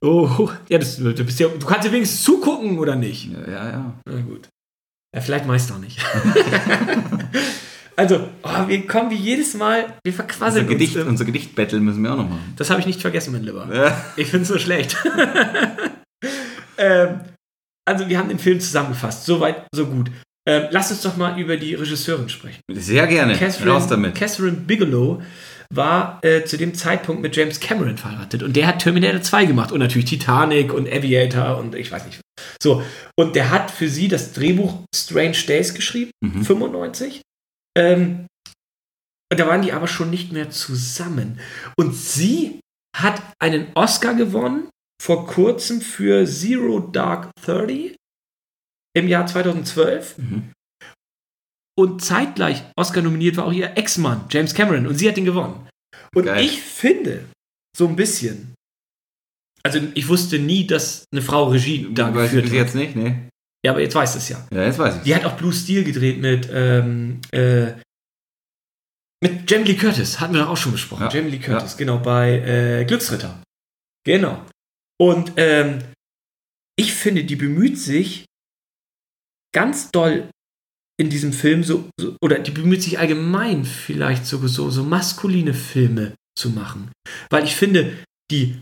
Oh, 0.00 0.50
ja, 0.68 0.78
das, 0.78 0.96
du, 0.96 1.12
bist 1.12 1.40
ja, 1.40 1.48
du 1.48 1.66
kannst 1.66 1.86
ja 1.86 1.92
wenigstens 1.92 2.22
zugucken, 2.22 2.78
oder 2.78 2.96
nicht? 2.96 3.30
Ja, 3.32 3.46
ja, 3.46 3.70
ja. 3.70 3.94
Na 4.08 4.20
gut. 4.20 4.48
Ja, 5.14 5.20
vielleicht 5.20 5.46
meist 5.46 5.72
auch 5.72 5.78
nicht. 5.78 5.98
also, 7.96 8.28
oh, 8.42 8.68
wir 8.68 8.86
kommen 8.86 9.10
wie 9.10 9.16
jedes 9.16 9.54
Mal, 9.54 9.86
wir 10.04 10.12
Unser 10.12 10.24
verquasseln 10.24 10.66
Gedicht, 10.66 10.96
uns. 10.96 11.08
unser 11.08 11.24
Gedicht-Battle 11.24 11.80
müssen 11.80 12.02
wir 12.02 12.12
auch 12.12 12.18
noch 12.18 12.28
machen. 12.28 12.54
Das 12.56 12.70
habe 12.70 12.80
ich 12.80 12.86
nicht 12.86 13.00
vergessen, 13.00 13.32
mein 13.32 13.42
Lieber. 13.42 13.68
Ja. 13.74 14.04
Ich 14.16 14.28
finde 14.28 14.42
es 14.42 14.48
so 14.48 14.58
schlecht. 14.58 14.96
ähm, 16.78 17.20
also, 17.86 18.08
wir 18.08 18.18
haben 18.18 18.28
den 18.28 18.38
Film 18.38 18.60
zusammengefasst. 18.60 19.24
Soweit, 19.24 19.66
so 19.72 19.86
gut. 19.86 20.10
Ähm, 20.46 20.68
lass 20.70 20.90
uns 20.90 21.02
doch 21.02 21.16
mal 21.16 21.38
über 21.38 21.56
die 21.56 21.74
Regisseurin 21.74 22.28
sprechen. 22.28 22.60
Sehr 22.70 23.06
gerne. 23.06 23.32
Raus 23.32 23.38
Catherine, 23.38 23.86
damit. 23.88 24.14
Catherine 24.14 24.56
Bigelow 24.56 25.22
war 25.74 26.18
äh, 26.24 26.44
zu 26.44 26.56
dem 26.56 26.74
Zeitpunkt 26.74 27.20
mit 27.20 27.36
James 27.36 27.60
Cameron 27.60 27.98
verheiratet 27.98 28.42
und 28.42 28.56
der 28.56 28.66
hat 28.66 28.78
Terminator 28.78 29.20
2 29.20 29.44
gemacht 29.46 29.70
und 29.70 29.80
natürlich 29.80 30.08
Titanic 30.08 30.72
und 30.72 30.88
Aviator 30.88 31.58
und 31.58 31.74
ich 31.74 31.92
weiß 31.92 32.06
nicht. 32.06 32.20
So, 32.62 32.82
und 33.16 33.36
der 33.36 33.50
hat 33.50 33.70
für 33.70 33.88
sie 33.88 34.08
das 34.08 34.32
Drehbuch 34.32 34.82
Strange 34.94 35.36
Days 35.46 35.74
geschrieben, 35.74 36.10
Mhm. 36.22 36.44
95. 36.44 37.22
Ähm, 37.76 38.26
und 39.30 39.38
da 39.38 39.46
waren 39.46 39.62
die 39.62 39.72
aber 39.72 39.88
schon 39.88 40.10
nicht 40.10 40.32
mehr 40.32 40.50
zusammen. 40.50 41.38
Und 41.76 41.94
sie 41.94 42.60
hat 42.96 43.22
einen 43.38 43.66
Oscar 43.74 44.14
gewonnen 44.14 44.70
vor 45.00 45.26
kurzem 45.26 45.80
für 45.82 46.26
Zero 46.26 46.80
Dark 46.80 47.30
Thirty 47.44 47.94
im 48.96 49.06
Jahr 49.06 49.26
2012. 49.26 50.18
Mhm. 50.18 50.52
Und 51.78 52.02
zeitgleich 52.02 52.64
Oscar 52.76 53.02
nominiert 53.02 53.36
war 53.36 53.44
auch 53.46 53.52
ihr 53.52 53.76
Ex-Mann, 53.76 54.24
James 54.30 54.52
Cameron, 54.52 54.88
und 54.88 54.96
sie 54.96 55.08
hat 55.08 55.16
ihn 55.16 55.24
gewonnen. 55.24 55.68
Und 56.12 56.24
Geil. 56.24 56.44
ich 56.44 56.60
finde, 56.60 57.24
so 57.76 57.86
ein 57.86 57.94
bisschen, 57.94 58.54
also 59.62 59.78
ich 59.94 60.08
wusste 60.08 60.40
nie, 60.40 60.66
dass 60.66 61.04
eine 61.12 61.22
Frau 61.22 61.44
Regie 61.50 61.86
da 61.94 62.12
Weiß 62.12 62.24
ich 62.24 62.30
geführt 62.32 62.44
bis 62.46 62.52
hat. 62.52 62.58
jetzt 62.58 62.74
nicht, 62.74 62.96
ne? 62.96 63.28
Ja, 63.64 63.70
aber 63.70 63.80
jetzt 63.80 63.94
weiß 63.94 64.16
es 64.16 64.28
ja. 64.28 64.44
Ja, 64.52 64.64
jetzt 64.64 64.80
weiß 64.80 64.96
ich. 64.96 65.02
Die 65.02 65.14
hat 65.14 65.24
auch 65.24 65.36
Blue 65.36 65.52
Steel 65.52 65.84
gedreht 65.84 66.18
mit, 66.18 66.48
ähm, 66.52 67.20
äh, 67.30 67.74
mit 69.22 69.48
Jamie 69.48 69.66
Lee 69.66 69.76
Curtis, 69.76 70.18
hatten 70.18 70.34
wir 70.34 70.40
doch 70.40 70.50
auch 70.50 70.56
schon 70.56 70.72
besprochen. 70.72 71.04
Ja. 71.04 71.10
Jamie 71.12 71.30
Lee 71.30 71.38
Curtis, 71.38 71.76
genau, 71.76 71.98
bei 71.98 72.40
äh, 72.40 72.84
Glücksritter. 72.86 73.40
Genau. 74.04 74.44
Und 75.00 75.32
ähm, 75.36 75.78
ich 76.76 76.92
finde, 76.92 77.22
die 77.22 77.36
bemüht 77.36 77.78
sich 77.78 78.24
ganz 79.54 79.92
doll 79.92 80.28
in 81.00 81.10
diesem 81.10 81.32
Film 81.32 81.62
so, 81.62 81.88
so 82.00 82.16
oder 82.22 82.38
die 82.40 82.50
bemüht 82.50 82.82
sich 82.82 82.98
allgemein 82.98 83.64
vielleicht 83.64 84.26
so, 84.26 84.46
so 84.46 84.82
maskuline 84.82 85.54
Filme 85.54 86.14
zu 86.36 86.50
machen. 86.50 86.90
Weil 87.30 87.44
ich 87.44 87.54
finde, 87.56 87.96
die 88.30 88.60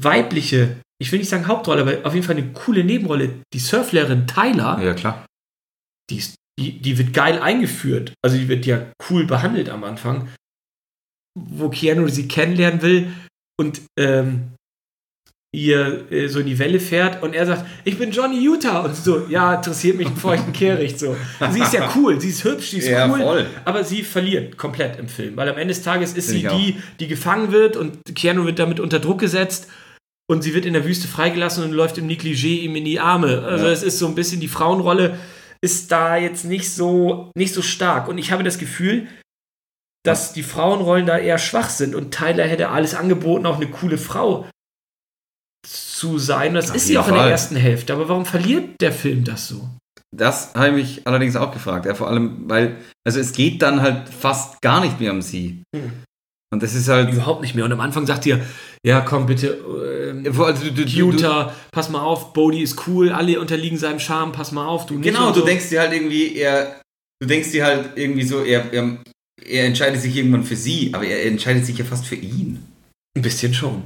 weibliche, 0.00 0.80
ich 1.00 1.10
will 1.12 1.18
nicht 1.18 1.28
sagen 1.28 1.46
Hauptrolle, 1.46 1.82
aber 1.82 2.06
auf 2.06 2.14
jeden 2.14 2.26
Fall 2.26 2.36
eine 2.36 2.52
coole 2.52 2.84
Nebenrolle, 2.84 3.40
die 3.52 3.58
Surflehrerin 3.58 4.26
Tyler, 4.26 4.80
Ja, 4.82 4.94
klar. 4.94 5.26
die, 6.10 6.18
ist, 6.18 6.34
die, 6.58 6.78
die 6.78 6.98
wird 6.98 7.12
geil 7.12 7.40
eingeführt. 7.40 8.12
Also 8.22 8.36
die 8.36 8.48
wird 8.48 8.66
ja 8.66 8.92
cool 9.08 9.24
behandelt 9.26 9.70
am 9.70 9.84
Anfang, 9.84 10.28
wo 11.38 11.68
Keanu 11.70 12.08
sie 12.08 12.28
kennenlernen 12.28 12.82
will 12.82 13.12
und 13.58 13.80
ähm, 13.98 14.52
ihr 15.52 16.10
äh, 16.12 16.28
so 16.28 16.40
in 16.40 16.46
die 16.46 16.58
Welle 16.58 16.78
fährt 16.78 17.22
und 17.22 17.34
er 17.34 17.46
sagt, 17.46 17.64
ich 17.84 17.98
bin 17.98 18.10
Johnny 18.10 18.38
Utah 18.38 18.80
und 18.80 18.94
so, 18.94 19.26
ja, 19.28 19.54
interessiert 19.54 19.96
mich 19.96 20.06
ein 20.08 20.16
feuchten 20.16 20.52
Kehricht 20.52 20.98
so. 20.98 21.16
Sie 21.50 21.60
ist 21.60 21.72
ja 21.72 21.90
cool, 21.96 22.20
sie 22.20 22.28
ist 22.28 22.44
hübsch, 22.44 22.70
sie 22.70 22.78
ist 22.78 22.88
Ja, 22.88 23.08
cool, 23.08 23.20
voll. 23.20 23.46
aber 23.64 23.82
sie 23.82 24.02
verliert 24.02 24.58
komplett 24.58 24.98
im 24.98 25.08
Film, 25.08 25.36
weil 25.36 25.48
am 25.48 25.56
Ende 25.56 25.72
des 25.72 25.82
Tages 25.82 26.12
ist 26.12 26.30
Find 26.30 26.50
sie 26.50 26.56
die, 26.56 26.76
die 27.00 27.08
gefangen 27.08 27.50
wird 27.50 27.76
und 27.78 27.98
Keanu 28.14 28.44
wird 28.44 28.58
damit 28.58 28.78
unter 28.78 28.98
Druck 29.00 29.20
gesetzt 29.20 29.68
und 30.30 30.42
sie 30.42 30.52
wird 30.52 30.66
in 30.66 30.74
der 30.74 30.84
Wüste 30.84 31.08
freigelassen 31.08 31.64
und 31.64 31.72
läuft 31.72 31.96
im 31.96 32.06
Negligé 32.06 32.60
ihm 32.60 32.76
in 32.76 32.84
die 32.84 33.00
Arme. 33.00 33.42
Also 33.44 33.64
Ja. 33.66 33.72
es 33.72 33.82
ist 33.82 33.98
so 33.98 34.06
ein 34.06 34.14
bisschen 34.14 34.40
die 34.40 34.48
Frauenrolle 34.48 35.18
ist 35.62 35.90
da 35.90 36.16
jetzt 36.18 36.44
nicht 36.44 36.70
so 36.70 37.32
nicht 37.34 37.54
so 37.54 37.62
stark 37.62 38.06
und 38.08 38.18
ich 38.18 38.30
habe 38.32 38.44
das 38.44 38.58
Gefühl, 38.58 39.06
dass 40.04 40.34
die 40.34 40.42
Frauenrollen 40.42 41.06
da 41.06 41.16
eher 41.18 41.38
schwach 41.38 41.70
sind 41.70 41.94
und 41.94 42.12
Tyler 42.14 42.44
hätte 42.44 42.68
alles 42.68 42.94
angeboten, 42.94 43.46
auch 43.46 43.56
eine 43.56 43.66
coole 43.68 43.96
Frau 43.98 44.46
zu 45.70 46.18
sein. 46.18 46.54
Das 46.54 46.70
Auf 46.70 46.76
ist 46.76 46.86
sie 46.86 46.98
auch 46.98 47.08
in 47.08 47.14
der 47.14 47.22
Fall. 47.24 47.30
ersten 47.30 47.56
Hälfte. 47.56 47.92
Aber 47.92 48.08
warum 48.08 48.24
verliert 48.24 48.80
der 48.80 48.92
Film 48.92 49.24
das 49.24 49.48
so? 49.48 49.68
Das 50.16 50.54
habe 50.54 50.68
ich 50.68 50.74
mich 50.74 51.06
allerdings 51.06 51.36
auch 51.36 51.52
gefragt. 51.52 51.84
Ja, 51.86 51.94
vor 51.94 52.08
allem, 52.08 52.48
weil, 52.48 52.76
also 53.06 53.20
es 53.20 53.32
geht 53.32 53.60
dann 53.62 53.82
halt 53.82 54.08
fast 54.08 54.62
gar 54.62 54.80
nicht 54.80 54.98
mehr 55.00 55.12
um 55.12 55.20
sie. 55.22 55.62
Hm. 55.76 55.92
Und 56.50 56.62
das 56.62 56.74
ist 56.74 56.88
halt. 56.88 57.12
Überhaupt 57.12 57.42
nicht 57.42 57.54
mehr. 57.54 57.66
Und 57.66 57.72
am 57.72 57.80
Anfang 57.80 58.06
sagt 58.06 58.24
ihr, 58.24 58.40
ja 58.86 59.00
komm 59.02 59.26
bitte, 59.26 59.58
Vor- 60.32 60.46
Also, 60.46 60.64
du, 60.64 60.72
du, 60.72 60.84
du, 60.86 60.90
Utah, 60.90 61.52
pass 61.72 61.90
mal 61.90 62.00
auf, 62.00 62.32
Bodhi 62.32 62.62
ist 62.62 62.86
cool, 62.86 63.12
alle 63.12 63.38
unterliegen 63.38 63.76
seinem 63.76 63.98
Charme, 64.00 64.32
pass 64.32 64.50
mal 64.52 64.66
auf, 64.66 64.86
du 64.86 64.94
nicht. 64.94 65.04
Genau, 65.04 65.30
du 65.30 65.40
so. 65.40 65.46
denkst 65.46 65.68
dir 65.68 65.80
halt 65.80 65.92
irgendwie, 65.92 66.36
er, 66.36 66.80
du 67.20 67.28
denkst 67.28 67.50
dir 67.50 67.66
halt 67.66 67.90
irgendwie 67.96 68.22
so, 68.22 68.42
er, 68.44 68.72
er, 68.72 68.96
er 69.44 69.66
entscheidet 69.66 70.00
sich 70.00 70.16
irgendwann 70.16 70.44
für 70.44 70.56
sie, 70.56 70.94
aber 70.94 71.04
er 71.04 71.26
entscheidet 71.26 71.66
sich 71.66 71.76
ja 71.76 71.84
fast 71.84 72.06
für 72.06 72.14
ihn. 72.14 72.64
Ein 73.14 73.22
bisschen 73.22 73.52
schon. 73.52 73.82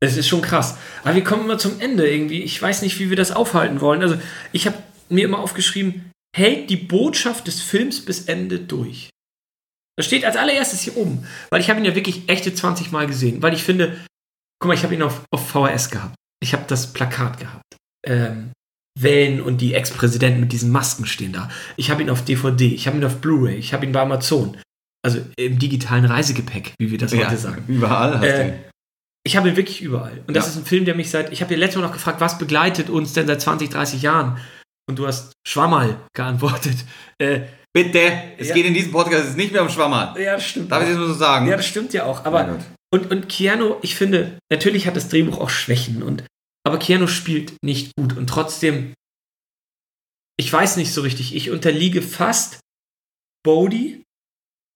Es 0.00 0.16
ist 0.16 0.28
schon 0.28 0.42
krass. 0.42 0.76
Aber 1.04 1.14
wir 1.14 1.24
kommen 1.24 1.44
immer 1.44 1.58
zum 1.58 1.80
Ende 1.80 2.08
irgendwie. 2.08 2.42
Ich 2.42 2.60
weiß 2.60 2.82
nicht, 2.82 2.98
wie 2.98 3.08
wir 3.08 3.16
das 3.16 3.32
aufhalten 3.32 3.80
wollen. 3.80 4.02
Also, 4.02 4.16
ich 4.52 4.66
habe 4.66 4.76
mir 5.08 5.24
immer 5.24 5.38
aufgeschrieben, 5.38 6.10
hält 6.36 6.68
die 6.68 6.76
Botschaft 6.76 7.46
des 7.46 7.62
Films 7.62 8.04
bis 8.04 8.26
Ende 8.26 8.58
durch. 8.58 9.08
Das 9.96 10.04
steht 10.06 10.26
als 10.26 10.36
allererstes 10.36 10.82
hier 10.82 10.96
oben. 10.98 11.26
Weil 11.50 11.60
ich 11.62 11.70
habe 11.70 11.80
ihn 11.80 11.86
ja 11.86 11.94
wirklich 11.94 12.28
echte 12.28 12.54
20 12.54 12.92
Mal 12.92 13.06
gesehen. 13.06 13.42
Weil 13.42 13.54
ich 13.54 13.62
finde, 13.62 13.96
guck 14.60 14.68
mal, 14.68 14.74
ich 14.74 14.82
habe 14.82 14.94
ihn 14.94 15.02
auf, 15.02 15.22
auf 15.30 15.48
VHS 15.48 15.90
gehabt. 15.90 16.14
Ich 16.42 16.52
habe 16.52 16.64
das 16.68 16.92
Plakat 16.92 17.38
gehabt. 17.40 17.64
Ähm, 18.06 18.52
Wellen 18.98 19.40
und 19.40 19.60
die 19.62 19.72
Ex-Präsidenten 19.74 20.40
mit 20.40 20.52
diesen 20.52 20.70
Masken 20.70 21.06
stehen 21.06 21.32
da. 21.32 21.50
Ich 21.76 21.90
habe 21.90 22.02
ihn 22.02 22.10
auf 22.10 22.24
DVD, 22.24 22.66
ich 22.74 22.86
habe 22.86 22.96
ihn 22.98 23.04
auf 23.04 23.16
Blu-ray, 23.20 23.56
ich 23.56 23.72
habe 23.74 23.84
ihn 23.86 23.92
bei 23.92 24.00
Amazon. 24.00 24.56
Also 25.02 25.20
im 25.36 25.58
digitalen 25.58 26.04
Reisegepäck, 26.04 26.74
wie 26.78 26.90
wir 26.90 26.98
das 26.98 27.14
heute 27.14 27.36
sagen. 27.36 27.64
Überall 27.68 28.14
hast 28.14 28.22
du 28.22 28.26
Äh, 28.28 28.48
ihn. 28.48 28.54
Ich 29.26 29.36
habe 29.36 29.48
ihn 29.48 29.56
wirklich 29.56 29.82
überall. 29.82 30.22
Und 30.26 30.34
das 30.34 30.44
Ja. 30.46 30.50
ist 30.52 30.56
ein 30.58 30.64
Film, 30.64 30.84
der 30.84 30.94
mich 30.94 31.10
seit. 31.10 31.32
Ich 31.32 31.40
habe 31.42 31.52
dir 31.52 31.58
letztes 31.58 31.80
Mal 31.80 31.86
noch 31.88 31.92
gefragt, 31.94 32.20
was 32.20 32.38
begleitet 32.38 32.88
uns 32.88 33.12
denn 33.12 33.26
seit 33.26 33.40
20, 33.40 33.68
30 33.70 34.00
Jahren? 34.02 34.38
Und 34.88 34.98
du 34.98 35.06
hast 35.06 35.32
Schwammerl 35.46 35.98
geantwortet. 36.14 36.76
Äh, 37.18 37.46
Bitte, 37.72 38.12
es 38.38 38.48
Ja. 38.48 38.54
geht 38.54 38.66
in 38.66 38.74
diesem 38.74 38.92
Podcast 38.92 39.36
nicht 39.36 39.52
mehr 39.52 39.62
um 39.62 39.68
Schwammer. 39.70 40.14
ja, 40.18 40.34
das 40.34 40.44
stimmt. 40.46 40.70
Darf 40.70 40.82
ich 40.82 40.88
das 40.90 40.98
mal 40.98 41.06
so 41.08 41.14
sagen? 41.14 41.46
ja, 41.48 41.56
das 41.56 41.66
stimmt 41.66 41.92
ja 41.94 42.04
auch. 42.04 42.24
Aber 42.26 42.44
Gott. 42.44 42.60
und, 42.92 43.10
und 43.10 43.28
Keanu, 43.28 43.76
ich 43.82 43.96
finde, 43.96 44.38
natürlich 44.50 44.86
hat 44.86 44.96
das 44.96 45.08
Drehbuch 45.08 45.38
auch 45.38 45.48
Schwächen. 45.50 46.02
Und, 46.02 46.24
aber 46.66 46.78
Keanu 46.78 47.06
spielt 47.06 47.54
nicht 47.62 47.92
gut. 47.96 48.16
Und 48.16 48.28
trotzdem 48.28 48.92
ich 50.38 50.52
weiß 50.52 50.76
nicht 50.76 50.92
so 50.92 51.00
richtig. 51.00 51.34
Ich 51.34 51.50
unterliege 51.50 52.02
fast 52.02 52.60
Bodhi. 53.42 54.02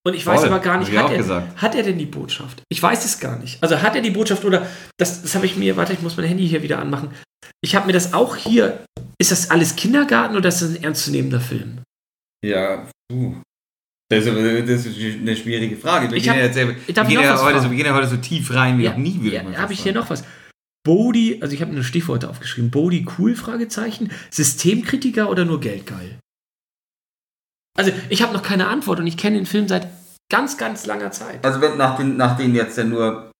Und 0.06 0.14
ich 0.14 0.24
weiß 0.24 0.40
Voll, 0.40 0.48
aber 0.48 0.60
gar 0.60 0.78
nicht, 0.78 0.90
hat 0.96 1.10
er, 1.10 1.56
hat 1.56 1.74
er 1.74 1.82
denn 1.82 1.98
die 1.98 2.06
Botschaft? 2.06 2.62
Ich 2.70 2.82
weiß 2.82 3.04
es 3.04 3.20
gar 3.20 3.38
nicht. 3.38 3.62
Also 3.62 3.82
hat 3.82 3.94
er 3.94 4.00
die 4.00 4.10
Botschaft 4.10 4.44
oder 4.46 4.66
das, 4.98 5.20
das 5.22 5.34
habe 5.34 5.44
ich 5.44 5.56
mir, 5.56 5.76
warte, 5.76 5.92
ich 5.92 6.00
muss 6.00 6.16
mein 6.16 6.26
Handy 6.26 6.48
hier 6.48 6.62
wieder 6.62 6.78
anmachen. 6.78 7.10
Ich 7.62 7.74
habe 7.76 7.86
mir 7.86 7.92
das 7.92 8.14
auch 8.14 8.34
hier. 8.36 8.82
Ist 9.20 9.30
das 9.30 9.50
alles 9.50 9.76
Kindergarten 9.76 10.36
oder 10.36 10.48
ist 10.48 10.62
das 10.62 10.70
ein 10.70 10.82
ernstzunehmender 10.82 11.40
Film? 11.40 11.80
Ja, 12.44 12.88
puh. 13.12 13.34
Das 14.10 14.24
ist, 14.24 14.30
aber- 14.30 14.62
das 14.62 14.86
ist 14.86 14.96
eine 14.98 15.36
schwierige 15.36 15.76
Frage. 15.76 16.10
Wir 16.10 16.16
Ich 16.16 16.22
gehen 16.24 16.32
hab- 16.32 16.38
ja, 16.38 16.44
jetzt, 16.46 16.56
wir 16.56 16.64
gehen 17.04 17.20
ja 17.20 17.40
heute, 17.42 17.60
so, 17.60 17.70
wir 17.70 17.76
gehen 17.76 17.86
ja 17.86 17.94
heute 17.94 18.08
so 18.08 18.16
tief 18.16 18.52
rein 18.54 18.78
wie 18.78 18.88
noch 18.88 18.96
nie, 18.96 19.20
würde 19.20 19.36
ja, 19.36 19.42
man 19.42 19.56
habe 19.58 19.72
ich 19.74 19.80
hier 19.82 19.92
noch 19.92 20.08
was. 20.08 20.24
Bodhi, 20.82 21.38
also 21.42 21.54
ich 21.54 21.60
habe 21.60 21.70
eine 21.72 21.84
Stichworte 21.84 22.30
aufgeschrieben. 22.30 22.70
Bodhi 22.70 23.06
cool, 23.18 23.36
Fragezeichen. 23.36 24.10
Systemkritiker 24.30 25.28
oder 25.28 25.44
nur 25.44 25.60
geldgeil? 25.60 26.18
Also 27.78 27.92
ich 28.08 28.22
habe 28.22 28.32
noch 28.32 28.42
keine 28.42 28.68
Antwort 28.68 28.98
und 29.00 29.06
ich 29.06 29.16
kenne 29.16 29.36
den 29.36 29.46
Film 29.46 29.68
seit 29.68 29.86
ganz, 30.30 30.56
ganz 30.56 30.86
langer 30.86 31.10
Zeit. 31.10 31.44
Also 31.44 31.60
wenn, 31.60 31.76
nach, 31.76 31.96
den, 31.96 32.16
nach 32.16 32.36
den 32.36 32.54
jetzt 32.54 32.76
ja 32.78 32.84
nur 32.84 33.30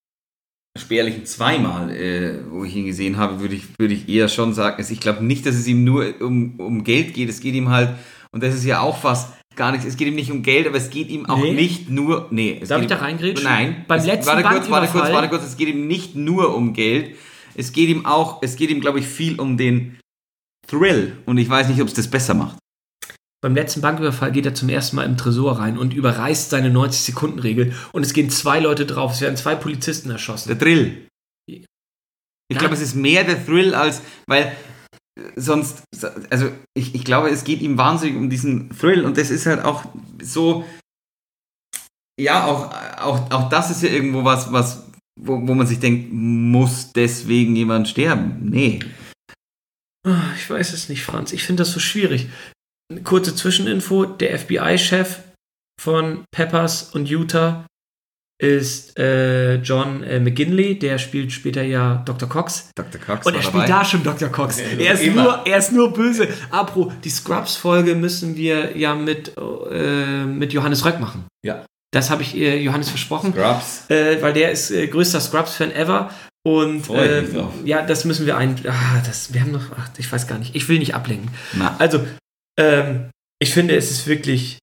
spärlichen 0.79 1.27
zweimal, 1.27 1.91
äh, 1.91 2.39
wo 2.49 2.65
ich 2.65 2.75
ihn 2.77 2.87
gesehen 2.87 3.17
habe, 3.17 3.41
würde 3.41 3.55
ich, 3.55 3.65
würde 3.79 3.95
ich 3.95 4.09
eher 4.09 4.29
schon 4.29 4.55
sagen, 4.55 4.77
also 4.79 4.93
ich 4.93 5.01
glaube 5.01 5.25
nicht, 5.25 5.45
dass 5.47 5.57
es 5.57 5.67
ihm 5.67 5.85
nur 5.85 6.15
um, 6.21 6.59
um 6.61 6.85
Geld 6.85 7.15
geht, 7.15 7.29
es 7.29 7.41
geht 7.41 7.55
ihm 7.55 7.69
halt, 7.71 7.91
und 8.33 8.43
das 8.43 8.55
ist 8.55 8.65
ja 8.65 8.81
auch 8.81 8.97
fast 8.97 9.33
gar 9.57 9.73
nichts, 9.73 9.85
es 9.87 9.97
geht 9.97 10.07
ihm 10.09 10.15
nicht 10.15 10.31
um 10.31 10.43
Geld, 10.43 10.67
aber 10.69 10.77
es 10.77 10.91
geht 10.91 11.09
ihm 11.09 11.27
auch 11.27 11.43
Nee. 11.43 11.53
nicht 11.53 11.91
nur, 11.91 12.29
nee. 12.31 12.59
Es 12.63 12.69
Darf 12.69 12.81
geht 12.81 12.91
ich 12.91 12.97
da 12.97 13.03
reingrätschen? 13.03 13.45
Nein. 13.45 13.85
Beim 13.89 13.99
es, 13.99 14.07
letzten 14.07 14.29
warte 14.29 14.43
kurz, 14.49 14.71
warte 14.71 14.93
kurz, 14.93 15.13
warte 15.13 15.29
kurz, 15.29 15.45
es 15.45 15.57
geht 15.57 15.69
ihm 15.69 15.89
nicht 15.89 16.15
nur 16.15 16.55
um 16.55 16.73
Geld, 16.73 17.17
es 17.57 17.73
geht 17.73 17.89
ihm 17.89 18.07
auch, 18.07 18.41
es 18.43 18.55
geht 18.55 18.71
ihm, 18.71 18.81
glaube 18.81 19.01
ich, 19.01 19.07
viel 19.07 19.41
um 19.41 19.57
den 19.57 19.99
Thrill, 20.69 21.17
und 21.27 21.39
ich 21.39 21.49
weiß 21.49 21.69
nicht, 21.69 21.83
ob 21.83 21.89
es 21.89 21.95
das 21.95 22.09
besser 22.09 22.35
macht. 22.35 22.57
Beim 23.43 23.55
letzten 23.55 23.81
Banküberfall 23.81 24.33
geht 24.33 24.45
er 24.45 24.55
zum 24.55 24.69
ersten 24.69 24.97
Mal 24.97 25.07
im 25.07 25.17
Tresor 25.17 25.59
rein 25.59 25.79
und 25.79 25.95
überreißt 25.95 26.51
seine 26.51 26.69
90-Sekunden-Regel 26.71 27.73
und 27.93 28.05
es 28.05 28.13
gehen 28.13 28.29
zwei 28.29 28.61
Leute 28.61 28.85
drauf. 28.85 29.13
Es 29.13 29.23
werden 29.23 29.37
zwei 29.37 29.55
Polizisten 29.55 30.11
erschossen. 30.11 30.49
Der 30.49 30.59
Thrill. 30.59 31.07
Ich 31.47 32.59
glaube, 32.59 32.75
es 32.75 32.81
ist 32.81 32.97
mehr 32.97 33.25
der 33.25 33.45
Thrill 33.47 33.75
als, 33.75 34.03
weil 34.27 34.53
äh, 35.17 35.23
sonst, 35.37 35.85
also 36.29 36.51
ich, 36.75 36.95
ich 36.95 37.05
glaube, 37.05 37.31
es 37.31 37.45
geht 37.45 37.63
ihm 37.63 37.79
wahnsinnig 37.79 38.17
um 38.17 38.29
diesen 38.29 38.71
Thrill 38.77 39.05
und 39.05 39.17
das 39.17 39.31
ist 39.31 39.47
halt 39.47 39.65
auch 39.65 39.85
so, 40.21 40.65
ja, 42.21 42.45
auch, 42.47 42.75
auch, 42.99 43.31
auch 43.31 43.49
das 43.49 43.71
ist 43.71 43.83
ja 43.83 43.89
irgendwo 43.89 44.25
was, 44.25 44.53
was, 44.53 44.85
wo, 45.19 45.47
wo 45.47 45.55
man 45.55 45.67
sich 45.67 45.79
denkt, 45.79 46.13
muss 46.13 46.93
deswegen 46.93 47.55
jemand 47.57 47.89
sterben? 47.89 48.51
Nee. 48.51 48.81
Ah, 50.07 50.33
Ich 50.37 50.51
weiß 50.51 50.73
es 50.73 50.89
nicht, 50.89 51.05
Franz. 51.05 51.33
Ich 51.33 51.45
finde 51.45 51.63
das 51.63 51.73
so 51.73 51.81
schwierig. 51.81 52.29
Kurze 53.05 53.35
Zwischeninfo: 53.35 54.05
Der 54.05 54.39
FBI-Chef 54.39 55.19
von 55.81 56.25
Peppers 56.33 56.91
und 56.95 57.09
Utah 57.09 57.65
ist 58.43 58.99
äh, 58.99 59.57
John 59.57 60.03
äh, 60.03 60.19
McGinley. 60.19 60.79
Der 60.79 60.99
spielt 60.99 61.31
später 61.31 61.63
ja 61.63 62.03
Dr. 62.07 62.29
Cox. 62.29 62.71
Dr. 62.75 63.01
Cox 63.01 63.27
Und 63.27 63.35
er 63.35 63.43
spielt 63.43 63.65
dabei. 63.65 63.67
da 63.69 63.85
schon 63.85 64.03
Dr. 64.03 64.29
Cox. 64.31 64.59
Er 64.59 64.95
ist, 64.95 65.03
Immer. 65.03 65.23
nur, 65.23 65.47
er 65.47 65.59
ist 65.59 65.73
nur 65.73 65.93
böse. 65.93 66.27
Apro, 66.51 66.91
die 67.05 67.11
Scrubs-Folge 67.11 67.95
müssen 67.95 68.37
wir 68.37 68.77
ja 68.79 68.95
mit, 68.95 69.33
äh, 69.71 70.25
mit 70.25 70.53
Johannes 70.55 70.85
Röck 70.85 70.99
machen. 71.01 71.27
Ja. 71.45 71.65
Das 71.93 72.09
habe 72.11 72.23
ich 72.23 72.35
äh, 72.37 72.59
Johannes 72.63 72.89
versprochen. 72.89 73.33
Scrubs. 73.35 73.85
Äh, 73.91 74.23
weil 74.23 74.33
der 74.33 74.53
ist 74.53 74.71
äh, 74.71 74.87
größter 74.87 75.21
Scrubs-Fan 75.21 75.73
ever. 75.73 76.11
Und 76.43 76.89
äh, 76.89 77.23
drauf. 77.25 77.53
ja, 77.67 77.83
das 77.85 78.07
müssen 78.07 78.25
wir 78.25 78.39
ein. 78.39 78.57
Ah, 78.67 79.03
das, 79.07 79.35
wir 79.35 79.43
haben 79.43 79.53
noch. 79.53 79.65
Ach, 79.79 79.91
ich 79.99 80.11
weiß 80.11 80.27
gar 80.27 80.39
nicht. 80.39 80.57
Ich 80.57 80.67
will 80.71 80.79
nicht 80.79 80.95
ablenken. 80.95 81.29
Na, 81.53 81.77
Also, 81.79 82.01
ähm, 82.59 83.11
ich 83.43 83.53
finde, 83.53 83.77
es 83.77 83.91
ist 83.91 84.07
wirklich. 84.07 84.59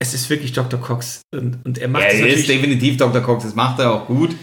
Es 0.00 0.12
ist 0.12 0.28
wirklich 0.28 0.52
Dr. 0.52 0.80
Cox. 0.80 1.22
Und, 1.34 1.64
und 1.64 1.78
er 1.78 1.88
macht 1.88 2.02
er 2.04 2.08
es 2.10 2.14
ist 2.16 2.20
natürlich. 2.20 2.46
definitiv 2.48 2.96
Dr. 2.98 3.22
Cox, 3.22 3.44
das 3.44 3.54
macht 3.54 3.78
er 3.80 3.92
auch 3.92 4.06
gut, 4.06 4.34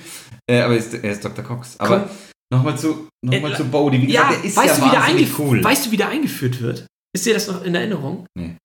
äh, 0.50 0.62
aber 0.62 0.74
er 0.74 0.80
ist, 0.80 0.94
er 0.94 1.12
ist 1.12 1.24
Dr. 1.24 1.44
Cox. 1.46 1.80
Aber 1.80 2.10
nochmal 2.52 2.78
zu, 2.78 3.10
noch 3.24 3.40
mal 3.42 3.52
Äh, 3.54 3.58
zu 3.58 3.66
Bodhi. 3.70 4.02
Wie 4.02 4.12
Ja, 4.12 4.28
gesagt, 4.30 4.44
er 4.44 4.50
ist 4.50 4.58
weißt, 4.58 4.80
ja 4.80 4.86
du, 4.90 4.96
wahnsinnig 4.98 5.40
cool. 5.40 5.64
weißt 5.64 5.86
du, 5.86 5.92
wie 5.92 5.98
der 5.98 6.10
eingeführt 6.10 6.62
wird? 6.62 6.88
Ist 7.14 7.26
dir 7.26 7.34
das 7.34 7.48
noch 7.48 7.64
in 7.64 7.76
Erinnerung? 7.76 8.26
Nee. 8.36 8.58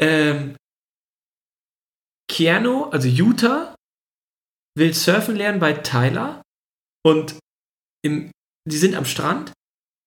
Ähm, 0.00 0.54
Keanu, 2.30 2.84
also 2.84 3.08
Utah, 3.08 3.74
will 4.78 4.94
surfen 4.94 5.34
lernen 5.36 5.58
bei 5.58 5.72
Tyler 5.72 6.42
und 7.04 7.36
im, 8.04 8.30
die 8.68 8.76
sind 8.76 8.94
am 8.94 9.04
Strand 9.04 9.52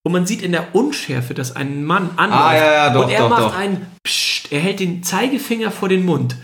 und 0.04 0.12
man 0.12 0.26
sieht 0.26 0.42
in 0.42 0.52
der 0.52 0.74
Unschärfe, 0.74 1.34
dass 1.34 1.56
ein 1.56 1.84
Mann 1.84 2.10
anläuft 2.16 2.42
Ah, 2.42 2.56
ja, 2.56 2.72
ja, 2.72 2.90
doch, 2.92 3.04
und 3.06 3.10
er 3.10 3.20
doch, 3.20 3.30
macht 3.30 3.42
doch. 3.42 3.56
einen 3.56 3.86
Psst, 4.04 4.52
er 4.52 4.60
hält 4.60 4.80
den 4.80 5.02
Zeigefinger 5.02 5.70
vor 5.70 5.88
den 5.88 6.04
Mund 6.04 6.36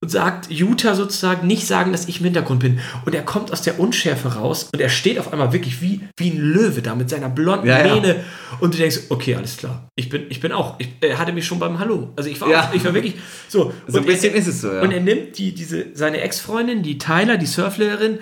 und 0.00 0.10
sagt 0.10 0.48
Utah 0.50 0.94
sozusagen 0.94 1.46
nicht 1.48 1.66
sagen, 1.66 1.90
dass 1.90 2.06
ich 2.06 2.18
im 2.20 2.24
Hintergrund 2.26 2.60
bin. 2.60 2.78
Und 3.04 3.16
er 3.16 3.22
kommt 3.22 3.50
aus 3.52 3.62
der 3.62 3.80
Unschärfe 3.80 4.34
raus 4.36 4.68
und 4.72 4.80
er 4.80 4.88
steht 4.88 5.18
auf 5.18 5.32
einmal 5.32 5.52
wirklich 5.52 5.82
wie, 5.82 6.02
wie 6.16 6.30
ein 6.30 6.38
Löwe 6.38 6.82
da 6.82 6.94
mit 6.94 7.10
seiner 7.10 7.28
blonden 7.28 7.66
Ja, 7.66 7.84
ja. 7.84 7.94
Mähne. 7.94 8.24
Und 8.60 8.74
du 8.74 8.78
denkst, 8.78 8.98
okay, 9.08 9.34
alles 9.34 9.56
klar. 9.56 9.88
Ich 9.96 10.08
bin, 10.08 10.26
ich 10.28 10.38
bin 10.40 10.52
auch. 10.52 10.76
Ich, 10.78 10.88
er 11.00 11.18
hatte 11.18 11.32
mich 11.32 11.46
schon 11.46 11.58
beim 11.58 11.80
Hallo. 11.80 12.12
Also 12.14 12.30
ich 12.30 12.40
war, 12.40 12.48
Ja. 12.48 12.68
auch, 12.68 12.74
ich 12.74 12.84
war 12.84 12.94
wirklich 12.94 13.14
so. 13.48 13.72
So 13.88 13.98
ein 13.98 14.04
bisschen 14.06 14.32
er, 14.34 14.38
ist 14.38 14.46
es 14.46 14.60
so, 14.60 14.72
ja. 14.72 14.82
Und 14.82 14.92
er 14.92 15.00
nimmt 15.00 15.36
die, 15.38 15.52
diese, 15.52 15.86
seine 15.94 16.20
Ex-Freundin, 16.20 16.84
die 16.84 16.98
Tyler, 16.98 17.36
die 17.36 17.46
Surflehrerin, 17.46 18.20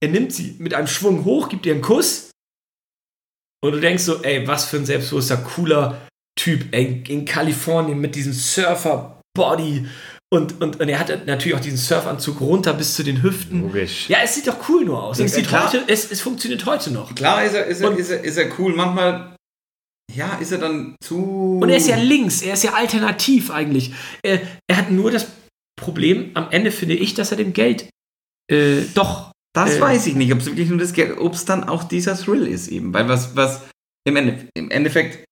er 0.00 0.08
nimmt 0.10 0.32
sie 0.32 0.54
mit 0.60 0.74
einem 0.74 0.86
Schwung 0.86 1.24
hoch, 1.24 1.48
gibt 1.48 1.66
ihr 1.66 1.72
einen 1.72 1.82
Kuss. 1.82 2.30
Und 3.66 3.72
du 3.74 3.80
denkst 3.80 4.02
so, 4.04 4.22
ey, 4.22 4.46
was 4.46 4.66
für 4.66 4.76
ein 4.76 4.86
selbstbewusster, 4.86 5.38
cooler 5.38 6.00
Typ, 6.38 6.66
ey, 6.72 7.02
in 7.08 7.24
Kalifornien 7.24 7.98
mit 7.98 8.14
diesem 8.14 8.32
Surfer-Body. 8.32 9.86
Und, 10.32 10.60
und, 10.60 10.80
und 10.80 10.88
er 10.88 10.98
hat 10.98 11.26
natürlich 11.26 11.56
auch 11.56 11.60
diesen 11.60 11.78
Surfanzug 11.78 12.40
runter 12.40 12.74
bis 12.74 12.94
zu 12.94 13.04
den 13.04 13.22
Hüften. 13.22 13.62
Logisch. 13.62 14.08
Ja, 14.08 14.18
es 14.24 14.34
sieht 14.34 14.48
doch 14.48 14.68
cool 14.68 14.84
nur 14.84 15.02
aus. 15.02 15.20
Es, 15.20 15.34
sieht 15.34 15.46
klar. 15.48 15.72
heute, 15.72 15.84
es, 15.86 16.10
es 16.10 16.20
funktioniert 16.20 16.66
heute 16.66 16.90
noch. 16.92 17.14
Klar 17.14 17.44
ist 17.44 17.54
er, 17.54 17.66
ist 17.66 17.80
er, 17.80 17.90
Und- 17.90 17.98
ist 17.98 18.10
er, 18.10 18.24
ist 18.24 18.36
er 18.36 18.58
cool. 18.58 18.74
Manchmal, 18.74 19.36
ja, 20.12 20.36
ist 20.36 20.50
er 20.52 20.58
dann 20.58 20.96
zu. 21.02 21.60
Und 21.62 21.68
er 21.68 21.76
ist 21.76 21.88
ja 21.88 21.96
links, 21.96 22.42
er 22.42 22.54
ist 22.54 22.64
ja 22.64 22.74
alternativ 22.74 23.50
eigentlich. 23.50 23.92
Er, 24.22 24.40
er 24.68 24.76
hat 24.76 24.90
nur 24.90 25.10
das 25.12 25.26
Problem, 25.80 26.32
am 26.34 26.50
Ende 26.50 26.72
finde 26.72 26.94
ich, 26.94 27.14
dass 27.14 27.30
er 27.30 27.36
dem 27.36 27.52
Geld 27.52 27.88
äh, 28.50 28.82
doch. 28.94 29.30
Das 29.56 29.76
äh, 29.76 29.80
weiß 29.80 30.06
ich 30.06 30.14
nicht, 30.14 30.32
ob 30.32 30.40
es 30.40 30.46
wirklich 30.46 30.68
nur 30.68 30.78
das 30.78 30.92
Geld, 30.92 31.18
ob 31.18 31.32
es 31.32 31.46
dann 31.46 31.64
auch 31.64 31.84
dieser 31.84 32.14
Thrill 32.14 32.46
ist 32.46 32.68
eben. 32.68 32.92
Weil 32.92 33.08
was, 33.08 33.34
was 33.34 33.62
im, 34.06 34.16
Ende, 34.16 34.48
im 34.54 34.70
Endeffekt 34.70 35.24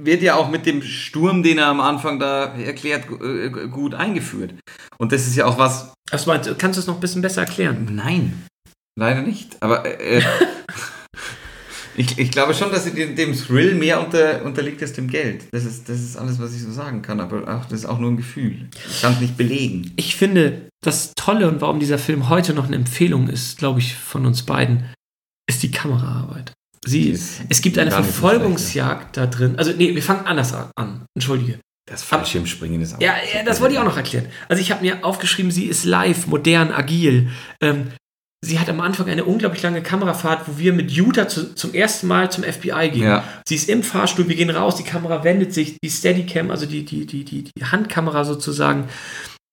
wird 0.00 0.22
ja 0.22 0.34
auch 0.34 0.50
mit 0.50 0.66
dem 0.66 0.82
Sturm, 0.82 1.44
den 1.44 1.58
er 1.58 1.68
am 1.68 1.80
Anfang 1.80 2.18
da 2.18 2.46
erklärt, 2.56 3.06
äh, 3.22 3.68
gut 3.68 3.94
eingeführt. 3.94 4.54
Und 4.98 5.12
das 5.12 5.28
ist 5.28 5.36
ja 5.36 5.46
auch 5.46 5.56
was. 5.56 5.94
Was 6.10 6.26
meinst 6.26 6.50
du, 6.50 6.56
kannst 6.56 6.78
du 6.78 6.80
es 6.80 6.88
noch 6.88 6.96
ein 6.96 7.00
bisschen 7.00 7.22
besser 7.22 7.42
erklären? 7.42 7.88
Nein, 7.92 8.46
leider 8.98 9.22
nicht. 9.22 9.62
Aber 9.62 9.86
äh, 9.86 10.20
ich, 11.96 12.18
ich 12.18 12.30
glaube 12.30 12.54
schon, 12.54 12.70
dass 12.70 12.84
sie 12.84 13.14
dem, 13.14 13.34
Thrill 13.34 13.74
mehr 13.74 14.02
unter, 14.02 14.44
unterliegt 14.44 14.80
als 14.82 14.92
dem 14.92 15.08
Geld. 15.08 15.44
Das 15.52 15.64
ist, 15.64 15.88
das 15.88 16.00
ist 16.00 16.16
alles, 16.16 16.38
was 16.38 16.54
ich 16.54 16.62
so 16.62 16.72
sagen 16.72 17.02
kann. 17.02 17.20
Aber 17.20 17.42
auch, 17.42 17.64
das 17.66 17.80
ist 17.80 17.86
auch 17.86 17.98
nur 17.98 18.10
ein 18.10 18.16
Gefühl. 18.16 18.68
Ich 18.88 19.02
kann 19.02 19.12
es 19.14 19.20
nicht 19.20 19.36
belegen. 19.36 19.92
Ich 19.96 20.16
finde, 20.16 20.68
das 20.82 21.12
Tolle 21.14 21.48
und 21.48 21.60
warum 21.60 21.80
dieser 21.80 21.98
Film 21.98 22.28
heute 22.28 22.54
noch 22.54 22.66
eine 22.66 22.76
Empfehlung 22.76 23.28
ist, 23.28 23.58
glaube 23.58 23.80
ich, 23.80 23.94
von 23.94 24.26
uns 24.26 24.42
beiden, 24.42 24.84
ist 25.48 25.62
die 25.62 25.70
Kameraarbeit. 25.70 26.52
Sie, 26.84 27.10
ist 27.10 27.42
es 27.48 27.60
gibt 27.60 27.78
eine 27.78 27.90
so 27.90 27.96
Verfolgungsjagd 27.96 29.16
da 29.16 29.26
drin. 29.26 29.54
Also, 29.56 29.72
nee, 29.72 29.94
wir 29.94 30.02
fangen 30.02 30.26
anders 30.26 30.52
an. 30.74 31.06
Entschuldige. 31.14 31.58
Das 31.86 32.02
Fallschirmspringen 32.02 32.80
ist 32.80 32.94
auch. 32.94 33.00
Ja, 33.00 33.14
ja, 33.34 33.42
das 33.44 33.60
wollte 33.60 33.74
ich 33.74 33.80
auch 33.80 33.84
noch 33.84 33.96
erklären. 33.96 34.26
Also 34.48 34.60
ich 34.60 34.70
habe 34.70 34.82
mir 34.82 35.04
aufgeschrieben, 35.04 35.50
sie 35.50 35.66
ist 35.66 35.84
live, 35.84 36.26
modern, 36.26 36.70
agil. 36.70 37.30
Ähm, 37.60 37.88
sie 38.44 38.58
hat 38.58 38.68
am 38.68 38.80
Anfang 38.80 39.08
eine 39.08 39.24
unglaublich 39.24 39.62
lange 39.62 39.82
Kamerafahrt, 39.82 40.48
wo 40.48 40.58
wir 40.58 40.72
mit 40.72 40.90
Utah 40.90 41.28
zu, 41.28 41.54
zum 41.54 41.74
ersten 41.74 42.08
Mal 42.08 42.30
zum 42.30 42.44
FBI 42.44 42.90
gehen. 42.90 43.04
Ja. 43.04 43.24
Sie 43.46 43.54
ist 43.54 43.68
im 43.68 43.82
Fahrstuhl, 43.82 44.28
wir 44.28 44.36
gehen 44.36 44.50
raus, 44.50 44.76
die 44.76 44.82
Kamera 44.82 45.22
wendet 45.24 45.54
sich, 45.54 45.76
die 45.82 45.90
Steadicam, 45.90 46.50
also 46.50 46.66
die, 46.66 46.84
die, 46.84 47.06
die, 47.06 47.24
die, 47.24 47.44
die 47.44 47.64
Handkamera 47.64 48.24
sozusagen, 48.24 48.88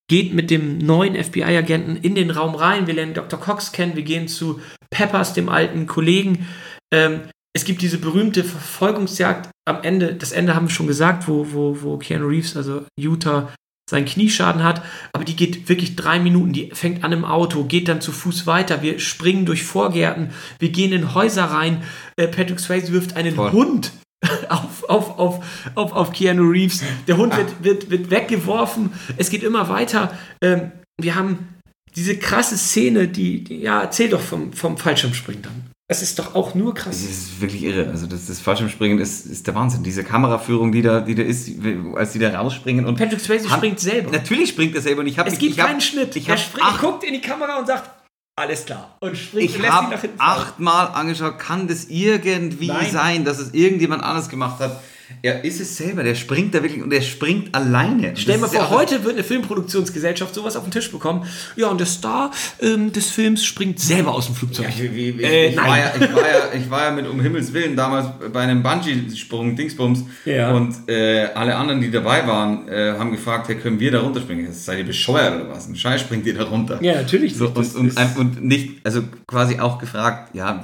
geht 0.10 0.34
mit 0.34 0.49
dem 0.49 0.80
neuen 0.80 1.16
FBI-Agenten 1.24 1.95
in 1.98 2.16
den 2.16 2.32
Raum 2.32 2.56
rein. 2.56 2.88
Wir 2.88 2.95
lernen 2.95 3.14
Dr. 3.14 3.40
Cox 3.40 3.72
kennen, 3.72 3.95
wir 3.95 4.03
gehen 4.03 4.28
zu 4.28 4.60
Peppers, 4.90 5.34
dem 5.34 5.49
alten 5.49 5.86
Kollegen. 5.86 6.48
Ähm, 6.91 7.22
es 7.56 7.66
gibt 7.66 7.84
diese 7.84 7.99
berühmte 7.99 8.44
Verfolgungsjagd 8.44 9.49
am 9.66 9.84
Ende, 9.84 10.16
das 10.16 10.32
Ende 10.32 10.56
haben 10.56 10.68
wir 10.68 10.74
schon 10.74 10.88
gesagt, 10.88 11.28
wo, 11.28 11.52
wo, 11.52 11.82
wo 11.82 11.98
Keanu 11.98 12.28
Reeves, 12.28 12.57
also 12.57 12.86
Utah, 12.99 13.53
seinen 13.90 14.06
Knieschaden 14.06 14.64
hat, 14.64 14.84
aber 15.14 15.24
die 15.24 15.36
geht 15.36 15.68
wirklich 15.68 15.95
drei 15.95 16.20
Minuten, 16.20 16.53
die 16.53 16.70
fängt 16.74 17.03
an 17.03 17.11
im 17.11 17.26
Auto, 17.26 17.64
geht 17.64 17.88
dann 17.88 18.02
zu 18.02 18.11
Fuß 18.11 18.45
weiter, 18.45 18.82
wir 18.82 18.99
springen 18.99 19.45
durch 19.45 19.64
Vorgärten, 19.64 20.30
wir 20.60 20.70
gehen 20.70 20.94
in 20.94 21.16
Häuser 21.16 21.45
rein, 21.45 21.84
äh, 22.16 22.28
Patrick 22.28 22.60
Swayze 22.60 22.94
wirft 22.94 23.16
einen 23.16 23.36
Voll. 23.36 23.52
Hund 23.52 23.91
auf, 24.49 24.84
auf, 24.88 25.18
auf, 25.18 25.45
auf, 25.76 25.91
auf 25.94 26.11
Keanu 26.11 26.49
Reeves, 26.49 26.84
der 27.07 27.18
Hund 27.18 27.36
wird, 27.36 27.64
wird, 27.64 27.90
wird 27.90 28.11
weggeworfen, 28.11 28.91
es 29.18 29.30
geht 29.30 29.44
immer 29.44 29.70
weiter, 29.70 30.16
ähm, 30.44 30.72
wir 31.02 31.16
haben 31.16 31.56
diese 31.95 32.18
krasse 32.18 32.57
Szene, 32.57 33.07
die, 33.07 33.44
die 33.44 33.61
ja, 33.61 33.82
erzähl 33.82 34.10
doch 34.10 34.22
vom, 34.22 34.53
vom 34.53 34.78
Fallschirmspringen 34.78 35.41
dann. 35.41 35.72
Das 35.90 36.03
ist 36.03 36.20
doch 36.20 36.36
auch 36.36 36.53
nur 36.53 36.76
Das 36.76 36.84
krass. 36.84 37.02
ist 37.02 37.41
wirklich 37.41 37.64
irre. 37.64 37.90
Also 37.90 38.06
das, 38.06 38.28
das 38.28 38.40
Fallschirmspringen 38.40 38.99
ist, 38.99 39.26
ist 39.26 39.48
der 39.48 39.56
Wahnsinn. 39.56 39.82
Diese 39.82 40.03
Kameraführung, 40.03 40.72
die 40.72 40.84
da, 40.84 40.99
die 41.02 41.16
da 41.16 41.24
ist, 41.24 41.49
als 41.95 42.11
die 42.11 42.20
da 42.20 42.40
rausspringen 42.40 42.86
und 42.86 42.95
Patrick 42.95 43.20
Swayze 43.20 43.49
springt 43.49 43.80
selber. 43.80 44.11
Natürlich 44.11 44.49
springt 44.49 44.76
er 44.76 44.82
selber 44.84 45.02
und 45.02 45.07
ich 45.07 45.18
habe 45.18 45.30
Es 45.30 45.40
gibt 45.40 45.53
ich 45.53 45.60
hab, 45.60 45.66
keinen 45.68 45.82
Schnitt. 45.82 46.16
Ich 46.16 46.28
er 46.28 46.34
habe 46.36 46.41
springt, 46.41 46.68
acht, 46.68 46.80
guckt 46.82 47.03
in 47.03 47.14
die 47.14 47.22
Kamera 47.22 47.57
und 47.57 47.66
sagt, 47.66 47.90
alles 48.36 48.66
klar. 48.66 48.98
Und 48.99 49.18
springt 49.18 49.49
ich 49.49 49.68
hab 49.68 49.91
fallen. 49.91 50.11
achtmal 50.20 50.90
angeschaut, 50.90 51.40
kann 51.40 51.68
das 51.68 51.86
irgendwie 51.86 52.68
Nein. 52.68 52.91
sein, 52.91 53.26
dass 53.26 53.40
es 53.40 53.56
irgendjemand 53.56 54.03
anders 54.03 54.30
gemacht 54.30 54.60
hat? 54.60 54.80
Er 55.22 55.44
ist 55.44 55.60
es 55.60 55.76
selber, 55.76 56.03
der 56.03 56.15
springt 56.15 56.53
da 56.56 56.64
wirklich 56.64 56.81
und 56.81 56.94
er 56.94 57.02
springt 57.02 57.53
alleine. 57.53 58.14
Stell 58.15 58.36
dir 58.36 58.41
mal 58.41 58.48
vor, 58.48 58.69
heute 58.69 59.03
wird 59.03 59.15
eine 59.15 59.23
Filmproduktionsgesellschaft 59.23 60.34
sowas 60.34 60.56
auf 60.56 60.64
den 60.64 60.72
Tisch 60.72 60.91
bekommen. 60.91 61.26
Ja, 61.56 61.68
und 61.68 61.80
der 61.80 61.88
Star 61.88 62.31
ähm, 62.61 62.91
des 62.91 63.10
Films 63.10 63.44
springt 63.44 63.80
selber 63.80 64.14
aus 64.14 64.27
dem 64.27 64.36
Flugzeug. 64.36 64.68
Ja, 64.77 64.86
ich, 64.86 65.22
Äh, 65.22 65.56
war 65.57 65.77
ja, 65.77 65.91
ich, 65.95 66.15
war 66.15 66.22
ja, 66.22 66.53
ich 66.53 66.69
war 66.69 66.84
ja 66.86 66.91
mit 66.91 67.07
um 67.07 67.19
Himmels 67.19 67.53
Willen 67.53 67.76
damals 67.76 68.07
bei 68.31 68.41
einem 68.41 68.64
Bungee-Sprung, 68.64 69.56
Dingsbums. 69.56 70.06
Ja. 70.26 70.52
Und 70.52 70.76
äh, 70.88 71.26
alle 71.36 71.56
anderen, 71.56 71.81
die 71.81 71.91
dabei 71.91 72.26
waren, 72.26 72.68
äh, 72.68 72.94
haben 72.98 73.11
gefragt, 73.11 73.48
hey, 73.49 73.56
können 73.56 73.80
wir 73.80 73.91
da 73.91 74.02
runterspringen? 74.02 74.52
Seid 74.53 74.80
ihr 74.80 74.86
bescheuert 74.86 75.36
oder 75.41 75.49
was? 75.49 75.68
Ein 75.68 75.76
Scheiß 75.76 76.02
springt 76.02 76.26
ihr 76.26 76.36
da 76.36 76.44
runter. 76.44 76.81
Ja, 76.81 76.95
natürlich 76.95 77.36
So, 77.36 77.48
und, 77.49 77.76
und, 77.76 78.18
und 78.18 78.44
nicht, 78.44 78.86
also 78.86 79.03
quasi 79.27 79.60
auch 79.60 79.80
gefragt, 79.80 80.34
ja, 80.36 80.64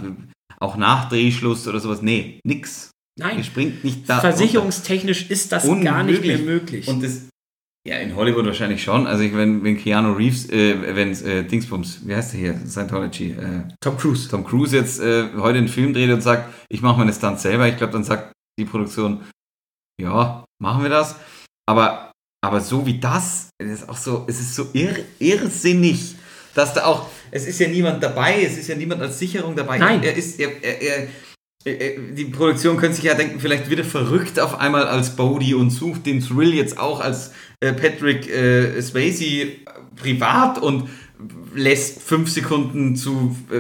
auch 0.59 0.77
nach 0.77 1.09
Drehschluss 1.09 1.67
oder 1.67 1.79
sowas. 1.79 2.01
Nee, 2.01 2.39
nix. 2.43 2.91
Nein, 3.17 3.43
springt 3.43 3.83
nicht 3.83 4.09
da. 4.09 4.19
versicherungstechnisch 4.19 5.29
ist 5.29 5.51
das 5.51 5.65
runter. 5.65 5.85
gar 5.85 6.03
nicht 6.03 6.21
mehr 6.21 6.37
Unmöglich. 6.39 6.85
möglich. 6.85 6.87
Und 6.87 7.03
das, 7.03 7.21
ja, 7.87 7.97
in 7.97 8.15
Hollywood 8.15 8.45
wahrscheinlich 8.45 8.83
schon. 8.83 9.07
Also, 9.07 9.23
ich, 9.23 9.33
wenn, 9.35 9.63
wenn 9.63 9.77
Keanu 9.77 10.13
Reeves, 10.13 10.49
äh, 10.49 10.95
wenn 10.95 11.11
äh, 11.11 11.43
Dingsbums, 11.43 11.99
wie 12.03 12.15
heißt 12.15 12.33
der 12.33 12.39
hier? 12.39 12.59
Scientology, 12.67 13.31
äh, 13.31 13.61
Tom 13.79 13.97
Cruise. 13.97 14.27
Tom 14.27 14.43
Cruise 14.43 14.75
jetzt 14.75 14.99
äh, 14.99 15.29
heute 15.37 15.59
einen 15.59 15.67
Film 15.67 15.93
dreht 15.93 16.11
und 16.11 16.21
sagt, 16.21 16.53
ich 16.67 16.81
mache 16.81 16.97
meine 16.97 17.13
Stunts 17.13 17.43
selber, 17.43 17.67
ich 17.67 17.77
glaube, 17.77 17.93
dann 17.93 18.03
sagt 18.03 18.33
die 18.59 18.65
Produktion, 18.65 19.23
ja, 20.01 20.43
machen 20.59 20.83
wir 20.83 20.89
das. 20.89 21.15
Aber, 21.67 22.11
aber 22.43 22.59
so 22.61 22.85
wie 22.85 22.99
das, 22.99 23.49
es 23.59 23.81
ist 23.81 23.89
auch 23.89 23.97
so, 23.97 24.25
es 24.27 24.39
ist 24.39 24.55
so 24.55 24.67
irr, 24.73 24.97
irrsinnig, 25.19 26.15
dass 26.53 26.73
da 26.73 26.85
auch, 26.85 27.09
es 27.31 27.47
ist 27.47 27.59
ja 27.59 27.67
niemand 27.67 28.01
dabei, 28.03 28.43
es 28.43 28.57
ist 28.57 28.67
ja 28.67 28.75
niemand 28.75 29.01
als 29.01 29.19
Sicherung 29.19 29.55
dabei. 29.55 29.77
Nein. 29.77 30.03
Er 30.03 30.15
ist, 30.15 30.39
er, 30.39 30.63
er, 30.63 30.81
er, 30.81 31.07
die 31.65 32.25
Produktion 32.25 32.77
könnte 32.77 32.97
sich 32.97 33.05
ja 33.05 33.15
denken, 33.15 33.39
vielleicht 33.39 33.69
wird 33.69 33.79
er 33.79 33.85
verrückt 33.85 34.39
auf 34.39 34.59
einmal 34.59 34.87
als 34.87 35.15
Bodhi 35.15 35.55
und 35.55 35.71
sucht 35.71 36.05
den 36.05 36.21
Thrill 36.21 36.53
jetzt 36.53 36.77
auch 36.77 36.99
als 36.99 37.31
äh, 37.59 37.73
Patrick 37.73 38.29
äh, 38.29 38.79
Swayze 38.81 39.47
privat 39.95 40.59
und 40.59 40.89
lässt 41.55 42.01
fünf 42.01 42.29
Sekunden 42.29 42.95
zu, 42.95 43.35
äh, 43.51 43.59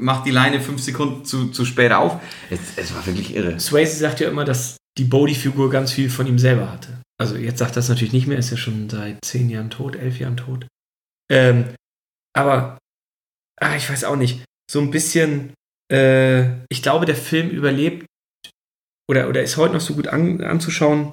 macht 0.00 0.26
die 0.26 0.32
Leine 0.32 0.60
fünf 0.60 0.82
Sekunden 0.82 1.24
zu, 1.24 1.48
zu 1.48 1.64
spät 1.64 1.92
auf. 1.92 2.20
Es, 2.50 2.60
es 2.76 2.94
war 2.94 3.06
wirklich 3.06 3.34
irre. 3.34 3.58
Swayze 3.58 3.96
sagt 3.96 4.20
ja 4.20 4.28
immer, 4.28 4.44
dass 4.44 4.76
die 4.98 5.04
Bodhi-Figur 5.04 5.70
ganz 5.70 5.92
viel 5.92 6.10
von 6.10 6.26
ihm 6.26 6.38
selber 6.38 6.70
hatte. 6.70 7.00
Also 7.18 7.36
jetzt 7.36 7.58
sagt 7.58 7.72
er 7.72 7.76
das 7.76 7.88
natürlich 7.88 8.12
nicht 8.12 8.26
mehr, 8.26 8.38
ist 8.38 8.50
ja 8.50 8.56
schon 8.56 8.90
seit 8.90 9.24
zehn 9.24 9.48
Jahren 9.48 9.70
tot, 9.70 9.96
elf 9.96 10.18
Jahren 10.18 10.36
tot. 10.36 10.66
Ähm, 11.30 11.74
aber, 12.36 12.76
ah, 13.60 13.76
ich 13.76 13.88
weiß 13.88 14.04
auch 14.04 14.16
nicht, 14.16 14.44
so 14.70 14.80
ein 14.80 14.90
bisschen, 14.90 15.54
äh, 15.92 16.44
ich 16.68 16.82
glaube, 16.82 17.06
der 17.06 17.16
Film 17.16 17.50
überlebt 17.50 18.06
oder, 19.10 19.28
oder 19.28 19.42
ist 19.42 19.56
heute 19.56 19.74
noch 19.74 19.80
so 19.80 19.94
gut 19.94 20.08
an, 20.08 20.42
anzuschauen, 20.42 21.12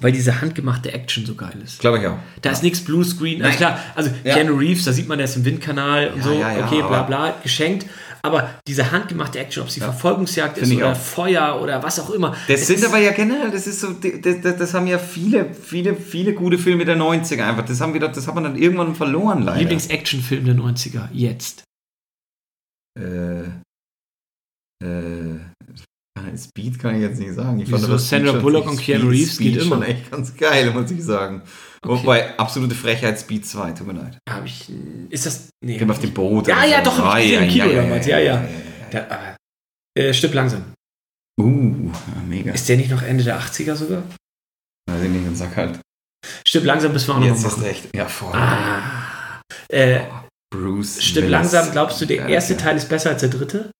weil 0.00 0.12
diese 0.12 0.40
handgemachte 0.40 0.92
Action 0.92 1.24
so 1.26 1.34
geil 1.34 1.56
ist. 1.62 1.80
Glaube 1.80 1.98
ich 1.98 2.06
auch. 2.06 2.18
Da 2.42 2.50
ist 2.50 2.62
nichts 2.62 2.82
Bluescreen. 2.84 3.42
Also 3.42 3.56
klar, 3.58 3.78
also 3.94 4.10
Ja. 4.24 4.34
Keanu 4.34 4.54
Reeves, 4.56 4.84
da 4.84 4.92
sieht 4.92 5.08
man, 5.08 5.18
der 5.18 5.24
ist 5.26 5.36
im 5.36 5.44
Windkanal 5.44 6.08
und 6.10 6.18
Ja, 6.18 6.22
so, 6.24 6.32
ja, 6.32 6.56
ja, 6.58 6.66
okay, 6.66 6.82
bla 6.82 7.02
bla, 7.02 7.34
geschenkt. 7.42 7.86
Aber 8.22 8.48
diese 8.66 8.90
handgemachte 8.90 9.38
Action, 9.38 9.62
ob 9.64 9.68
Ja. 9.68 9.84
Verfolgungsjagd 9.84 10.56
ist 10.56 10.68
Finde 10.68 10.74
ich 10.76 10.80
oder 10.82 10.92
auch. 10.92 10.96
Feuer 10.96 11.60
oder 11.60 11.82
was 11.82 12.00
auch 12.00 12.08
immer. 12.10 12.34
Das 12.48 12.66
sind 12.66 12.76
ist, 12.78 12.84
aber 12.86 12.98
ja 12.98 13.12
generell, 13.12 13.50
das 13.50 13.66
ist 13.66 13.80
so, 13.80 13.92
das, 13.92 14.40
das, 14.40 14.56
das 14.56 14.72
haben 14.74 14.86
ja 14.86 14.98
viele, 14.98 15.52
viele, 15.54 15.94
viele 15.94 16.32
gute 16.32 16.56
Filme 16.58 16.84
der 16.86 16.96
90er 16.96 17.42
einfach. 17.46 17.66
Das 17.66 17.80
haben 17.82 17.92
wir, 17.92 18.00
doch- 18.00 18.12
das 18.12 18.26
hat 18.26 18.34
man 18.34 18.44
dann 18.44 18.56
irgendwann 18.56 18.94
verloren, 18.94 19.42
leider. 19.42 19.58
Lieblings-Action-Film 19.60 20.44
der 20.46 20.54
90er, 20.54 21.08
jetzt. 21.12 21.64
Äh, 22.98 23.42
äh, 24.82 25.38
Speed 26.36 26.78
kann 26.78 26.94
ich 26.96 27.02
jetzt 27.02 27.18
nicht 27.20 27.34
sagen. 27.34 27.60
Ich 27.60 27.70
Wieso? 27.70 27.86
Speed 27.98 28.00
Sandra 28.00 28.32
schon- 28.32 28.42
Bullock 28.42 28.68
und 28.68 28.78
Keanu 28.80 29.04
Speed- 29.04 29.12
Reeves 29.12 29.38
geht 29.38 29.54
Speed 29.54 29.62
schon 29.68 29.72
immer. 29.82 29.88
echt 29.88 30.10
ganz 30.10 30.36
geil, 30.36 30.70
muss 30.72 30.90
ich 30.90 31.02
sagen. 31.04 31.42
Okay. 31.82 32.02
Wobei, 32.02 32.38
absolute 32.38 32.74
Frechheit 32.74 33.20
Speed 33.20 33.46
2, 33.46 33.72
tut 33.72 33.86
mir 33.86 33.92
leid. 33.92 34.18
Hab 34.28 34.44
ich, 34.46 34.70
ist 35.10 35.26
das, 35.26 35.50
nee. 35.64 35.76
Film 35.78 35.90
auf 35.90 35.98
dem 36.00 36.14
Boot. 36.14 36.48
Ja, 36.48 36.64
ja, 36.64 36.82
doch, 36.82 36.96
hab 36.98 37.18
ich 37.18 37.24
gesehen 37.30 37.42
im 37.44 37.50
Kino 37.50 37.72
damals, 37.72 38.06
ja, 38.06 38.18
ja. 38.18 38.34
ja, 38.42 38.48
Der, 38.90 39.12
aber, 39.12 39.36
äh, 39.98 40.14
Stipp 40.14 40.32
langsam. 40.34 40.64
Uh, 41.38 41.90
mega. 42.28 42.52
Ist 42.52 42.68
der 42.68 42.76
nicht 42.78 42.90
noch 42.90 43.02
Ende 43.02 43.22
der 43.24 43.38
80er 43.40 43.74
sogar? 43.74 44.02
Weiß 44.90 45.02
ich 45.02 45.10
nicht, 45.10 45.26
und 45.26 45.36
sag 45.36 45.54
halt. 45.56 45.80
Stipp 46.46 46.64
langsam 46.64 46.92
müssen 46.92 47.08
wir 47.08 47.14
auch 47.16 47.20
noch 47.20 47.26
Jetzt 47.26 47.44
ist 47.44 47.60
recht. 47.62 47.88
Ja, 47.94 48.06
voll. 48.06 48.32
Ah. 48.32 49.40
Äh, 49.68 50.00
Bruce. 50.54 51.02
Stipp 51.02 51.16
Willis. 51.24 51.30
langsam, 51.30 51.70
glaubst 51.72 52.00
du, 52.00 52.06
der 52.06 52.26
erste. 52.28 52.56
Teil 52.56 52.76
ist 52.76 52.88
besser 52.88 53.10
als 53.10 53.20
der 53.20 53.28
dritte? 53.30 53.70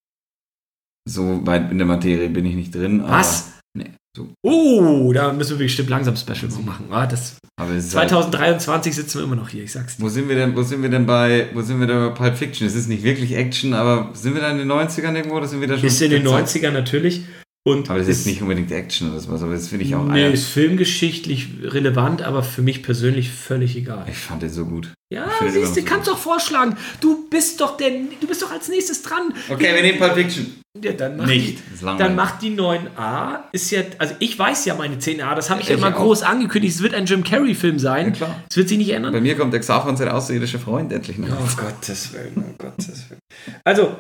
So 1.06 1.46
weit 1.46 1.70
in 1.70 1.78
der 1.78 1.86
Materie 1.86 2.28
bin 2.30 2.46
ich 2.46 2.54
nicht 2.54 2.74
drin. 2.74 3.02
Was? 3.06 3.52
Nee, 3.76 3.90
so. 4.16 4.28
Oh, 4.42 5.12
da 5.12 5.32
müssen 5.32 5.58
wir 5.58 5.68
Stipp 5.68 5.88
langsam 5.90 6.16
Special 6.16 6.50
machen. 6.64 6.86
Ah, 6.90 7.06
das, 7.06 7.36
Aber 7.56 7.72
es 7.72 7.86
ist 7.86 7.96
halt, 7.96 8.08
2023 8.10 8.94
sitzen 8.94 9.18
wir 9.18 9.24
immer 9.24 9.36
noch 9.36 9.48
hier, 9.48 9.64
ich 9.64 9.72
sag's 9.72 9.96
dir. 9.96 10.02
wo 10.02 10.08
sind 10.08 10.28
wir 10.28 10.36
denn, 10.36 10.56
wo 10.56 10.62
sind 10.62 10.82
wir 10.82 10.88
denn 10.88 11.04
bei, 11.04 11.48
wo 11.52 11.60
sind 11.60 11.80
wir 11.80 11.86
denn 11.86 12.08
bei 12.08 12.10
Pulp 12.10 12.36
Fiction? 12.36 12.66
Es 12.66 12.74
ist 12.74 12.88
nicht 12.88 13.02
wirklich 13.02 13.34
Action, 13.34 13.74
aber 13.74 14.10
sind 14.14 14.34
wir 14.34 14.40
da 14.40 14.50
in 14.50 14.58
den 14.58 14.70
90ern 14.70 15.14
irgendwo 15.14 15.36
oder 15.36 15.48
sind 15.48 15.60
wir 15.60 15.68
da 15.68 15.76
schon? 15.76 15.86
Ist 15.88 16.00
in 16.00 16.10
den 16.10 16.26
Zeit? 16.26 16.46
90ern 16.46 16.70
natürlich. 16.70 17.24
Und 17.66 17.88
Aber 17.88 17.98
das 17.98 18.08
ist 18.08 18.26
nicht 18.26 18.42
unbedingt 18.42 18.70
Action 18.70 19.10
oder 19.10 19.20
sowas, 19.20 19.42
aber 19.42 19.54
das 19.54 19.68
finde 19.68 19.86
ich 19.86 19.94
auch 19.94 20.04
Nee, 20.04 20.30
ist 20.30 20.48
filmgeschichtlich 20.48 21.48
relevant, 21.62 22.20
aber 22.20 22.42
für 22.42 22.60
mich 22.60 22.82
persönlich 22.82 23.30
völlig 23.30 23.74
egal. 23.74 24.04
Ich 24.06 24.18
fand 24.18 24.42
den 24.42 24.50
so 24.50 24.66
gut. 24.66 24.92
Ja, 25.10 25.30
siehst 25.40 25.74
du, 25.76 25.80
so 25.80 25.86
kannst 25.86 26.08
doch 26.08 26.18
vorschlagen. 26.18 26.76
Du 27.00 27.26
bist 27.30 27.60
doch 27.62 27.78
der, 27.78 27.90
du 28.20 28.26
bist 28.26 28.42
doch 28.42 28.50
als 28.50 28.68
nächstes 28.68 29.00
dran. 29.00 29.32
Okay, 29.48 29.74
wir 29.74 29.80
nehmen 29.80 29.98
Pulp 29.98 30.14
Fiction. 30.14 30.60
Ja, 30.82 30.92
dann 30.92 31.16
mach 31.16 31.26
Nicht. 31.26 31.58
Die, 31.80 31.84
dann 31.84 32.16
macht 32.16 32.42
die 32.42 32.50
9a. 32.50 33.44
Ist 33.52 33.70
ja, 33.70 33.82
also 33.98 34.14
ich 34.18 34.38
weiß 34.38 34.64
ja 34.66 34.74
meine 34.74 34.96
10a, 34.96 35.34
das 35.34 35.48
habe 35.48 35.62
ich 35.62 35.68
ja 35.68 35.74
Ich 35.76 35.80
immer 35.80 35.96
auch. 35.96 36.00
groß 36.02 36.22
angekündigt. 36.22 36.74
Es 36.74 36.82
wird 36.82 36.92
ein 36.94 37.06
Jim 37.06 37.22
Carrey-Film 37.24 37.78
sein. 37.78 38.06
Ja, 38.08 38.12
klar. 38.12 38.42
Es 38.50 38.56
wird 38.56 38.68
sich 38.68 38.76
nicht 38.76 38.90
ändern. 38.90 39.12
Bei 39.12 39.20
mir 39.20 39.36
kommt 39.36 39.52
der 39.54 39.60
Xaver 39.60 39.96
sein 39.96 40.08
außerirdischer 40.08 40.58
Freund 40.58 40.92
endlich 40.92 41.16
noch. 41.16 41.28
Oh 41.30 41.56
Gottes 41.62 42.12
Willen, 42.12 42.32
oh 42.36 42.54
Gottes 42.58 43.08
Willen. 43.08 43.20
Also, 43.64 43.96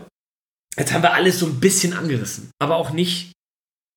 jetzt 0.76 0.92
haben 0.92 1.02
wir 1.02 1.14
alles 1.14 1.38
so 1.38 1.46
ein 1.46 1.60
bisschen 1.60 1.94
angerissen, 1.94 2.50
aber 2.60 2.76
auch 2.76 2.90
nicht. 2.92 3.30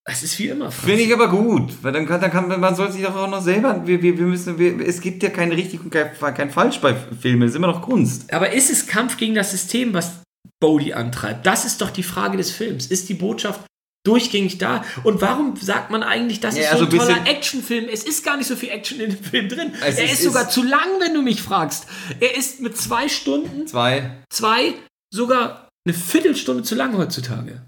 Es 0.09 0.23
ist 0.23 0.39
wie 0.39 0.47
immer. 0.47 0.71
Finde 0.71 1.01
ich 1.01 1.13
aber 1.13 1.27
gut, 1.27 1.73
weil 1.83 1.91
dann 1.91 2.05
kann, 2.05 2.21
dann 2.21 2.31
kann 2.31 2.47
man 2.61 2.75
soll 2.75 2.91
sich 2.91 3.03
doch 3.03 3.15
auch 3.15 3.29
noch 3.29 3.41
selber, 3.41 3.85
wir, 3.85 4.01
wir, 4.01 4.17
wir 4.17 4.25
müssen, 4.25 4.57
wir, 4.57 4.79
es 4.87 5.01
gibt 5.01 5.21
ja 5.21 5.29
kein 5.29 5.51
richtig 5.51 5.81
und 5.81 5.89
kein, 5.91 6.11
kein 6.33 6.49
falsch 6.49 6.79
bei 6.79 6.95
Filmen, 6.95 7.41
es 7.43 7.49
ist 7.51 7.55
immer 7.57 7.67
noch 7.67 7.81
Kunst. 7.81 8.31
Aber 8.33 8.53
ist 8.53 8.69
es 8.71 8.87
Kampf 8.87 9.17
gegen 9.17 9.35
das 9.35 9.51
System, 9.51 9.93
was 9.93 10.21
Bodhi 10.61 10.93
antreibt? 10.93 11.45
Das 11.45 11.65
ist 11.65 11.81
doch 11.81 11.89
die 11.89 12.03
Frage 12.03 12.37
des 12.37 12.51
Films. 12.51 12.87
Ist 12.87 13.09
die 13.09 13.15
Botschaft 13.15 13.59
durchgängig 14.05 14.57
da? 14.59 14.85
Und 15.03 15.19
warum 15.19 15.57
sagt 15.57 15.91
man 15.91 16.03
eigentlich, 16.03 16.39
das 16.39 16.55
Ja, 16.55 16.63
ist 16.63 16.71
also 16.71 16.85
so 16.85 16.91
ein 16.91 16.99
ein 17.01 17.07
toller 17.15 17.29
Actionfilm? 17.29 17.87
Es 17.91 18.03
ist 18.05 18.23
gar 18.23 18.37
nicht 18.37 18.47
so 18.47 18.55
viel 18.55 18.69
Action 18.69 19.01
in 19.01 19.09
dem 19.09 19.21
Film 19.21 19.49
drin. 19.49 19.73
Es 19.85 19.97
er 19.97 20.05
ist- 20.05 20.13
ist, 20.13 20.23
sogar 20.23 20.43
ist- 20.43 20.51
zu 20.53 20.63
lang, 20.63 20.87
wenn 21.01 21.13
du 21.13 21.21
mich 21.21 21.41
fragst. 21.41 21.85
Er 22.21 22.37
ist 22.37 22.61
mit 22.61 22.77
zwei 22.77 23.09
Stunden, 23.09 23.67
Zwei, 23.67 24.11
zwei, 24.31 24.73
sogar 25.13 25.67
eine 25.85 25.93
Viertelstunde 25.93 26.63
zu 26.63 26.75
lang 26.75 26.95
heutzutage. 26.97 27.63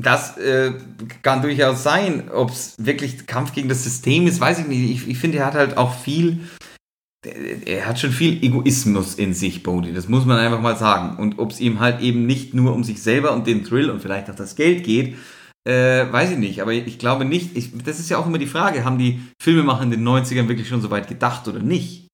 Das 0.00 0.36
äh, 0.36 0.72
kann 1.22 1.42
durchaus 1.42 1.82
sein, 1.82 2.30
ob 2.30 2.50
es 2.50 2.74
wirklich 2.78 3.26
Kampf 3.26 3.52
gegen 3.54 3.68
das 3.68 3.82
System 3.82 4.26
ist, 4.26 4.40
weiß 4.40 4.60
ich 4.60 4.66
nicht. 4.66 4.90
Ich, 4.90 5.08
ich 5.08 5.18
finde, 5.18 5.38
er 5.38 5.46
hat 5.46 5.54
halt 5.54 5.76
auch 5.78 5.94
viel, 5.98 6.40
er 7.64 7.86
hat 7.86 7.98
schon 7.98 8.12
viel 8.12 8.42
Egoismus 8.42 9.14
in 9.14 9.32
sich, 9.32 9.62
Bodhi, 9.62 9.92
das 9.92 10.08
muss 10.08 10.26
man 10.26 10.38
einfach 10.38 10.60
mal 10.60 10.76
sagen. 10.76 11.16
Und 11.18 11.38
ob 11.38 11.50
es 11.50 11.60
ihm 11.60 11.80
halt 11.80 12.00
eben 12.00 12.26
nicht 12.26 12.52
nur 12.52 12.74
um 12.74 12.84
sich 12.84 13.02
selber 13.02 13.32
und 13.32 13.46
den 13.46 13.64
Thrill 13.64 13.90
und 13.90 14.02
vielleicht 14.02 14.30
auch 14.30 14.34
das 14.34 14.54
Geld 14.54 14.84
geht, 14.84 15.16
äh, 15.66 16.12
weiß 16.12 16.32
ich 16.32 16.38
nicht. 16.38 16.60
Aber 16.60 16.72
ich 16.72 16.98
glaube 16.98 17.24
nicht, 17.24 17.56
ich, 17.56 17.70
das 17.82 17.98
ist 17.98 18.10
ja 18.10 18.18
auch 18.18 18.26
immer 18.26 18.38
die 18.38 18.46
Frage, 18.46 18.84
haben 18.84 18.98
die 18.98 19.20
Filmemacher 19.42 19.82
in 19.82 19.90
den 19.90 20.06
90ern 20.06 20.48
wirklich 20.48 20.68
schon 20.68 20.82
so 20.82 20.90
weit 20.90 21.08
gedacht 21.08 21.48
oder 21.48 21.58
nicht? 21.58 22.06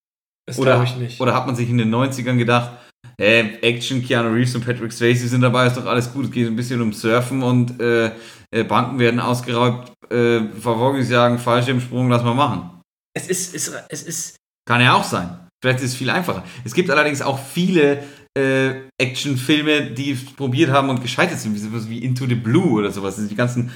Das 0.46 0.58
Oder, 0.58 0.72
glaube 0.72 0.84
ich 0.84 0.96
nicht. 0.96 1.20
oder 1.20 1.34
hat 1.34 1.46
man 1.46 1.54
sich 1.54 1.68
in 1.68 1.78
den 1.78 1.94
90ern 1.94 2.36
gedacht, 2.36 2.72
äh, 3.18 3.56
Action, 3.62 4.02
Keanu 4.02 4.32
Reeves 4.32 4.54
und 4.54 4.64
Patrick 4.64 4.92
Swayze 4.92 5.28
sind 5.28 5.42
dabei, 5.42 5.66
ist 5.66 5.76
doch 5.76 5.86
alles 5.86 6.12
gut. 6.12 6.26
Es 6.26 6.30
geht 6.30 6.46
ein 6.46 6.56
bisschen 6.56 6.80
um 6.80 6.92
Surfen 6.92 7.42
und 7.42 7.80
äh, 7.80 8.12
äh, 8.50 8.64
Banken 8.64 8.98
werden 8.98 9.20
ausgeraubt, 9.20 9.92
äh, 10.10 10.48
Verfolgungsjagen, 10.48 11.38
Fallschirmsprung, 11.38 12.08
lass 12.08 12.22
mal 12.22 12.34
machen. 12.34 12.80
es 13.14 13.28
ist, 13.28 13.54
es, 13.54 13.72
es 13.88 14.02
ist, 14.02 14.36
Kann 14.66 14.80
ja 14.80 14.94
auch 14.94 15.04
sein. 15.04 15.48
Vielleicht 15.62 15.80
ist 15.80 15.92
es 15.92 15.96
viel 15.96 16.10
einfacher. 16.10 16.44
Es 16.64 16.74
gibt 16.74 16.90
allerdings 16.90 17.22
auch 17.22 17.38
viele 17.38 18.02
äh, 18.36 18.88
Actionfilme, 19.00 19.90
die 19.92 20.12
es 20.12 20.24
probiert 20.24 20.70
haben 20.70 20.90
und 20.90 21.00
gescheitert 21.00 21.38
sind, 21.38 21.54
wie 21.54 21.58
sowas 21.58 21.88
wie 21.88 22.02
Into 22.02 22.26
the 22.26 22.34
Blue 22.34 22.72
oder 22.72 22.90
sowas. 22.90 23.14
Das 23.14 23.20
sind 23.20 23.30
die 23.30 23.36
ganzen 23.36 23.70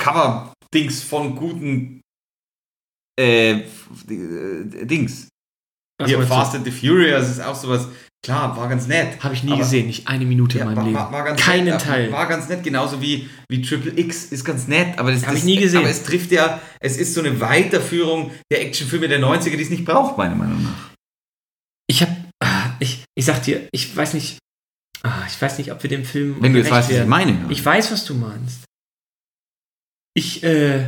Cover-Dings 0.00 1.02
von 1.02 1.36
guten 1.36 2.00
äh, 3.18 3.60
äh, 3.60 3.64
Dings. 4.86 5.28
Hier? 6.04 6.22
Fast 6.22 6.54
and 6.54 6.64
the 6.64 6.70
Furious 6.70 7.28
ist 7.28 7.40
auch 7.40 7.56
sowas. 7.56 7.88
Klar, 8.24 8.56
war 8.56 8.68
ganz 8.68 8.86
nett. 8.86 9.22
Habe 9.22 9.34
ich 9.34 9.42
nie 9.44 9.52
Aber- 9.52 9.60
gesehen, 9.62 9.86
nicht 9.86 10.06
eine 10.08 10.24
Minute 10.26 10.58
Ja, 10.58 10.64
in 10.64 10.68
meinem 10.68 10.76
war, 10.76 10.84
Leben. 10.84 10.96
war, 10.96 11.12
war 11.12 11.24
ganz 11.24 11.40
Keinen 11.40 11.64
nett, 11.66 11.80
Teil. 11.80 12.12
War 12.12 12.26
ganz 12.26 12.48
nett, 12.48 12.62
genauso 12.62 13.00
wie, 13.00 13.28
wie 13.48 13.62
Triple 13.62 13.98
X 13.98 14.26
ist 14.26 14.44
ganz 14.44 14.66
nett, 14.68 14.98
aber 14.98 15.12
das 15.12 15.22
Hab 15.22 15.30
das, 15.30 15.38
ich 15.40 15.44
nie 15.44 15.56
gesehen. 15.56 15.80
Aber 15.80 15.88
es 15.90 16.02
trifft 16.04 16.30
ja, 16.32 16.60
es 16.80 16.96
ist 16.96 17.14
so 17.14 17.20
eine 17.20 17.40
Weiterführung 17.40 18.30
der 18.50 18.60
Actionfilme 18.62 19.08
der 19.08 19.20
90er, 19.20 19.56
die 19.56 19.62
es 19.62 19.70
nicht 19.70 19.84
braucht, 19.84 20.18
meiner 20.18 20.34
Meinung 20.34 20.62
nach. 20.62 20.90
Ich 21.90 22.02
habe, 22.02 22.14
ich, 22.80 23.04
ich 23.16 23.24
sag 23.24 23.42
dir, 23.44 23.66
ich 23.72 23.96
weiß 23.96 24.14
nicht, 24.14 24.38
ah, 25.02 25.22
ich 25.26 25.40
weiß 25.40 25.58
nicht, 25.58 25.72
ob 25.72 25.82
wir 25.82 25.88
dem 25.90 26.04
Film. 26.04 26.36
Wenn 26.40 26.52
du 26.52 26.58
jetzt 26.58 26.70
weißt, 26.70 26.88
was 26.88 26.90
ich 26.90 26.96
werden. 26.98 27.08
meine. 27.08 27.46
Ich 27.48 27.64
weiß, 27.64 27.90
was 27.92 28.04
du 28.04 28.14
meinst. 28.14 28.64
Ich, 30.14 30.42
äh, 30.42 30.84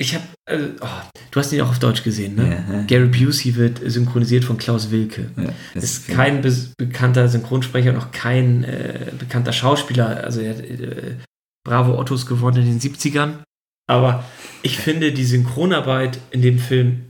ich 0.00 0.14
habe, 0.14 0.24
äh, 0.48 0.68
oh, 0.80 0.86
du 1.30 1.40
hast 1.40 1.52
ihn 1.52 1.60
auch 1.60 1.70
auf 1.70 1.78
Deutsch 1.80 2.02
gesehen, 2.04 2.36
ne? 2.36 2.64
Ja, 2.68 2.74
ja. 2.76 2.82
Gary 2.84 3.08
Busey 3.08 3.56
wird 3.56 3.80
synchronisiert 3.84 4.44
von 4.44 4.56
Klaus 4.56 4.90
Wilke. 4.90 5.30
Ja, 5.36 5.52
das 5.74 5.84
ist 5.84 6.08
kein 6.08 6.40
be 6.40 6.54
bekannter 6.78 7.28
Synchronsprecher, 7.28 7.92
noch 7.92 8.12
kein 8.12 8.62
äh, 8.64 9.10
bekannter 9.18 9.52
Schauspieler. 9.52 10.22
Also 10.24 10.40
er 10.40 10.50
hat 10.54 10.60
äh, 10.60 11.16
Bravo 11.66 11.98
Ottos 11.98 12.26
gewonnen 12.26 12.58
in 12.66 12.78
den 12.78 12.80
70ern. 12.80 13.42
Aber 13.90 14.24
ich 14.62 14.78
finde 14.78 15.12
die 15.12 15.24
Synchronarbeit 15.24 16.18
in 16.30 16.42
dem 16.42 16.58
Film 16.58 17.08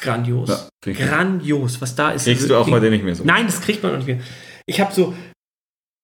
grandios. 0.00 0.68
Grandios, 0.84 1.80
was 1.80 1.94
da 1.96 2.10
ist. 2.10 2.24
Kriegst 2.24 2.42
Also, 2.42 2.54
du 2.54 2.60
auch 2.60 2.66
ich- 2.66 2.72
heute 2.72 2.90
nicht 2.90 3.04
mehr 3.04 3.14
so. 3.14 3.24
Nein, 3.24 3.46
das 3.46 3.60
kriegt 3.60 3.82
man 3.82 3.92
auch 3.92 3.96
nicht 3.96 4.06
mehr. 4.06 4.20
Ich 4.66 4.80
habe 4.80 4.92
so, 4.94 5.14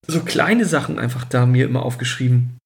so 0.08 0.20
kleine 0.22 0.64
Sachen 0.64 0.98
einfach 0.98 1.24
da 1.24 1.46
mir 1.46 1.66
immer 1.66 1.82
aufgeschrieben. 1.84 2.56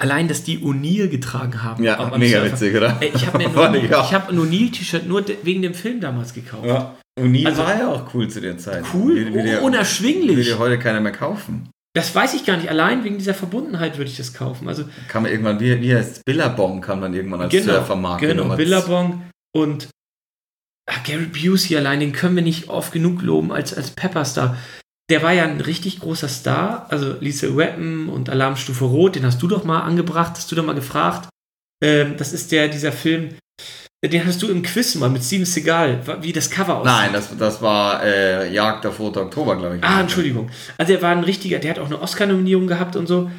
Allein, 0.00 0.28
dass 0.28 0.42
die 0.44 0.58
O'Neill 0.60 1.08
getragen 1.08 1.62
haben. 1.62 1.84
Ja, 1.84 1.96
mega 2.16 2.40
einfach- 2.42 2.52
witzig, 2.54 2.74
oder? 2.74 2.96
Ich 3.02 3.26
habe 3.26 3.36
mir 3.38 3.84
ich 3.84 4.12
hab 4.14 4.30
ein 4.30 4.38
O'Neill-T-Shirt 4.40 5.06
nur 5.06 5.22
wegen 5.42 5.60
dem 5.60 5.74
Film 5.74 6.00
damals 6.00 6.32
gekauft. 6.32 6.66
Ja. 6.66 6.96
O'Neill 7.20 7.46
Also- 7.46 7.62
war 7.62 7.78
ja 7.78 7.88
auch 7.88 8.14
cool 8.14 8.26
zu 8.28 8.40
der 8.40 8.56
Zeit. 8.56 8.82
Cool, 8.94 9.14
Will- 9.16 9.34
will 9.34 9.42
dir- 9.44 9.62
unerschwinglich. 9.62 10.46
Dir 10.46 10.58
heute 10.58 10.78
keiner 10.78 11.00
mehr 11.00 11.12
kaufen. 11.12 11.68
Das 11.94 12.14
weiß 12.14 12.34
ich 12.34 12.46
gar 12.46 12.56
nicht. 12.56 12.70
Allein 12.70 13.04
wegen 13.04 13.18
dieser 13.18 13.34
Verbundenheit 13.34 13.98
würde 13.98 14.10
ich 14.10 14.16
das 14.16 14.32
kaufen. 14.32 14.68
Also 14.68 14.84
Kam 15.08 15.26
irgendwann, 15.26 15.60
wie, 15.60 15.80
wie 15.82 15.94
heißt 15.94 16.24
Billabong, 16.24 16.80
kam 16.80 17.00
dann 17.02 17.12
irgendwann 17.12 17.42
als 17.42 17.50
genau, 17.52 17.74
Surfermarke. 17.74 18.26
genau 18.28 18.44
Nummer- 18.44 18.56
Billabong 18.56 19.22
und 19.54 19.88
ach, 20.88 21.02
Gary 21.04 21.26
Busey 21.26 21.76
allein, 21.76 22.00
den 22.00 22.12
können 22.12 22.36
wir 22.36 22.42
nicht 22.42 22.68
oft 22.68 22.92
genug 22.92 23.22
loben 23.22 23.52
als, 23.52 23.74
als 23.74 23.90
Pepperstar. 23.90 24.56
Der 25.10 25.22
war 25.22 25.32
ja 25.32 25.44
ein 25.44 25.60
richtig 25.60 26.00
großer 26.00 26.28
Star. 26.28 26.86
Also 26.88 27.16
Lisa 27.20 27.48
Weapon 27.56 28.08
und 28.08 28.30
Alarmstufe 28.30 28.84
Rot, 28.84 29.16
den 29.16 29.26
hast 29.26 29.42
du 29.42 29.48
doch 29.48 29.64
mal 29.64 29.80
angebracht, 29.80 30.34
hast 30.36 30.50
du 30.50 30.56
doch 30.56 30.64
mal 30.64 30.74
gefragt. 30.74 31.28
Ähm, 31.82 32.16
das 32.16 32.32
ist 32.32 32.52
der, 32.52 32.68
dieser 32.68 32.92
Film, 32.92 33.34
den 34.04 34.24
hast 34.24 34.40
du 34.40 34.48
im 34.48 34.62
Quiz 34.62 34.94
mal 34.94 35.10
mit 35.10 35.22
Steven 35.22 35.44
Seagal, 35.44 36.22
wie 36.22 36.32
das 36.32 36.50
Cover 36.50 36.76
aussieht. 36.76 36.92
Nein, 36.92 37.12
das, 37.12 37.36
das 37.36 37.60
war 37.60 38.02
äh, 38.04 38.52
Jagd 38.52 38.86
auf 38.86 38.98
Roter 38.98 39.22
Oktober, 39.22 39.56
glaube 39.56 39.76
ich. 39.76 39.84
Ah, 39.84 40.00
Entschuldigung. 40.00 40.50
Also 40.78 40.92
er 40.92 41.02
war 41.02 41.10
ein 41.10 41.24
richtiger, 41.24 41.58
der 41.58 41.72
hat 41.72 41.78
auch 41.80 41.86
eine 41.86 42.00
Oscar-Nominierung 42.00 42.66
gehabt 42.66 42.96
und 42.96 43.06
so. 43.06 43.30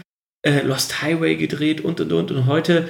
Äh, 0.45 0.61
Lost 0.61 1.01
Highway 1.01 1.35
gedreht 1.35 1.81
und 1.81 2.01
und 2.01 2.11
und. 2.11 2.31
Und 2.31 2.45
heute 2.47 2.89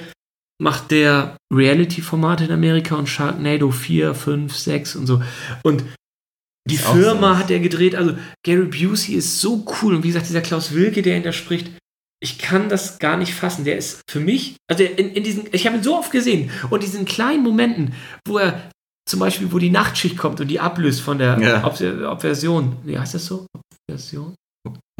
macht 0.60 0.90
der 0.90 1.36
Reality-Formate 1.52 2.44
in 2.44 2.52
Amerika 2.52 2.96
und 2.96 3.08
Sharknado 3.08 3.70
4, 3.70 4.14
5, 4.14 4.56
6 4.56 4.96
und 4.96 5.06
so. 5.06 5.22
Und 5.62 5.84
die 6.68 6.76
Ist 6.76 6.84
Firma 6.86 7.32
so. 7.34 7.38
hat 7.38 7.50
er 7.50 7.58
gedreht. 7.60 7.94
Also 7.96 8.14
Gary 8.44 8.66
Busey 8.66 9.14
ist 9.14 9.40
so 9.40 9.64
cool. 9.82 9.94
Und 9.96 10.04
wie 10.04 10.08
gesagt, 10.08 10.28
dieser 10.28 10.40
Klaus 10.42 10.72
Wilke, 10.72 11.02
der 11.02 11.16
ihn 11.16 11.22
da 11.22 11.32
spricht, 11.32 11.70
ich 12.22 12.38
kann 12.38 12.68
das 12.68 12.98
gar 13.00 13.16
nicht 13.16 13.34
fassen. 13.34 13.64
Der 13.64 13.76
ist 13.76 14.00
für 14.08 14.20
mich, 14.20 14.54
also 14.70 14.84
in, 14.84 15.10
in 15.10 15.24
diesen, 15.24 15.44
ich 15.50 15.66
habe 15.66 15.76
ihn 15.76 15.82
so 15.82 15.96
oft 15.98 16.12
gesehen 16.12 16.50
und 16.70 16.82
diesen 16.84 17.04
kleinen 17.04 17.42
Momenten, 17.42 17.94
wo 18.28 18.38
er 18.38 18.70
zum 19.08 19.18
Beispiel, 19.18 19.50
wo 19.52 19.58
die 19.58 19.70
Nachtschicht 19.70 20.16
kommt 20.16 20.40
und 20.40 20.46
die 20.46 20.60
ablöst 20.60 21.00
von 21.00 21.18
der 21.18 21.36
Ja. 21.40 21.64
Obser- 21.64 22.10
Obversion. 22.12 22.76
Wie 22.84 22.96
heißt 22.96 23.14
das 23.14 23.26
so? 23.26 23.46
Obversion? 23.88 24.34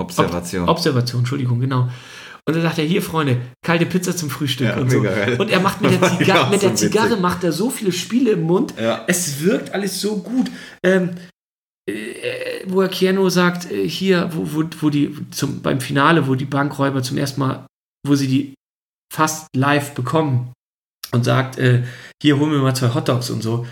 Observation. 0.01 0.68
Observation, 0.68 1.20
Entschuldigung, 1.20 1.60
genau. 1.60 1.89
Und 2.44 2.55
dann 2.56 2.62
sagt 2.64 2.78
er, 2.78 2.84
hier, 2.84 3.02
Freunde, 3.02 3.40
kalte 3.64 3.86
Pizza 3.86 4.16
zum 4.16 4.28
Frühstück 4.28 4.66
Ja, 4.66 4.76
und 4.78 4.90
so. 4.90 5.01
geil. 5.02 5.36
Und 5.39 5.48
er 5.51 5.60
macht 5.60 5.80
mit 5.80 5.93
der, 5.93 6.02
Ziga 6.18 6.48
mit 6.51 6.60
so 6.60 6.66
der 6.66 6.74
Zigarre 6.76 7.10
witzig. 7.10 7.20
macht 7.22 7.44
er 7.44 7.52
so 7.52 7.70
viele 7.70 7.93
Spiele 7.93 8.32
im 8.32 8.43
Mund. 8.43 8.74
ja. 8.80 9.05
Es 9.06 9.40
wirkt 9.43 9.72
alles 9.72 10.01
so 10.01 10.16
gut. 10.16 10.51
Ähm, 10.82 11.10
äh, 11.10 11.14
wo 12.66 12.80
er 12.80 12.88
Keanu 12.88 13.28
sagt, 13.28 13.70
äh, 13.70 13.88
hier, 13.88 14.30
wo, 14.32 14.52
wo, 14.54 14.64
wo 14.80 14.90
die 14.90 15.16
zum, 15.30 15.62
beim 15.62 15.80
Finale, 15.80 16.28
wo 16.28 16.34
die 16.34 16.44
Bankräuber 16.44 17.02
zum 17.02 17.18
ersten 17.18 17.40
Mal, 17.40 17.66
wo 18.06 18.14
sie 18.14 18.28
die 18.28 18.54
fast 19.12 19.48
live 19.56 19.92
bekommen 19.94 20.52
und 21.12 21.24
sagt, 21.24 21.59
äh, 21.59 21.82
hier 22.22 22.38
holen 22.38 22.52
wir 22.52 22.59
mal 22.60 22.74
zwei 22.74 22.94
Hotdogs 22.94 23.30
und 23.30 23.42
so. 23.42 23.66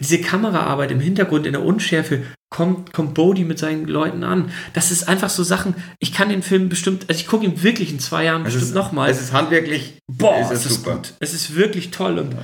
Diese 0.00 0.20
Kameraarbeit 0.20 0.90
im 0.90 1.00
Hintergrund 1.00 1.46
in 1.46 1.52
der 1.52 1.64
Unschärfe 1.64 2.22
kommt, 2.50 2.92
kommt 2.92 3.14
Bodhi 3.14 3.44
mit 3.44 3.58
seinen 3.58 3.86
Leuten 3.86 4.24
an. 4.24 4.50
Das 4.72 4.90
ist 4.90 5.08
einfach 5.08 5.30
so 5.30 5.42
Sachen, 5.42 5.74
ich 6.00 6.12
kann 6.12 6.28
den 6.28 6.42
Film 6.42 6.68
bestimmt, 6.68 7.06
also 7.08 7.20
ich 7.20 7.26
gucke 7.26 7.44
ihn 7.44 7.62
wirklich 7.62 7.90
in 7.92 8.00
zwei 8.00 8.24
Jahren 8.24 8.42
Es 8.42 8.54
bestimmt 8.54 8.70
ist, 8.70 8.74
nochmal. 8.74 9.10
es 9.10 9.20
ist 9.20 9.32
handwerklich. 9.32 9.94
Boah, 10.12 10.40
ist 10.40 10.50
ist 10.50 10.58
es 10.58 10.64
das 10.64 10.74
super. 10.74 10.96
gut. 10.96 11.14
Es 11.20 11.32
ist 11.32 11.54
wirklich 11.54 11.90
toll. 11.90 12.18
Und 12.18 12.36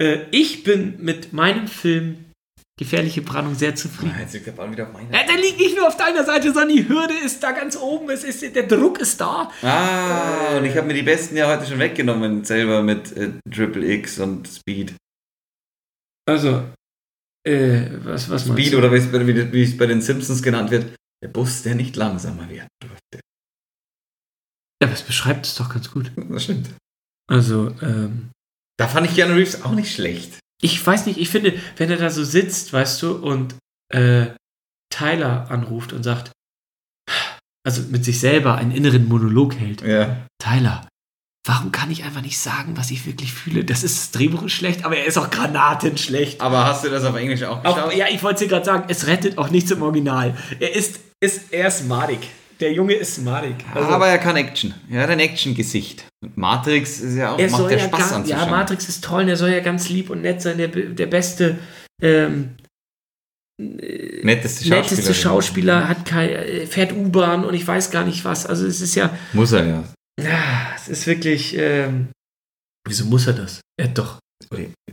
äh, 0.00 0.26
ich 0.30 0.64
bin 0.64 0.94
mit 1.02 1.32
meinem 1.32 1.66
Film 1.66 2.24
Gefährliche 2.78 3.22
Brandung 3.22 3.54
sehr 3.56 3.74
zufrieden. 3.74 4.14
Ah, 4.16 4.20
Jetzt 4.20 4.34
liegt 4.34 4.46
der 4.46 4.52
Ball 4.52 4.70
wieder 4.70 4.86
auf 4.86 4.92
meiner. 4.92 5.12
Ja, 5.12 5.26
der 5.26 5.36
liegt 5.36 5.58
nicht 5.58 5.76
nur 5.76 5.86
auf 5.88 5.96
deiner 5.96 6.24
Seite, 6.24 6.52
sondern 6.52 6.68
die 6.76 6.88
Hürde 6.88 7.12
ist 7.14 7.42
da 7.42 7.50
ganz 7.50 7.76
oben. 7.76 8.08
Es 8.10 8.22
ist, 8.24 8.40
der 8.54 8.62
Druck 8.68 8.98
ist 9.00 9.20
da. 9.20 9.50
Ah, 9.62 10.56
und 10.58 10.64
ich 10.64 10.76
habe 10.76 10.86
mir 10.86 10.94
die 10.94 11.02
besten 11.02 11.36
ja 11.36 11.48
heute 11.48 11.66
schon 11.68 11.80
weggenommen, 11.80 12.44
selber 12.44 12.82
mit 12.82 13.12
äh, 13.16 13.32
Triple 13.50 13.84
X 13.94 14.20
und 14.20 14.46
Speed. 14.46 14.94
Also, 16.28 16.68
äh, 17.46 17.88
was, 18.04 18.30
was 18.30 18.46
Speed 18.46 18.74
oder 18.74 18.92
wie 18.92 18.96
es 18.98 19.10
bei- 19.10 19.26
wie 19.26 19.52
wie 19.52 19.62
es 19.62 19.76
bei 19.76 19.86
den 19.86 20.00
Simpsons 20.00 20.42
genannt 20.42 20.70
wird, 20.70 20.94
der 21.22 21.28
Bus, 21.28 21.62
der 21.64 21.74
nicht 21.74 21.96
langsamer 21.96 22.48
werden 22.48 22.68
durfte. 22.80 23.20
Ja, 24.80 24.86
aber 24.86 24.92
es 24.92 25.02
beschreibt 25.02 25.46
es 25.46 25.56
doch 25.56 25.68
ganz 25.72 25.90
gut. 25.90 26.12
Das 26.16 26.44
stimmt. 26.44 26.70
Also, 27.28 27.74
ähm, 27.82 28.30
Da 28.78 28.86
fand 28.86 29.08
ich 29.08 29.16
Keanu 29.16 29.34
Reeves 29.34 29.62
auch 29.64 29.72
nicht 29.72 29.92
schlecht. 29.92 30.38
Ich 30.60 30.84
weiß 30.84 31.06
nicht, 31.06 31.18
ich 31.18 31.28
finde, 31.28 31.54
wenn 31.76 31.90
er 31.90 31.96
da 31.96 32.10
so 32.10 32.24
sitzt, 32.24 32.72
weißt 32.72 33.02
du, 33.02 33.12
und 33.16 33.54
äh, 33.92 34.26
Tyler 34.92 35.50
anruft 35.50 35.92
und 35.92 36.02
sagt, 36.02 36.32
also 37.66 37.82
mit 37.90 38.04
sich 38.04 38.18
selber 38.20 38.56
einen 38.56 38.72
inneren 38.72 39.08
Monolog 39.08 39.54
hält. 39.54 39.82
Ja. 39.82 40.16
Tyler, 40.42 40.88
warum 41.46 41.70
kann 41.72 41.90
ich 41.90 42.04
einfach 42.04 42.22
nicht 42.22 42.38
sagen, 42.38 42.76
was 42.76 42.90
ich 42.90 43.06
wirklich 43.06 43.32
fühle? 43.32 43.64
Das 43.64 43.82
ist 43.82 43.98
das 43.98 44.10
Drehbuch 44.12 44.42
ist 44.44 44.52
schlecht, 44.52 44.84
aber 44.84 44.96
er 44.96 45.04
ist 45.06 45.18
auch 45.18 45.30
granatenschlecht. 45.30 46.40
Aber 46.40 46.64
hast 46.64 46.84
du 46.84 46.88
das 46.90 47.04
auf 47.04 47.16
Englisch 47.16 47.42
auch 47.44 47.64
Auch, 47.64 47.74
geschaut? 47.76 47.94
ja, 47.94 48.06
ich 48.10 48.22
wollte 48.22 48.44
dir 48.44 48.50
gerade 48.50 48.64
sagen, 48.64 48.84
es 48.88 49.06
rettet 49.06 49.38
auch 49.38 49.50
nichts 49.50 49.70
im 49.70 49.82
Original. 49.82 50.36
Er 50.60 50.74
ist, 50.74 51.00
ist, 51.20 51.52
er 51.52 51.68
ist 51.68 51.86
madig. 51.86 52.20
Der 52.60 52.72
Junge 52.72 52.94
ist 52.94 53.18
madig. 53.18 53.56
Also, 53.72 53.88
aber 53.88 54.08
er 54.08 54.18
kann 54.18 54.36
Action. 54.36 54.74
Er 54.90 55.02
hat 55.02 55.10
ein 55.10 55.20
Action-Gesicht. 55.20 56.04
Und 56.22 56.36
Matrix 56.36 57.00
ist 57.00 57.14
ja 57.16 57.32
auch, 57.34 57.38
er 57.38 57.50
macht 57.50 57.70
ja 57.70 57.78
Spaß 57.78 58.00
ganz, 58.00 58.12
anzuschauen. 58.12 58.44
ja, 58.44 58.50
Matrix 58.50 58.88
ist 58.88 59.04
toll, 59.04 59.22
und 59.22 59.28
er 59.28 59.36
soll 59.36 59.50
ja 59.50 59.60
ganz 59.60 59.88
lieb 59.88 60.10
und 60.10 60.22
nett 60.22 60.42
sein, 60.42 60.58
der, 60.58 60.68
der 60.68 61.06
beste, 61.06 61.58
ähm, 62.02 62.56
Netteste 63.60 64.64
Schauspieler. 64.64 64.82
netteste 64.82 65.14
Schauspieler, 65.14 65.88
hat 65.88 66.04
kein, 66.04 66.28
äh, 66.30 66.66
fährt 66.66 66.92
U-Bahn 66.92 67.44
und 67.44 67.54
ich 67.54 67.66
weiß 67.66 67.90
gar 67.90 68.04
nicht 68.04 68.24
was. 68.24 68.46
Also 68.46 68.64
es 68.66 68.80
ist 68.80 68.94
ja, 68.94 69.16
Muss 69.32 69.50
er 69.50 69.66
ja. 69.66 69.84
ja, 70.20 70.72
es 70.76 70.88
ist 70.88 71.06
wirklich, 71.08 71.56
ähm, 71.56 72.08
wieso 72.86 73.04
muss 73.06 73.26
er 73.26 73.32
das? 73.32 73.60
Er 73.76 73.88
hat 73.88 73.98
doch, 73.98 74.18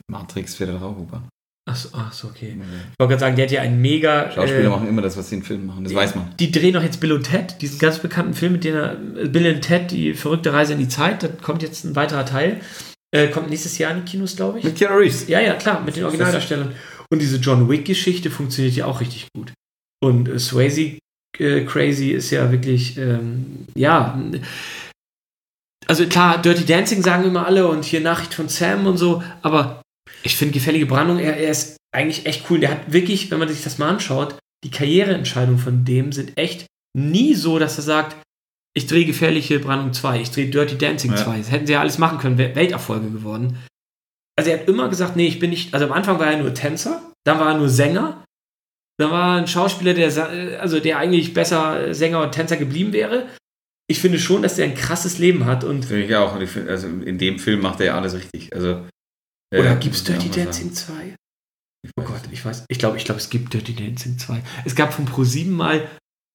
Matrix 0.08 0.56
fährt 0.56 0.82
auch 0.82 0.98
U-Bahn. 0.98 1.30
Ach 1.66 1.76
so, 1.76 1.90
ach 1.94 2.14
so, 2.14 2.28
okay. 2.28 2.58
Ich 2.58 3.00
wollte 3.00 3.10
gerade 3.12 3.20
sagen, 3.20 3.36
der 3.36 3.46
hat 3.46 3.52
ja 3.52 3.62
einen 3.62 3.82
mega, 3.82 4.32
Schauspieler 4.32 4.66
äh, 4.66 4.70
machen 4.70 4.88
immer 4.88 5.02
das, 5.02 5.18
was 5.18 5.30
sie 5.30 5.36
in 5.36 5.44
Filmen 5.44 5.66
machen. 5.66 5.84
Das 5.84 5.94
weiß 5.94 6.16
man. 6.16 6.34
Die 6.40 6.52
drehen 6.52 6.74
doch 6.74 6.84
jetzt 6.84 7.00
Bill 7.00 7.12
und 7.12 7.24
Ted, 7.24 7.62
diesen 7.62 7.80
ganz 7.80 8.00
bekannten 8.00 8.34
Film, 8.34 8.54
mit 8.54 8.64
dem 8.64 8.76
er, 8.76 8.94
äh, 8.94 9.28
Bill 9.28 9.54
und 9.54 9.62
Ted, 9.62 9.92
die 9.92 10.14
verrückte 10.14 10.54
Reise 10.54 10.74
in 10.74 10.80
die 10.80 10.88
Zeit, 10.88 11.24
da 11.24 11.28
kommt 11.28 11.64
jetzt 11.64 11.84
ein 11.84 11.96
weiterer 11.96 12.26
Teil. 12.26 12.62
Äh, 13.12 13.30
kommt 13.30 13.50
nächstes 13.50 13.78
Jahr 13.78 13.92
in 13.92 14.04
die 14.04 14.12
Kinos, 14.12 14.36
glaube 14.36 14.60
ich. 14.60 14.66
Mit 14.66 14.76
Keanu 14.76 14.98
Reeves. 14.98 15.28
Ja, 15.28 15.40
ja, 15.40 15.54
klar, 15.54 15.82
mit 15.84 15.96
den 15.96 16.04
Originaldarstellern. 16.04 16.74
Und 17.10 17.22
diese 17.22 17.38
John 17.38 17.70
Wick-Geschichte 17.70 18.30
funktioniert 18.30 18.76
ja 18.76 18.86
auch 18.86 19.00
richtig 19.00 19.28
gut. 19.34 19.54
Und 20.04 20.28
äh, 20.28 20.40
Swayze 20.40 21.00
äh, 21.40 21.66
Crazy 21.66 22.12
ist 22.12 22.32
ja 22.32 22.52
wirklich, 22.52 22.98
ähm, 22.98 23.68
ja. 23.76 24.20
Also 25.88 26.06
klar, 26.08 26.42
Dirty 26.42 26.66
Dancing 26.66 27.04
sagen 27.04 27.26
immer 27.26 27.46
alle 27.46 27.68
und 27.68 27.86
hier 27.86 28.02
Nachricht 28.02 28.34
von 28.34 28.50
Sam 28.50 28.88
und 28.88 28.98
so, 28.98 29.24
aber 29.42 29.82
ich 30.26 30.36
finde 30.36 30.54
Gefällige 30.54 30.88
Brandung, 30.88 31.20
er, 31.20 31.38
er 31.38 31.52
ist 31.52 31.78
eigentlich 31.96 32.26
echt 32.26 32.50
cool. 32.50 32.60
Der 32.60 32.72
hat 32.72 32.92
wirklich, 32.92 33.32
wenn 33.32 33.40
man 33.40 33.48
sich 33.48 33.64
das 33.64 33.78
mal 33.78 33.90
anschaut, 33.90 34.38
die 34.64 34.72
Karriereentscheidungen 34.72 35.60
von 35.60 35.86
dem 35.86 36.12
sind 36.12 36.38
echt 36.38 36.66
nie 36.98 37.36
so, 37.36 37.60
dass 37.60 37.78
er 37.78 37.84
sagt, 37.84 38.16
ich 38.76 38.88
drehe 38.88 39.06
Gefährliche 39.06 39.60
Brandung 39.60 39.94
2, 39.94 40.22
ich 40.22 40.32
drehe 40.32 40.50
Dirty 40.50 40.78
Dancing 40.78 41.12
Ja. 41.12 41.18
2. 41.18 41.38
Das 41.38 41.52
hätten 41.52 41.68
sie 41.68 41.74
ja 41.74 41.80
alles 41.80 41.98
machen 41.98 42.18
können, 42.18 42.38
wäre 42.38 42.56
Welterfolge 42.56 43.10
geworden. 43.10 43.58
Also 44.38 44.50
er 44.50 44.60
hat 44.60 44.68
immer 44.68 44.90
gesagt, 44.90 45.16
nee, 45.16 45.28
ich 45.28 45.40
bin 45.40 45.52
nicht, 45.52 45.74
also 45.74 45.86
am 45.86 45.94
Anfang 45.94 46.20
war 46.20 46.28
er 46.28 46.38
nur 46.38 46.54
Tänzer, 46.54 47.14
dann 47.24 47.40
war 47.40 47.54
er 47.54 47.58
nur 47.58 47.70
Sänger, 47.70 48.26
dann 48.98 49.12
war 49.12 49.36
er 49.36 49.42
ein 49.42 49.48
Schauspieler, 49.48 49.94
der, 49.94 50.60
also 50.60 50.80
der 50.80 50.98
eigentlich 50.98 51.34
besser 51.34 51.94
Sänger 51.94 52.22
und 52.22 52.32
Tänzer 52.32 52.58
geblieben 52.58 52.92
wäre. 52.92 53.30
Ich 53.88 54.00
finde 54.00 54.20
schon, 54.20 54.42
dass 54.42 54.58
er 54.58 54.66
ein 54.66 54.76
krasses 54.76 55.20
Leben 55.20 55.46
hat 55.46 55.64
und 55.64 55.86
Finde 55.86 56.04
ich 56.06 56.16
auch. 56.16 56.36
Und 56.36 56.42
ich 56.42 56.50
find, 56.50 56.68
also 56.68 56.88
in 56.88 57.18
dem 57.18 57.38
Film 57.40 57.62
macht 57.62 57.80
er 57.80 57.86
ja 57.88 57.98
alles 57.98 58.16
richtig. 58.16 58.54
Also, 58.54 58.86
oder 59.54 59.72
äh, 59.72 59.80
gibt's 59.80 60.08
muss 60.08 60.10
ich 60.10 60.30
Dirty 60.30 60.44
Dancing 60.44 60.74
2? 60.74 61.16
Oh 61.98 62.04
Gott, 62.04 62.22
ich 62.32 62.44
weiß. 62.44 62.66
Ich 62.68 62.80
glaube, 62.80 62.98
ich 62.98 63.06
glaube, 63.06 63.20
es 63.20 63.30
gibt 63.30 63.54
Dirty 63.54 63.76
Dancing 63.76 64.18
2. 64.18 64.42
Es 64.66 64.76
gab 64.76 64.94
von 64.94 65.08
Pro7 65.08 65.50
mal 65.52 65.88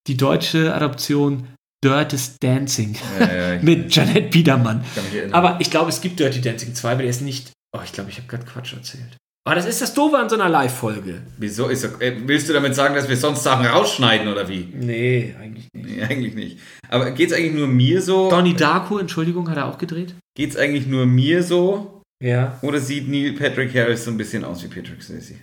die 0.07 0.17
deutsche 0.17 0.75
Adoption 0.75 1.49
Dirtest 1.83 2.43
Dancing 2.43 2.97
Ja, 3.19 3.55
ja, 3.55 3.59
mit 3.63 3.95
Janet 3.95 4.31
Biedermann. 4.31 4.85
Aber 5.33 5.59
ich 5.61 5.71
glaube, 5.71 5.89
es 5.91 6.01
gibt 6.01 6.21
Dirty 6.21 6.41
Dancing 6.41 6.75
2, 6.75 6.93
aber 6.93 7.03
der 7.03 7.11
ist 7.11 7.23
nicht. 7.23 7.53
Oh, 7.77 7.81
ich 7.85 7.93
glaube, 7.93 8.11
ich 8.11 8.19
habe 8.19 8.29
gerade 8.29 8.45
Quatsch 8.45 8.75
erzählt. 8.75 9.17
Aber 9.47 9.55
das 9.55 9.65
ist 9.65 9.81
das 9.81 9.95
Doofe 9.95 10.19
an 10.19 10.29
so 10.29 10.35
einer 10.35 10.51
Live-Folge. 10.51 11.23
Wieso 11.39 11.69
ist 11.69 11.85
er, 11.85 12.01
äh, 12.03 12.15
willst 12.27 12.49
du 12.49 12.53
damit 12.53 12.75
sagen, 12.75 12.95
dass 12.95 13.09
wir 13.09 13.17
sonst 13.17 13.43
Sachen 13.43 13.65
rausschneiden 13.65 14.29
oder 14.29 14.49
wie? 14.49 14.69
Nee, 14.73 15.35
eigentlich 15.41 15.69
nicht. 15.73 15.87
Nee, 15.87 16.03
eigentlich 16.03 16.35
nicht. 16.35 16.59
Aber 16.89 17.11
geht's 17.13 17.33
eigentlich 17.33 17.55
nur 17.55 17.67
mir 17.67 18.03
so? 18.03 18.29
Donnie 18.29 18.55
Darko, 18.55 18.99
Entschuldigung, 18.99 19.49
hat 19.49 19.57
er 19.57 19.67
auch 19.67 19.79
gedreht? 19.79 20.15
Geht's 20.37 20.57
eigentlich 20.57 20.87
nur 20.87 21.07
mir 21.07 21.43
so? 21.43 22.00
Ja. 22.23 22.59
Oder 22.63 22.81
sieht 22.81 23.09
Neil 23.09 23.33
Patrick 23.33 23.75
Harris 23.75 24.05
so 24.05 24.11
ein 24.11 24.17
bisschen 24.17 24.45
aus 24.45 24.63
wie 24.63 24.69
Patrick 24.69 25.03
Swayze? 25.03 25.37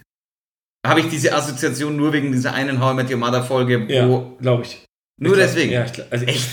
Habe 0.85 0.99
ich 1.01 1.09
diese 1.09 1.33
Assoziation 1.33 1.97
nur 1.97 2.13
wegen 2.13 2.31
dieser 2.31 2.53
einen 2.53 2.79
How 2.79 2.93
I 2.93 2.95
Met 2.95 3.09
Your 3.11 3.17
Mother 3.17 3.43
Folge, 3.43 3.87
wo 4.07 4.37
glaube 4.39 4.63
ich. 4.63 4.85
nur 5.19 5.31
Ich 5.33 5.37
glaub- 5.37 5.47
deswegen? 5.47 5.71
Ja, 5.71 5.85
ich 5.85 5.93
glaub, 5.93 6.11
also 6.13 6.25
echt. 6.25 6.47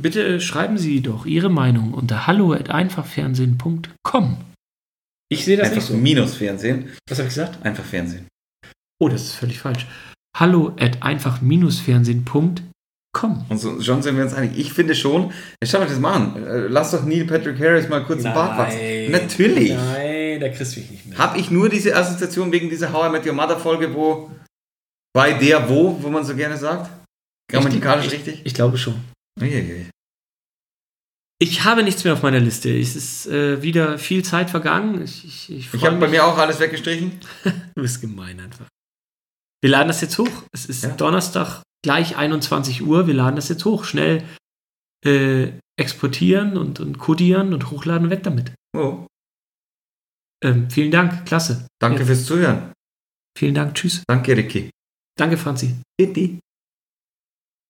Bitte 0.00 0.40
schreiben 0.42 0.76
Sie 0.78 1.00
doch 1.00 1.24
Ihre 1.26 1.48
Meinung 1.48 1.94
unter 1.94 2.26
hallo@einfachfernsehen.com. 2.26 4.36
Ich 5.28 5.44
sehe 5.44 5.56
das 5.56 5.64
Einfach 5.70 5.76
nicht 5.80 5.88
so. 5.88 5.94
Minus 5.94 6.34
Fernsehen. 6.36 6.90
Was 7.08 7.18
habe 7.18 7.26
ich 7.28 7.34
gesagt? 7.34 7.64
Einfach 7.64 7.82
Fernsehen. 7.84 8.28
Oh, 9.00 9.08
das 9.08 9.22
ist 9.22 9.34
völlig 9.36 9.58
falsch. 9.58 9.86
hallo@einfach-fernsehen.com. 10.36 12.54
Und 13.24 13.58
so, 13.58 13.80
schon 13.80 14.02
sind 14.02 14.16
wir 14.16 14.24
uns 14.24 14.34
einig. 14.34 14.58
Ich 14.58 14.72
finde 14.72 14.94
schon, 14.94 15.30
ja, 15.62 15.66
schau 15.68 15.78
mal 15.78 15.86
das 15.88 15.98
mal 15.98 16.14
an. 16.14 16.44
Äh, 16.44 16.66
Lass 16.68 16.90
doch 16.90 17.04
Neil 17.04 17.24
Patrick 17.26 17.58
Harris 17.58 17.88
mal 17.88 18.04
kurz 18.04 18.24
einen 18.24 18.34
Bart 18.34 18.58
wachsen. 18.58 19.10
Natürlich. 19.10 19.70
Nein, 19.74 20.40
da 20.40 20.48
kriegst 20.48 20.76
du 20.76 20.80
mich 20.80 20.90
nicht 20.90 21.06
mehr. 21.06 21.18
Habe 21.18 21.38
ich 21.38 21.50
nur 21.50 21.68
diese 21.68 21.94
Assoziation 21.96 22.50
wegen 22.52 22.68
dieser 22.68 22.92
How 22.92 23.08
I 23.08 23.10
Met 23.12 23.26
Your 23.26 23.32
Mother 23.34 23.58
Folge, 23.58 23.92
wo 23.94 24.30
bei 25.14 25.32
der 25.32 25.68
wo, 25.68 25.96
wo 26.02 26.08
man 26.10 26.24
so 26.24 26.34
gerne 26.34 26.56
sagt? 26.56 26.90
Grammatikalisch 27.50 28.06
Ich- 28.06 28.12
richtig? 28.12 28.40
Ich 28.44 28.54
glaube 28.54 28.76
schon. 28.78 28.96
Uiuiui. 29.40 29.86
Ich 31.38 31.64
habe 31.64 31.82
nichts 31.82 32.02
mehr 32.04 32.14
auf 32.14 32.22
meiner 32.22 32.40
Liste. 32.40 32.74
Es 32.78 32.96
ist 32.96 33.26
äh, 33.26 33.60
wieder 33.62 33.98
viel 33.98 34.24
Zeit 34.24 34.48
vergangen. 34.50 35.02
Ich, 35.02 35.24
ich, 35.24 35.50
ich, 35.52 35.74
Ich 35.74 35.84
habe 35.84 35.96
bei 35.96 36.08
mir 36.08 36.24
auch 36.24 36.38
alles 36.38 36.58
weggestrichen. 36.60 37.20
Du 37.74 37.82
bist 37.82 38.00
gemein 38.00 38.40
einfach. 38.40 38.66
Wir 39.62 39.70
laden 39.70 39.88
das 39.88 40.00
jetzt 40.00 40.16
hoch. 40.18 40.44
Es 40.52 40.64
ist 40.66 40.84
Ja. 40.84 40.90
Donnerstag 40.90 41.60
gleich 41.86 42.16
21 42.16 42.82
Uhr. 42.82 43.06
Wir 43.06 43.14
laden 43.14 43.36
das 43.36 43.48
jetzt 43.48 43.64
hoch. 43.64 43.84
Schnell 43.84 44.24
äh, 45.04 45.52
exportieren 45.78 46.56
und, 46.58 46.80
und 46.80 46.98
kodieren 46.98 47.54
und 47.54 47.70
hochladen. 47.70 48.10
Weg 48.10 48.24
damit. 48.24 48.52
Oh, 48.76 49.06
Ähm, 50.42 50.68
vielen 50.68 50.90
Dank. 50.90 51.24
Klasse. 51.26 51.68
danke 51.80 52.00
Ja. 52.00 52.06
fürs 52.06 52.26
Zuhören. 52.26 52.72
Vielen 53.38 53.54
Dank. 53.54 53.76
Tschüss. 53.76 54.02
Danke, 54.08 54.36
Ricky. 54.36 54.70
Danke, 55.16 55.36
Franzi. 55.36 55.76
Bitte. 55.96 56.40